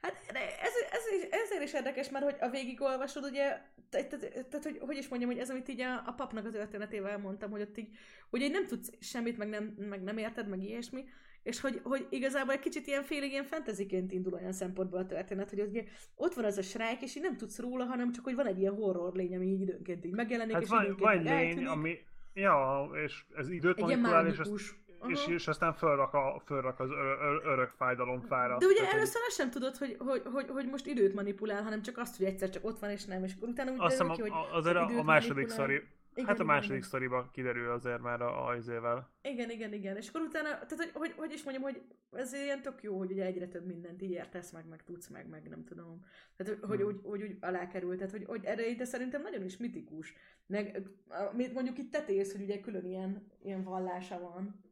Hát 0.00 0.14
ez, 0.62 0.72
ez, 0.90 1.18
is, 1.18 1.28
ezért 1.30 1.62
is 1.62 1.72
érdekes, 1.72 2.10
mert 2.10 2.24
hogy 2.24 2.36
a 2.40 2.48
végigolvasod, 2.48 3.24
ugye, 3.24 3.60
te- 3.90 4.04
te- 4.04 4.16
te- 4.16 4.28
tehát 4.28 4.62
hogy, 4.62 4.78
hogy 4.80 4.96
is 4.96 5.08
mondjam, 5.08 5.30
hogy 5.30 5.40
ez, 5.40 5.50
amit 5.50 5.68
így 5.68 5.80
a, 5.80 6.02
a 6.06 6.12
papnak 6.12 6.46
a 6.46 6.50
történetével 6.50 7.18
mondtam, 7.18 7.50
hogy 7.50 7.60
ott 7.60 7.78
így, 7.78 7.88
így 8.32 8.50
nem 8.50 8.66
tudsz 8.66 8.92
semmit, 9.00 9.38
meg 9.38 9.48
nem, 9.48 9.64
meg 9.64 10.02
nem 10.02 10.18
érted, 10.18 10.48
meg 10.48 10.62
ilyesmi, 10.62 11.04
és 11.42 11.60
hogy, 11.60 11.80
hogy 11.82 12.06
igazából 12.10 12.54
egy 12.54 12.60
kicsit 12.60 12.86
ilyen 12.86 13.02
félig 13.02 13.30
ilyen 13.30 13.44
fantasyként 13.44 14.12
indul 14.12 14.32
olyan 14.32 14.52
szempontból 14.52 14.98
a 14.98 15.06
történet, 15.06 15.50
hogy 15.50 15.60
ugye 15.60 15.84
ott 16.14 16.34
van 16.34 16.44
az 16.44 16.58
a 16.58 16.62
shrike, 16.62 16.98
és 17.00 17.16
így 17.16 17.22
nem 17.22 17.36
tudsz 17.36 17.58
róla, 17.58 17.84
hanem 17.84 18.12
csak, 18.12 18.24
hogy 18.24 18.34
van 18.34 18.46
egy 18.46 18.58
ilyen 18.58 18.74
horror 18.74 19.14
lény, 19.14 19.36
ami 19.36 19.46
így 19.46 19.60
időnként 19.60 20.04
így 20.04 20.12
megjelenik, 20.14 20.54
Hát 20.54 20.62
és 20.62 20.68
van, 20.68 20.82
időnként 20.84 21.08
van 21.08 21.22
lény, 21.22 21.46
eltűnik. 21.46 21.68
ami... 21.68 21.98
Ja, 22.34 22.90
és 23.04 23.24
ez 23.36 23.48
időt 23.48 23.78
egy 23.78 23.84
manipulál, 23.84 24.26
és, 24.26 24.38
azt, 24.38 24.74
mágikus. 25.00 25.26
és, 25.26 25.32
és 25.34 25.48
aztán 25.48 25.74
fölrak, 25.74 26.14
a, 26.14 26.42
fölrak 26.44 26.80
az 26.80 26.90
ör, 26.90 27.18
ör, 27.22 27.42
örök 27.44 27.70
fájdalomfára. 27.70 28.56
De 28.58 28.66
ugye 28.66 28.90
először 28.92 29.22
azt 29.26 29.36
sem 29.36 29.50
tudod, 29.50 29.76
hogy, 29.76 29.96
hogy, 29.98 30.22
hogy, 30.32 30.48
hogy 30.48 30.66
most 30.66 30.86
időt 30.86 31.14
manipulál, 31.14 31.62
hanem 31.62 31.82
csak 31.82 31.98
azt, 31.98 32.16
hogy 32.16 32.26
egyszer 32.26 32.50
csak 32.50 32.64
ott 32.64 32.78
van, 32.78 32.90
és 32.90 33.04
nem, 33.04 33.24
és 33.24 33.34
utána 33.40 33.70
úgy 33.70 33.80
Azt 33.80 33.98
derül 33.98 34.12
ki, 34.12 34.20
hogy 34.20 34.32
azért 34.50 34.76
a, 34.76 34.98
a 34.98 35.02
második 35.02 35.48
sztori, 35.48 35.82
Igen, 36.14 36.26
hát 36.26 36.40
a 36.40 36.44
második 36.44 36.76
igen. 36.76 36.88
sztoriba 36.88 37.30
kiderül 37.32 37.70
azért 37.70 38.00
már 38.00 38.22
a, 38.22 38.48
a 38.48 38.56
izével. 38.56 39.10
Igen, 39.22 39.50
igen, 39.50 39.72
igen. 39.72 39.96
És 39.96 40.08
akkor 40.08 40.20
utána, 40.20 40.48
tehát 40.48 40.76
hogy, 40.76 40.90
hogy, 40.92 41.12
hogy 41.16 41.32
is 41.32 41.42
mondjam, 41.42 41.64
hogy 41.64 41.82
ez 42.12 42.32
ilyen 42.32 42.62
tök 42.62 42.82
jó, 42.82 42.98
hogy 42.98 43.10
ugye 43.10 43.24
egyre 43.24 43.48
több 43.48 43.66
mindent 43.66 44.02
így 44.02 44.10
értesz 44.10 44.50
meg, 44.50 44.68
meg 44.68 44.84
tudsz 44.84 45.08
meg, 45.08 45.28
meg 45.28 45.48
nem 45.48 45.64
tudom. 45.64 46.04
Tehát, 46.36 46.58
hogy, 46.60 46.78
Hmm. 46.78 46.88
úgy, 46.88 47.00
hogy 47.02 47.22
úgy 47.22 47.36
alá 47.40 47.66
kerül, 47.66 47.96
tehát 47.96 48.10
hogy, 48.10 48.24
hogy 48.24 48.44
erre 48.44 48.74
de 48.74 48.84
szerintem 48.84 49.22
nagyon 49.22 49.44
is 49.44 49.56
mitikus. 49.56 50.14
Meg, 50.46 50.82
amit 51.30 51.52
mondjuk 51.52 51.78
itt 51.78 51.92
tetész, 51.92 52.32
hogy 52.32 52.42
ugye 52.42 52.60
külön 52.60 52.84
ilyen, 52.84 53.26
ilyen 53.42 53.62
vallása 53.62 54.20
van. 54.20 54.68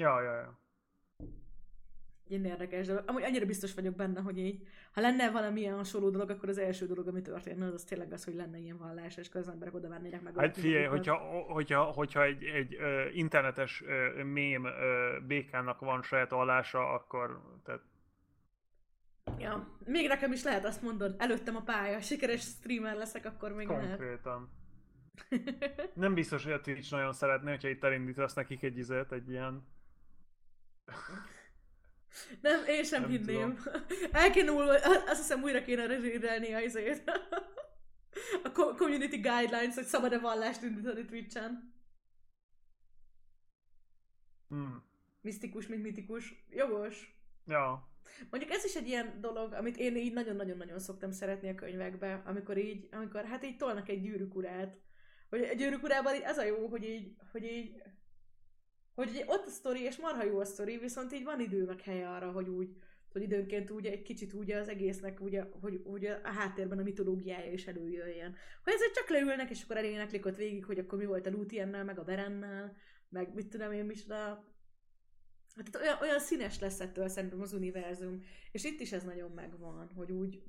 Ja, 0.00 0.22
ja, 0.22 0.34
ja. 0.34 0.58
Ilyen 2.28 2.44
érdekes 2.44 2.86
dolog. 2.86 3.02
Amúgy 3.06 3.22
annyira 3.22 3.46
biztos 3.46 3.74
vagyok 3.74 3.94
benne, 3.94 4.20
hogy 4.20 4.38
így, 4.38 4.66
ha 4.92 5.00
lenne 5.00 5.30
valamilyen 5.30 5.76
hasonló 5.76 6.10
dolog, 6.10 6.30
akkor 6.30 6.48
az 6.48 6.58
első 6.58 6.86
dolog, 6.86 7.08
ami 7.08 7.22
történne, 7.22 7.66
az, 7.66 7.72
az 7.72 7.84
tényleg 7.84 8.12
az, 8.12 8.24
hogy 8.24 8.34
lenne 8.34 8.58
ilyen 8.58 8.78
vallás, 8.78 9.16
és 9.16 9.28
az 9.32 9.48
emberek 9.48 9.74
oda 9.74 9.88
mennének 9.88 10.22
meg. 10.22 10.36
Hát 10.36 10.58
figyelj, 10.58 10.84
hogyha, 10.84 11.16
hogyha, 11.52 11.82
hogyha 11.82 12.24
egy, 12.24 12.44
egy 12.44 12.74
ö, 12.74 13.08
internetes 13.08 13.82
ö, 13.86 14.24
mém 14.24 14.64
ö, 14.64 15.18
békának 15.26 15.80
van 15.80 16.02
saját 16.02 16.30
vallása, 16.30 16.92
akkor 16.92 17.40
tehát, 17.64 17.82
Ja, 19.38 19.76
még 19.84 20.08
nekem 20.08 20.32
is 20.32 20.42
lehet 20.42 20.64
azt 20.64 20.82
mondod, 20.82 21.14
előttem 21.18 21.56
a 21.56 21.62
pálya, 21.62 22.00
sikeres 22.00 22.40
streamer 22.40 22.96
leszek, 22.96 23.24
akkor 23.24 23.52
még 23.52 23.68
lehet. 23.68 23.88
konkrétan. 23.88 24.50
Nem 25.94 26.14
biztos, 26.14 26.44
hogy 26.44 26.52
a 26.52 26.60
Twitch 26.60 26.90
nagyon 26.90 27.12
szeretné, 27.12 27.50
hogyha 27.50 27.68
itt 27.68 27.84
elindítasz 27.84 28.34
nekik 28.34 28.62
egy 28.62 28.78
izet, 28.78 29.12
egy 29.12 29.30
ilyen... 29.30 29.66
Nem, 32.42 32.64
én 32.66 32.84
sem 32.84 33.00
Nem 33.00 33.10
hinném. 33.10 33.58
El 34.12 34.30
kéne 34.30 34.50
úl, 34.50 34.68
azt 35.06 35.20
hiszem 35.20 35.42
újra 35.42 35.62
kéne 35.62 35.86
rezsírelni 35.86 36.54
a 36.54 36.60
izét. 36.60 37.10
a 38.44 38.48
co- 38.48 38.76
community 38.76 39.20
guidelines, 39.20 39.74
hogy 39.74 39.84
szabad-e 39.84 40.18
vallást 40.18 40.62
indítani 40.62 41.04
Twitch-en. 41.04 41.74
Hmm. 44.48 44.82
Misztikus, 45.20 45.66
mint 45.66 45.82
mitikus. 45.82 46.44
Jogos. 46.50 47.18
Ja. 47.46 47.88
Mondjuk 48.30 48.52
ez 48.52 48.64
is 48.64 48.74
egy 48.74 48.88
ilyen 48.88 49.20
dolog, 49.20 49.52
amit 49.52 49.76
én 49.76 49.96
így 49.96 50.12
nagyon-nagyon-nagyon 50.12 50.78
szoktam 50.78 51.10
szeretni 51.10 51.48
a 51.48 51.54
könyvekbe, 51.54 52.22
amikor 52.24 52.58
így, 52.58 52.88
amikor 52.90 53.24
hát 53.24 53.44
így 53.44 53.56
tolnak 53.56 53.88
egy 53.88 54.02
gyűrűk 54.02 54.34
urát. 54.34 54.78
Hogy 55.28 55.42
a 55.42 55.54
gyűrűk 55.54 55.82
urában 55.82 56.14
így 56.14 56.24
az 56.24 56.36
a 56.36 56.44
jó, 56.44 56.66
hogy 56.66 56.84
így, 56.84 57.16
hogy 57.32 57.44
így, 57.44 57.82
hogy 58.94 59.14
így 59.14 59.24
ott 59.26 59.46
a 59.46 59.50
sztori, 59.50 59.82
és 59.82 59.96
marha 59.96 60.24
jó 60.24 60.38
a 60.38 60.44
sztori, 60.44 60.78
viszont 60.78 61.12
így 61.12 61.24
van 61.24 61.40
idő 61.40 61.64
meg 61.64 61.80
helye 61.80 62.08
arra, 62.08 62.30
hogy 62.32 62.48
úgy, 62.48 62.76
hogy 63.12 63.22
időnként 63.22 63.70
úgy 63.70 63.86
egy 63.86 64.02
kicsit 64.02 64.32
úgy 64.32 64.50
az 64.50 64.68
egésznek, 64.68 65.20
ugye, 65.20 65.44
hogy 65.60 65.80
úgy 65.84 66.04
a 66.04 66.20
háttérben 66.22 66.78
a 66.78 66.82
mitológiája 66.82 67.52
is 67.52 67.66
előjöjjön. 67.66 68.36
Hogy 68.64 68.72
ezért 68.72 68.94
csak 68.94 69.08
leülnek, 69.08 69.50
és 69.50 69.62
akkor 69.62 69.76
eléneklik 69.76 70.26
ott 70.26 70.36
végig, 70.36 70.64
hogy 70.64 70.78
akkor 70.78 70.98
mi 70.98 71.04
volt 71.04 71.26
a 71.26 71.30
Lútiennel, 71.30 71.84
meg 71.84 71.98
a 71.98 72.04
Berennel, 72.04 72.76
meg 73.08 73.34
mit 73.34 73.48
tudom 73.48 73.72
én 73.72 73.84
micsoda. 73.84 74.48
Hát 75.56 75.76
olyan, 75.76 75.98
olyan 76.00 76.20
színes 76.20 76.58
lesz 76.58 76.80
ettől 76.80 77.08
szerintem 77.08 77.40
az 77.40 77.52
univerzum. 77.52 78.22
És 78.52 78.64
itt 78.64 78.80
is 78.80 78.92
ez 78.92 79.04
nagyon 79.04 79.30
megvan, 79.30 79.90
hogy 79.94 80.12
úgy, 80.12 80.42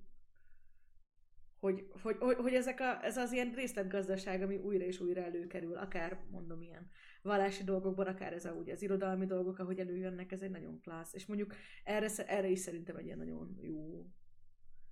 hogy, 1.59 1.87
hogy, 2.01 2.17
hogy, 2.19 2.35
hogy 2.35 2.53
ezek 2.53 2.79
a, 2.79 3.03
ez 3.03 3.17
az 3.17 3.31
ilyen 3.31 3.51
részletgazdaság, 3.55 4.41
ami 4.41 4.55
újra 4.55 4.83
és 4.83 4.99
újra 4.99 5.21
előkerül, 5.21 5.77
akár 5.77 6.19
mondom 6.31 6.61
ilyen 6.61 6.89
vallási 7.21 7.63
dolgokban, 7.63 8.07
akár 8.07 8.33
ez 8.33 8.45
a, 8.45 8.51
ugye, 8.51 8.73
az 8.73 8.81
irodalmi 8.81 9.25
dolgok, 9.25 9.59
ahogy 9.59 9.79
előjönnek, 9.79 10.31
ez 10.31 10.41
egy 10.41 10.49
nagyon 10.49 10.79
klassz. 10.81 11.13
És 11.13 11.25
mondjuk 11.25 11.55
erre, 11.83 12.07
erre 12.27 12.47
is 12.47 12.59
szerintem 12.59 12.95
egy 12.95 13.05
ilyen 13.05 13.17
nagyon 13.17 13.57
jó 13.61 14.05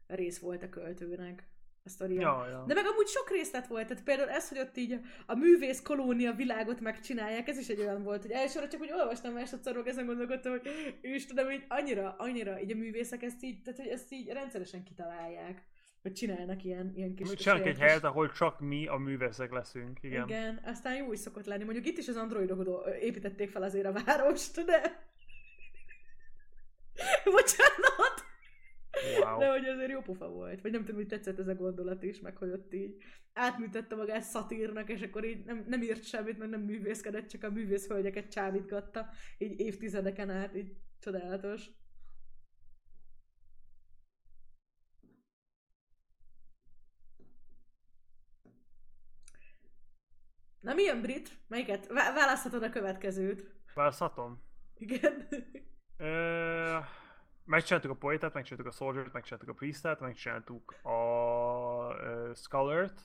rész 0.08 0.40
volt 0.40 0.64
a 0.64 0.70
költőnek 0.70 1.48
a 1.84 1.90
sztoria. 1.90 2.22
Ja, 2.22 2.48
ja. 2.50 2.64
De 2.68 2.74
meg 2.74 2.86
amúgy 2.86 3.08
sok 3.08 3.30
részlet 3.30 3.68
volt, 3.68 3.88
tehát 3.88 4.04
például 4.04 4.30
ez, 4.30 4.50
hogy 4.50 4.60
ott 4.60 4.78
így 4.78 5.00
a, 5.26 5.36
művész 5.36 5.82
kolónia 5.82 6.34
világot 6.34 6.80
megcsinálják, 6.80 7.48
ez 7.48 7.58
is 7.58 7.68
egy 7.68 7.80
olyan 7.80 8.04
volt, 8.04 8.22
hogy 8.22 8.32
elsőre 8.32 8.68
csak 8.68 8.82
úgy 8.82 8.92
olvastam 8.92 9.34
másodszor, 9.34 9.84
ezen 9.86 10.06
gondolkodtam, 10.06 10.52
hogy 10.52 10.70
Istenem, 11.02 11.52
így 11.52 11.66
annyira, 11.68 12.16
annyira 12.18 12.62
így 12.62 12.72
a 12.72 12.76
művészek 12.76 13.24
ezt 13.24 13.44
így, 13.44 13.62
tehát 13.62 13.80
hogy 13.80 13.90
ezt 13.90 14.12
így 14.12 14.28
rendszeresen 14.28 14.84
kitalálják, 14.84 15.64
hogy 16.02 16.14
csinálnak 16.14 16.64
ilyen, 16.64 16.92
ilyen 16.96 17.16
kis... 17.16 17.34
Csinálunk 17.34 17.68
egy 17.68 17.78
helyet, 17.78 18.04
ahol 18.04 18.32
csak 18.32 18.60
mi 18.60 18.88
a 18.88 18.96
művészek 18.96 19.52
leszünk, 19.52 20.04
igen. 20.04 20.28
igen, 20.28 20.60
aztán 20.64 20.96
jó 20.96 21.12
is 21.12 21.20
szokott 21.20 21.46
lenni. 21.46 21.64
Mondjuk 21.64 21.86
itt 21.86 21.98
is 21.98 22.08
az 22.08 22.16
androidok 22.16 22.88
építették 23.02 23.50
fel 23.50 23.64
azért 23.64 23.86
a 23.86 23.92
várost, 24.06 24.66
de... 24.66 25.08
Bocsánat! 27.36 28.28
Wow. 29.20 29.40
De 29.40 29.52
hogy 29.52 29.66
azért 29.66 29.92
jó 29.92 30.02
pofa 30.02 30.30
volt. 30.30 30.62
Vagy 30.62 30.72
nem 30.72 30.82
tudom, 30.82 30.96
hogy 30.96 31.08
tetszett 31.08 31.40
ez 31.40 31.48
a 31.48 31.56
gondolat 31.56 32.04
is, 32.04 32.20
meg 32.20 32.38
hogy 32.38 32.52
ott 32.52 32.74
így 32.74 32.96
átműtette 33.34 33.96
magát 33.96 34.22
szatírnak, 34.22 34.90
és 34.90 35.02
akkor 35.02 35.26
így 35.26 35.46
nem, 35.46 35.66
nem 35.68 35.82
írt 35.82 36.04
semmit, 36.04 36.38
mert 36.38 36.52
nem 36.52 36.62
művészkedett, 36.62 37.28
csak 37.28 37.44
a 37.44 37.52
művészhölgyeket 37.52 38.32
csábítgatta, 38.32 39.10
így 39.38 39.60
évtizedeken 39.60 40.30
át, 40.30 40.56
így 40.56 40.72
csodálatos. 41.00 41.70
Na 50.60 50.74
milyen 50.74 51.02
brit? 51.02 51.38
Melyiket? 51.48 51.88
Vá- 51.88 52.14
választhatod 52.14 52.64
a 52.64 52.70
következőt. 52.70 53.52
Választhatom? 53.74 54.42
Igen. 54.78 55.28
Ö, 55.98 56.78
megcsináltuk 57.46 57.92
a 57.92 57.96
poetát, 57.96 58.34
megcsináltuk 58.34 58.72
a 58.74 58.76
soldier-t, 58.76 59.14
megcsináltuk 59.14 59.50
a 59.50 59.54
priestet, 59.54 60.00
megcsináltuk 60.00 60.76
a 60.82 60.90
uh, 61.88 62.36
scholar-t. 62.36 63.02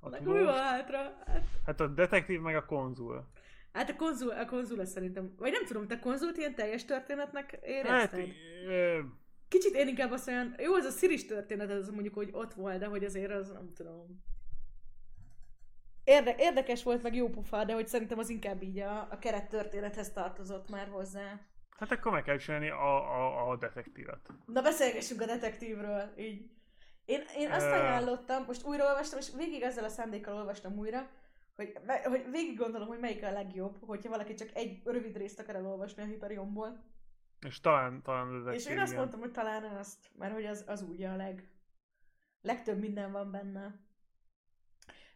A 0.00 0.08
Na, 0.08 0.20
mi 0.32 0.42
van 0.42 0.54
hátra? 0.54 0.98
Hát, 1.26 1.42
Hát 1.66 1.80
a 1.80 1.86
detektív 1.86 2.40
meg 2.40 2.56
a 2.56 2.64
konzul. 2.66 3.28
hát 3.72 3.90
a 3.90 3.96
konzul, 3.96 4.30
a 4.30 4.46
konzul 4.46 4.80
az 4.80 4.90
szerintem, 4.90 5.34
vagy 5.38 5.52
nem 5.52 5.64
tudom, 5.66 5.86
te 5.86 5.98
konzult 5.98 6.36
ilyen 6.36 6.54
teljes 6.54 6.84
történetnek 6.84 7.50
Hát, 7.50 7.60
érezted? 7.62 8.28
ö, 8.66 9.00
Kicsit 9.48 9.74
én 9.74 9.88
inkább 9.88 10.10
azt 10.10 10.28
olyan, 10.28 10.54
jó, 10.58 10.74
az 10.74 10.84
a 10.84 10.90
Sziris 10.90 11.26
történet, 11.26 11.70
az 11.70 11.88
mondjuk, 11.90 12.14
hogy 12.14 12.28
ott 12.32 12.54
volt, 12.54 12.78
de 12.78 12.86
hogy 12.86 13.04
azért 13.04 13.32
az, 13.32 13.50
nem 13.50 13.72
tudom. 13.74 14.22
Érde, 16.04 16.34
érdekes 16.38 16.82
volt, 16.82 17.02
meg 17.02 17.14
jó 17.14 17.28
pofa, 17.28 17.64
de 17.64 17.74
hogy 17.74 17.86
szerintem 17.86 18.18
az 18.18 18.28
inkább 18.28 18.62
így 18.62 18.78
a, 18.78 19.08
a 19.10 19.18
keret 19.18 19.48
történethez 19.48 20.12
tartozott 20.12 20.70
már 20.70 20.88
hozzá. 20.88 21.40
hát 21.78 21.90
akkor 21.90 22.12
meg 22.12 22.22
kell 22.22 22.36
csinálni 22.36 22.70
a, 22.70 22.94
a, 22.94 23.50
a 23.50 23.56
detektívet. 23.56 24.28
Na 24.46 24.62
beszélgessünk 24.62 25.20
a 25.20 25.26
detektívről, 25.26 26.12
így. 26.16 26.50
Én, 27.04 27.22
én 27.36 27.50
azt 27.50 27.66
ajánlottam, 27.66 28.44
most 28.46 28.64
újra 28.64 28.84
olvastam, 28.84 29.18
és 29.18 29.30
végig 29.36 29.62
ezzel 29.62 29.84
a 29.84 29.88
szándékkal 29.88 30.34
olvastam 30.34 30.78
újra, 30.78 31.08
hogy, 31.56 31.78
hogy 32.04 32.30
végig 32.30 32.58
gondolom, 32.58 32.88
hogy 32.88 32.98
melyik 32.98 33.24
a 33.24 33.32
legjobb, 33.32 33.76
hogyha 33.80 34.10
valaki 34.10 34.34
csak 34.34 34.48
egy 34.54 34.82
rövid 34.84 35.16
részt 35.16 35.40
akar 35.40 35.54
elolvasni 35.54 36.02
a 36.02 36.06
Hyperionból. 36.06 36.84
És 37.46 37.60
talán, 37.60 38.02
talán 38.02 38.46
a 38.46 38.52
És 38.52 38.66
én 38.66 38.78
azt 38.78 38.96
mondtam, 38.96 39.20
hogy 39.20 39.30
talán 39.30 39.64
azt, 39.64 40.10
mert 40.18 40.32
hogy 40.32 40.44
az, 40.44 40.64
az 40.66 40.82
úgy 40.82 41.02
a 41.02 41.16
leg, 41.16 41.48
legtöbb 42.40 42.78
minden 42.78 43.12
van 43.12 43.30
benne. 43.30 43.83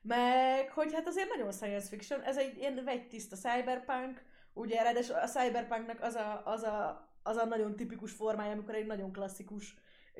Meg, 0.08 0.70
hogy 0.70 0.94
hát 0.94 1.06
azért 1.06 1.28
nagyon 1.28 1.52
science 1.52 1.88
fiction, 1.88 2.22
ez 2.22 2.36
egy 2.36 2.56
ilyen 2.56 2.84
vegytiszta 2.84 3.36
cyberpunk, 3.36 4.22
ugye 4.52 4.82
ráadásul 4.82 5.14
a 5.14 5.26
cyberpunknak 5.26 6.02
az 6.02 6.14
a, 6.14 6.42
az, 6.44 6.62
a, 6.62 7.08
az 7.22 7.36
a 7.36 7.44
nagyon 7.44 7.76
tipikus 7.76 8.12
formája, 8.12 8.52
amikor 8.52 8.74
egy 8.74 8.86
nagyon 8.86 9.12
klasszikus 9.12 9.76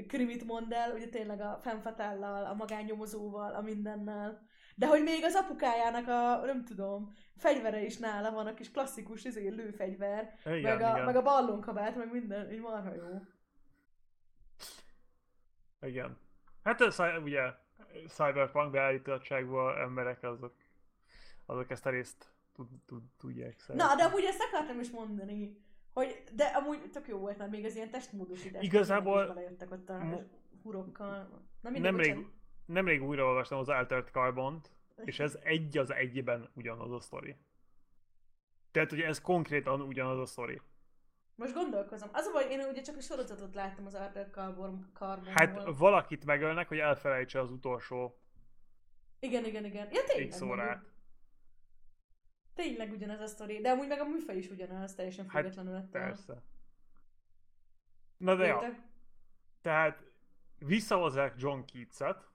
krimit 0.07 0.45
mond 0.45 0.73
el, 0.73 0.93
ugye 0.93 1.09
tényleg 1.09 1.41
a 1.41 1.59
femfatállal, 1.63 2.45
a 2.45 2.55
magánnyomozóval, 2.55 3.55
a 3.55 3.61
mindennel. 3.61 4.47
De 4.75 4.87
hogy 4.87 5.03
még 5.03 5.25
az 5.25 5.35
apukájának 5.35 6.09
a, 6.09 6.45
nem 6.45 6.65
tudom, 6.65 7.13
fegyvere 7.37 7.83
is 7.83 7.97
nála 7.97 8.31
van, 8.31 8.47
a 8.47 8.55
kis 8.55 8.71
klasszikus 8.71 9.25
izé, 9.25 9.49
lőfegyver, 9.49 10.35
Igen, 10.45 10.61
meg, 10.61 10.81
a, 10.81 10.91
igen. 10.91 11.05
meg 11.05 11.17
a 11.17 11.23
ballonkabát, 11.23 11.97
meg 11.97 12.13
minden, 12.13 12.53
így 12.53 12.61
marha 12.61 12.95
jó. 12.95 13.21
Igen. 15.81 16.19
Hát 16.63 16.81
ez 16.81 16.99
ugye 17.23 17.41
cyberpunk 18.09 18.71
beállítottságban 18.71 19.79
emberek 19.79 20.23
azok, 20.23 20.55
azok 21.47 21.71
ezt 21.71 21.87
a 21.87 21.91
részt 21.91 22.33
tud, 22.53 22.69
tud, 22.87 23.03
tudják 23.19 23.61
szeretni. 23.61 23.89
Na, 23.89 23.95
de 23.97 24.03
amúgy 24.05 24.25
ezt 24.25 24.43
akartam 24.53 24.81
is 24.81 24.91
mondani, 24.91 25.57
hogy, 25.93 26.23
de 26.35 26.45
amúgy 26.45 26.91
tök 26.91 27.09
jó 27.09 27.19
volt, 27.19 27.39
mert 27.39 27.51
még 27.51 27.65
az 27.65 27.75
ilyen 27.77 27.91
testmódosítás. 27.91 28.63
Igazából- 28.63 29.27
Belejöttek 29.27 29.71
ott 29.71 29.89
a 29.89 29.99
Mo- 29.99 30.27
hurokkal. 30.63 31.29
Na 31.61 31.71
mindegy, 31.71 31.83
Nemrég, 31.93 32.15
bocsánat. 32.15 32.33
nemrég 32.67 33.03
újra 33.03 33.25
olvastam 33.25 33.59
az 33.59 33.69
Altered 33.69 34.09
Carbont, 34.09 34.71
és 35.05 35.19
ez 35.21 35.39
egy 35.55 35.79
az 35.79 35.91
egyben 35.91 36.51
ugyanaz 36.55 36.93
a 36.93 37.01
sztori. 37.01 37.37
Tehát 38.71 38.93
ugye 38.93 39.07
ez 39.07 39.21
konkrétan 39.21 39.81
ugyanaz 39.81 40.19
a 40.19 40.27
sztori. 40.27 40.61
Most 41.39 41.55
gondolkozom. 41.55 42.09
Az 42.13 42.27
a 42.27 42.33
baj, 42.33 42.51
én 42.51 42.61
ugye 42.61 42.81
csak 42.83 42.97
a 42.97 43.01
sorozatot 43.01 43.55
láttam 43.55 43.87
az 43.87 43.95
Arthur 43.95 44.31
Carbon, 44.31 44.91
Carbonból. 44.93 45.33
Hát 45.35 45.77
valakit 45.77 46.25
megölnek, 46.25 46.69
hogy 46.69 46.79
elfelejtse 46.79 47.41
az 47.41 47.51
utolsó 47.51 48.21
Igen, 49.19 49.45
igen, 49.45 49.65
igen. 49.65 49.89
Ja, 49.93 50.05
tényleg. 50.05 50.29
x 50.29 50.41
órát. 50.41 50.85
Tényleg 52.55 52.91
ugyanaz 52.93 53.21
a 53.21 53.27
sztori. 53.27 53.61
De 53.61 53.71
amúgy 53.71 53.87
meg 53.89 54.01
a 54.01 54.05
műfaj 54.05 54.37
is 54.37 54.49
ugyanaz, 54.51 54.95
teljesen 54.95 55.29
Hát, 55.29 55.43
függetlenül 55.43 55.75
ettől. 55.75 56.03
Persze. 56.03 56.43
Na 58.17 58.35
de 58.35 58.47
ja, 58.47 58.55
Érted? 58.55 58.83
tehát 59.63 60.03
visszahozzák 60.59 61.35
John 61.37 61.61
Keats-et, 61.73 62.29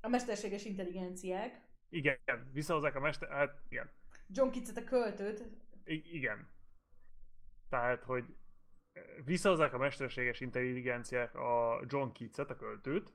A 0.00 0.08
mesterséges 0.08 0.64
intelligenciák. 0.64 1.60
igen, 1.88 2.18
visszahozzák 2.52 2.94
a 2.94 3.00
mester, 3.00 3.30
hát 3.30 3.62
igen, 3.68 3.90
John 4.28 4.50
Keats-et 4.50 4.76
a 4.76 4.84
költőt. 4.84 5.44
I- 5.84 6.14
igen. 6.14 6.48
Tehát, 7.68 8.04
hogy 8.04 8.24
visszahozzák 9.24 9.72
a 9.72 9.78
mesterséges 9.78 10.40
intelligenciák 10.40 11.34
a 11.34 11.80
John 11.86 12.12
Keats-et, 12.12 12.50
a 12.50 12.56
költőt. 12.56 13.12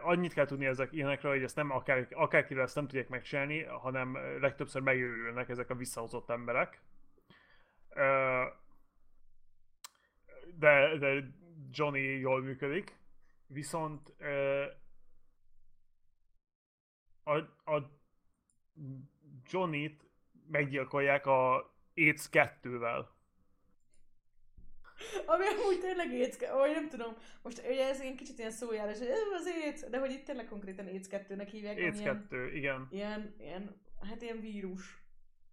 Annyit 0.00 0.32
kell 0.32 0.46
tudni 0.46 0.66
ezek 0.66 0.92
ilyenekről, 0.92 1.32
hogy 1.32 1.42
ezt 1.42 1.56
nem 1.56 1.70
akár, 1.70 2.06
akárkivel 2.10 2.62
ezt 2.62 2.74
nem 2.74 2.86
tudják 2.86 3.08
megcsinálni, 3.08 3.62
hanem 3.62 4.16
legtöbbször 4.40 4.82
megőrülnek 4.82 5.48
ezek 5.48 5.70
a 5.70 5.74
visszahozott 5.74 6.30
emberek. 6.30 6.80
De, 10.54 10.96
de 10.98 11.30
Johnny 11.70 12.18
jól 12.18 12.42
működik. 12.42 12.98
Viszont 13.46 14.14
a, 17.22 17.36
a 17.72 17.90
Johnny-t 19.50 20.04
meggyilkolják 20.48 21.26
a 21.26 21.56
AIDS 21.96 22.28
2-vel. 22.32 23.06
Ami 25.26 25.44
amúgy 25.46 25.80
tényleg 25.80 26.12
écke, 26.12 26.52
vagy 26.52 26.70
nem 26.70 26.88
tudom, 26.88 27.14
most 27.42 27.62
ugye 27.68 27.88
ez 27.88 28.00
ilyen 28.00 28.16
kicsit 28.16 28.38
ilyen 28.38 28.50
szójárás, 28.50 28.98
hogy 28.98 29.06
ez 29.06 29.18
az 29.38 29.46
éc, 29.64 29.90
de 29.90 29.98
hogy 29.98 30.10
itt 30.10 30.24
tényleg 30.24 30.48
konkrétan 30.48 30.86
éc 30.86 31.06
2-nek 31.10 31.48
hívják, 31.50 31.76
ami 31.76 31.84
AIDS 31.84 32.00
ilyen, 32.00 32.26
2, 32.28 32.52
igen. 32.52 32.88
ilyen, 32.90 33.34
ilyen, 33.38 33.80
hát 34.08 34.22
ilyen 34.22 34.40
vírus. 34.40 35.04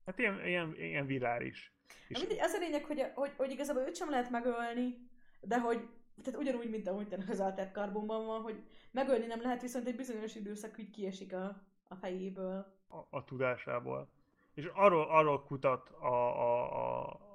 Hát 0.05 0.19
ilyen, 0.19 0.45
ilyen, 0.45 0.75
ilyen 0.77 1.05
virális. 1.05 1.73
És 2.07 2.19
mindegy, 2.19 2.39
az 2.39 2.53
a 2.53 2.59
lényeg, 2.59 2.85
hogy, 2.85 3.05
hogy, 3.13 3.31
hogy 3.37 3.51
igazából 3.51 3.81
őt 3.81 3.95
sem 3.95 4.09
lehet 4.09 4.29
megölni, 4.29 5.09
de 5.41 5.59
hogy 5.59 5.87
tehát 6.23 6.39
ugyanúgy, 6.39 6.69
mint 6.69 6.87
ahogy 6.87 7.15
az 7.29 7.39
Altered 7.39 7.73
Carbonban 7.73 8.25
van, 8.25 8.41
hogy 8.41 8.63
megölni 8.91 9.25
nem 9.25 9.41
lehet, 9.41 9.61
viszont 9.61 9.87
egy 9.87 9.95
bizonyos 9.95 10.35
időszak 10.35 10.75
úgy 10.79 10.89
kiesik 10.89 11.33
a, 11.33 11.61
a 11.87 11.95
fejéből. 11.95 12.65
A, 12.87 13.17
a 13.17 13.23
tudásából. 13.23 14.09
És 14.53 14.69
arról, 14.73 15.07
arról 15.09 15.43
kutat 15.43 15.89
a, 15.89 16.15
a, 16.41 17.09
a 17.09 17.32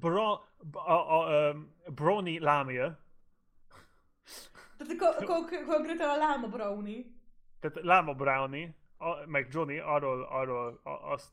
Bra, 0.00 0.32
a, 0.72 0.90
a, 0.90 1.48
a, 1.48 1.56
Brony 1.94 2.40
Lámil. 2.40 2.98
Tehát 4.76 4.96
ko- 4.96 5.24
ko- 5.24 5.64
konkrétan 5.66 6.08
a 6.08 6.16
Láma 6.16 6.48
Brownie. 6.48 7.04
Tehát 7.60 7.78
Láma 7.82 8.14
Brownie, 8.14 8.74
a, 8.96 9.26
meg 9.26 9.48
Johnny 9.50 9.78
arról, 9.78 10.22
arról 10.22 10.80
a, 10.82 10.90
azt 10.90 11.32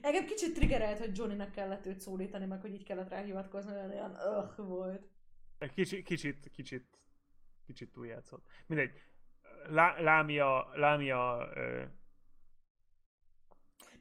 Engem 0.00 0.24
kicsit 0.26 0.54
triggerelt, 0.54 0.98
hogy 0.98 1.16
Johnnynak 1.18 1.50
kellett 1.52 1.86
őt 1.86 2.00
szólítani, 2.00 2.46
meg 2.46 2.60
hogy 2.60 2.72
így 2.74 2.84
kellett 2.84 3.08
rá 3.08 3.20
hivatkozni, 3.20 3.72
olyan 3.72 3.90
olyan 3.90 4.14
öh 4.14 4.56
volt. 4.56 5.08
Kicsit, 5.74 6.04
kicsit, 6.04 6.50
kicsit, 6.50 6.86
kicsit 7.66 7.92
túljátszott. 7.92 8.46
Mindegy. 8.66 9.02
Lá, 9.68 10.00
lámia, 10.00 10.70
lámia 10.74 11.50
ö... 11.54 11.82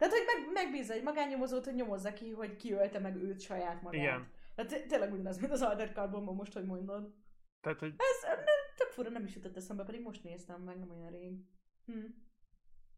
Tehát, 0.03 0.17
hogy 0.17 0.25
meg, 0.25 0.53
megbízza 0.53 0.93
egy 0.93 1.03
magánnyomozót, 1.03 1.65
hogy 1.65 1.75
nyomozza 1.75 2.13
ki, 2.13 2.29
hogy 2.29 2.55
ki 2.55 2.73
ölte 2.73 2.99
meg 2.99 3.15
őt 3.15 3.41
saját 3.41 3.81
magát. 3.81 4.01
Igen. 4.01 4.31
Tehát 4.55 4.87
tényleg 4.87 5.13
ugyanaz, 5.13 5.39
mint 5.39 5.51
az 5.51 5.61
Alder 5.61 5.91
Carbonban 5.91 6.35
most, 6.35 6.53
hogy 6.53 6.65
mondod. 6.65 7.13
Tehát, 7.61 7.79
hogy 7.79 7.93
Ez 7.97 8.21
nem, 8.23 8.45
tök 8.77 8.91
fura, 8.91 9.09
nem 9.09 9.23
is 9.23 9.35
jutott 9.35 9.57
eszembe, 9.57 9.83
pedig 9.83 10.01
most 10.01 10.23
néztem 10.23 10.61
meg, 10.61 10.79
nem 10.79 10.89
olyan 10.89 11.11
rég. 11.11 11.37
Hm. 11.85 12.05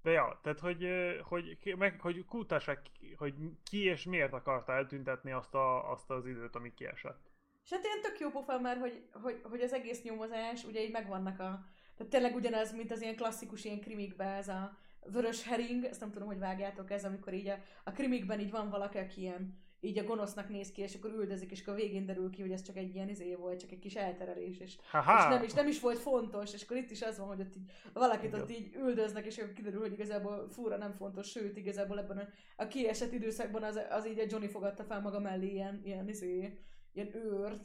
De 0.02 0.12
ja, 0.12 0.40
tehát 0.44 0.60
hogy, 0.60 0.88
hogy, 1.24 1.76
meg, 1.78 2.02
hogy 2.02 2.26
kutassák, 2.26 2.82
hogy 3.16 3.34
ki 3.64 3.84
és 3.84 4.04
miért 4.04 4.34
akarta 4.34 4.74
eltüntetni 4.74 5.32
azt, 5.32 5.54
a, 5.54 5.92
azt 5.92 6.10
az 6.10 6.26
időt, 6.26 6.56
ami 6.56 6.74
kiesett. 6.74 7.32
És 7.64 7.70
hát 7.70 7.84
ilyen 7.84 8.02
tök 8.02 8.20
jó 8.20 8.30
pofa, 8.30 8.60
mert 8.60 8.80
hogy, 8.80 9.08
hogy, 9.12 9.42
hogy 9.44 9.62
az 9.62 9.74
egész 9.74 10.04
nyomozás, 10.04 10.64
ugye 10.64 10.84
így 10.84 10.92
megvannak 10.92 11.40
a... 11.40 11.66
Tehát 11.96 12.12
tényleg 12.12 12.36
ugyanaz, 12.36 12.76
mint 12.76 12.92
az 12.92 13.02
ilyen 13.02 13.16
klasszikus 13.16 13.66
ilyen 13.66 13.82
krimikben, 13.82 14.28
ez 14.28 14.48
a 14.48 14.78
vörös 15.12 15.44
hering, 15.44 15.84
ezt 15.84 16.00
nem 16.00 16.12
tudom, 16.12 16.28
hogy 16.28 16.40
vágjátok 16.40 16.92
ez, 16.92 17.06
amikor 17.06 17.34
így 17.34 17.48
a, 17.48 17.58
a 17.84 17.92
krimikben 17.92 18.40
így 18.40 18.52
van 18.52 18.70
valaki, 18.70 18.98
aki 18.98 19.22
ilyen 19.22 19.64
így 19.86 19.98
a 19.98 20.04
gonosznak 20.04 20.50
néz 20.50 20.72
ki, 20.72 20.82
és 20.82 20.96
akkor 20.96 21.12
üldözik, 21.12 21.52
és 21.52 21.62
akkor 21.62 21.74
a 21.74 21.78
végén 21.78 22.06
derül 22.06 22.30
ki, 22.30 22.42
hogy 22.42 22.52
ez 22.52 22.62
csak 22.62 22.78
egy 22.78 22.96
ilyen 22.96 23.10
izé 23.10 23.36
volt, 23.36 23.60
csak 23.60 23.72
egy 23.72 23.80
kis 23.80 23.96
elterelés, 23.96 24.60
és, 24.60 24.78
Haha! 24.92 25.18
és, 25.18 25.36
nem, 25.36 25.44
is, 25.44 25.54
nem 25.54 25.68
is 25.68 25.80
volt 25.80 25.98
fontos, 25.98 26.54
és 26.54 26.64
akkor 26.64 26.78
itt 26.78 26.92
is 26.92 27.02
az 27.02 27.18
van, 27.18 27.28
hogy 27.28 27.40
ott 27.40 27.56
így 27.56 27.72
valakit 27.94 28.30
Igen. 28.30 28.42
ott 28.42 28.52
így 28.52 28.76
üldöznek, 28.76 29.26
és 29.26 29.38
akkor 29.38 29.54
kiderül, 29.54 29.80
hogy 29.80 29.92
igazából 29.92 30.50
fúra 30.50 30.78
nem 30.78 30.94
fontos, 30.94 31.30
sőt, 31.30 31.58
igazából 31.58 32.00
ebben 32.00 32.18
a, 32.18 32.28
a 32.56 32.68
kiesett 32.68 33.12
időszakban 33.12 33.64
az, 33.64 33.80
az 33.90 34.08
így 34.08 34.20
a 34.20 34.26
Johnny 34.30 34.48
fogadta 34.48 34.84
fel 34.84 35.02
maga 35.02 35.20
mellé 35.20 35.52
ilyen, 35.52 35.82
ilyen, 35.84 36.08
izé, 36.08 36.60
ilyen 36.94 37.16
őrt. 37.16 37.64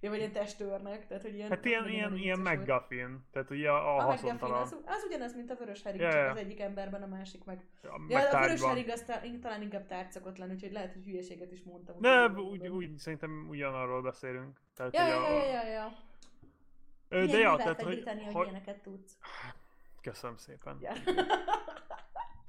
Ja, 0.00 0.10
vagy 0.10 0.18
ilyen 0.18 0.32
testőrnek, 0.32 1.06
tehát 1.06 1.22
hogy 1.22 1.34
ilyen... 1.34 1.48
Hát 1.48 1.64
ilyen, 1.64 1.88
ilyen, 1.88 2.16
ilyen. 2.16 2.38
McGuffin, 2.38 3.24
tehát 3.32 3.50
ugye 3.50 3.70
a, 3.70 3.96
a, 3.96 3.98
A 3.98 4.02
haszontalan, 4.02 4.60
az, 4.60 4.76
az 4.84 5.04
ugyanaz, 5.06 5.34
mint 5.34 5.50
a 5.50 5.54
vörös 5.54 5.82
hering, 5.82 6.02
Ja, 6.02 6.10
csak 6.10 6.20
ja. 6.20 6.30
az 6.30 6.36
egyik 6.36 6.60
emberben, 6.60 7.02
a 7.02 7.06
másik 7.06 7.44
meg. 7.44 7.64
Ja, 7.82 7.96
meg 8.08 8.34
a 8.34 8.38
vörös 8.40 8.62
hering 8.62 8.88
az 8.88 9.04
talán 9.40 9.62
inkább 9.62 9.86
tárgy 9.86 10.12
szokott 10.12 10.38
lenni, 10.38 10.52
úgyhogy 10.52 10.72
lehet, 10.72 10.92
hogy 10.92 11.04
hülyeséget 11.04 11.52
is 11.52 11.62
mondtam. 11.62 11.96
Úgyhogy 11.96 12.38
úgy, 12.38 12.68
úgy, 12.68 12.98
szerintem 12.98 13.46
ugyanarról 13.48 14.02
beszélünk. 14.02 14.60
Tehát, 14.74 14.94
Ja, 14.94 15.06
ja, 15.06 15.30
ja, 15.30 15.44
ja, 15.44 15.68
ja. 15.68 15.92
Ö, 17.08 17.26
De 17.26 17.38
ja, 17.38 17.56
tehát 17.56 17.82
hogy 17.82 18.02
hogy... 18.32 18.46
ilyeneket 18.46 18.82
tudsz. 18.82 19.18
Köszönöm 20.00 20.36
szépen. 20.36 20.78
Ja. 20.80 20.92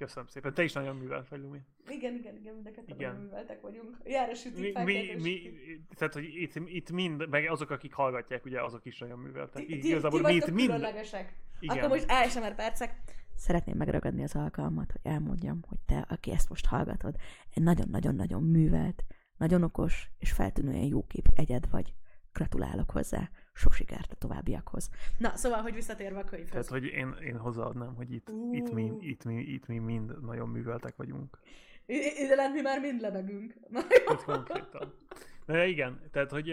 Köszönöm 0.02 0.28
szépen. 0.28 0.54
Te 0.54 0.64
is 0.64 0.74
nagyon 0.74 0.96
művelt 0.96 1.30
vagy, 1.30 1.40
Lumi. 1.40 1.62
igen, 1.90 2.14
igen, 2.16 2.36
igen, 2.36 2.54
mind 2.54 2.68
a 2.68 2.70
Igen. 2.70 3.10
nagyon 3.10 3.22
műveltek 3.22 3.62
vagyunk. 3.62 3.98
Jára 4.04 4.34
sütik, 4.34 4.78
Mi, 4.78 4.84
mi, 4.84 5.16
mi, 5.22 5.52
tehát, 5.96 6.14
hogy 6.14 6.26
itt, 6.36 6.56
itt 6.56 6.92
mind, 6.92 7.30
meg 7.30 7.50
azok, 7.50 7.70
akik 7.70 7.94
hallgatják, 7.94 8.46
ugye 8.46 8.62
azok 8.62 8.86
is 8.86 9.00
nagyon 9.00 9.20
műveltek. 9.20 9.66
Ti, 9.66 9.80
ti, 9.80 9.88
Igazából 9.88 10.22
ti 10.22 10.36
itt 10.36 10.52
mind... 10.52 10.68
különlegesek. 10.70 11.36
Igen. 11.60 11.78
Akkor 11.78 11.90
most 11.90 12.06
ASMR 12.08 12.56
percek. 12.56 12.96
Szeretném 13.36 13.78
megragadni 13.78 14.24
az 14.24 14.36
alkalmat, 14.36 14.92
hogy 14.92 15.12
elmondjam, 15.12 15.60
hogy 15.68 15.80
te, 15.86 16.06
aki 16.10 16.32
ezt 16.32 16.50
most 16.50 16.66
hallgatod, 16.66 17.16
egy 17.54 17.64
nagyon-nagyon-nagyon 17.64 18.44
művelt, 18.44 19.04
nagyon 19.38 19.64
okos 19.64 20.10
és 20.20 20.32
feltűnően 20.32 20.86
jókép 20.86 21.26
egyed 21.36 21.70
vagy. 21.70 21.94
Gratulálok 22.34 22.92
hozzá. 22.92 23.30
Sok 23.54 23.74
sikert 23.74 24.12
a 24.12 24.16
továbbiakhoz. 24.16 24.90
Na, 25.18 25.36
szóval, 25.36 25.62
hogy 25.62 25.74
visszatérve 25.74 26.20
a 26.20 26.24
könyvhöz. 26.24 26.52
Tehát, 26.52 26.68
hogy 26.68 26.86
én, 26.86 27.16
én 27.24 27.38
hozzáadnám, 27.38 27.96
hogy 27.96 28.14
itt, 28.14 28.30
itt, 28.52 28.72
mi, 28.74 28.92
itt, 29.00 29.24
mi, 29.24 29.42
itt 29.42 29.68
mi 29.68 29.78
mind 29.78 30.24
nagyon 30.24 30.50
műveltek 30.50 30.96
vagyunk. 30.96 31.40
Ide 31.86 32.36
lent 32.36 32.54
mi 32.54 32.62
már 32.62 32.80
mind 32.80 33.02
lebegünk. 33.02 33.54
Na. 33.68 33.82
Ez 34.08 34.24
konkrétan. 34.24 34.94
De 35.46 35.68
igen, 35.68 36.02
tehát 36.12 36.32
hogy, 36.32 36.46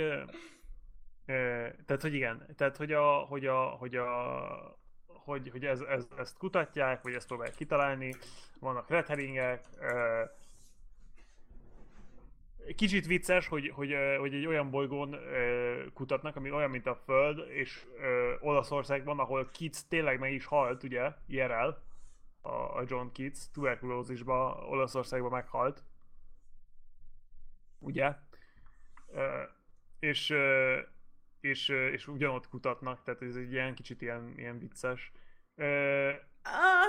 tehát 1.86 2.02
hogy 2.02 2.14
igen, 2.14 2.46
tehát 2.56 2.76
hogy 2.76 2.92
a, 2.92 3.12
hogy 3.12 3.46
a, 3.46 3.56
hogy 3.56 3.94
a, 3.94 4.78
hogy, 5.06 5.50
hogy 5.50 5.64
ez, 5.64 5.80
ez, 5.80 6.06
ezt 6.16 6.36
kutatják, 6.38 7.02
vagy 7.02 7.12
ezt 7.12 7.26
próbálják 7.26 7.56
kitalálni, 7.56 8.14
vannak 8.60 8.88
red 8.88 9.06
herringek, 9.06 9.64
ö, 9.80 10.24
Kicsit 12.76 13.06
vicces, 13.06 13.46
hogy, 13.46 13.68
hogy, 13.68 13.94
hogy 14.18 14.34
egy 14.34 14.46
olyan 14.46 14.70
bolygón 14.70 15.16
kutatnak, 15.94 16.36
ami 16.36 16.50
olyan, 16.50 16.70
mint 16.70 16.86
a 16.86 16.94
Föld, 16.94 17.48
és 17.48 17.86
Olaszországban, 18.40 19.18
ahol 19.18 19.50
Keats 19.58 19.78
tényleg 19.88 20.18
meg 20.18 20.32
is 20.32 20.44
halt, 20.44 20.82
ugye, 20.82 21.12
IRL, 21.26 21.74
a, 22.40 22.82
John 22.86 23.06
Keats, 23.12 23.38
tuberkulózisba 23.52 24.66
Olaszországban 24.68 25.30
meghalt. 25.30 25.82
Ugye? 27.78 28.14
És, 29.98 30.34
és, 31.40 31.68
és 31.68 32.08
ugyanott 32.08 32.48
kutatnak, 32.48 33.02
tehát 33.02 33.22
ez 33.22 33.36
egy 33.36 33.52
ilyen 33.52 33.74
kicsit 33.74 34.02
ilyen, 34.02 34.32
ilyen 34.36 34.58
vicces. 34.58 35.12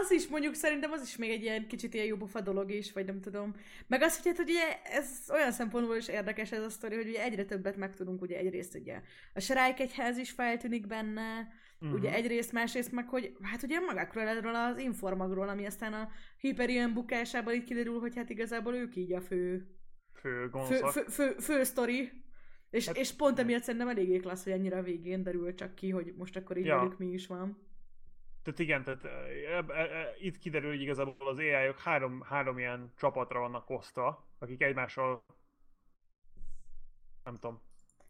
Az 0.02 0.12
is 0.12 0.28
mondjuk 0.28 0.54
szerintem 0.54 0.92
az 0.92 1.02
is 1.02 1.18
még 1.18 1.30
egy 1.30 1.42
ilyen 1.42 1.68
kicsit 1.68 1.94
ilyen 1.94 2.06
jópofa 2.06 2.42
dolog 2.42 2.72
is, 2.72 2.92
vagy 2.92 3.06
nem 3.06 3.22
tudom. 3.22 3.56
Meg 3.88 4.02
az, 4.02 4.22
hogy 4.22 4.32
hát 4.32 4.48
ugye 4.48 4.82
ez 4.84 5.26
olyan 5.30 5.52
szempontból 5.52 5.96
is 5.96 6.08
érdekes 6.08 6.52
ez 6.52 6.64
a 6.64 6.70
sztori, 6.70 6.96
hogy 6.96 7.08
ugye 7.08 7.24
egyre 7.24 7.46
többet 7.46 7.78
megtudunk, 7.78 8.22
ugye 8.22 8.38
egyrészt 8.38 8.76
ugye 8.76 9.02
a 9.34 9.40
Srájk 9.40 9.80
egyház 9.80 10.18
is 10.18 10.32
feltűnik 10.32 10.88
benne, 10.88 11.48
mhm. 11.80 11.94
ugye 11.94 12.14
egyrészt, 12.14 12.52
másrészt 12.52 12.92
meg, 12.92 13.08
hogy 13.08 13.36
hát 13.42 13.64
ugye 13.64 13.80
magákról 13.80 14.28
erről 14.28 14.56
az 14.56 14.78
informagról, 14.78 15.50
ami 15.50 15.66
aztán 15.66 15.94
a 15.94 16.10
Hyperion 16.38 16.94
bukásában 16.94 17.54
így 17.54 17.64
kiderül, 17.64 18.00
hogy 18.00 18.16
hát 18.16 18.30
igazából 18.30 18.76
ők 18.76 18.96
így 18.96 19.14
a 19.14 19.22
fő, 19.22 19.68
fő 20.14 20.50
fő, 20.68 20.76
fő, 20.92 21.04
fő, 21.08 21.36
fő 21.40 21.64
sztori. 21.64 22.12
És, 22.70 22.86
Hát- 22.86 22.98
és 22.98 23.12
pont 23.12 23.40
emiatt 23.40 23.64
szerintem 23.64 23.90
eléggé 23.90 24.18
klassz, 24.18 24.44
hogy 24.44 24.54
ennyire 24.54 24.78
a 24.78 24.84
végén 24.84 25.24
derül 25.24 25.54
csak 25.54 25.76
ki, 25.76 25.90
hogy 25.90 26.14
most 26.18 26.36
akkor 26.36 26.58
így 26.58 26.66
Ja. 26.66 26.76
velük 26.76 26.98
mi 26.98 27.08
is 27.08 27.28
van. 27.28 27.69
Tehát 28.52 28.60
igen, 28.60 28.84
tehát 28.84 29.06
e, 29.06 29.74
e, 29.74 29.82
e, 29.82 30.16
itt 30.20 30.38
kiderül, 30.38 30.70
hogy 30.70 30.82
igazából 30.82 31.28
az 31.28 31.38
AI-ok 31.38 31.80
három, 31.80 32.22
három 32.22 32.58
ilyen 32.58 32.94
csapatra 32.98 33.40
vannak 33.40 33.70
osztva, 33.70 34.28
akik 34.40 34.62
egymással 34.62 35.24
nem 37.24 37.36
tudom, 37.36 37.62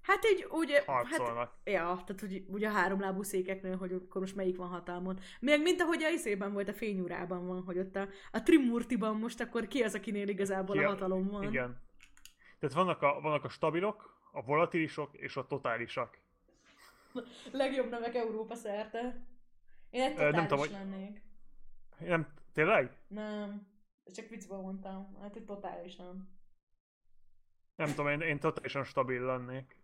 Hát 0.01 0.25
így 0.25 0.47
úgy, 0.49 0.71
hát 0.71 0.83
harcolnak. 0.85 1.53
Ja, 1.63 2.01
tehát 2.05 2.19
hogy 2.19 2.43
ugye 2.47 2.67
a 2.67 2.71
háromlábú 2.71 3.23
székeknél, 3.23 3.77
hogy 3.77 3.93
akkor 3.93 4.21
most 4.21 4.35
melyik 4.35 4.57
van 4.57 4.67
hatalmon. 4.67 5.19
Még 5.39 5.61
mint 5.61 5.81
ahogy 5.81 6.03
a 6.03 6.09
izében 6.09 6.53
volt, 6.53 6.69
a 6.69 6.73
fényúrában 6.73 7.47
van, 7.47 7.63
hogy 7.63 7.77
ott 7.77 7.95
a, 7.95 8.07
a 8.31 8.43
Trimurtiban 8.43 9.15
most 9.15 9.39
akkor 9.39 9.67
ki 9.67 9.83
az, 9.83 9.95
akinél 9.95 10.27
igazából 10.27 10.75
Ki 10.75 10.83
a 10.83 10.87
a- 10.87 10.89
hatalom 10.89 11.27
van. 11.27 11.43
Igen. 11.43 11.81
Tehát 12.59 12.75
vannak 12.75 13.01
a, 13.01 13.19
vannak 13.21 13.43
a 13.43 13.49
stabilok, 13.49 14.19
a 14.31 14.41
volatilisok 14.41 15.15
és 15.17 15.37
a 15.37 15.47
totálisak. 15.47 16.17
Legjobb 17.51 17.89
nevek 17.89 18.15
Európa 18.15 18.55
szerte. 18.55 19.21
Én 19.89 20.01
egy 20.01 20.17
Ö, 20.17 20.29
nem 20.29 20.47
totális 20.47 20.47
tudom, 20.47 20.59
hogy- 20.59 20.71
lennék. 20.71 21.21
Nem, 21.99 22.27
tényleg? 22.53 22.97
Nem. 23.07 23.67
Csak 24.13 24.27
viccből 24.27 24.57
mondtam. 24.61 25.17
Hát, 25.21 25.33
hogy 25.33 25.45
totális 25.45 25.95
nem. 25.95 26.29
Nem 27.75 27.87
tudom, 27.87 28.07
én, 28.07 28.21
én 28.21 28.39
totálisan 28.39 28.83
stabil 28.83 29.21
lennék. 29.21 29.77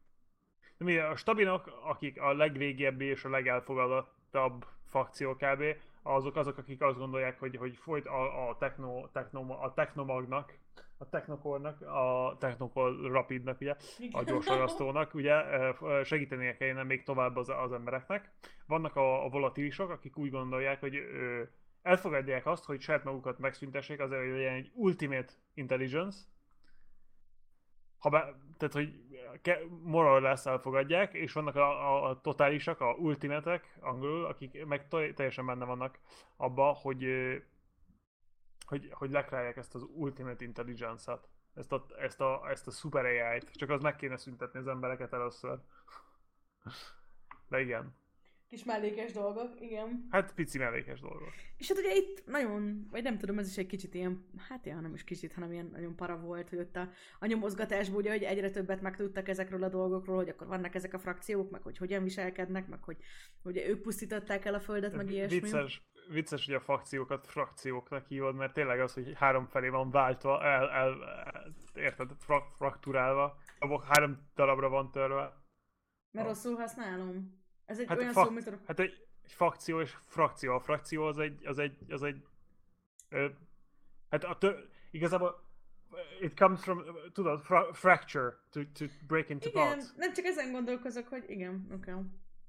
De 0.77 0.85
mi, 0.85 0.97
a 0.97 1.15
stabilok, 1.15 1.67
akik 1.83 2.21
a 2.21 2.33
legrégebbi 2.33 3.05
és 3.05 3.23
a 3.25 3.29
legelfogadottabb 3.29 4.65
fakció 4.85 5.35
kb., 5.35 5.63
azok 6.01 6.35
azok, 6.35 6.57
akik 6.57 6.81
azt 6.81 6.97
gondolják, 6.97 7.39
hogy, 7.39 7.55
hogy 7.55 7.77
folyt 7.77 8.05
a, 8.05 8.49
a, 8.49 8.57
techno, 8.57 9.07
techno, 9.07 9.53
a 9.53 9.73
technomagnak, 9.73 10.57
a 10.97 11.09
technokornak, 11.09 11.81
a 11.81 12.35
technokor 12.39 13.11
rapidnak, 13.11 13.61
ugye, 13.61 13.71
a 13.71 13.77
Igen. 13.97 14.25
gyorsalasztónak, 14.25 15.13
ugye, 15.13 15.33
ö, 15.81 16.03
segítenie 16.03 16.57
kellene 16.57 16.83
még 16.83 17.03
tovább 17.03 17.35
az, 17.35 17.49
az 17.49 17.71
embereknek. 17.71 18.31
Vannak 18.67 18.95
a, 18.95 19.25
a 19.25 19.29
volatilisok, 19.29 19.89
akik 19.89 20.17
úgy 20.17 20.31
gondolják, 20.31 20.79
hogy 20.79 20.95
ö, 20.95 21.43
elfogadják 21.81 22.45
azt, 22.45 22.65
hogy 22.65 22.81
saját 22.81 23.03
magukat 23.03 23.39
megszüntessék 23.39 23.99
azért, 23.99 24.21
hogy 24.21 24.31
legyen 24.31 24.53
egy 24.53 24.71
ultimate 24.73 25.33
intelligence, 25.53 26.19
ha 28.05 28.11
be, 28.11 28.35
tehát, 28.57 28.73
hogy 28.73 28.93
moral 29.83 30.21
lesz 30.21 30.45
elfogadják, 30.45 31.13
és 31.13 31.33
vannak 31.33 31.55
a, 31.55 31.93
a, 31.93 32.09
a 32.09 32.21
totálisak, 32.21 32.81
a 32.81 32.93
ultimatek, 32.93 33.77
angolul, 33.79 34.25
akik 34.25 34.65
meg 34.65 34.87
teljesen 34.87 35.45
benne 35.45 35.65
vannak 35.65 35.99
abba, 36.37 36.63
hogy, 36.63 37.05
hogy, 38.65 38.89
hogy 38.91 39.11
lekrálják 39.11 39.57
ezt 39.57 39.75
az 39.75 39.83
ultimate 39.93 40.43
intelligence-et. 40.43 41.27
ezt 41.53 41.71
a, 41.71 41.85
ezt 41.99 42.21
a, 42.21 42.49
ezt 42.49 42.67
a 42.67 42.71
szuper 42.71 43.05
AI-t, 43.05 43.51
csak 43.51 43.69
az 43.69 43.81
meg 43.81 43.95
kéne 43.95 44.17
szüntetni 44.17 44.59
az 44.59 44.67
embereket 44.67 45.13
először. 45.13 45.59
De 47.49 47.61
igen. 47.61 47.95
Kis 48.49 48.63
mellékes 48.63 49.11
dolgok, 49.11 49.61
igen. 49.61 50.07
Hát 50.09 50.33
pici 50.33 50.57
mellékes 50.57 50.99
dolgok. 50.99 51.33
És 51.57 51.67
hát 51.67 51.77
ugye 51.77 51.95
itt 51.95 52.25
nagyon, 52.25 52.87
vagy 52.91 53.03
nem 53.03 53.17
tudom, 53.17 53.39
ez 53.39 53.47
is 53.47 53.57
egy 53.57 53.65
kicsit 53.65 53.93
ilyen, 53.93 54.25
hát 54.37 54.65
ja, 54.65 54.79
nem 54.79 54.93
is 54.93 55.03
kicsit, 55.03 55.33
hanem 55.33 55.51
ilyen 55.51 55.69
nagyon 55.71 55.95
para 55.95 56.19
volt, 56.19 56.49
hogy 56.49 56.59
ott 56.59 56.75
a, 56.75 56.89
a 57.19 57.25
nyomozgatásból 57.25 57.97
ugye, 57.97 58.11
hogy 58.11 58.23
egyre 58.23 58.49
többet 58.49 58.81
megtudtak 58.81 59.27
ezekről 59.27 59.63
a 59.63 59.69
dolgokról, 59.69 60.15
hogy 60.15 60.29
akkor 60.29 60.47
vannak 60.47 60.75
ezek 60.75 60.93
a 60.93 60.99
frakciók, 60.99 61.51
meg 61.51 61.61
hogy 61.61 61.77
hogyan 61.77 62.03
viselkednek, 62.03 62.67
meg 62.67 62.83
hogy 62.83 62.97
ugye 63.43 63.67
ők 63.67 63.81
pusztították 63.81 64.45
el 64.45 64.53
a 64.53 64.59
földet, 64.59 64.93
meg 64.95 65.11
ilyesmi. 65.11 65.39
Vicces, 65.39 65.81
vicces, 66.07 66.45
hogy 66.45 66.53
a 66.53 66.59
frakciókat 66.59 67.27
frakcióknak 67.27 68.07
hívod, 68.07 68.35
mert 68.35 68.53
tényleg 68.53 68.79
az, 68.79 68.93
hogy 68.93 69.13
három 69.15 69.45
felé 69.45 69.69
van 69.69 69.91
váltva, 69.91 70.43
el, 70.43 70.69
el, 70.69 71.03
el 71.03 71.53
érted, 71.75 72.11
frak, 72.17 72.55
frakturálva, 72.55 73.37
abból 73.59 73.83
három 73.87 74.27
darabra 74.35 74.69
van 74.69 74.91
törve. 74.91 75.33
Mert 76.11 76.27
rosszul 76.27 76.55
használom. 76.55 77.43
Ez 77.65 77.79
egy 77.79 77.87
Hát, 77.87 77.97
olyan 77.97 78.11
fak, 78.11 78.25
szó, 78.25 78.31
mint 78.31 78.47
a... 78.47 78.59
hát 78.67 78.79
egy, 78.79 79.07
egy 79.23 79.31
fakció 79.31 79.81
és 79.81 79.97
frakció. 80.05 80.53
A 80.53 80.59
frakció 80.59 81.03
az 81.03 81.17
egy, 81.17 81.45
az 81.45 81.59
egy, 81.59 81.77
az 81.89 82.03
egy 82.03 82.25
ö, 83.09 83.29
hát 84.09 84.23
a 84.23 84.37
tö, 84.37 84.59
igazából 84.91 85.43
it 86.21 86.35
comes 86.35 86.63
from, 86.63 86.83
tudod, 87.13 87.41
fra, 87.41 87.73
fracture, 87.73 88.37
to, 88.51 88.61
to 88.73 88.85
break 89.07 89.29
into 89.29 89.49
Igen, 89.49 89.67
parts. 89.67 89.85
nem 89.95 90.13
csak 90.13 90.25
ezen 90.25 90.51
gondolkozok, 90.51 91.07
hogy 91.07 91.29
igen, 91.29 91.67
oké. 91.71 91.91
Okay. 91.91 92.03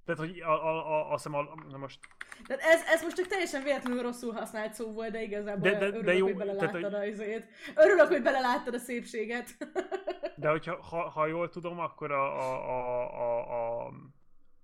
Tehát, 0.07 0.21
hogy 0.21 0.41
a, 0.41 0.51
a, 0.67 0.91
a, 0.93 1.13
azt 1.13 1.25
hiszem, 1.25 1.39
a, 1.39 1.55
na 1.71 1.77
most, 1.77 1.99
Tehát 2.47 2.63
ez, 2.63 2.83
ez 2.87 3.03
most 3.03 3.17
csak 3.17 3.27
teljesen 3.27 3.63
véletlenül 3.63 4.03
rosszul 4.03 4.33
használt 4.33 4.75
szó 4.75 4.93
volt, 4.93 5.11
de 5.11 5.23
igazából 5.23 5.71
De- 5.71 5.79
de- 5.79 5.91
de 5.91 5.97
örülök, 5.97 6.17
jó, 6.19 6.25
hogy 6.25 6.37
beleláttad 6.37 6.81
tehát, 6.81 6.95
a 6.95 7.05
izét. 7.05 7.47
Örülök, 7.75 8.07
hogy 8.07 8.23
beleláttad 8.23 8.75
a 8.75 8.79
szépséget. 8.79 9.49
de 10.37 10.49
hogyha, 10.51 10.83
ha, 10.83 11.09
ha 11.09 11.27
jól 11.27 11.49
tudom, 11.49 11.79
akkor 11.79 12.11
a, 12.13 12.39
a, 12.39 12.69
a, 12.69 13.21
a, 13.21 13.87
a, 13.87 13.93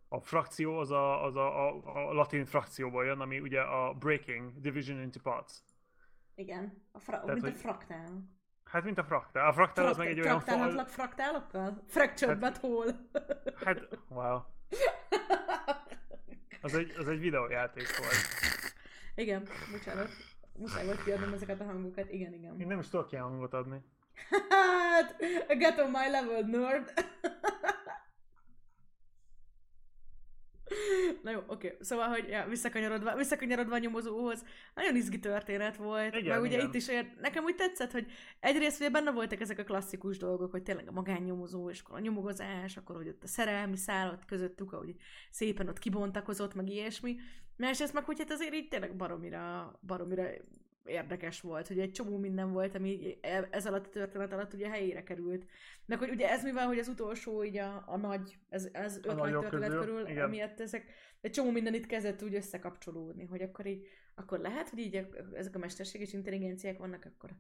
a 0.09 0.21
frakció 0.21 0.79
az 0.79 0.91
a, 0.91 1.25
az 1.25 1.37
a, 1.37 1.69
a, 1.69 2.09
a 2.09 2.13
latin 2.13 2.45
frakcióból 2.45 3.05
jön, 3.05 3.21
ami 3.21 3.41
ugye 3.41 3.61
a 3.61 3.93
breaking, 3.93 4.61
division 4.61 5.01
into 5.01 5.21
parts. 5.21 5.53
igen, 6.35 6.87
a 6.93 6.99
fra- 6.99 7.21
Tehát, 7.25 7.35
mint 7.35 7.47
a 7.47 7.51
hogy- 7.51 7.59
fraktál. 7.61 8.31
Hát, 8.65 8.85
mint 8.85 8.99
a 8.99 9.05
fraktál. 9.05 9.47
A 9.49 9.53
fraktál 9.53 9.87
az 9.87 9.97
meg 9.97 10.07
egy 10.09 10.21
olyan 10.21 10.41
Fraktálhatlak 10.41 10.89
fraktálokkal? 10.89 11.83
Fractured 11.89 12.43
Hát- 12.43 12.61
but 12.61 12.71
whole. 12.71 12.93
Hát, 13.65 13.79
wow. 14.09 14.39
Az 16.63 16.75
egy, 16.75 16.95
az 16.99 17.09
egy 17.09 17.21
videójáték 17.21 17.97
volt. 17.99 18.15
igen, 19.15 19.49
bocsánat. 19.71 20.09
Muszáj 20.59 20.85
volt 20.85 21.05
kiadnom 21.05 21.33
ezeket 21.33 21.61
a 21.61 21.65
hangokat. 21.65 22.13
Igen, 22.13 22.33
igen. 22.33 22.61
Én 22.61 22.67
nem 22.67 22.79
is 22.79 22.89
tudok 22.89 23.13
ilyen 23.13 23.25
hangot 23.25 23.55
adni. 23.55 23.79
Hát, 24.49 25.17
get 25.59 25.79
on 25.79 25.91
my 25.91 26.09
level, 26.11 26.41
nerd. 26.41 26.93
Na 31.23 31.31
jó, 31.31 31.43
oké. 31.47 31.77
Szóval, 31.81 32.09
hogy 32.09 32.29
ja, 32.29 32.47
visszakanyarodva, 32.49 33.17
visszakanyarodva 33.17 33.75
a 33.75 33.79
nyomozóhoz, 33.79 34.45
nagyon 34.75 34.97
izgi 34.97 35.19
történet 35.19 35.77
volt. 35.77 36.15
Igen, 36.15 36.35
meg 36.35 36.41
ugye 36.41 36.57
igen. 36.57 36.67
itt 36.67 36.75
is 36.75 36.89
olyan, 36.89 37.13
nekem 37.21 37.45
úgy 37.45 37.55
tetszett, 37.55 37.93
hogy 37.93 38.07
egyrészt 38.41 38.81
ugye 38.81 38.91
benne 38.91 39.11
voltak 39.11 39.41
ezek 39.41 39.59
a 39.59 39.65
klasszikus 39.65 40.17
dolgok, 40.19 40.51
hogy 40.51 40.63
tényleg 40.63 40.89
a 40.89 40.93
magánnyomozó, 40.93 41.71
és 41.71 41.81
akkor 41.81 41.97
a 41.97 42.01
nyomozás, 42.01 42.77
akkor 42.77 42.97
hogy 42.97 43.09
ott 43.09 43.23
a 43.23 43.27
szerelmi 43.27 43.77
szállat 43.77 44.25
közöttük, 44.25 44.73
ahogy 44.73 44.95
szépen 45.31 45.69
ott 45.69 45.79
kibontakozott, 45.79 46.55
meg 46.55 46.69
ilyesmi. 46.69 47.17
Másrészt 47.57 47.93
meg, 47.93 48.05
hogy 48.05 48.19
hát 48.19 48.31
azért 48.31 48.55
így 48.55 48.69
tényleg 48.69 48.97
baromira, 48.97 49.79
baromira 49.87 50.25
érdekes 50.85 51.41
volt, 51.41 51.67
hogy 51.69 51.79
egy 51.79 51.93
csomó 51.93 52.19
minden 52.19 52.53
volt, 52.53 52.75
ami 52.75 53.19
e- 53.21 53.49
ez 53.51 53.67
alatt 53.67 53.87
a 53.87 53.91
történet 53.91 54.33
alatt 54.33 54.53
ugye 54.53 54.69
helyére 54.69 55.03
került. 55.03 55.47
Meg 55.87 55.99
hogy 55.99 56.11
ugye 56.11 56.31
ez 56.31 56.43
mivel, 56.43 56.67
hogy 56.67 56.79
az 56.79 56.89
utolsó 56.89 57.45
így 57.45 57.57
a, 57.57 57.83
a 57.87 57.97
nagy, 57.97 58.39
ez, 58.49 58.69
ez 58.73 58.97
öt 58.97 59.05
nagy 59.07 59.17
nagyok 59.17 59.41
történet 59.41 59.69
közül, 59.69 59.85
körül, 59.85 60.09
igen. 60.09 60.25
amiatt 60.25 60.61
ezek 60.61 60.85
egy 61.21 61.31
csomó 61.31 61.51
minden 61.51 61.75
itt 61.75 61.87
kezdett 61.87 62.23
úgy 62.23 62.35
összekapcsolódni, 62.35 63.25
hogy 63.25 63.43
akkor 63.43 63.67
így, 63.67 63.87
akkor 64.15 64.39
lehet, 64.39 64.69
hogy 64.69 64.79
így 64.79 64.97
a- 64.97 65.37
ezek 65.37 65.55
a 65.55 65.59
mesterséges 65.59 66.13
intelligenciák 66.13 66.79
vannak, 66.79 67.05
akkor 67.05 67.31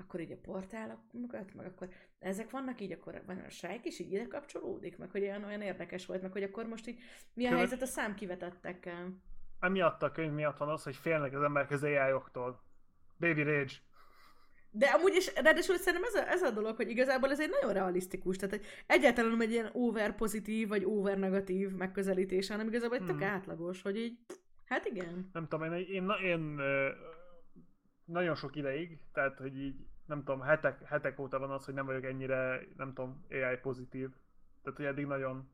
akkor 0.00 0.20
így 0.20 0.32
a 0.32 0.36
portálok 0.42 1.00
mögött, 1.12 1.54
meg 1.54 1.66
akkor 1.66 1.88
ezek 2.18 2.50
vannak 2.50 2.80
így, 2.80 2.92
akkor 2.92 3.22
van 3.26 3.38
a 3.38 3.48
sejk 3.50 3.84
is 3.84 3.98
így 3.98 4.12
ide 4.12 4.26
kapcsolódik, 4.26 4.98
meg 4.98 5.10
hogy 5.10 5.22
olyan, 5.22 5.44
olyan 5.44 5.60
érdekes 5.60 6.06
volt, 6.06 6.22
meg 6.22 6.32
hogy 6.32 6.42
akkor 6.42 6.66
most 6.66 6.86
így 6.88 6.98
mi 7.34 7.44
a 7.44 7.48
Követ- 7.48 7.58
helyzet 7.68 7.82
a 7.82 7.90
számkivetettekkel. 7.90 9.16
Emiatt 9.60 10.02
a 10.02 10.10
könyv 10.12 10.32
miatt 10.32 10.56
van 10.56 10.68
az, 10.68 10.82
hogy 10.82 10.96
félnek 10.96 11.34
az 11.34 11.42
emberek 11.42 11.70
az 11.70 11.82
AI-októl. 11.82 12.62
Baby 13.18 13.42
Rage. 13.42 13.72
De 14.70 14.86
amúgy 14.86 15.14
is, 15.14 15.34
ráadásul 15.34 15.76
szerintem 15.76 16.08
ez 16.12 16.14
a, 16.14 16.28
ez 16.28 16.42
a 16.42 16.50
dolog, 16.50 16.76
hogy 16.76 16.90
igazából 16.90 17.30
ez 17.30 17.40
egy 17.40 17.50
nagyon 17.50 17.72
realisztikus, 17.72 18.36
tehát 18.36 18.54
egy, 18.54 18.66
egyáltalán 18.86 19.30
nem 19.30 19.40
egy 19.40 19.50
ilyen 19.50 19.70
over 19.72 20.14
pozitív, 20.14 20.68
vagy 20.68 20.84
over 20.84 21.18
negatív 21.18 21.70
megközelítés, 21.70 22.48
hanem 22.48 22.66
igazából 22.68 22.96
egy 22.96 23.04
tök 23.04 23.18
Hmm. 23.18 23.28
átlagos, 23.28 23.82
hogy 23.82 23.96
így, 23.96 24.18
hát 24.64 24.84
igen. 24.86 25.30
Nem 25.32 25.48
tudom, 25.48 25.72
én, 25.72 25.86
én, 25.86 26.10
én 26.24 26.58
ö, 26.58 26.88
nagyon 28.04 28.34
sok 28.34 28.56
ideig, 28.56 28.98
tehát 29.12 29.38
hogy 29.38 29.56
így, 29.56 29.76
nem 30.06 30.18
tudom, 30.18 30.40
hetek, 30.40 30.84
hetek 30.84 31.18
óta 31.18 31.38
van 31.38 31.50
az, 31.50 31.64
hogy 31.64 31.74
nem 31.74 31.86
vagyok 31.86 32.04
ennyire, 32.04 32.60
nem 32.76 32.92
tudom, 32.94 33.24
AI 33.30 33.56
pozitív. 33.62 34.08
Tehát, 34.62 34.78
hogy 34.78 34.86
eddig 34.86 35.06
nagyon... 35.06 35.50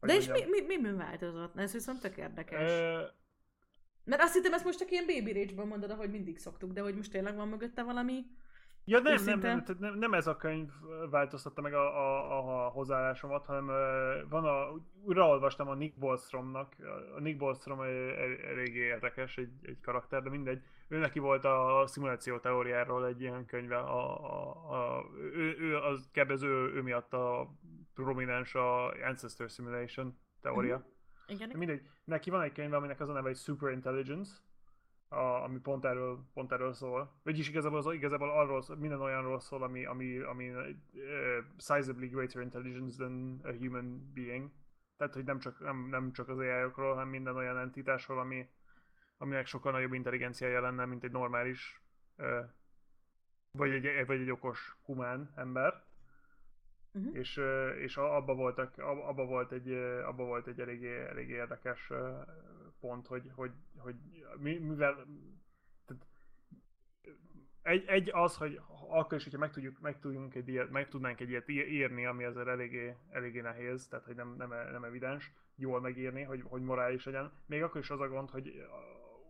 De 0.00 0.14
és 0.14 0.28
mi, 0.28 0.44
mi, 0.44 0.60
mi, 0.60 0.76
mi 0.76 0.96
változott? 0.96 1.56
Ez 1.56 1.72
viszont 1.72 2.00
tök 2.00 2.16
érdekes. 2.16 2.70
Ö, 2.70 3.02
Mert 4.06 4.22
azt 4.22 4.34
hittem, 4.34 4.52
ezt 4.52 4.64
most 4.64 4.78
csak 4.78 4.90
ilyen 4.90 5.06
baby 5.06 5.32
rage 5.32 5.64
mondod, 5.64 5.90
ahogy 5.90 6.10
mindig 6.10 6.38
szoktuk, 6.38 6.72
de 6.72 6.80
hogy 6.80 6.94
most 6.94 7.10
tényleg 7.10 7.36
van 7.36 7.48
mögötte 7.48 7.82
valami. 7.82 8.24
Ja, 8.88 9.00
nem, 9.00 9.24
nem, 9.24 9.38
nem, 9.38 9.64
nem, 9.78 9.98
nem 9.98 10.12
ez 10.14 10.26
a 10.26 10.36
könyv 10.36 10.70
változtatta 11.10 11.60
meg 11.60 11.74
a, 11.74 11.86
a, 11.96 12.66
a 12.66 12.68
hozzáállásomat, 12.68 13.46
hanem 13.46 13.66
van 14.28 14.44
a, 14.44 14.80
újra 15.02 15.28
olvastam 15.28 15.68
a 15.68 15.74
Nick 15.74 15.98
Bostrom-nak, 15.98 16.76
a 17.16 17.20
Nick 17.20 17.38
Bostrom 17.38 17.80
el- 17.80 18.16
el- 18.16 18.38
eléggé 18.50 18.80
érdekes 18.80 19.36
egy, 19.36 19.52
egy 19.62 19.80
karakter, 19.80 20.22
de 20.22 20.30
mindegy. 20.30 20.62
Ő 20.88 20.98
neki 20.98 21.18
volt 21.18 21.44
a 21.44 21.84
szimuláció 21.86 22.38
teóriáról 22.38 23.06
egy 23.06 23.20
ilyen 23.20 23.46
könyve, 23.46 23.76
a, 23.76 24.24
a, 24.24 24.96
a, 24.96 25.04
ő, 25.16 25.56
ő, 25.58 25.76
az 25.76 26.10
az 26.28 26.42
ő, 26.42 26.82
miatt 26.82 27.12
a 27.12 27.54
prominens 27.94 28.54
a 28.54 28.92
Ancestor 29.06 29.50
Simulation 29.50 30.18
teória. 30.40 30.84
Igen, 31.28 31.48
De 31.48 31.56
mindegy, 31.56 31.88
neki 32.04 32.30
van 32.30 32.42
egy 32.42 32.52
könyve, 32.52 32.76
aminek 32.76 33.00
az 33.00 33.08
a 33.08 33.12
neve, 33.12 33.28
hogy 33.28 33.36
Super 33.36 33.70
Intelligence, 33.70 34.32
a, 35.08 35.42
ami 35.42 35.58
pont 35.58 35.84
erről, 35.84 36.24
pont 36.34 36.52
erről 36.52 36.72
szól. 36.72 37.12
Vagyis 37.22 37.48
igazából, 37.48 37.78
az, 37.78 37.94
igazából 37.94 38.30
arról 38.30 38.62
szól, 38.62 38.76
minden 38.76 39.00
olyanról 39.00 39.40
szól, 39.40 39.62
ami, 39.62 39.84
ami, 39.84 40.18
ami 40.18 40.50
uh, 40.50 40.64
sizably 41.58 42.06
greater 42.06 42.42
intelligence 42.42 42.96
than 42.96 43.40
a 43.42 43.52
human 43.52 44.10
being. 44.14 44.50
Tehát, 44.96 45.14
hogy 45.14 45.24
nem 45.24 45.38
csak, 45.38 45.60
nem, 45.60 45.88
nem 45.90 46.12
csak 46.12 46.28
az 46.28 46.38
AI-okról, 46.38 46.92
hanem 46.92 47.08
minden 47.08 47.36
olyan 47.36 47.58
entitásról, 47.58 48.18
ami, 48.18 48.48
aminek 49.16 49.46
sokkal 49.46 49.72
nagyobb 49.72 49.92
intelligenciája 49.92 50.60
lenne, 50.60 50.84
mint 50.84 51.04
egy 51.04 51.12
normális, 51.12 51.82
uh, 52.16 52.44
vagy 53.50 53.70
egy, 53.70 54.06
vagy 54.06 54.20
egy 54.20 54.30
okos 54.30 54.76
humán 54.84 55.32
ember 55.36 55.84
Uh-huh. 56.96 57.16
és, 57.16 57.40
és 57.80 57.96
abba, 57.96 58.34
voltak, 58.34 58.78
ab- 58.78 59.02
abba 59.02 59.24
volt 59.24 59.52
egy, 59.52 59.70
abba 60.04 60.24
volt 60.24 60.46
egy 60.46 60.60
eléggé, 60.60 61.04
eléggé 61.04 61.32
érdekes 61.32 61.92
pont, 62.80 63.06
hogy, 63.06 63.30
hogy, 63.34 63.50
hogy 63.76 63.94
mi, 64.38 64.58
mivel 64.58 65.06
tehát, 65.86 66.06
egy, 67.62 67.84
egy 67.86 68.10
az, 68.12 68.36
hogy 68.36 68.60
akkor 68.88 69.16
is, 69.18 69.24
hogyha 69.24 69.38
meg, 69.38 69.50
tudjuk, 69.50 69.80
meg, 69.80 69.98
tudjunk 69.98 70.34
egy 70.34 70.48
ilyet, 70.48 70.70
meg 70.70 70.88
tudnánk 70.88 71.20
egy 71.20 71.28
ilyet 71.30 71.48
írni, 71.48 72.06
ami 72.06 72.24
azért 72.24 72.46
eléggé, 72.46 72.96
eléggé 73.10 73.40
nehéz, 73.40 73.88
tehát 73.88 74.04
hogy 74.04 74.14
nem, 74.14 74.34
nem, 74.38 74.48
nem 74.48 74.84
evidens 74.84 75.32
jól 75.56 75.80
megírni, 75.80 76.22
hogy, 76.22 76.42
hogy 76.44 76.62
morális 76.62 77.04
legyen. 77.04 77.32
Még 77.46 77.62
akkor 77.62 77.80
is 77.80 77.90
az 77.90 78.00
a 78.00 78.08
gond, 78.08 78.30
hogy 78.30 78.52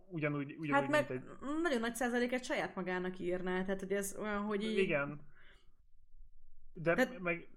ugyanúgy, 0.09 0.55
ugyanúgy 0.57 0.69
Hát 0.69 1.07
mint 1.07 1.09
egy... 1.09 1.29
nagyon 1.61 1.79
nagy 1.79 1.95
százaléket 1.95 2.43
saját 2.43 2.75
magának 2.75 3.19
írná, 3.19 3.63
tehát 3.63 3.79
hogy 3.79 3.91
ez 3.91 4.15
olyan, 4.19 4.41
hogy 4.41 4.63
így... 4.63 4.77
Igen. 4.77 5.19
De 6.73 6.93
Tehát- 6.93 7.19
meg, 7.19 7.47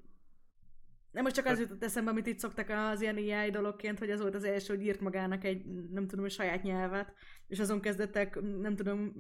Nem 1.11 1.23
most 1.23 1.35
csak 1.35 1.47
az 1.47 1.61
jutott 1.61 1.85
eszembe, 1.85 2.11
amit 2.11 2.27
itt 2.27 2.39
szoktak 2.39 2.69
az 2.69 3.01
ilyen 3.01 3.17
AI 3.17 3.51
dologként, 3.51 3.99
hogy 3.99 4.11
az 4.11 4.21
volt 4.21 4.35
az 4.35 4.45
első, 4.45 4.75
hogy 4.75 4.85
írt 4.85 5.01
magának 5.01 5.45
egy, 5.45 5.65
nem 5.91 6.07
tudom, 6.07 6.25
egy 6.25 6.31
saját 6.31 6.63
nyelvet, 6.63 7.15
és 7.47 7.59
azon 7.61 7.81
kezdettek, 7.81 8.41
nem 8.41 8.77
tudom, 8.77 9.13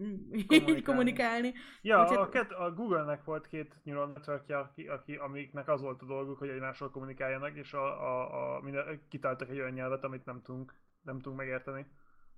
Kommunikálni. 0.46 0.82
kommunikálni. 0.90 1.52
Ja, 1.82 2.02
Úgyhogy- 2.02 2.16
a, 2.16 2.28
ket, 2.28 2.52
a 2.52 2.72
Google-nek 2.72 3.24
volt 3.24 3.46
két 3.46 3.74
neural 3.82 4.06
networkje, 4.06 4.58
aki, 4.58 4.86
aki, 4.86 5.14
amiknek 5.14 5.68
az 5.68 5.80
volt 5.80 6.02
a 6.02 6.06
dolguk, 6.06 6.38
hogy 6.38 6.48
egymással 6.48 6.90
kommunikáljanak, 6.90 7.56
és 7.56 7.72
a, 7.72 7.84
a, 7.84 8.56
a, 8.56 8.60
minden, 8.60 9.02
kitáltak 9.08 9.48
egy 9.50 9.58
olyan 9.58 9.72
nyelvet, 9.72 10.04
amit 10.04 10.24
nem 10.24 10.42
tudunk, 10.42 10.74
nem 11.02 11.16
tudunk 11.16 11.36
megérteni. 11.36 11.86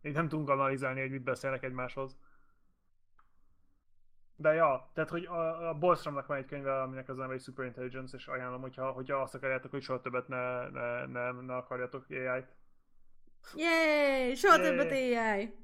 Így 0.03 0.15
nem 0.15 0.29
tudunk 0.29 0.49
analizálni, 0.49 1.01
hogy 1.01 1.11
mit 1.11 1.23
beszélnek 1.23 1.63
egymáshoz. 1.63 2.19
De 4.43 4.53
ja, 4.53 4.91
tehát 4.95 5.11
hogy 5.11 5.25
a, 5.25 5.69
a 5.69 5.75
Bolstromnak 5.75 6.27
van 6.27 6.37
egy 6.37 6.45
könyve, 6.47 6.83
aminek 6.83 7.09
az 7.09 7.17
neve 7.17 7.33
egy 7.35 7.43
Super 7.43 7.65
Intelligence, 7.65 8.17
és 8.17 8.27
ajánlom, 8.27 8.61
hogyha, 8.61 8.91
hogyha 8.91 9.17
azt 9.17 9.35
akarjátok, 9.35 9.71
hogy 9.71 9.83
soha 9.83 10.01
többet 10.01 10.29
ne, 10.29 10.69
ne, 10.71 11.07
ne, 11.07 11.31
ne 11.31 11.55
akarjatok 11.57 12.07
AI-t. 12.11 12.47
Yay! 13.55 14.35
Soha 14.35 14.57
Yay! 14.63 14.69
többet 14.69 14.91
AI! 14.93 15.55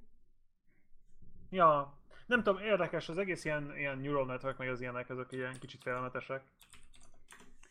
Ja, 1.51 1.97
Nem 2.27 2.43
tudom, 2.43 2.63
érdekes, 2.63 3.09
az 3.09 3.19
egész 3.19 3.45
ilyen, 3.45 3.73
ilyen 3.77 3.99
neural 3.99 4.27
network, 4.27 4.59
meg 4.59 4.69
az 4.69 4.81
ilyenek, 4.81 5.09
ezek 5.09 5.33
ilyen 5.33 5.55
kicsit 5.61 5.83
félelmetesek. 5.83 6.43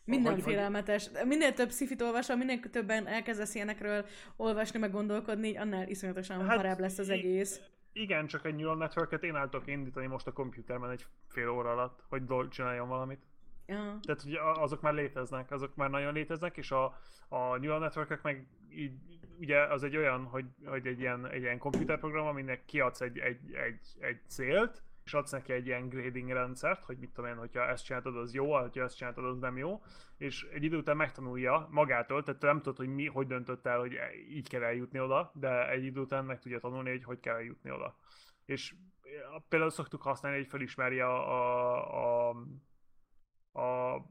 Minden 0.04 0.32
Hogy- 0.32 0.42
hogy- 0.42 0.52
félelmetes. 0.52 1.10
Minél 1.24 1.52
több 1.52 1.70
szifit 1.70 2.02
olvasol, 2.02 2.36
minél 2.36 2.60
többen 2.60 3.06
elkezdesz 3.06 3.54
ilyenekről 3.54 4.06
olvasni, 4.36 4.78
meg 4.78 4.90
gondolkodni, 4.90 5.56
annál 5.56 5.88
iszonyatosan 5.88 6.46
Hát, 6.46 6.56
parább 6.56 6.78
lesz 6.78 6.98
az 6.98 7.08
egész. 7.08 7.60
Igen, 7.92 8.26
csak 8.26 8.44
egy 8.44 8.54
neural 8.54 8.76
networket 8.76 9.22
én 9.22 9.36
el 9.36 9.48
tudok 9.48 9.66
indítani 9.66 10.06
most 10.06 10.26
a 10.26 10.32
kompjúterben 10.32 10.90
egy 10.90 11.06
fél 11.28 11.48
óra 11.48 11.70
alatt, 11.70 12.04
hogy 12.08 12.48
csináljon 12.48 12.88
valamit. 12.88 13.26
Ja. 13.66 13.98
Tehát 14.02 14.24
a- 14.56 14.62
azok 14.62 14.80
már 14.80 14.94
léteznek, 14.94 15.50
azok 15.50 15.76
már 15.76 15.90
nagyon 15.90 16.12
léteznek, 16.12 16.56
és 16.56 16.70
a, 16.70 16.84
a 17.28 17.56
neural 17.56 17.78
networkek 17.78 18.22
meg 18.22 18.46
így, 18.70 18.92
ugye 19.38 19.62
az 19.66 19.82
egy 19.82 19.96
olyan, 19.96 20.24
hogy, 20.24 20.46
hogy 20.64 20.86
egy 20.86 21.00
ilyen, 21.00 21.26
egy 21.26 21.40
ilyen 21.40 21.58
komputerprogram, 21.58 22.26
aminek 22.26 22.64
kiadsz 22.64 23.00
egy, 23.00 23.18
egy, 23.18 23.52
egy, 23.52 23.80
egy 23.98 24.20
célt, 24.28 24.82
és 25.08 25.14
adsz 25.14 25.30
neki 25.30 25.52
egy 25.52 25.66
ilyen 25.66 25.88
grading 25.88 26.30
rendszert, 26.30 26.84
hogy 26.84 26.98
mit 26.98 27.10
tudom 27.10 27.30
én, 27.30 27.36
hogyha 27.36 27.66
ezt 27.66 27.84
csináltad, 27.84 28.16
az 28.16 28.34
jó, 28.34 28.56
hogyha 28.60 28.82
ezt 28.82 28.96
csináltad, 28.96 29.24
az 29.24 29.38
nem 29.38 29.56
jó, 29.56 29.82
és 30.16 30.42
egy 30.42 30.62
idő 30.62 30.76
után 30.76 30.96
megtanulja 30.96 31.68
magától, 31.70 32.22
tehát 32.22 32.40
te 32.40 32.46
nem 32.46 32.56
tudod, 32.56 32.76
hogy 32.76 32.88
mi, 32.88 33.06
hogy 33.06 33.26
döntött 33.26 33.66
el, 33.66 33.78
hogy 33.78 33.98
így 34.30 34.48
kell 34.48 34.62
eljutni 34.62 35.00
oda, 35.00 35.30
de 35.34 35.70
egy 35.70 35.84
idő 35.84 36.00
után 36.00 36.24
meg 36.24 36.38
tudja 36.38 36.58
tanulni, 36.58 36.90
hogy 36.90 37.04
hogy 37.04 37.20
kell 37.20 37.34
eljutni 37.34 37.70
oda. 37.70 37.96
És 38.44 38.74
eh, 39.02 39.42
például 39.48 39.70
szoktuk 39.70 40.02
használni, 40.02 40.38
hogy 40.38 40.48
felismeri 40.48 41.00
a, 41.00 41.32
a, 41.32 42.28
a, 43.52 43.60
a 43.60 44.04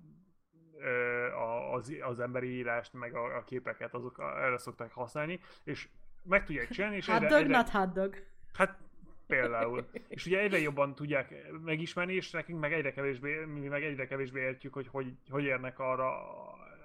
az, 1.74 1.94
az 2.02 2.19
emberi 2.19 2.48
írást, 2.48 2.94
meg 2.94 3.15
a, 3.15 3.38
a 3.38 3.44
képeket, 3.44 3.94
azok 3.94 4.19
erre 4.19 4.57
szokták 4.57 4.91
használni, 4.91 5.40
és 5.64 5.90
meg 6.24 6.45
tudják 6.45 6.69
csinálni, 6.69 6.95
és 6.95 7.06
Hot 7.06 7.19
dog, 7.19 7.32
egyre, 7.32 7.57
not 7.57 7.69
hot 7.69 7.94
dog. 7.94 8.15
hát 8.53 8.87
például. 9.28 9.90
És 10.08 10.26
ugye 10.26 10.40
egyre 10.40 10.60
jobban 10.60 10.95
tudják 10.95 11.52
megismerni, 11.64 12.14
és 12.14 12.32
nekünk 12.32 12.60
meg 12.60 12.74
egyre 12.74 12.91
kevésbé, 12.91 13.45
mi 13.45 13.68
meg 13.68 13.84
egyre 13.84 14.08
kevésbé 14.08 14.41
értjük, 14.41 14.74
hogy 14.74 14.88
hogy, 14.88 15.18
hogy 15.30 15.44
érnek 15.44 15.80
arra, 15.80 16.14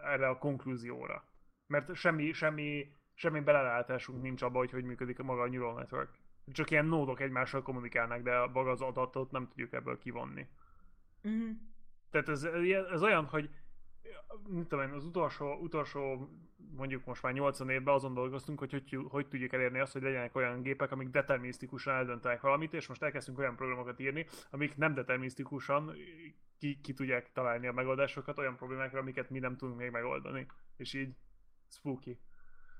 erre 0.05 0.29
a 0.29 0.39
konklúzióra. 0.39 1.25
Mert 1.67 1.95
semmi, 1.95 2.33
semmi, 2.33 2.95
semmi 3.15 3.41
belelátásunk 3.41 4.23
nincs 4.23 4.43
abba, 4.43 4.59
hogy 4.59 4.71
hogy 4.71 4.85
működik 4.85 5.19
a 5.19 5.23
maga 5.23 5.43
a 5.43 5.49
neural 5.49 5.75
network. 5.75 6.11
Csak 6.53 6.71
ilyen 6.71 6.87
nódok 6.87 7.21
egymással 7.21 7.63
kommunikálnak, 7.63 8.23
de 8.23 8.47
maga 8.47 8.71
az 8.71 8.81
adatot 8.81 9.31
nem 9.31 9.49
tudjuk 9.49 9.73
ebből 9.73 9.99
kivonni. 9.99 10.47
Mhm. 11.23 11.51
Tehát 12.11 12.29
ez, 12.29 12.45
ez 12.93 13.03
olyan, 13.03 13.25
hogy 13.25 13.51
mit 14.49 14.69
tudom 14.69 14.85
én, 14.85 14.95
az 14.95 15.05
utolsó, 15.05 15.55
utolsó 15.61 16.29
mondjuk 16.77 17.05
most 17.05 17.23
már 17.23 17.33
80 17.33 17.69
évben 17.69 17.95
azon 17.95 18.15
dolgoztunk, 18.15 18.59
hogy 18.59 18.71
hogy, 18.71 18.99
hogy 19.09 19.29
tudjuk 19.29 19.53
elérni 19.53 19.79
azt, 19.79 19.93
hogy 19.93 20.03
legyenek 20.03 20.37
olyan 20.37 20.63
gépek, 20.63 20.91
amik 20.91 21.09
determinisztikusan 21.09 21.95
eldöntenek 21.95 22.41
valamit, 22.41 22.75
és 22.75 22.87
most 22.87 23.03
elkezdtünk 23.03 23.39
olyan 23.39 23.57
programokat 23.57 24.01
írni, 24.01 24.27
amik 24.51 24.77
nem 24.77 24.95
determinisztikusan 24.95 25.93
ki, 26.59 26.81
ki 26.83 26.93
tudják 26.93 27.33
találni 27.33 27.67
a 27.67 27.73
megoldásokat 27.73 28.39
olyan 28.39 28.57
problémákra, 28.57 28.99
amiket 28.99 29.31
mi 29.31 29.39
nem 29.39 29.57
tudunk 29.57 29.79
még 29.79 29.91
megoldani. 29.91 30.47
És 30.77 30.95
így 30.95 31.15
spooky. 31.69 32.19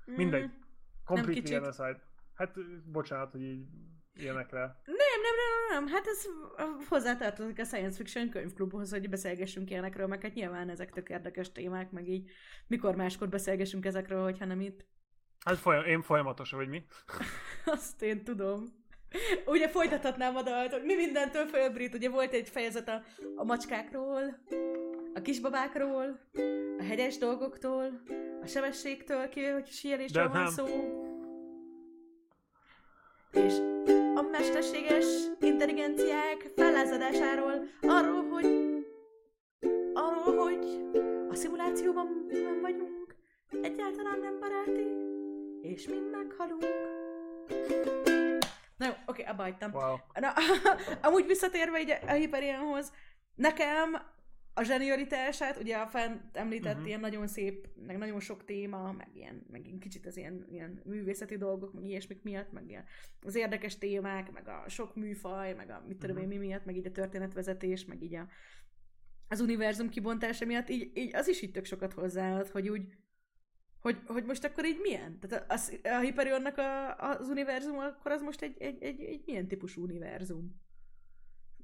Mindegy. 0.05 0.45
Mm. 0.45 0.61
Completely 1.05 1.51
genocide. 1.51 2.01
Hát 2.33 2.57
bocsánat, 2.85 3.31
hogy 3.31 3.41
így 3.41 3.67
ilyenekre. 4.13 4.81
Nem, 4.85 5.12
nem, 5.23 5.35
nem, 5.35 5.83
nem, 5.83 5.93
hát 5.93 6.07
ez 6.07 6.25
hozzátartozik 6.89 7.59
a 7.59 7.63
Science 7.63 7.97
Fiction 7.97 8.29
könyvklubhoz, 8.29 8.91
hogy 8.91 9.09
beszélgessünk 9.09 9.69
ilyenekről, 9.69 10.07
meg 10.07 10.21
hát 10.21 10.33
nyilván 10.33 10.69
ezek 10.69 10.91
tök 10.91 11.09
érdekes 11.09 11.51
témák, 11.51 11.91
meg 11.91 12.09
így 12.09 12.29
mikor 12.67 12.95
máskor 12.95 13.29
beszélgessünk 13.29 13.85
ezekről, 13.85 14.23
hogyha 14.23 14.45
nem 14.45 14.61
itt. 14.61 14.85
Hát 15.45 15.57
folyam, 15.57 15.85
én 15.85 16.01
folyamatosan, 16.01 16.59
vagy 16.59 16.67
mi? 16.67 16.83
Azt 17.65 18.01
én 18.01 18.23
tudom. 18.23 18.81
Ugye 19.45 19.69
folytathatnám 19.69 20.35
a 20.35 20.41
dalt, 20.41 20.71
hogy 20.71 20.83
mi 20.83 20.95
mindentől 20.95 21.45
fölbrít. 21.45 21.93
Ugye 21.93 22.09
volt 22.09 22.33
egy 22.33 22.49
fejezet 22.49 22.89
a, 22.89 23.03
a 23.35 23.43
macskákról, 23.43 24.43
a 25.13 25.21
kisbabákról, 25.21 26.19
a 26.79 26.83
hegyes 26.83 27.17
dolgoktól, 27.17 28.01
a 28.41 28.45
sebességtől, 28.45 29.29
ki, 29.29 29.43
hogy 29.43 29.67
sírésről 29.67 30.27
van 30.27 30.43
nem. 30.43 30.51
szó. 30.51 30.65
És 33.31 33.72
a 34.15 34.21
mesterséges 34.21 35.05
intelligenciák 35.39 36.51
fellázadásáról, 36.55 37.67
arról, 37.81 38.27
hogy 38.29 38.45
arról, 39.93 40.37
hogy 40.37 40.81
a 41.29 41.35
szimulációban 41.35 42.27
nem 42.31 42.61
vagyunk, 42.61 43.15
egyáltalán 43.61 44.19
nem 44.19 44.39
baráti, 44.39 44.87
és 45.61 45.87
mind 45.87 46.09
meghalunk. 46.09 46.65
Na 48.77 48.85
jó, 48.85 48.91
oké, 49.05 49.23
abba 49.23 49.43
hagytam. 49.43 49.71
Wow. 49.71 49.95
Na, 50.13 50.33
amúgy 51.07 51.25
visszatérve 51.25 51.79
így 51.79 51.93
a 52.07 52.11
Hyperionhoz, 52.11 52.91
nekem 53.35 54.01
a 54.53 54.63
zsenialitását, 54.63 55.57
ugye 55.57 55.75
a 55.75 55.87
fent 55.87 56.37
említett 56.37 56.71
uh-huh. 56.73 56.87
ilyen 56.87 56.99
nagyon 56.99 57.27
szép, 57.27 57.67
meg 57.85 57.97
nagyon 57.97 58.19
sok 58.19 58.45
téma, 58.45 58.91
meg 58.91 59.09
ilyen, 59.13 59.45
meg 59.51 59.65
ilyen 59.65 59.79
kicsit 59.79 60.05
az 60.05 60.17
ilyen, 60.17 60.45
ilyen 60.49 60.81
művészeti 60.85 61.37
dolgok, 61.37 61.73
meg 61.73 61.85
ilyesmik 61.85 62.23
miatt, 62.23 62.51
meg 62.51 62.69
ilyen 62.69 62.85
az 63.21 63.35
érdekes 63.35 63.77
témák, 63.77 64.31
meg 64.31 64.47
a 64.47 64.63
sok 64.67 64.95
műfaj, 64.95 65.53
meg 65.53 65.69
a 65.69 65.83
mit 65.87 65.97
tudom 65.97 66.17
én 66.17 66.27
Mhm. 66.27 66.31
mi 66.31 66.45
miatt, 66.45 66.65
meg 66.65 66.75
így 66.75 66.85
a 66.85 66.91
történetvezetés, 66.91 67.85
meg 67.85 68.01
így 68.01 68.15
a, 68.15 68.27
az 69.27 69.39
univerzum 69.39 69.89
kibontása 69.89 70.45
miatt, 70.45 70.69
így, 70.69 70.91
így 70.97 71.15
az 71.15 71.27
is 71.27 71.41
így 71.41 71.51
tök 71.51 71.65
sokat 71.65 71.93
hozzáad, 71.93 72.47
hogy 72.47 72.69
úgy, 72.69 72.97
hogy, 73.79 73.97
hogy 74.05 74.25
most 74.25 74.43
akkor 74.43 74.65
így 74.65 74.79
milyen? 74.81 75.19
Tehát 75.19 75.51
a, 75.51 75.53
a, 75.53 75.95
a 75.95 75.99
Hyperionnak 75.99 76.57
a, 76.57 76.97
az 76.97 77.29
univerzum, 77.29 77.77
akkor 77.77 78.11
az 78.11 78.21
most 78.21 78.41
egy, 78.41 78.61
egy, 78.61 78.83
egy, 78.83 79.01
egy 79.01 79.23
milyen 79.25 79.47
típusú 79.47 79.83
univerzum? 79.83 80.61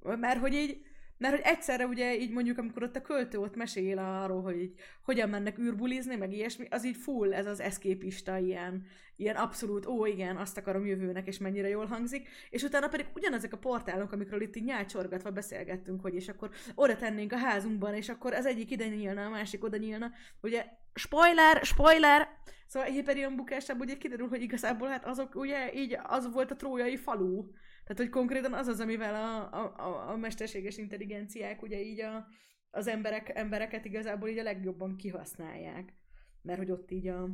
Mert 0.01 0.39
hogy 0.39 0.53
így, 0.53 0.81
mert 1.19 1.35
hogy 1.35 1.43
egyszerre 1.43 1.85
ugye 1.85 2.17
így 2.17 2.31
mondjuk, 2.31 2.57
amikor 2.57 2.83
ott 2.83 2.95
a 2.95 3.01
költő 3.01 3.37
ott 3.37 3.55
mesél 3.55 3.97
arról, 3.97 4.41
hogy 4.41 4.61
így, 4.61 4.79
hogyan 5.03 5.29
mennek 5.29 5.59
űrbulizni, 5.59 6.15
meg 6.15 6.33
ilyesmi, 6.33 6.67
az 6.69 6.85
így 6.85 6.97
full, 6.97 7.33
ez 7.33 7.45
az 7.45 7.59
eszképista, 7.59 8.37
ilyen, 8.37 8.85
ilyen 9.15 9.35
abszolút, 9.35 9.85
ó 9.85 10.05
igen, 10.05 10.37
azt 10.37 10.57
akarom 10.57 10.85
jövőnek, 10.85 11.27
és 11.27 11.37
mennyire 11.37 11.67
jól 11.67 11.85
hangzik, 11.85 12.27
és 12.49 12.63
utána 12.63 12.87
pedig 12.87 13.05
ugyanezek 13.15 13.53
a 13.53 13.57
portálok, 13.57 14.11
amikről 14.11 14.41
itt 14.41 14.55
így 14.55 14.63
nyálcsorgatva 14.63 15.31
beszélgettünk, 15.31 16.01
hogy 16.01 16.13
és 16.13 16.27
akkor 16.27 16.49
oda 16.75 16.95
tennénk 16.95 17.31
a 17.31 17.37
házunkban, 17.37 17.93
és 17.93 18.09
akkor 18.09 18.33
az 18.33 18.45
egyik 18.45 18.71
ide 18.71 18.87
nyílna, 18.87 19.25
a 19.25 19.29
másik 19.29 19.63
oda 19.63 19.77
nyílna, 19.77 20.11
ugye, 20.41 20.65
spoiler, 20.93 21.65
spoiler, 21.65 22.27
szóval 22.67 22.89
Hyperion 22.89 23.35
bukásában 23.35 23.87
ugye 23.87 23.97
kiderül, 23.97 24.27
hogy 24.27 24.41
igazából 24.41 24.87
hát 24.87 25.05
azok 25.05 25.35
ugye 25.35 25.73
így 25.73 25.97
az 26.03 26.31
volt 26.31 26.51
a 26.51 26.55
trójai 26.55 26.97
falu, 26.97 27.43
tehát, 27.89 28.03
hogy 28.03 28.09
konkrétan 28.21 28.53
az 28.53 28.67
az, 28.67 28.79
amivel 28.79 29.15
a, 29.15 29.53
a, 29.61 30.11
a, 30.11 30.17
mesterséges 30.17 30.77
intelligenciák 30.77 31.61
ugye 31.61 31.81
így 31.81 32.01
a, 32.01 32.27
az 32.71 32.87
emberek, 32.87 33.31
embereket 33.35 33.85
igazából 33.85 34.29
így 34.29 34.37
a 34.37 34.43
legjobban 34.43 34.95
kihasználják. 34.95 35.93
Mert 36.41 36.57
hogy 36.57 36.71
ott 36.71 36.91
így 36.91 37.07
a, 37.07 37.29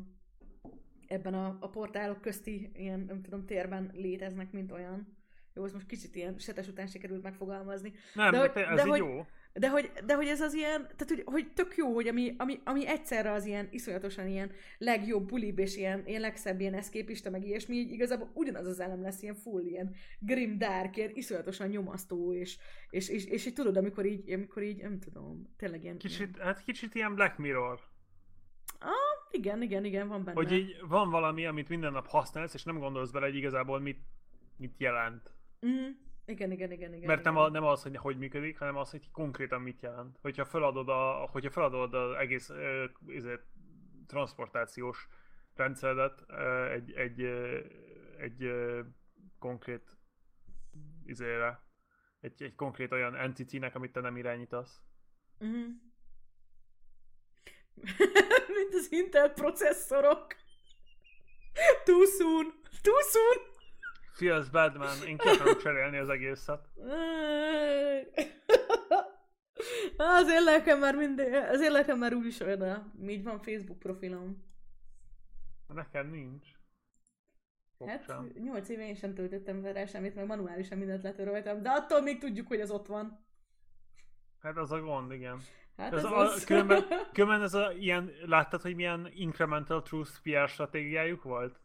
ebben 1.07 1.33
a, 1.33 1.57
a 1.59 1.69
portálok 1.69 2.21
közti 2.21 2.71
ilyen, 2.73 2.99
nem 2.99 3.21
tudom, 3.21 3.45
térben 3.45 3.91
léteznek, 3.93 4.51
mint 4.51 4.71
olyan. 4.71 5.17
Jó, 5.53 5.63
ez 5.65 5.73
most 5.73 5.85
kicsit 5.85 6.15
ilyen 6.15 6.37
setes 6.37 6.67
után 6.67 6.87
sikerült 6.87 7.23
megfogalmazni. 7.23 7.93
Nem, 8.13 8.31
De 8.31 8.37
hogy- 8.39 8.51
ez 8.55 8.75
de 8.75 8.81
így 8.81 8.89
hogy- 8.89 8.99
jó. 8.99 9.25
De 9.59 9.69
hogy, 9.69 9.91
de 10.05 10.15
hogy 10.15 10.27
ez 10.27 10.41
az 10.41 10.53
ilyen, 10.53 10.81
tehát 10.81 11.07
hogy, 11.07 11.21
hogy 11.25 11.53
tök 11.53 11.75
jó, 11.75 11.93
hogy 11.93 12.07
ami, 12.07 12.35
ami, 12.37 12.59
ami 12.63 12.87
egyszerre 12.87 13.31
az 13.31 13.45
ilyen 13.45 13.67
iszonyatosan 13.71 14.27
ilyen 14.27 14.51
legjobb, 14.77 15.27
bulibb 15.27 15.59
és 15.59 15.77
ilyen, 15.77 16.03
ilyen 16.05 16.21
legszebb 16.21 16.59
ilyen 16.59 16.73
eszképista, 16.73 17.29
meg 17.29 17.45
ilyesmi, 17.45 17.75
így 17.75 17.91
igazából 17.91 18.31
ugyanaz 18.33 18.67
az 18.67 18.79
elem 18.79 19.01
lesz, 19.01 19.21
ilyen 19.21 19.35
full, 19.35 19.65
ilyen 19.65 19.95
grim, 20.19 20.57
dark, 20.57 20.97
ilyen 20.97 21.11
iszonyatosan 21.13 21.67
nyomasztó, 21.67 22.33
és, 22.33 22.57
és, 22.89 23.09
és, 23.09 23.25
és, 23.25 23.45
így 23.45 23.53
tudod, 23.53 23.77
amikor 23.77 24.05
így, 24.05 24.31
amikor 24.31 24.63
így, 24.63 24.81
nem 24.81 24.99
tudom, 24.99 25.53
tényleg 25.57 25.83
ilyen... 25.83 25.97
ilyen 25.99 26.11
Kicsit, 26.11 26.37
hát 26.37 26.63
kicsit 26.63 26.95
ilyen 26.95 27.15
Black 27.15 27.37
Mirror. 27.37 27.79
igen, 29.31 29.61
igen, 29.61 29.85
igen, 29.85 30.07
van 30.07 30.23
benne. 30.23 30.41
Hogy 30.41 30.51
így 30.51 30.75
van 30.87 31.09
valami, 31.09 31.45
amit 31.45 31.69
minden 31.69 31.91
nap 31.91 32.07
használsz, 32.07 32.53
és 32.53 32.63
nem 32.63 32.79
gondolsz 32.79 33.11
bele, 33.11 33.25
hogy 33.25 33.35
igazából 33.35 33.79
mit, 33.79 33.99
mit 34.57 34.73
jelent. 34.77 35.33
Mm, 35.65 35.89
igen, 36.25 36.51
igen, 36.51 36.71
igen, 36.71 36.93
igen. 36.93 37.07
Mert 37.07 37.23
nem, 37.23 37.37
a, 37.37 37.49
nem 37.49 37.63
az, 37.63 37.83
hogy 37.83 37.97
hogy 37.97 38.17
működik, 38.17 38.57
hanem 38.57 38.75
az, 38.75 38.91
hogy 38.91 39.11
konkrétan 39.11 39.61
mit 39.61 39.81
jelent. 39.81 40.17
Hogyha 40.21 40.45
feladod, 40.45 40.89
a, 40.89 41.27
hogyha 41.31 41.51
feladod 41.51 41.93
az 41.93 42.15
egész 42.15 42.49
ezért, 43.07 43.43
transportációs 44.07 45.07
rendszeredet 45.55 46.31
egy, 46.71 46.91
egy, 46.91 47.21
egy 48.17 48.51
konkrét 49.39 49.97
izére, 51.05 51.59
egy, 52.19 52.43
egy 52.43 52.55
konkrét 52.55 52.91
olyan 52.91 53.15
entity-nek, 53.15 53.75
amit 53.75 53.91
te 53.91 53.99
nem 53.99 54.17
irányítasz. 54.17 54.81
Mhm. 55.39 55.49
Mint 58.55 58.73
az 58.73 58.87
Intel 58.89 59.33
processzorok. 59.33 60.35
Too 61.83 62.05
soon. 62.05 62.53
Too 62.81 63.01
soon. 63.01 63.54
Feels 64.15 64.49
bad, 64.49 64.77
man. 64.77 65.07
Én 65.07 65.17
ki 65.17 65.27
akarom 65.27 65.57
cserélni 65.57 65.97
az 65.97 66.09
egészet. 66.09 66.67
Az 69.97 70.29
én 70.29 70.43
lelkem 70.43 70.79
már 70.79 70.95
mindig, 70.95 71.33
az 71.33 71.61
én 71.61 71.71
lelkem 71.71 71.97
már 71.97 72.13
úgy 72.13 72.25
is 72.25 72.39
olyan, 72.39 72.93
így 73.07 73.23
van 73.23 73.41
Facebook 73.41 73.79
profilom. 73.79 74.43
Nekem 75.67 76.09
nincs. 76.09 76.47
Hát 77.85 78.03
Sem. 78.03 78.31
8 78.43 78.69
éve 78.69 78.87
én 78.87 78.95
sem 78.95 79.13
töltöttem 79.13 79.65
rá 79.65 79.85
semmit, 79.85 80.15
meg 80.15 80.25
manuálisan 80.25 80.77
mindent 80.77 81.03
letöröltem, 81.03 81.61
de 81.61 81.69
attól 81.69 82.01
még 82.01 82.19
tudjuk, 82.19 82.47
hogy 82.47 82.61
az 82.61 82.71
ott 82.71 82.87
van. 82.87 83.25
Hát 84.39 84.57
az 84.57 84.71
a 84.71 84.81
gond, 84.81 85.11
igen. 85.11 85.39
Hát 85.77 85.93
Ez 85.93 85.97
ez 85.97 86.03
a, 86.03 86.17
az. 86.17 86.43
különben, 86.45 86.83
különben 87.13 87.41
ez 87.41 87.53
a 87.53 87.71
ilyen, 87.71 88.11
láttad, 88.25 88.61
hogy 88.61 88.75
milyen 88.75 89.09
incremental 89.13 89.81
truth 89.81 90.11
PR 90.21 90.47
stratégiájuk 90.47 91.23
volt? 91.23 91.59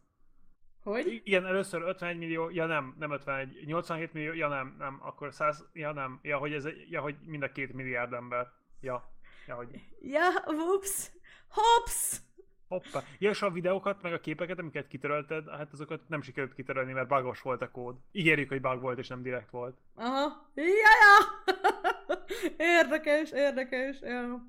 Hogy? 0.83 1.21
Igen, 1.25 1.47
először 1.47 1.83
51 1.83 2.19
millió, 2.19 2.51
ja 2.51 2.67
nem, 2.67 2.95
nem 2.99 3.11
51, 3.11 3.65
87 3.67 4.13
millió, 4.13 4.33
ja 4.33 4.49
nem, 4.49 4.75
nem, 4.79 4.99
akkor 5.03 5.33
100, 5.33 5.65
ja 5.73 5.93
nem, 5.93 6.19
ja 6.23 6.39
hogy, 6.39 6.53
ez, 6.53 6.69
ja, 6.89 7.01
hogy 7.01 7.17
mind 7.25 7.43
a 7.43 7.53
két 7.53 7.73
milliárd 7.73 8.13
ember. 8.13 8.53
Ja, 8.81 9.11
ja, 9.47 9.55
hogy 9.55 9.69
Ja, 10.01 10.29
whoops! 10.47 11.11
Hops! 11.49 12.21
hoppá. 12.71 13.03
Ja, 13.19 13.31
és 13.31 13.43
a 13.43 13.51
videókat, 13.51 14.03
meg 14.03 14.13
a 14.13 14.21
képeket, 14.21 14.59
amiket 14.59 14.87
kitörölted, 14.87 15.49
hát 15.49 15.73
azokat 15.73 16.01
nem 16.09 16.23
sikerült 16.23 16.55
kitörölni, 16.55 16.93
mert 16.93 17.09
bugos 17.09 17.41
volt 17.43 17.63
a 17.63 17.71
kód. 17.71 17.97
Ígérjük, 18.13 18.49
hogy 18.49 18.61
bug 18.61 18.81
volt, 18.81 18.99
és 18.99 19.09
nem 19.09 19.23
direkt 19.23 19.51
volt. 19.51 19.79
Aha. 19.95 20.51
Ja, 20.55 20.65
ja! 20.65 21.55
érdekes, 22.79 23.31
érdekes. 23.31 24.01
Ja. 24.01 24.47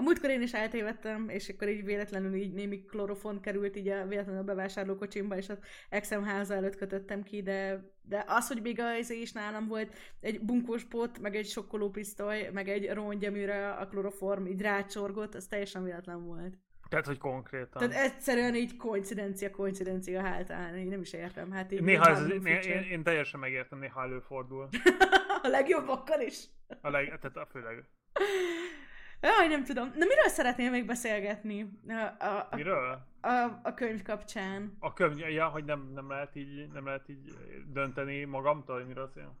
A 0.00 0.02
múltkor 0.02 0.30
én 0.30 0.42
is 0.42 0.52
eltévedtem, 0.52 1.28
és 1.28 1.48
akkor 1.48 1.68
így 1.68 1.84
véletlenül 1.84 2.34
így 2.34 2.52
némi 2.52 2.84
klorofon 2.84 3.40
került 3.40 3.76
így 3.76 3.88
a 3.88 4.06
véletlenül 4.06 4.40
a 4.40 4.44
bevásárlókocsimba, 4.44 5.36
és 5.36 5.48
az 5.48 5.58
exem 5.88 6.24
háza 6.24 6.54
előtt 6.54 6.76
kötöttem 6.76 7.22
ki, 7.22 7.42
de, 7.42 7.84
de 8.02 8.24
az, 8.26 8.48
hogy 8.48 8.62
még 8.62 8.80
az 8.80 9.10
is 9.10 9.32
nálam 9.32 9.66
volt 9.66 9.94
egy 10.20 10.40
bunkós 10.40 10.84
pot, 10.84 11.18
meg 11.18 11.36
egy 11.36 11.46
sokkolópisztoly, 11.46 12.48
meg 12.52 12.68
egy 12.68 12.90
rongy, 12.90 13.24
amire 13.24 13.70
a 13.70 13.86
kloroform 13.86 14.46
így 14.46 14.60
rácsorgott, 14.60 15.34
az 15.34 15.46
teljesen 15.46 15.84
véletlen 15.84 16.24
volt. 16.24 16.58
Tehát, 16.88 17.06
hogy 17.06 17.18
konkrétan. 17.18 17.88
Tehát 17.88 18.12
egyszerűen 18.12 18.54
így 18.54 18.76
koincidencia, 18.76 19.50
koincidencia 19.50 20.20
hátán, 20.20 20.76
én 20.76 20.86
nem 20.86 21.00
is 21.00 21.12
értem. 21.12 21.50
Hát 21.50 21.72
így 21.72 21.82
Néha 21.82 22.10
ez, 22.10 22.18
furcsa. 22.18 22.68
én, 22.68 22.82
én, 22.82 23.02
teljesen 23.02 23.40
megértem, 23.40 23.78
néha 23.78 24.02
előfordul. 24.02 24.68
a 25.42 25.48
legjobbakkal 25.48 26.20
is. 26.20 26.44
A 26.80 26.90
leg, 26.90 27.04
tehát 27.04 27.36
a 27.36 27.46
főleg. 27.50 27.84
Jaj, 29.20 29.48
nem 29.48 29.64
tudom. 29.64 29.86
Na 29.88 30.04
miről 30.06 30.28
szeretnél 30.28 30.70
még 30.70 30.86
beszélgetni 30.86 31.70
a, 31.88 32.24
a, 32.24 32.48
a, 32.50 32.56
Miről? 32.56 33.06
a, 33.20 33.60
a 33.62 33.74
könyv 33.74 34.02
kapcsán? 34.02 34.76
A 34.78 34.92
könyv, 34.92 35.18
ja, 35.18 35.48
hogy 35.48 35.64
nem, 35.64 35.90
nem, 35.94 36.08
lehet 36.08 36.36
így, 36.36 36.68
nem 36.72 36.84
lehet 36.86 37.08
így 37.08 37.34
dönteni 37.66 38.24
magamtól, 38.24 38.76
hogy 38.76 38.86
miről 38.86 39.10
szél. 39.14 39.36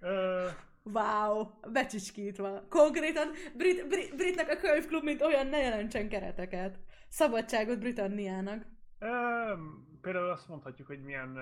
Ö, 0.00 0.48
Wow, 0.84 1.46
becsicskítva. 1.72 2.62
Konkrétan 2.68 3.30
Brit, 3.56 3.88
Brit, 3.88 4.16
Britnek 4.16 4.48
a 4.48 4.56
könyvklub, 4.56 5.02
mint 5.04 5.22
olyan, 5.22 5.46
ne 5.46 5.58
jelentsen 5.58 6.08
kereteket. 6.08 6.78
Szabadságot 7.08 7.78
Britanniának. 7.78 8.64
ö, 8.98 9.52
például 10.00 10.30
azt 10.30 10.48
mondhatjuk, 10.48 10.86
hogy 10.86 11.02
milyen, 11.02 11.38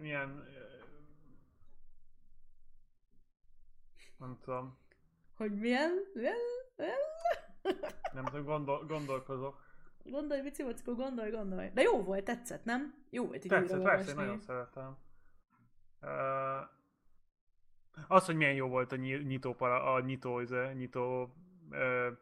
milyen 0.00 0.44
nem 4.18 4.38
tudom, 4.44 4.78
Hogy 5.40 5.58
milyen? 5.58 5.92
milyen? 6.14 6.36
milyen? 6.76 6.98
nem 8.12 8.24
tudom, 8.24 8.44
gondol, 8.44 8.86
gondolkozok. 8.86 9.62
Gondolj, 10.04 10.40
Vici 10.42 10.62
Vackó, 10.62 10.94
gondolj, 10.94 11.30
gondolj. 11.30 11.70
De 11.74 11.82
jó 11.82 12.02
volt, 12.02 12.24
tetszett, 12.24 12.64
nem? 12.64 12.94
Jó 13.10 13.26
volt 13.26 13.44
így 13.44 13.50
Tetszett, 13.50 13.82
persze, 13.82 14.14
nagyon 14.14 14.40
szeretem. 14.40 14.96
Uh, 16.02 16.68
az, 18.08 18.24
hogy 18.24 18.36
milyen 18.36 18.54
jó 18.54 18.68
volt 18.68 18.92
a 18.92 18.96
nyi- 18.96 19.24
nyitó, 19.24 19.54
para, 19.54 19.92
a 19.92 20.00
nyitó, 20.00 20.40
izé, 20.40 20.72
nyitó, 20.72 21.22
uh, 21.70 22.16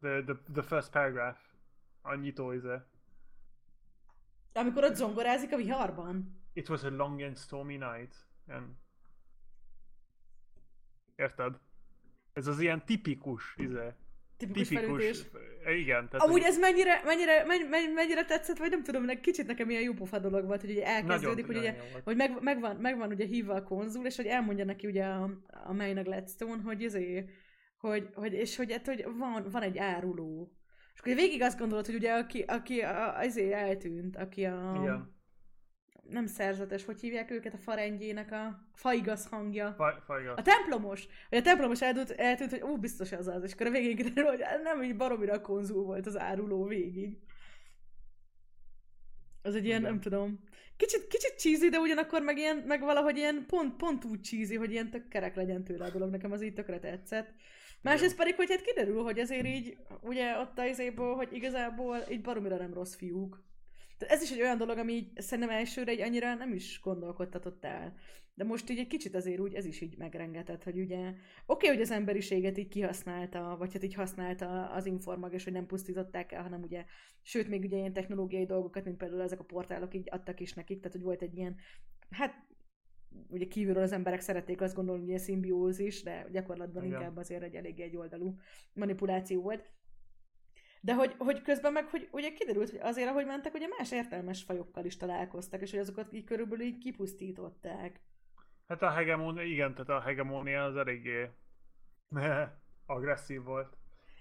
the, 0.00 0.22
the, 0.22 0.34
the 0.52 0.62
first 0.62 0.90
paragraph, 0.90 1.38
a 2.02 2.14
nyitó, 2.14 2.52
izé. 2.52 2.76
Amikor 4.52 4.84
ott 4.84 4.94
zongorázik 4.94 5.52
a 5.52 5.56
viharban. 5.56 6.42
It 6.52 6.68
was 6.68 6.84
a 6.84 6.90
long 6.90 7.20
and 7.20 7.36
stormy 7.36 7.76
night. 7.76 8.14
And... 8.48 8.66
Érted? 11.16 11.60
Ez 12.32 12.46
az 12.46 12.60
ilyen 12.60 12.84
tipikus, 12.84 13.54
izé. 13.56 13.88
Tipikus, 14.36 14.68
Tipikus. 14.68 14.88
felütés. 14.98 15.26
Igen, 15.76 16.08
tehát 16.08 16.26
Amúgy 16.26 16.42
ez 16.42 16.58
mennyire, 16.58 17.02
mennyire, 17.04 17.44
mennyire, 17.46 17.92
mennyire 17.94 18.24
tetszett, 18.24 18.58
vagy 18.58 18.70
nem 18.70 18.82
tudom, 18.82 19.04
nek- 19.04 19.20
kicsit 19.20 19.46
nekem 19.46 19.70
ilyen 19.70 19.82
jó 19.82 19.92
pofa 19.92 20.18
dolog 20.18 20.46
volt, 20.46 20.60
hogy 20.60 20.70
ugye 20.70 20.86
elkezdődik, 20.86 21.46
hogy 21.46 21.56
ugye 21.56 21.72
volt. 21.92 22.04
hogy 22.04 22.16
meg, 22.16 22.42
megvan, 22.42 22.76
megvan 22.76 23.10
ugye 23.10 23.24
hívva 23.24 23.54
a 23.54 23.62
konzul, 23.62 24.06
és 24.06 24.16
hogy 24.16 24.26
elmondja 24.26 24.64
neki 24.64 24.86
ugye 24.86 25.04
a, 25.04 25.30
a 25.64 25.72
Maynard 25.72 26.06
Gladstone, 26.06 26.62
hogy 26.62 26.82
izé, 26.82 27.28
hogy, 27.78 28.08
hogy, 28.14 28.32
és 28.32 28.56
hogy, 28.56 28.72
hát, 28.72 28.86
hogy 28.86 29.06
van, 29.18 29.46
van 29.50 29.62
egy 29.62 29.78
áruló. 29.78 30.52
És 30.94 31.00
akkor 31.00 31.14
végig 31.14 31.42
azt 31.42 31.58
gondolod, 31.58 31.86
hogy 31.86 31.94
ugye 31.94 32.12
aki, 32.12 32.44
aki 32.46 32.80
a, 32.80 33.18
azért 33.18 33.52
eltűnt, 33.52 34.16
aki 34.16 34.44
a, 34.44 34.78
Igen. 34.82 35.20
Nem 36.08 36.26
szerzetes, 36.26 36.84
hogy 36.84 37.00
hívják 37.00 37.30
őket, 37.30 37.54
a 37.54 37.58
farendjének 37.58 38.32
a 38.32 38.66
faigaz 38.74 39.26
hangja. 39.26 39.74
Faj, 39.76 39.94
fajga. 40.06 40.34
A 40.34 40.42
templomos! 40.42 41.06
Hogy 41.28 41.38
a 41.38 41.42
templomos 41.42 41.82
eltűnt, 41.82 42.10
eltűnt 42.10 42.50
hogy 42.50 42.62
ó, 42.62 42.76
biztos 42.76 43.12
az 43.12 43.28
az, 43.28 43.42
és 43.42 43.52
akkor 43.52 43.66
a 43.66 43.70
végén 43.70 43.96
kiderül, 43.96 44.30
hogy 44.30 44.42
nem 44.62 44.82
így 44.82 44.96
baromira 44.96 45.40
konzul 45.40 45.84
volt 45.84 46.06
az 46.06 46.18
áruló 46.18 46.64
végig. 46.64 47.18
Az 49.42 49.54
egy 49.54 49.64
ilyen, 49.64 49.80
Igen. 49.80 49.90
nem 49.90 50.00
tudom, 50.00 50.40
kicsit, 50.76 51.06
kicsit 51.06 51.34
cheesy, 51.38 51.68
de 51.68 51.78
ugyanakkor 51.78 52.22
meg, 52.22 52.38
ilyen, 52.38 52.56
meg 52.56 52.80
valahogy 52.80 53.16
ilyen 53.16 53.44
pont, 53.46 53.76
pont 53.76 54.04
úgy 54.04 54.22
cheesy, 54.22 54.56
hogy 54.56 54.70
ilyen 54.70 54.90
tök 54.90 55.08
kerek 55.08 55.36
legyen 55.36 55.64
tőle 55.64 55.84
a 55.84 55.90
dolog, 55.90 56.10
nekem 56.10 56.32
az 56.32 56.42
így 56.42 56.54
tökre 56.54 56.78
tetszett. 56.78 57.30
Másrészt 57.82 58.16
pedig, 58.16 58.34
hogy 58.34 58.50
hát 58.50 58.62
kiderül, 58.62 59.02
hogy 59.02 59.18
azért 59.18 59.46
így, 59.46 59.76
ugye 60.00 60.38
ott 60.38 60.58
a 60.58 60.64
izéból, 60.64 61.14
hogy 61.14 61.28
igazából 61.32 61.98
így 62.10 62.20
baromira 62.20 62.56
nem 62.56 62.74
rossz 62.74 62.94
fiúk. 62.94 63.42
Ez 64.08 64.22
is 64.22 64.30
egy 64.30 64.40
olyan 64.40 64.58
dolog, 64.58 64.78
ami 64.78 64.92
így 64.92 65.20
szerintem 65.20 65.56
elsőre 65.56 65.90
egy 65.90 66.00
annyira 66.00 66.34
nem 66.34 66.52
is 66.52 66.80
gondolkodtatott 66.82 67.64
el. 67.64 67.94
De 68.34 68.44
most 68.44 68.70
így 68.70 68.78
egy 68.78 68.86
kicsit 68.86 69.14
azért 69.14 69.40
úgy 69.40 69.54
ez 69.54 69.64
is 69.64 69.80
így 69.80 69.96
megrengetett, 69.98 70.62
hogy 70.62 70.78
ugye 70.78 71.08
oké, 71.08 71.18
okay, 71.46 71.68
hogy 71.68 71.80
az 71.80 71.90
emberiséget 71.90 72.58
így 72.58 72.68
kihasználta, 72.68 73.56
vagy 73.58 73.72
hát 73.72 73.84
így 73.84 73.94
használta 73.94 74.70
az 74.70 74.86
informag, 74.86 75.32
és 75.32 75.44
hogy 75.44 75.52
nem 75.52 75.66
pusztították 75.66 76.32
el, 76.32 76.42
hanem 76.42 76.62
ugye, 76.62 76.84
sőt, 77.22 77.48
még 77.48 77.64
ugye 77.64 77.76
ilyen 77.76 77.92
technológiai 77.92 78.46
dolgokat, 78.46 78.84
mint 78.84 78.96
például 78.96 79.22
ezek 79.22 79.40
a 79.40 79.44
portálok 79.44 79.94
így 79.94 80.08
adtak 80.10 80.40
is 80.40 80.52
nekik, 80.52 80.78
tehát 80.78 80.92
hogy 80.92 81.02
volt 81.02 81.22
egy 81.22 81.36
ilyen, 81.36 81.56
hát 82.10 82.34
ugye 83.28 83.46
kívülről 83.46 83.82
az 83.82 83.92
emberek 83.92 84.20
szerették 84.20 84.60
azt 84.60 84.74
gondolni, 84.74 85.00
hogy 85.00 85.08
ilyen 85.08 85.20
szimbiózis, 85.20 86.02
de 86.02 86.26
gyakorlatban 86.32 86.84
Igen. 86.84 86.98
inkább 86.98 87.16
azért 87.16 87.42
egy 87.42 87.54
elég 87.54 87.80
egyoldalú 87.80 88.36
manipuláció 88.72 89.42
volt. 89.42 89.70
De 90.84 90.94
hogy, 90.94 91.14
hogy 91.18 91.42
közben 91.42 91.72
meg, 91.72 91.88
hogy 91.88 92.08
ugye 92.10 92.32
kiderült, 92.32 92.70
hogy 92.70 92.78
azért, 92.82 93.08
ahogy 93.08 93.26
mentek, 93.26 93.54
ugye 93.54 93.66
más 93.78 93.92
értelmes 93.92 94.42
fajokkal 94.42 94.84
is 94.84 94.96
találkoztak, 94.96 95.60
és 95.60 95.70
hogy 95.70 95.80
azokat 95.80 96.12
így 96.12 96.24
körülbelül 96.24 96.64
így 96.64 96.78
kipusztították. 96.78 98.00
Hát 98.68 98.82
a 98.82 98.90
hegemónia, 98.90 99.42
igen, 99.42 99.74
tehát 99.74 100.02
a 100.02 100.06
hegemónia 100.06 100.64
az 100.64 100.76
eléggé 100.76 101.30
agresszív 102.86 103.42
volt. 103.42 103.76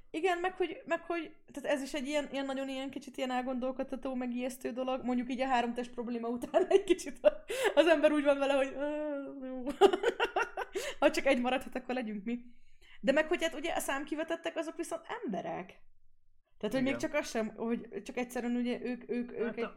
Igen, 0.09 0.38
meg 0.38 0.53
hogy, 0.53 0.81
meg 0.85 1.01
hogy 1.01 1.35
tehát 1.51 1.77
ez 1.77 1.81
is 1.81 1.93
egy 1.93 2.07
ilyen, 2.07 2.27
ilyen 2.31 2.45
nagyon 2.45 2.69
ilyen 2.69 2.89
kicsit 2.89 3.17
ilyen 3.17 3.31
elgondolkodtató, 3.31 4.15
meg 4.15 4.33
ijesztő 4.33 4.71
dolog. 4.71 5.03
Mondjuk 5.03 5.29
így 5.29 5.41
a 5.41 5.47
három 5.47 5.73
test 5.73 5.91
probléma 5.91 6.27
után 6.27 6.67
egy 6.67 6.83
kicsit 6.83 7.19
az 7.75 7.88
ember 7.88 8.11
úgy 8.11 8.23
van 8.23 8.38
vele, 8.38 8.53
hogy 8.53 8.73
"Ö, 8.75 9.45
jó. 9.45 9.63
ha 10.99 11.11
csak 11.11 11.25
egy 11.25 11.41
maradhat, 11.41 11.75
akkor 11.75 11.95
legyünk 11.95 12.23
mi. 12.23 12.39
De 12.99 13.11
meg 13.11 13.27
hogy 13.27 13.43
hát 13.43 13.53
ugye 13.53 13.73
a 13.73 13.79
számkivetettek 13.79 14.55
azok 14.55 14.75
viszont 14.75 15.05
emberek. 15.23 15.79
Tehát, 16.61 16.75
hogy 16.75 16.83
még 16.83 16.95
Igen. 16.95 17.09
csak 17.09 17.13
az 17.13 17.29
sem, 17.29 17.47
hogy 17.55 18.01
csak 18.03 18.17
egyszerűen 18.17 18.55
ugye 18.55 18.79
ők, 18.83 19.09
ők, 19.09 19.31
ők 19.31 19.45
Hát 19.45 19.57
egy... 19.57 19.63
a- 19.63 19.73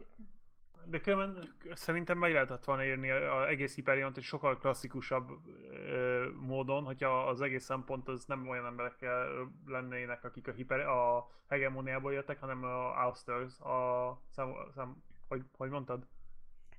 De 0.87 0.99
különben 0.99 1.55
szerintem 1.73 2.17
meg 2.17 2.31
lehetett 2.31 2.63
volna 2.63 2.85
írni 2.85 3.09
az 3.11 3.47
egész 3.47 3.75
Hyperiont 3.75 4.17
egy 4.17 4.23
sokkal 4.23 4.57
klasszikusabb 4.57 5.31
ö, 5.71 6.27
módon, 6.39 6.83
hogyha 6.83 7.27
az 7.27 7.41
egész 7.41 7.63
szempont 7.63 8.07
az 8.07 8.25
nem 8.25 8.47
olyan 8.47 8.65
emberekkel 8.65 9.27
lennének, 9.65 10.23
akik 10.23 10.47
a, 10.47 10.51
hiper, 10.51 10.79
a 10.79 11.29
hegemóniából 11.47 12.13
jöttek, 12.13 12.39
hanem 12.39 12.63
a 12.63 13.03
Austers, 13.03 13.59
a 13.59 14.21
szám, 14.29 14.53
szám, 14.75 15.03
hogy, 15.27 15.43
hogy 15.57 15.69
mondtad? 15.69 16.05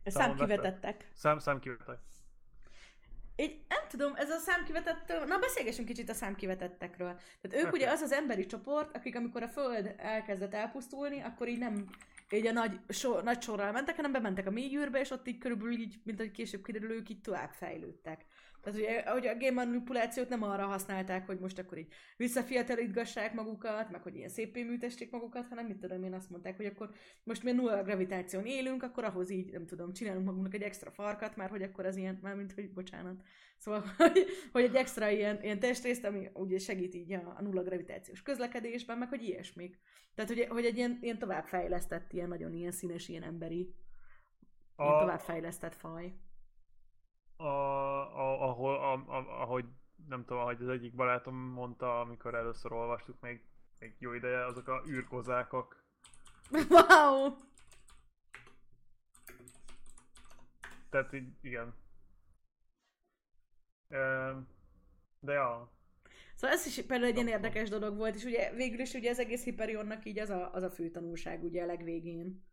számon 0.05 0.37
számkivetettek. 0.37 1.09
Szám, 1.12 1.39
számkivetek. 1.39 1.99
Így 3.37 3.61
nem 3.69 3.79
tudom, 3.89 4.13
ez 4.15 4.31
a 4.31 4.39
számkivetett... 4.39 5.13
Na, 5.27 5.39
beszélgessünk 5.39 5.89
kicsit 5.89 6.11
a 6.11 6.15
számkivetettekről. 6.15 7.21
Tehát 7.41 7.65
ők 7.65 7.73
Oké. 7.73 7.77
ugye 7.77 7.91
az 7.91 8.01
az 8.01 8.13
emberi 8.13 8.47
csoport, 8.47 8.97
akik 8.97 9.17
amikor 9.17 9.43
a 9.43 9.49
Föld 9.49 9.95
elkezdett 9.97 10.55
elpusztulni, 10.55 11.21
akkor 11.21 11.49
így 11.49 11.59
nem 11.59 11.89
így 12.31 12.47
a 12.47 12.53
nagy, 12.53 12.81
sor, 12.89 13.23
nagy 13.23 13.43
sorral 13.43 13.73
mentek, 13.73 13.97
hanem 13.97 14.13
bementek 14.13 14.47
a 14.47 14.51
mélyűrbe, 14.51 15.01
és 15.01 15.11
ott 15.11 15.29
így 15.29 15.39
körülbelül 15.39 15.73
így, 15.73 16.01
mint 16.05 16.21
ahogy 16.21 16.33
később 16.33 16.65
kiderül, 16.65 16.91
ők 16.91 17.09
így 17.09 17.21
tovább 17.21 17.51
fejlődtek. 17.51 18.25
Tehát 18.67 18.81
ugye, 18.81 19.11
hogy 19.11 19.27
a 19.27 19.37
game 19.37 19.65
manipulációt 19.65 20.29
nem 20.29 20.43
arra 20.43 20.67
használták, 20.67 21.27
hogy 21.27 21.39
most 21.39 21.59
akkor 21.59 21.79
így 21.79 21.93
visszafiatalítgassák 22.17 23.35
magukat, 23.35 23.91
meg 23.91 24.03
hogy 24.03 24.17
ilyen 24.17 24.29
szépé 24.29 24.63
műtessék 24.63 25.11
magukat, 25.11 25.49
hanem 25.49 25.67
mit 25.67 25.79
tudom 25.79 26.03
én 26.03 26.15
azt 26.15 26.31
mondták, 26.31 26.57
hogy 26.57 26.67
akkor 26.67 26.91
most 27.25 27.43
mi 27.43 27.53
nulla 27.53 27.83
gravitáción 27.83 28.47
élünk, 28.47 28.83
akkor 28.83 29.05
ahhoz 29.05 29.31
így, 29.31 29.53
nem 29.53 29.67
tudom, 29.67 29.93
csinálunk 29.93 30.25
magunknak 30.25 30.55
egy 30.55 30.63
extra 30.63 30.91
farkat, 30.91 31.37
már 31.37 31.51
hogy 31.51 31.63
akkor 31.63 31.87
az 31.87 31.97
ilyen, 31.97 32.19
már 32.23 32.35
mint 32.35 32.53
hogy 32.53 32.73
bocsánat. 32.73 33.23
Szóval, 33.59 33.85
hogy, 33.97 34.27
hogy 34.53 34.63
egy 34.63 34.75
extra 34.75 35.11
ilyen, 35.11 35.43
ilyen 35.43 35.59
testrészt, 35.59 36.05
ami 36.05 36.31
ugye 36.33 36.59
segít 36.59 36.95
így 36.95 37.13
a, 37.13 37.35
a 37.39 37.43
nulla 37.43 37.63
gravitációs 37.63 38.23
közlekedésben, 38.23 38.99
meg 38.99 39.09
hogy 39.09 39.23
ilyesmik. 39.23 39.79
Tehát, 40.15 40.31
hogy, 40.31 40.47
hogy 40.49 40.65
egy 40.65 40.77
ilyen, 40.77 40.99
ilyen 41.01 41.19
továbbfejlesztett, 41.19 42.13
ilyen 42.13 42.29
nagyon 42.29 42.55
ilyen 42.55 42.73
színes, 42.73 43.09
ilyen 43.09 43.23
emberi 43.23 43.75
A... 44.77 44.83
Ilyen 44.83 44.99
továbbfejlesztett 44.99 45.75
faj. 45.75 46.13
A, 47.37 47.45
a, 47.45 48.49
ahol, 48.49 48.75
a, 48.75 48.93
a, 48.93 49.43
ahogy 49.43 49.65
nem 50.09 50.25
tudom, 50.25 50.43
ahogy 50.43 50.63
az 50.63 50.69
egyik 50.69 50.95
barátom 50.95 51.37
mondta, 51.37 52.01
amikor 52.01 52.35
először 52.35 52.73
olvastuk 52.73 53.21
még, 53.21 53.45
még 53.79 53.95
jó 53.99 54.13
ideje, 54.13 54.45
azok 54.45 54.69
a 54.69 54.83
űrkozákok. 54.89 55.85
Wow! 56.71 57.37
Tehát 60.91 61.13
így, 61.13 61.29
igen. 61.41 61.75
De 65.21 65.33
ja. 65.33 65.71
Szóval 66.35 66.57
ez 66.57 66.67
is 66.67 66.75
például 66.75 67.05
egy 67.05 67.15
ilyen 67.15 67.29
érdekes 67.29 67.69
dolog 67.69 67.97
volt, 67.97 68.15
és 68.15 68.25
ugye 68.25 68.55
végül 68.55 68.81
is 68.81 68.95
ugye 68.95 69.11
az 69.11 69.19
egész 69.19 69.45
Hyperionnak 69.45 70.05
így 70.05 70.19
az 70.19 70.31
a, 70.31 70.53
az 70.53 70.63
a 70.63 70.71
fő 70.71 70.91
tanulság 70.91 71.45
ugye 71.45 71.63
a 71.63 71.67
legvégén. 71.67 72.45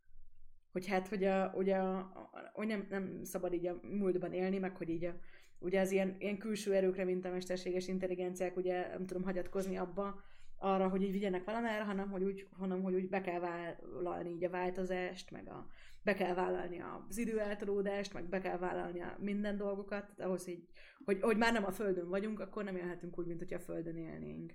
Hogy 0.73 0.87
hát, 0.87 1.07
hogy, 1.07 1.23
a, 1.23 1.53
ugye, 1.55 1.75
a, 1.75 2.29
hogy 2.53 2.67
nem, 2.67 2.87
nem 2.89 3.23
szabad 3.23 3.53
így 3.53 3.67
a 3.67 3.79
múltban 3.81 4.33
élni, 4.33 4.57
meg 4.57 4.75
hogy 4.75 4.89
így 4.89 5.05
a, 5.05 5.15
ugye 5.59 5.79
az 5.79 5.91
ilyen, 5.91 6.15
ilyen 6.19 6.37
külső 6.37 6.73
erőkre, 6.73 7.03
mint 7.03 7.25
a 7.25 7.31
mesterséges 7.31 7.87
intelligenciák, 7.87 8.57
ugye 8.57 8.87
nem 8.87 9.05
tudom 9.05 9.23
hagyatkozni 9.23 9.77
abba, 9.77 10.23
arra, 10.57 10.89
hogy 10.89 11.01
így 11.01 11.11
vigyenek 11.11 11.43
valamerre, 11.43 11.83
hanem 11.83 12.09
hogy 12.09 12.23
úgy, 12.23 12.47
hanem, 12.57 12.83
hogy 12.83 12.93
úgy 12.93 13.09
be 13.09 13.21
kell 13.21 13.39
vállalni 13.39 14.29
így 14.29 14.43
a 14.43 14.49
változást, 14.49 15.31
meg 15.31 15.47
a, 15.49 15.67
be 16.03 16.13
kell 16.13 16.33
vállalni 16.33 16.79
az 16.79 17.17
időeltolódást, 17.17 18.13
meg 18.13 18.29
be 18.29 18.39
kell 18.39 18.57
vállalni 18.57 19.01
a 19.01 19.17
minden 19.19 19.57
dolgokat, 19.57 20.19
ahhoz, 20.19 20.45
hogy, 20.45 20.67
hogy, 21.05 21.21
hogy 21.21 21.37
már 21.37 21.53
nem 21.53 21.65
a 21.65 21.71
Földön 21.71 22.09
vagyunk, 22.09 22.39
akkor 22.39 22.63
nem 22.63 22.75
élhetünk 22.75 23.19
úgy, 23.19 23.25
mint 23.25 23.39
hogyha 23.39 23.55
a 23.55 23.61
Földön 23.61 23.97
élnénk. 23.97 24.53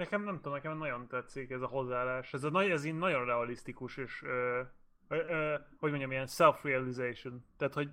Nekem 0.00 0.24
nem 0.24 0.36
tudom, 0.36 0.52
nekem 0.52 0.78
nagyon 0.78 1.06
tetszik 1.08 1.50
ez 1.50 1.60
a 1.60 1.66
hozzáállás. 1.66 2.32
Ez, 2.34 2.44
a, 2.44 2.62
ez 2.62 2.84
így 2.84 2.98
nagyon 2.98 3.24
realisztikus, 3.24 3.96
és 3.96 4.22
ö, 4.22 4.60
ö, 5.08 5.16
ö, 5.16 5.54
hogy 5.78 5.90
mondjam, 5.90 6.10
ilyen 6.10 6.26
self-realization. 6.26 7.44
Tehát, 7.56 7.74
hogy 7.74 7.90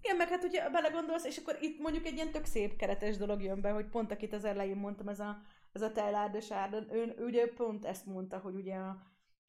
igen, 0.00 0.16
meg 0.16 0.28
hát 0.28 0.44
ugye 0.44 0.70
belegondolsz, 0.70 1.24
és 1.24 1.36
akkor 1.36 1.56
itt 1.60 1.80
mondjuk 1.80 2.06
egy 2.06 2.14
ilyen 2.14 2.30
tök 2.30 2.44
szép 2.44 2.76
keretes 2.76 3.16
dolog 3.16 3.42
jön 3.42 3.60
be, 3.60 3.70
hogy 3.70 3.86
pont 3.86 4.10
akit 4.10 4.32
az 4.32 4.44
elején 4.44 4.76
mondtam, 4.76 5.08
ez 5.08 5.20
a, 5.20 5.42
ez 5.72 5.82
a 5.82 5.92
Teilárdes 5.92 6.50
Árden, 6.50 6.88
ő, 6.92 7.14
ő, 7.18 7.24
ugye 7.24 7.46
pont 7.46 7.84
ezt 7.84 8.06
mondta, 8.06 8.38
hogy 8.38 8.54
ugye 8.54 8.74
a, 8.74 9.02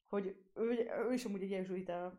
hogy 0.06 0.36
ő, 0.54 0.90
ő 1.08 1.12
is 1.12 1.24
amúgy 1.24 1.52
egy 1.52 1.90
a 1.90 2.12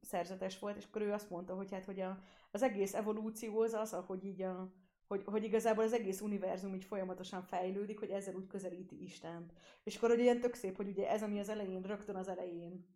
szerzetes 0.00 0.58
volt, 0.58 0.76
és 0.76 0.84
akkor 0.84 1.02
ő 1.02 1.12
azt 1.12 1.30
mondta, 1.30 1.54
hogy 1.54 1.72
hát, 1.72 1.84
hogy 1.84 2.00
a, 2.00 2.18
az 2.50 2.62
egész 2.62 2.94
evolúció 2.94 3.60
az 3.60 3.72
az, 3.72 3.92
ahogy 3.92 4.24
így 4.24 4.42
a, 4.42 4.72
hogy, 5.10 5.22
hogy 5.24 5.44
igazából 5.44 5.84
az 5.84 5.92
egész 5.92 6.20
univerzum 6.20 6.74
így 6.74 6.84
folyamatosan 6.84 7.42
fejlődik, 7.42 7.98
hogy 7.98 8.10
ezzel 8.10 8.34
úgy 8.34 8.46
közelíti 8.46 9.02
Istent. 9.02 9.52
És 9.82 9.96
akkor 9.96 10.08
hogy 10.08 10.18
ilyen 10.18 10.40
tök 10.40 10.54
szép, 10.54 10.76
hogy 10.76 10.88
ugye 10.88 11.10
ez, 11.10 11.22
ami 11.22 11.38
az 11.38 11.48
elején, 11.48 11.82
rögtön 11.82 12.16
az 12.16 12.28
elején, 12.28 12.86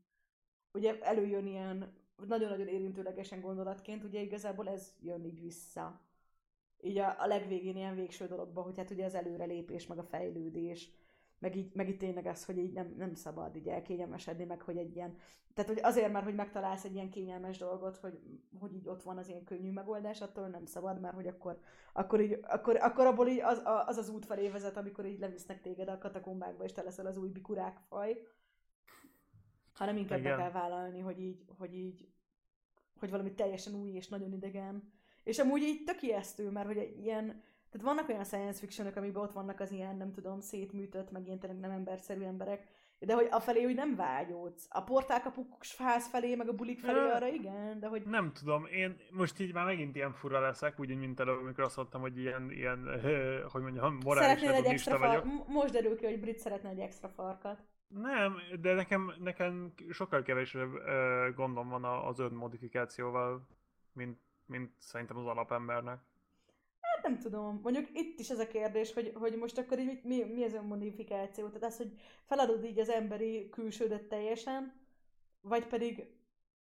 ugye 0.72 1.00
előjön 1.00 1.46
ilyen 1.46 1.92
nagyon-nagyon 2.26 2.68
érintőlegesen 2.68 3.40
gondolatként, 3.40 4.04
ugye 4.04 4.20
igazából 4.20 4.68
ez 4.68 4.94
jön 5.00 5.24
így 5.24 5.40
vissza. 5.40 6.00
Így 6.80 6.98
a, 6.98 7.22
a 7.22 7.26
legvégén 7.26 7.76
ilyen 7.76 7.94
végső 7.94 8.26
dologba, 8.26 8.62
hogy 8.62 8.76
hát 8.76 8.90
ugye 8.90 9.04
az 9.04 9.14
előrelépés, 9.14 9.86
meg 9.86 9.98
a 9.98 10.04
fejlődés, 10.04 10.90
meg 11.44 11.56
így, 11.56 11.70
meg 11.74 11.88
így 11.88 11.96
tényleg 11.96 12.26
az, 12.26 12.44
hogy 12.44 12.58
így 12.58 12.72
nem, 12.72 12.94
nem 12.96 13.14
szabad 13.14 13.56
így 13.56 13.68
elkényelmesedni, 13.68 14.44
meg 14.44 14.62
hogy 14.62 14.76
egy 14.76 14.96
ilyen, 14.96 15.16
tehát 15.54 15.70
hogy 15.70 15.80
azért 15.82 16.12
már, 16.12 16.22
hogy 16.22 16.34
megtalálsz 16.34 16.84
egy 16.84 16.94
ilyen 16.94 17.10
kényelmes 17.10 17.58
dolgot, 17.58 17.96
hogy, 17.96 18.18
hogy 18.60 18.74
így 18.74 18.88
ott 18.88 19.02
van 19.02 19.18
az 19.18 19.28
ilyen 19.28 19.44
könnyű 19.44 19.70
megoldás, 19.70 20.20
attól 20.20 20.48
nem 20.48 20.66
szabad, 20.66 21.00
mert 21.00 21.14
hogy 21.14 21.26
akkor, 21.26 21.60
akkor, 21.92 22.20
így, 22.20 22.38
akkor, 22.42 22.76
akkor 22.76 23.06
abból 23.06 23.28
így 23.28 23.40
az, 23.40 23.62
az 23.86 23.96
az 23.96 24.08
út 24.08 24.26
felé 24.26 24.48
vezet, 24.48 24.76
amikor 24.76 25.06
így 25.06 25.18
levisznek 25.18 25.60
téged 25.60 25.88
a 25.88 25.98
katakombákba, 25.98 26.64
és 26.64 26.72
te 26.72 26.82
leszel 26.82 27.06
az 27.06 27.16
új 27.16 27.28
bikurák 27.28 27.78
faj, 27.88 28.26
hanem 29.72 29.96
inkább 29.96 30.18
Igen. 30.18 30.36
be 30.36 30.42
kell 30.42 30.52
vállalni, 30.52 31.00
hogy 31.00 31.20
így, 31.20 31.44
hogy 31.58 31.74
így, 31.74 32.08
hogy 32.98 33.10
valami 33.10 33.34
teljesen 33.34 33.74
új 33.74 33.90
és 33.90 34.08
nagyon 34.08 34.32
idegen. 34.32 34.92
És 35.22 35.38
amúgy 35.38 35.62
így 35.62 35.84
tök 35.84 36.02
ijesztő, 36.02 36.50
mert 36.50 36.66
hogy 36.66 36.78
egy 36.78 36.98
ilyen, 36.98 37.42
tehát 37.74 37.94
vannak 37.94 38.08
olyan 38.08 38.24
science 38.24 38.58
fictionok, 38.58 38.96
amiben 38.96 39.22
ott 39.22 39.32
vannak 39.32 39.60
az 39.60 39.70
ilyen, 39.70 39.96
nem 39.96 40.12
tudom, 40.12 40.40
szétműtött, 40.40 41.10
meg 41.10 41.26
ilyen 41.26 41.38
tényleg 41.38 41.60
nem 41.60 41.70
emberszerű 41.70 42.22
emberek, 42.22 42.66
de 42.98 43.14
hogy 43.14 43.28
a 43.30 43.40
felé 43.40 43.64
úgy 43.64 43.74
nem 43.74 43.96
vágyódsz. 43.96 44.66
A 44.70 44.82
portálkapuk 44.82 45.46
ház 45.78 46.06
felé, 46.06 46.34
meg 46.34 46.48
a 46.48 46.52
bulik 46.52 46.80
felé 46.80 46.98
arra 46.98 47.26
igen, 47.26 47.80
de 47.80 47.86
hogy... 47.86 48.02
Nem 48.06 48.32
tudom, 48.32 48.66
én 48.66 48.96
most 49.10 49.40
így 49.40 49.52
már 49.52 49.64
megint 49.64 49.96
ilyen 49.96 50.12
fura 50.12 50.40
leszek, 50.40 50.80
úgy, 50.80 50.96
mint 50.96 51.20
előbb, 51.20 51.40
amikor 51.40 51.64
azt 51.64 51.76
mondtam, 51.76 52.00
hogy 52.00 52.18
ilyen, 52.18 52.50
ilyen 52.50 53.00
hogy 53.48 53.62
mondjam, 53.62 53.98
morális 54.04 54.42
egy 54.42 54.64
extra 54.64 54.98
vagyok. 54.98 55.24
Far... 55.24 55.44
Most 55.46 55.72
derül 55.72 55.96
ki, 55.96 56.04
hogy 56.04 56.20
Brit 56.20 56.38
szeretne 56.38 56.68
egy 56.68 56.78
extra 56.78 57.08
farkat. 57.08 57.58
Nem, 57.88 58.36
de 58.60 58.74
nekem, 58.74 59.12
nekem 59.18 59.72
sokkal 59.90 60.22
kevesebb 60.22 60.70
gondom 61.34 61.68
van 61.68 61.84
az 61.84 62.18
önmodifikációval, 62.18 63.46
mint, 63.92 64.18
mint 64.46 64.72
szerintem 64.78 65.16
az 65.16 65.26
alapembernek. 65.26 65.98
Nem 67.04 67.18
tudom. 67.18 67.60
Mondjuk 67.62 67.88
itt 67.92 68.18
is 68.18 68.30
ez 68.30 68.38
a 68.38 68.46
kérdés, 68.46 68.92
hogy, 68.92 69.12
hogy 69.14 69.36
most 69.36 69.58
akkor 69.58 69.78
így 69.78 70.00
mi, 70.04 70.22
mi 70.22 70.44
az 70.44 70.54
önmodifikáció? 70.54 71.46
Tehát 71.46 71.64
az, 71.64 71.76
hogy 71.76 71.92
feladod 72.24 72.64
így 72.64 72.78
az 72.78 72.88
emberi 72.88 73.48
külsődet 73.48 74.02
teljesen, 74.02 74.72
vagy 75.40 75.66
pedig, 75.66 76.06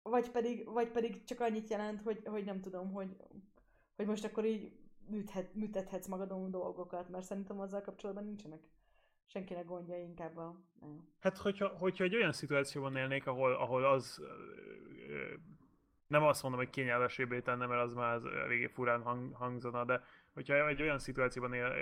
vagy 0.01 0.31
pedig, 0.31 0.65
vagy 0.65 0.91
pedig 0.91 1.23
csak 1.23 1.39
annyit 1.39 1.69
jelent, 1.69 2.01
hogy, 2.01 2.21
hogy 2.25 2.43
nem 2.43 2.61
tudom, 2.61 2.91
hogy, 2.91 3.15
hogy 3.95 4.05
most 4.05 4.25
akkor 4.25 4.45
így 4.45 4.71
műthet, 5.07 5.53
műtethetsz 5.53 6.07
magadon 6.07 6.51
dolgokat, 6.51 7.09
mert 7.09 7.25
szerintem 7.25 7.59
azzal 7.59 7.81
kapcsolatban 7.81 8.25
nincsenek 8.25 8.59
senkinek 9.25 9.65
gondja, 9.65 9.97
inkább 9.97 10.37
a... 10.37 10.55
Hát, 11.19 11.37
hogyha, 11.37 11.67
hogyha 11.67 12.03
egy 12.03 12.15
olyan 12.15 12.31
szituációban 12.31 12.95
élnék, 12.95 13.27
ahol, 13.27 13.53
ahol 13.53 13.85
az 13.85 14.21
nem 16.07 16.23
azt 16.23 16.41
mondom, 16.41 16.59
hogy 16.59 16.69
kényelmesébbé 16.69 17.39
tenne, 17.39 17.65
mert 17.65 17.81
az 17.81 17.93
már 17.93 18.13
az 18.13 18.25
eléggé 18.25 18.67
furán 18.67 19.01
hang, 19.01 19.33
hangzana, 19.33 19.85
de 19.85 20.03
hogyha 20.37 20.67
egy 20.67 20.81
olyan 20.81 20.99
szituációban 20.99 21.53
él, 21.53 21.73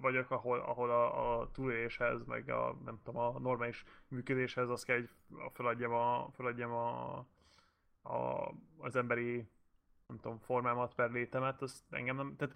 vagyok, 0.00 0.30
ahol, 0.30 0.58
ahol 0.60 0.90
a, 0.90 1.40
a 1.40 1.50
túléléshez, 1.50 2.24
meg 2.24 2.50
a, 2.50 2.76
nem 2.84 3.00
tudom, 3.04 3.20
a 3.20 3.38
normális 3.38 3.84
működéshez, 4.08 4.68
azt 4.68 4.84
kell, 4.84 4.96
hogy 4.96 5.08
feladjam, 5.52 5.92
a, 5.92 6.30
feladjam 6.32 6.72
a, 6.72 7.16
a, 8.02 8.52
az 8.78 8.96
emberi 8.96 9.48
nem 10.06 10.18
tudom, 10.20 10.38
formámat 10.38 10.94
per 10.94 11.10
létemet, 11.10 11.62
azt 11.62 11.82
engem 11.90 12.16
nem, 12.16 12.36
tehát 12.36 12.54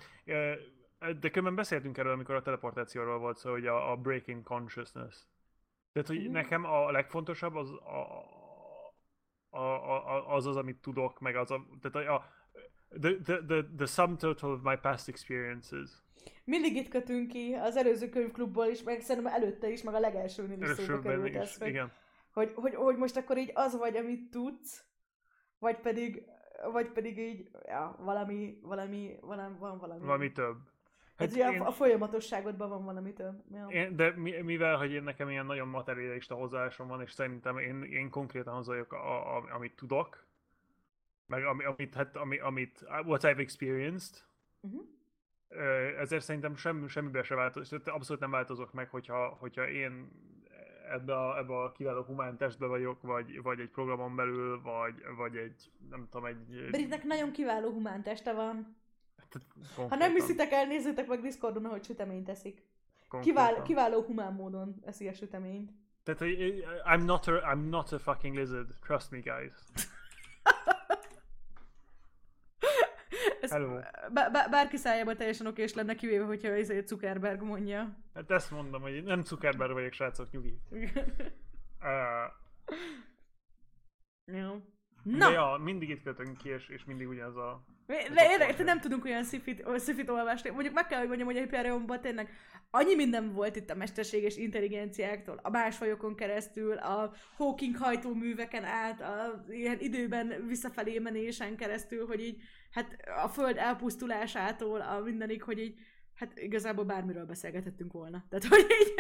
de 1.21 1.29
különben 1.29 1.55
beszéltünk 1.55 1.99
erről, 1.99 2.13
amikor 2.13 2.35
a 2.35 2.43
teleportációról 2.43 3.19
volt 3.19 3.37
szó, 3.37 3.51
hogy 3.51 3.67
a, 3.67 3.91
a 3.91 3.97
breaking 3.97 4.43
consciousness. 4.43 5.17
Tehát, 5.93 6.09
hogy 6.09 6.31
nekem 6.31 6.65
a 6.65 6.91
legfontosabb 6.91 7.55
az 7.55 7.71
a, 7.71 8.25
a, 9.51 9.59
a, 9.59 10.35
az, 10.35 10.47
az, 10.47 10.57
amit 10.57 10.81
tudok, 10.81 11.21
meg 11.21 11.37
az 11.37 11.51
a, 11.51 11.67
tehát 11.81 12.09
a, 12.09 12.15
a 12.15 12.25
the, 13.01 13.17
the, 13.25 13.43
the, 13.47 13.65
the 13.77 13.87
sum 13.87 14.17
total 14.17 14.51
of 14.51 14.63
my 14.63 14.77
past 14.77 15.09
experiences. 15.09 15.91
Mindig 16.45 16.77
itt 16.77 16.89
kötünk 16.89 17.29
ki 17.29 17.53
az 17.53 17.77
előző 17.77 18.09
könyvklubból 18.09 18.67
is, 18.67 18.83
meg 18.83 19.01
szerintem 19.01 19.33
előtte 19.33 19.71
is, 19.71 19.83
meg 19.83 19.95
a 19.95 20.01
legelsőnél 20.01 20.63
is 20.63 20.69
szóba 20.69 21.01
került 21.01 21.35
ez, 21.35 21.57
hogy, 21.57 21.69
igen. 21.69 21.93
Hogy, 22.33 22.53
hogy, 22.55 22.75
hogy, 22.75 22.97
most 22.97 23.17
akkor 23.17 23.39
így 23.39 23.51
az 23.55 23.77
vagy, 23.77 23.97
amit 23.97 24.31
tudsz, 24.31 24.85
vagy 25.59 25.77
pedig, 25.77 26.23
vagy 26.73 26.89
pedig 26.89 27.19
így, 27.19 27.51
ja, 27.67 27.97
valami, 27.99 28.59
valami, 28.63 29.17
valami, 29.21 29.55
van 29.59 29.79
valami. 29.79 30.01
Valami 30.01 30.33
több. 30.33 30.57
Hát 31.17 31.33
ugye 31.33 31.51
én... 31.53 31.61
a, 31.61 31.67
a 31.67 31.73
folyamatosságodban 31.73 32.69
van 32.69 32.85
valami 32.85 33.13
több. 33.13 33.43
Ja. 33.53 33.67
Én, 33.67 33.97
de 33.97 34.15
mivel, 34.43 34.77
hogy 34.77 34.91
én 34.91 35.03
nekem 35.03 35.31
ilyen 35.31 35.47
nagyon 35.47 35.69
materialista 35.69 36.35
hozzáállásom 36.35 36.89
van, 36.89 37.01
és 37.01 37.13
szerintem 37.13 37.59
én, 37.59 37.83
én 37.83 38.11
konkrétan 38.11 38.55
az 38.55 38.67
vagyok, 38.67 38.93
a, 38.93 39.37
a, 39.37 39.45
amit 39.55 39.77
tudok, 39.77 40.29
meg 41.31 41.45
ami, 41.45 41.65
amit, 41.65 41.95
hát, 41.95 42.17
ami, 42.17 42.39
amit, 42.39 42.85
what 43.05 43.23
I've 43.25 43.39
experienced, 43.39 44.17
uh-huh. 44.61 44.87
ezért 45.99 46.25
szerintem 46.25 46.57
sem, 46.57 46.89
semmiben 46.89 47.23
se 47.23 47.35
változok, 47.35 47.87
abszolút 47.87 48.21
nem 48.21 48.31
változok 48.31 48.73
meg, 48.73 48.89
hogyha, 48.89 49.29
hogyha 49.29 49.69
én 49.69 50.09
ebbe 50.91 51.15
a, 51.15 51.39
ebbe 51.39 51.63
a 51.63 51.73
kiváló 51.73 52.03
humán 52.03 52.37
testbe 52.37 52.67
vagyok, 52.67 53.03
vagy, 53.03 53.43
vagy 53.43 53.61
egy 53.61 53.71
programon 53.71 54.17
belül, 54.17 54.63
vagy, 54.63 54.95
vagy 55.17 55.37
egy, 55.37 55.71
nem 55.91 56.09
tudom, 56.11 56.27
egy... 56.27 56.71
Britnek 56.71 57.05
nagyon 57.05 57.33
kiváló 57.33 57.71
humán 57.71 58.03
teste 58.03 58.33
van. 58.33 58.77
Konkrétan. 59.75 59.89
Ha 59.89 59.97
nem 59.97 60.15
hiszitek 60.15 60.53
el, 60.53 60.67
nézzétek 60.67 61.07
meg 61.07 61.21
Discordon, 61.21 61.65
ahogy 61.65 61.85
süteményt 61.85 62.29
eszik. 62.29 62.63
Kivál, 63.21 63.63
kiváló 63.63 64.03
humán 64.03 64.33
módon 64.33 64.81
eszi 64.85 65.09
a 65.09 65.13
süteményt. 65.13 65.71
Tehát, 66.03 66.21
I'm 66.85 67.05
not, 67.05 67.27
a, 67.27 67.33
I'm 67.33 67.69
not 67.69 67.93
a 67.93 67.99
fucking 67.99 68.37
lizard. 68.37 68.75
Trust 68.81 69.11
me, 69.11 69.19
guys. 69.19 69.53
Ez 73.51 73.57
Hello. 73.57 73.81
bárki 74.51 74.77
szájában 74.77 75.17
teljesen 75.17 75.47
okés 75.47 75.75
lenne, 75.75 75.95
kivéve, 75.95 76.25
hogyha 76.25 76.49
ez 76.49 76.71
egy 76.71 76.87
Zuckerberg 76.87 77.43
mondja. 77.43 77.97
Hát 78.15 78.31
ezt 78.31 78.51
mondom, 78.51 78.83
hogy 78.83 79.03
nem 79.05 79.23
Zuckerberg 79.25 79.73
vagyok, 79.73 79.93
srácok, 79.93 80.31
nyugi. 80.31 80.61
uh, 80.71 82.33
Jó. 84.25 84.63
Na. 85.03 85.29
De 85.29 85.33
ja, 85.33 85.61
mindig 85.63 85.89
itt 85.89 86.03
kötünk 86.03 86.37
ki, 86.37 86.49
és, 86.49 86.69
és 86.69 86.85
mindig 86.85 87.09
ugyanaz 87.09 87.37
a... 87.37 87.65
De 87.87 88.31
érde, 88.31 88.55
te 88.55 88.63
nem 88.63 88.81
tudunk 88.81 89.05
olyan 89.05 89.25
szifit, 89.25 89.65
szifit 89.77 90.11
olvasni. 90.11 90.51
Mondjuk 90.51 90.75
meg 90.75 90.87
kell, 90.87 90.99
hogy 90.99 91.09
mondjam, 91.09 91.29
hogy 91.29 91.37
a 91.37 91.41
Hyperionban 91.41 92.01
tényleg 92.01 92.29
annyi 92.71 92.95
minden 92.95 93.33
volt 93.33 93.57
itt 93.57 93.71
a 93.71 93.75
mesterséges 93.75 94.37
intelligenciáktól, 94.37 95.41
a 95.43 95.51
másfajokon 95.51 96.15
keresztül, 96.15 96.77
a 96.77 97.13
Hawking 97.37 97.77
hajtóműveken 97.77 98.65
át, 98.65 99.01
a 99.01 99.45
ilyen 99.49 99.81
időben 99.81 100.47
visszafelé 100.47 100.99
menésen 100.99 101.57
keresztül, 101.57 102.07
hogy 102.07 102.21
így, 102.21 102.43
hát 102.71 102.97
a 103.25 103.29
föld 103.29 103.57
elpusztulásától, 103.57 104.81
a 104.81 105.01
mindenik, 105.01 105.43
hogy 105.43 105.59
így, 105.59 105.79
hát 106.15 106.39
igazából 106.39 106.85
bármiről 106.85 107.25
beszélgetettünk 107.25 107.93
volna. 107.93 108.25
Tehát, 108.29 108.45
hogy 108.45 108.67
így, 108.81 108.95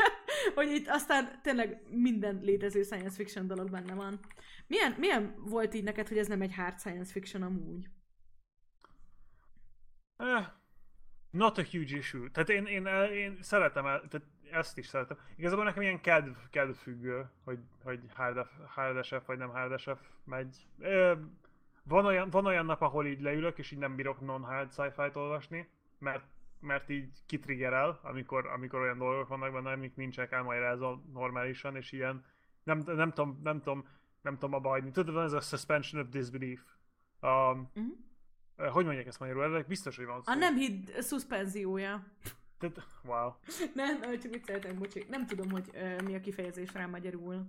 hogy 0.54 0.70
itt 0.70 0.88
aztán 0.88 1.40
tényleg 1.42 1.82
minden 1.90 2.40
létező 2.42 2.82
science 2.82 3.16
fiction 3.16 3.46
dolog 3.46 3.70
benne 3.70 3.94
van. 3.94 4.20
Milyen, 4.70 4.94
milyen 4.98 5.34
volt 5.36 5.74
így 5.74 5.84
neked, 5.84 6.08
hogy 6.08 6.18
ez 6.18 6.26
nem 6.26 6.40
egy 6.40 6.54
hard 6.54 6.78
science 6.78 7.12
fiction 7.12 7.42
amúgy? 7.42 7.88
Eh, 10.16 10.46
not 11.30 11.58
a 11.58 11.62
huge 11.62 11.96
issue. 11.96 12.30
Tehát 12.30 12.48
én, 12.48 12.66
én, 12.66 12.86
én 13.12 13.38
szeretem, 13.42 13.86
el, 13.86 14.08
tehát 14.08 14.26
ezt 14.50 14.78
is 14.78 14.86
szeretem. 14.86 15.18
Igazából 15.36 15.64
nekem 15.64 15.82
ilyen 15.82 16.00
kedv, 16.00 16.30
kedv 16.50 16.70
függő, 16.70 17.30
hogy, 17.44 17.58
hogy 17.82 18.00
hard, 18.14 18.46
hard 18.66 19.04
SF 19.04 19.26
vagy 19.26 19.38
nem 19.38 19.50
hard 19.50 19.80
SF 19.80 20.00
megy. 20.24 20.66
Eh, 20.78 21.18
van 21.82 22.06
olyan, 22.06 22.30
van 22.30 22.46
olyan 22.46 22.66
nap, 22.66 22.80
ahol 22.80 23.06
így 23.06 23.20
leülök, 23.20 23.58
és 23.58 23.70
így 23.70 23.78
nem 23.78 23.96
bírok 23.96 24.20
non-hard 24.20 24.72
sci-fi-t 24.72 25.16
olvasni, 25.16 25.68
mert 25.98 26.24
mert 26.60 26.90
így 26.90 27.10
kitriggerel, 27.26 28.00
amikor, 28.02 28.46
amikor 28.46 28.80
olyan 28.80 28.98
dolgok 28.98 29.28
vannak 29.28 29.52
benne, 29.52 29.70
amik 29.70 29.96
nincsenek 29.96 30.32
elmagyarázva 30.32 31.02
normálisan, 31.12 31.76
és 31.76 31.92
ilyen 31.92 32.24
nem, 32.62 32.82
nem, 32.86 33.12
tudom, 33.12 33.40
nem 33.42 33.58
tudom, 33.58 33.86
nem 34.22 34.34
tudom 34.34 34.54
abba 34.54 34.68
hagyni. 34.68 34.90
Tudod, 34.90 35.14
van 35.14 35.24
ez 35.24 35.32
a 35.32 35.40
suspension 35.40 36.02
of 36.02 36.08
disbelief. 36.08 36.60
Um, 37.20 37.70
uh-huh. 37.74 38.72
Hogy 38.72 38.84
mondják 38.84 39.06
ezt 39.06 39.18
magyarul? 39.18 39.44
Ezek 39.44 39.66
biztos, 39.66 39.96
hogy 39.96 40.06
van 40.06 40.22
szó. 40.22 40.32
A 40.32 40.34
nem 40.34 40.56
hidd 40.56 41.00
szuspenziója. 41.00 42.06
Tehát, 42.58 42.86
wow. 43.04 43.32
nem, 43.74 44.18
csak 44.18 44.32
vicceltem, 44.32 44.78
bocsi. 44.78 45.04
Nem 45.08 45.26
tudom, 45.26 45.50
hogy 45.50 45.70
uh, 45.74 46.02
mi 46.02 46.14
a 46.14 46.20
kifejezés 46.20 46.72
rá 46.72 46.86
magyarul. 46.86 47.46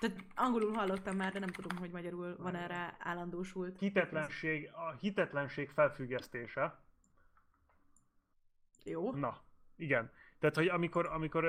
Tehát 0.00 0.24
angolul 0.34 0.72
hallottam 0.72 1.16
már, 1.16 1.32
de 1.32 1.38
nem 1.38 1.48
tudom, 1.48 1.78
hogy 1.78 1.90
magyarul 1.90 2.36
van 2.36 2.54
erre 2.54 2.96
állandósult. 2.98 3.78
Hitetlenség, 3.78 4.70
a 4.72 4.92
hitetlenség 5.00 5.70
felfüggesztése. 5.70 6.80
Jó. 8.84 9.12
Na, 9.12 9.42
igen. 9.76 10.10
Tehát, 10.38 10.56
hogy 10.56 10.66
amikor, 10.66 11.06
amikor 11.06 11.44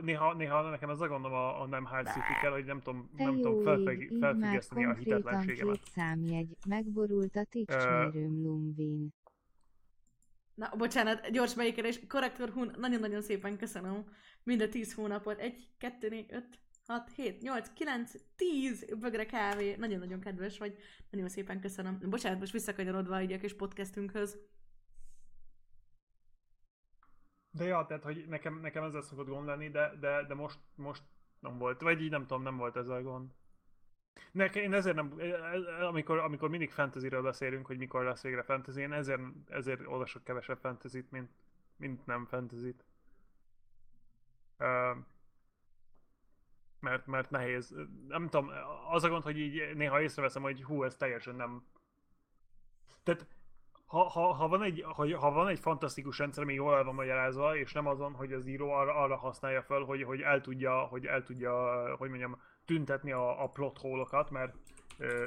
néha, 0.00 0.34
néha 0.34 0.70
nekem 0.70 0.90
ez 0.90 1.00
a 1.00 1.08
gondom 1.08 1.32
a, 1.32 1.60
a 1.60 1.66
nem 1.66 1.84
hálszifikkel, 1.84 2.52
hogy 2.52 2.64
nem 2.64 2.82
tudom, 2.82 3.10
nem 3.16 3.34
tudom 3.34 3.62
felfeg, 3.62 4.12
felfüggeszteni 4.20 4.84
a 4.84 4.94
hitetlenségemet. 4.94 5.74
két 5.74 5.84
számjegy, 5.92 6.56
megborult 6.68 7.36
a 7.36 7.44
ticsnyerőm 7.44 8.36
uh, 8.36 8.42
Lumvin. 8.42 9.08
Na, 10.54 10.70
bocsánat, 10.76 11.30
gyors 11.30 11.54
beékelés. 11.54 12.00
Korrektor 12.08 12.48
Hun, 12.48 12.74
nagyon-nagyon 12.78 13.22
szépen 13.22 13.56
köszönöm. 13.56 14.04
Mind 14.42 14.60
a 14.60 14.68
10 14.68 14.94
hónapot. 14.94 15.38
1, 15.38 15.70
2, 15.78 16.08
4, 16.08 16.26
5, 16.32 16.44
6, 16.86 17.10
7, 17.14 17.42
8, 17.42 17.68
9, 17.72 18.12
10 18.36 18.94
bögre 19.00 19.26
kávé. 19.26 19.74
Nagyon-nagyon 19.74 20.20
kedves 20.20 20.58
vagy. 20.58 20.76
Nagyon 21.10 21.28
szépen 21.28 21.60
köszönöm. 21.60 21.98
Bocsánat, 22.10 22.38
most 22.38 22.52
visszakanyarodva 22.52 23.22
így 23.22 23.32
a 23.32 23.38
kis 23.38 23.54
podcastünkhöz. 23.54 24.38
De 27.58 27.64
ja, 27.64 27.84
tehát, 27.86 28.02
hogy 28.02 28.24
nekem, 28.28 28.60
nekem 28.60 28.84
ezzel 28.84 29.00
szokott 29.00 29.26
gond 29.26 29.46
lenni, 29.46 29.70
de, 29.70 29.94
de, 30.00 30.24
de 30.24 30.34
most, 30.34 30.58
most 30.74 31.02
nem 31.40 31.58
volt, 31.58 31.80
vagy 31.80 32.02
így 32.02 32.10
nem 32.10 32.26
tudom, 32.26 32.42
nem 32.42 32.56
volt 32.56 32.76
ez 32.76 32.88
a 32.88 33.02
gond. 33.02 33.30
Nekem, 34.32 34.62
én 34.62 34.72
ezért 34.72 34.96
nem, 34.96 35.14
amikor, 35.80 36.18
amikor 36.18 36.48
mindig 36.48 36.70
fantasyről 36.70 37.22
beszélünk, 37.22 37.66
hogy 37.66 37.78
mikor 37.78 38.04
lesz 38.04 38.22
végre 38.22 38.42
fantasy, 38.42 38.80
én 38.80 38.92
ezért, 38.92 39.20
ezért 39.48 39.86
olvasok 39.86 40.24
kevesebb 40.24 40.58
fantasy 40.58 41.06
mint, 41.10 41.30
mint 41.76 42.06
nem 42.06 42.26
fantasy 42.26 42.74
uh, 44.58 44.96
mert, 46.80 47.06
mert 47.06 47.30
nehéz. 47.30 47.74
Nem 48.08 48.28
tudom, 48.28 48.50
az 48.90 49.04
a 49.04 49.08
gond, 49.08 49.22
hogy 49.22 49.38
így 49.38 49.76
néha 49.76 50.00
észreveszem, 50.00 50.42
hogy 50.42 50.62
hú, 50.62 50.84
ez 50.84 50.96
teljesen 50.96 51.34
nem... 51.34 51.66
Tehát 53.02 53.26
ha, 53.88 54.08
ha, 54.08 54.32
ha, 54.32 54.48
van 54.48 54.62
egy, 54.62 54.84
ha, 54.86 55.18
ha 55.18 55.30
van 55.30 55.48
egy 55.48 55.58
fantasztikus 55.58 56.18
rendszer, 56.18 56.42
ami 56.42 56.54
jól 56.54 56.76
el 56.76 56.84
van 56.84 56.94
magyarázva, 56.94 57.56
és 57.56 57.72
nem 57.72 57.86
azon, 57.86 58.12
hogy 58.12 58.32
az 58.32 58.46
író 58.46 58.70
arra, 58.70 58.94
arra 58.94 59.16
használja 59.16 59.62
fel, 59.62 59.80
hogy, 59.80 60.02
hogy 60.02 60.20
el 60.20 60.40
tudja, 60.40 60.78
hogy 60.78 61.06
el 61.06 61.22
tudja, 61.22 61.52
hogy 61.96 62.08
mondjam, 62.08 62.40
tüntetni 62.64 63.12
a, 63.12 63.42
a 63.42 63.48
plot 63.48 63.78
hole 63.78 64.26
mert 64.30 64.56
ö, 64.98 65.26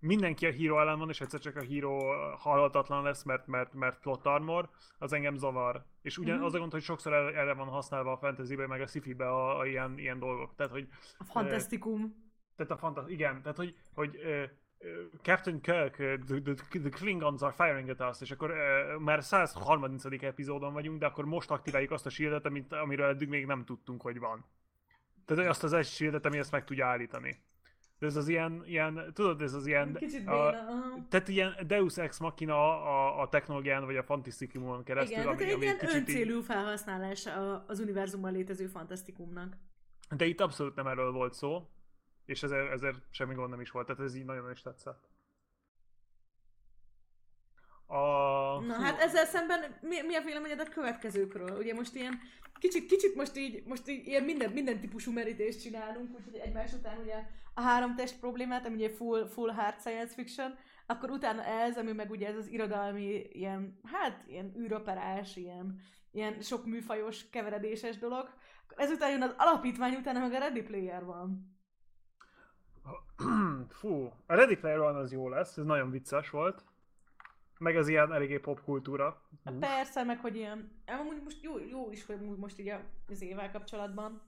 mindenki 0.00 0.46
a 0.46 0.50
híró 0.50 0.80
ellen 0.80 0.98
van, 0.98 1.08
és 1.08 1.20
egyszer 1.20 1.40
csak 1.40 1.56
a 1.56 1.60
híró 1.60 1.98
halhatatlan 2.36 3.02
lesz, 3.02 3.22
mert, 3.22 3.46
mert, 3.46 3.74
mert 3.74 4.00
plot 4.00 4.26
armor, 4.26 4.68
az 4.98 5.12
engem 5.12 5.36
zavar. 5.36 5.84
És 6.02 6.18
ugyan 6.18 6.36
mm-hmm. 6.36 6.44
az 6.44 6.54
a 6.54 6.58
gond, 6.58 6.72
hogy 6.72 6.82
sokszor 6.82 7.12
erre, 7.12 7.54
van 7.54 7.68
használva 7.68 8.12
a 8.12 8.18
fantasybe, 8.18 8.66
meg 8.66 8.80
a 8.80 8.86
sci-fi-be 8.86 9.28
a, 9.28 9.58
a 9.58 9.66
ilyen, 9.66 9.98
ilyen 9.98 10.18
dolgok. 10.18 10.54
Tehát, 10.54 10.72
hogy, 10.72 10.88
a 11.18 11.24
fantasztikum. 11.24 12.28
Tehát 12.56 12.72
a 12.72 12.76
fantasztikum, 12.76 13.20
igen, 13.20 13.42
tehát 13.42 13.56
hogy, 13.56 13.74
hogy 13.94 14.16
ö, 14.16 14.44
Captain 15.22 15.60
Kirk, 15.60 15.96
the, 15.96 16.40
the, 16.40 16.54
the 16.80 16.90
Klingons 16.90 17.42
are 17.42 17.52
firing 17.52 17.88
at 17.88 18.00
us, 18.10 18.20
és 18.20 18.30
akkor 18.30 18.50
uh, 18.50 19.00
már 19.00 19.24
130. 19.24 20.04
epizódon 20.04 20.72
vagyunk, 20.72 20.98
de 20.98 21.06
akkor 21.06 21.24
most 21.24 21.50
aktiváljuk 21.50 21.90
azt 21.90 22.06
a 22.06 22.10
shieldet, 22.10 22.46
amit, 22.46 22.72
amiről 22.72 23.08
eddig 23.08 23.28
még 23.28 23.46
nem 23.46 23.64
tudtunk, 23.64 24.02
hogy 24.02 24.18
van. 24.18 24.44
Tehát 25.24 25.48
azt 25.48 25.64
az 25.64 25.72
egy 25.72 25.86
shieldet, 25.86 26.26
ami 26.26 26.38
ezt 26.38 26.50
meg 26.50 26.64
tudja 26.64 26.86
állítani. 26.86 27.42
De 27.98 28.06
ez 28.06 28.16
az 28.16 28.28
ilyen, 28.28 28.62
ilyen 28.64 29.10
tudod, 29.14 29.42
ez 29.42 29.54
az 29.54 29.66
ilyen... 29.66 29.94
Kicsit 29.94 30.24
béna, 30.24 30.46
a, 30.46 31.06
Tehát 31.08 31.28
ilyen 31.28 31.54
Deus 31.66 31.98
Ex 31.98 32.18
Machina 32.18 32.82
a, 32.82 33.20
a 33.20 33.28
technológián, 33.28 33.84
vagy 33.84 33.96
a 33.96 34.02
fantasztikumon 34.02 34.84
keresztül. 34.84 35.16
Igen, 35.16 35.26
ami, 35.26 35.44
egy 35.44 35.62
ilyen 35.62 35.78
öncélú 35.94 36.38
így... 36.38 36.44
felhasználás 36.44 37.28
az 37.66 37.80
univerzumban 37.80 38.32
létező 38.32 38.66
fantasztikumnak. 38.66 39.56
De 40.16 40.24
itt 40.24 40.40
abszolút 40.40 40.74
nem 40.74 40.86
erről 40.86 41.12
volt 41.12 41.34
szó 41.34 41.68
és 42.30 42.42
ezért, 42.42 42.70
ezért 42.70 42.96
semmi 43.10 43.34
gond 43.34 43.50
nem 43.50 43.60
is 43.60 43.70
volt, 43.70 43.86
tehát 43.86 44.02
ez 44.02 44.14
így 44.14 44.24
nagyon 44.24 44.50
is 44.50 44.62
tetszett. 44.62 45.08
A... 47.86 47.96
Na 48.60 48.74
hát 48.74 49.00
ezzel 49.00 49.24
szemben 49.24 49.78
mi, 49.80 50.00
mi 50.00 50.14
a 50.14 50.22
véleményed 50.22 50.60
a 50.60 50.68
következőkről? 50.68 51.58
Ugye 51.58 51.74
most 51.74 51.94
ilyen 51.94 52.20
kicsit, 52.58 52.86
kicsit 52.86 53.14
most 53.14 53.36
így, 53.36 53.64
most 53.66 53.88
így 53.88 54.06
ilyen 54.06 54.24
minden, 54.24 54.50
minden 54.50 54.80
típusú 54.80 55.12
merítést 55.12 55.60
csinálunk, 55.60 56.16
úgyhogy 56.16 56.34
egymás 56.34 56.72
után 56.72 56.98
ugye 56.98 57.14
a 57.54 57.60
három 57.60 57.94
test 57.94 58.18
problémát, 58.18 58.66
ami 58.66 58.74
ugye 58.74 58.90
full, 58.90 59.26
full 59.26 59.50
hard 59.50 59.80
science 59.80 60.14
fiction, 60.14 60.58
akkor 60.86 61.10
utána 61.10 61.44
ez, 61.44 61.78
ami 61.78 61.92
meg 61.92 62.10
ugye 62.10 62.28
ez 62.28 62.36
az 62.36 62.48
irodalmi 62.48 63.22
ilyen, 63.32 63.80
hát 63.84 64.24
ilyen 64.26 64.54
űroperás, 64.58 65.36
ilyen, 65.36 65.80
ilyen 66.10 66.40
sok 66.40 66.66
műfajos 66.66 67.30
keveredéses 67.30 67.98
dolog. 67.98 68.34
Ezután 68.76 69.10
jön 69.10 69.22
az 69.22 69.34
alapítvány, 69.36 69.94
utána 69.94 70.20
meg 70.20 70.32
a 70.32 70.38
Ready 70.38 70.62
Player 70.62 71.04
van. 71.04 71.58
Fú, 73.68 74.12
a 74.26 74.34
Ready 74.34 74.56
Player 74.56 74.78
One 74.78 74.98
az 74.98 75.12
jó 75.12 75.28
lesz, 75.28 75.56
ez 75.56 75.64
nagyon 75.64 75.90
vicces 75.90 76.30
volt. 76.30 76.64
Meg 77.58 77.76
az 77.76 77.88
ilyen 77.88 78.12
eléggé 78.12 78.38
popkultúra. 78.38 79.22
Hát 79.44 79.54
persze, 79.54 80.02
meg 80.04 80.20
hogy 80.20 80.36
ilyen... 80.36 80.82
Amúgy 80.86 81.22
most 81.22 81.42
jó, 81.42 81.58
jó 81.58 81.90
is, 81.90 82.06
hogy 82.06 82.20
most 82.20 82.58
így 82.58 82.72
az 83.08 83.22
évvel 83.22 83.50
kapcsolatban. 83.50 84.22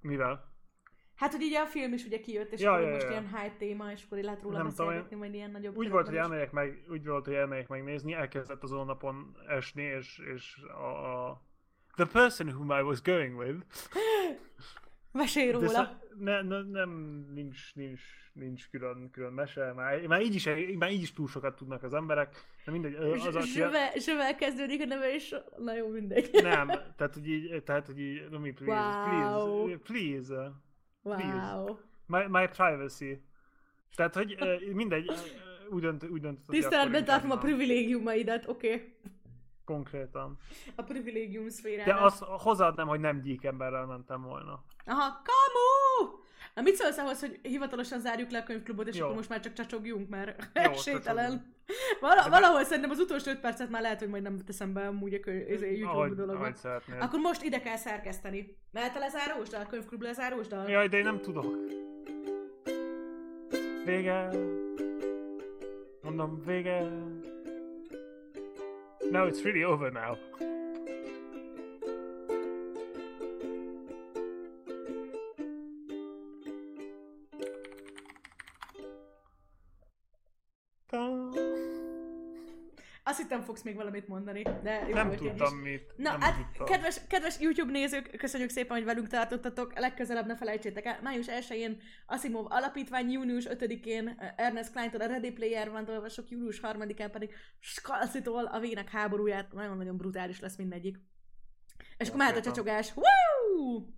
Mivel? 0.00 0.56
Hát, 1.14 1.32
hogy 1.32 1.42
így 1.42 1.54
a 1.54 1.66
film 1.66 1.92
is 1.92 2.04
ugye 2.04 2.20
kijött, 2.20 2.52
és 2.52 2.60
ja, 2.60 2.72
akkor 2.72 2.84
ja, 2.84 2.92
most 2.92 3.02
ja. 3.02 3.10
ilyen 3.10 3.28
hype 3.28 3.56
téma, 3.58 3.90
és 3.92 4.04
akkor 4.04 4.18
lehet 4.18 4.42
róla 4.42 4.56
nem 4.56 4.66
beszélgetni, 4.66 5.02
tudom, 5.02 5.18
majd 5.18 5.34
ilyen 5.34 5.50
nagyobb... 5.50 5.76
Úgy 5.76 5.90
volt, 5.90 6.06
hogy 6.06 6.16
elmegyek 6.16 6.52
meg, 6.52 6.84
úgy 6.88 7.06
volt, 7.06 7.24
hogy 7.24 7.34
elmegyek 7.34 7.68
megnézni, 7.68 8.12
elkezdett 8.12 8.62
azon 8.62 8.78
a 8.78 8.84
napon 8.84 9.36
esni, 9.48 9.82
és, 9.82 10.18
és 10.34 10.56
a, 10.56 11.28
a... 11.28 11.42
The 11.94 12.06
person 12.06 12.48
whom 12.48 12.70
I 12.70 12.82
was 12.82 13.02
going 13.02 13.36
with 13.38 13.56
Mesélj 15.12 15.50
róla. 15.50 15.68
Szá- 15.68 16.06
ne, 16.18 16.42
ne, 16.42 16.62
nem, 16.62 16.90
nincs, 17.34 17.74
nincs, 17.74 18.02
nincs 18.32 18.68
külön, 18.70 19.10
külön 19.10 19.32
mese, 19.32 19.72
már, 19.72 20.06
már, 20.06 20.20
így 20.20 20.34
is, 20.34 20.48
már 20.78 20.90
így 20.90 21.02
is 21.02 21.12
túl 21.12 21.28
sokat 21.28 21.56
tudnak 21.56 21.82
az 21.82 21.94
emberek, 21.94 22.44
de 22.64 22.70
mindegy. 22.70 22.94
Az 22.94 23.34
a, 23.34 23.40
zsöve, 23.40 23.92
zsövel 23.96 24.34
kezdődik 24.34 24.82
a 24.82 24.84
neve, 24.84 25.14
és 25.14 25.34
na 25.56 25.74
jó, 25.74 25.88
mindegy. 25.88 26.30
Nem, 26.32 26.66
tehát 26.66 27.14
hogy 27.14 27.28
így, 27.28 27.62
tehát 27.62 27.86
hogy 27.86 28.00
így, 28.00 28.28
no 28.30 28.38
mi, 28.38 28.52
please, 28.52 29.10
wow. 29.34 29.64
please, 29.64 29.78
please, 29.82 30.52
please. 31.02 31.54
Wow. 31.54 31.78
My, 32.06 32.24
my 32.28 32.46
privacy. 32.46 33.22
Tehát, 33.94 34.14
hogy 34.14 34.36
mindegy, 34.72 35.10
úgy, 35.70 35.80
dönt, 35.80 36.04
úgy 36.04 36.20
döntött. 36.20 36.46
Tiszteletben 36.46 37.04
tartom 37.04 37.30
a 37.30 37.38
privilégiumaidat, 37.38 38.48
oké. 38.48 38.72
Okay. 38.72 38.94
Konkrétan. 39.68 40.38
A 40.74 40.82
privilégium 40.82 41.48
szférában. 41.48 41.94
De 41.94 42.04
azt 42.04 42.22
hozzáadnám, 42.22 42.86
hogy 42.86 43.00
nem 43.00 43.20
gyík 43.20 43.44
emberrel 43.44 43.86
mentem 43.86 44.22
volna. 44.22 44.64
Aha, 44.86 45.22
kamu! 45.24 46.10
Na 46.54 46.62
mit 46.62 46.74
szólsz 46.74 46.98
ahhoz, 46.98 47.20
hogy 47.20 47.38
hivatalosan 47.42 48.00
zárjuk 48.00 48.30
le 48.30 48.38
a 48.38 48.42
könyvklubot, 48.42 48.88
és 48.88 48.96
Jó. 48.96 49.04
akkor 49.04 49.16
most 49.16 49.28
már 49.28 49.40
csak 49.40 49.52
csacsogjunk, 49.52 50.08
mert 50.08 50.50
esélytelen. 50.52 51.54
Val- 52.00 52.28
valahol 52.28 52.64
szerintem 52.64 52.90
az 52.90 52.98
utolsó 52.98 53.30
öt 53.30 53.40
percet 53.40 53.70
már 53.70 53.82
lehet, 53.82 53.98
hogy 53.98 54.08
majd 54.08 54.22
nem 54.22 54.38
teszem 54.38 54.72
be 54.72 54.86
amúgy 54.86 55.14
a 55.14 55.20
könyv, 55.20 55.62
YouTube 55.62 55.90
ahogy, 55.90 56.14
dologba. 56.14 56.52
Akkor 57.00 57.20
most 57.20 57.42
ide 57.42 57.60
kell 57.60 57.76
szerkeszteni. 57.76 58.56
Mehet 58.70 58.96
a 58.96 58.98
lezárósdal? 58.98 59.60
A 59.60 59.66
könyvklub 59.66 60.02
lezárósdal? 60.02 60.68
Jaj, 60.68 60.88
de 60.88 60.96
én 60.96 61.04
nem 61.04 61.20
tudok. 61.20 61.56
Vége. 63.84 64.30
Mondom, 66.02 66.42
vége. 66.44 66.90
No, 69.04 69.26
it's 69.26 69.42
really 69.42 69.64
over 69.64 69.90
now. 69.90 70.16
Azt 83.18 83.28
hittem 83.28 83.44
fogsz 83.44 83.62
még 83.62 83.74
valamit 83.74 84.08
mondani, 84.08 84.42
de 84.42 84.84
jó 84.88 84.94
Nem 84.94 85.12
így 85.12 85.22
is. 85.22 85.28
tudtam 85.28 85.56
mit. 85.56 85.92
Na, 85.96 86.10
nem 86.10 86.20
hát, 86.20 86.36
tudtam. 86.36 86.66
kedves, 86.66 87.00
kedves 87.08 87.40
YouTube 87.40 87.72
nézők, 87.72 88.16
köszönjük 88.16 88.50
szépen, 88.50 88.76
hogy 88.76 88.84
velünk 88.84 89.08
tartottatok. 89.08 89.78
Legközelebb 89.78 90.26
ne 90.26 90.36
felejtsétek 90.36 90.84
el, 90.84 90.98
május 91.02 91.26
1-én 91.28 91.80
Asimov 92.06 92.46
Alapítvány, 92.48 93.10
június 93.10 93.46
5-én 93.48 94.08
eh, 94.08 94.32
Ernest 94.36 94.72
Kleintól 94.72 95.00
a 95.00 95.06
Ready 95.06 95.30
Player 95.30 95.70
van 95.70 95.88
olvasok, 95.88 96.30
július 96.30 96.60
3-án 96.62 97.08
pedig 97.12 97.34
Skalszitól 97.58 98.44
a 98.44 98.58
Vének 98.58 98.90
háborúját. 98.90 99.52
Nagyon-nagyon 99.52 99.96
brutális 99.96 100.40
lesz 100.40 100.56
mindegyik. 100.56 101.00
És 101.96 102.06
akkor 102.06 102.18
mehet 102.18 102.36
a 102.36 102.40
csacsogás. 102.40 102.92
Woo! 102.94 103.97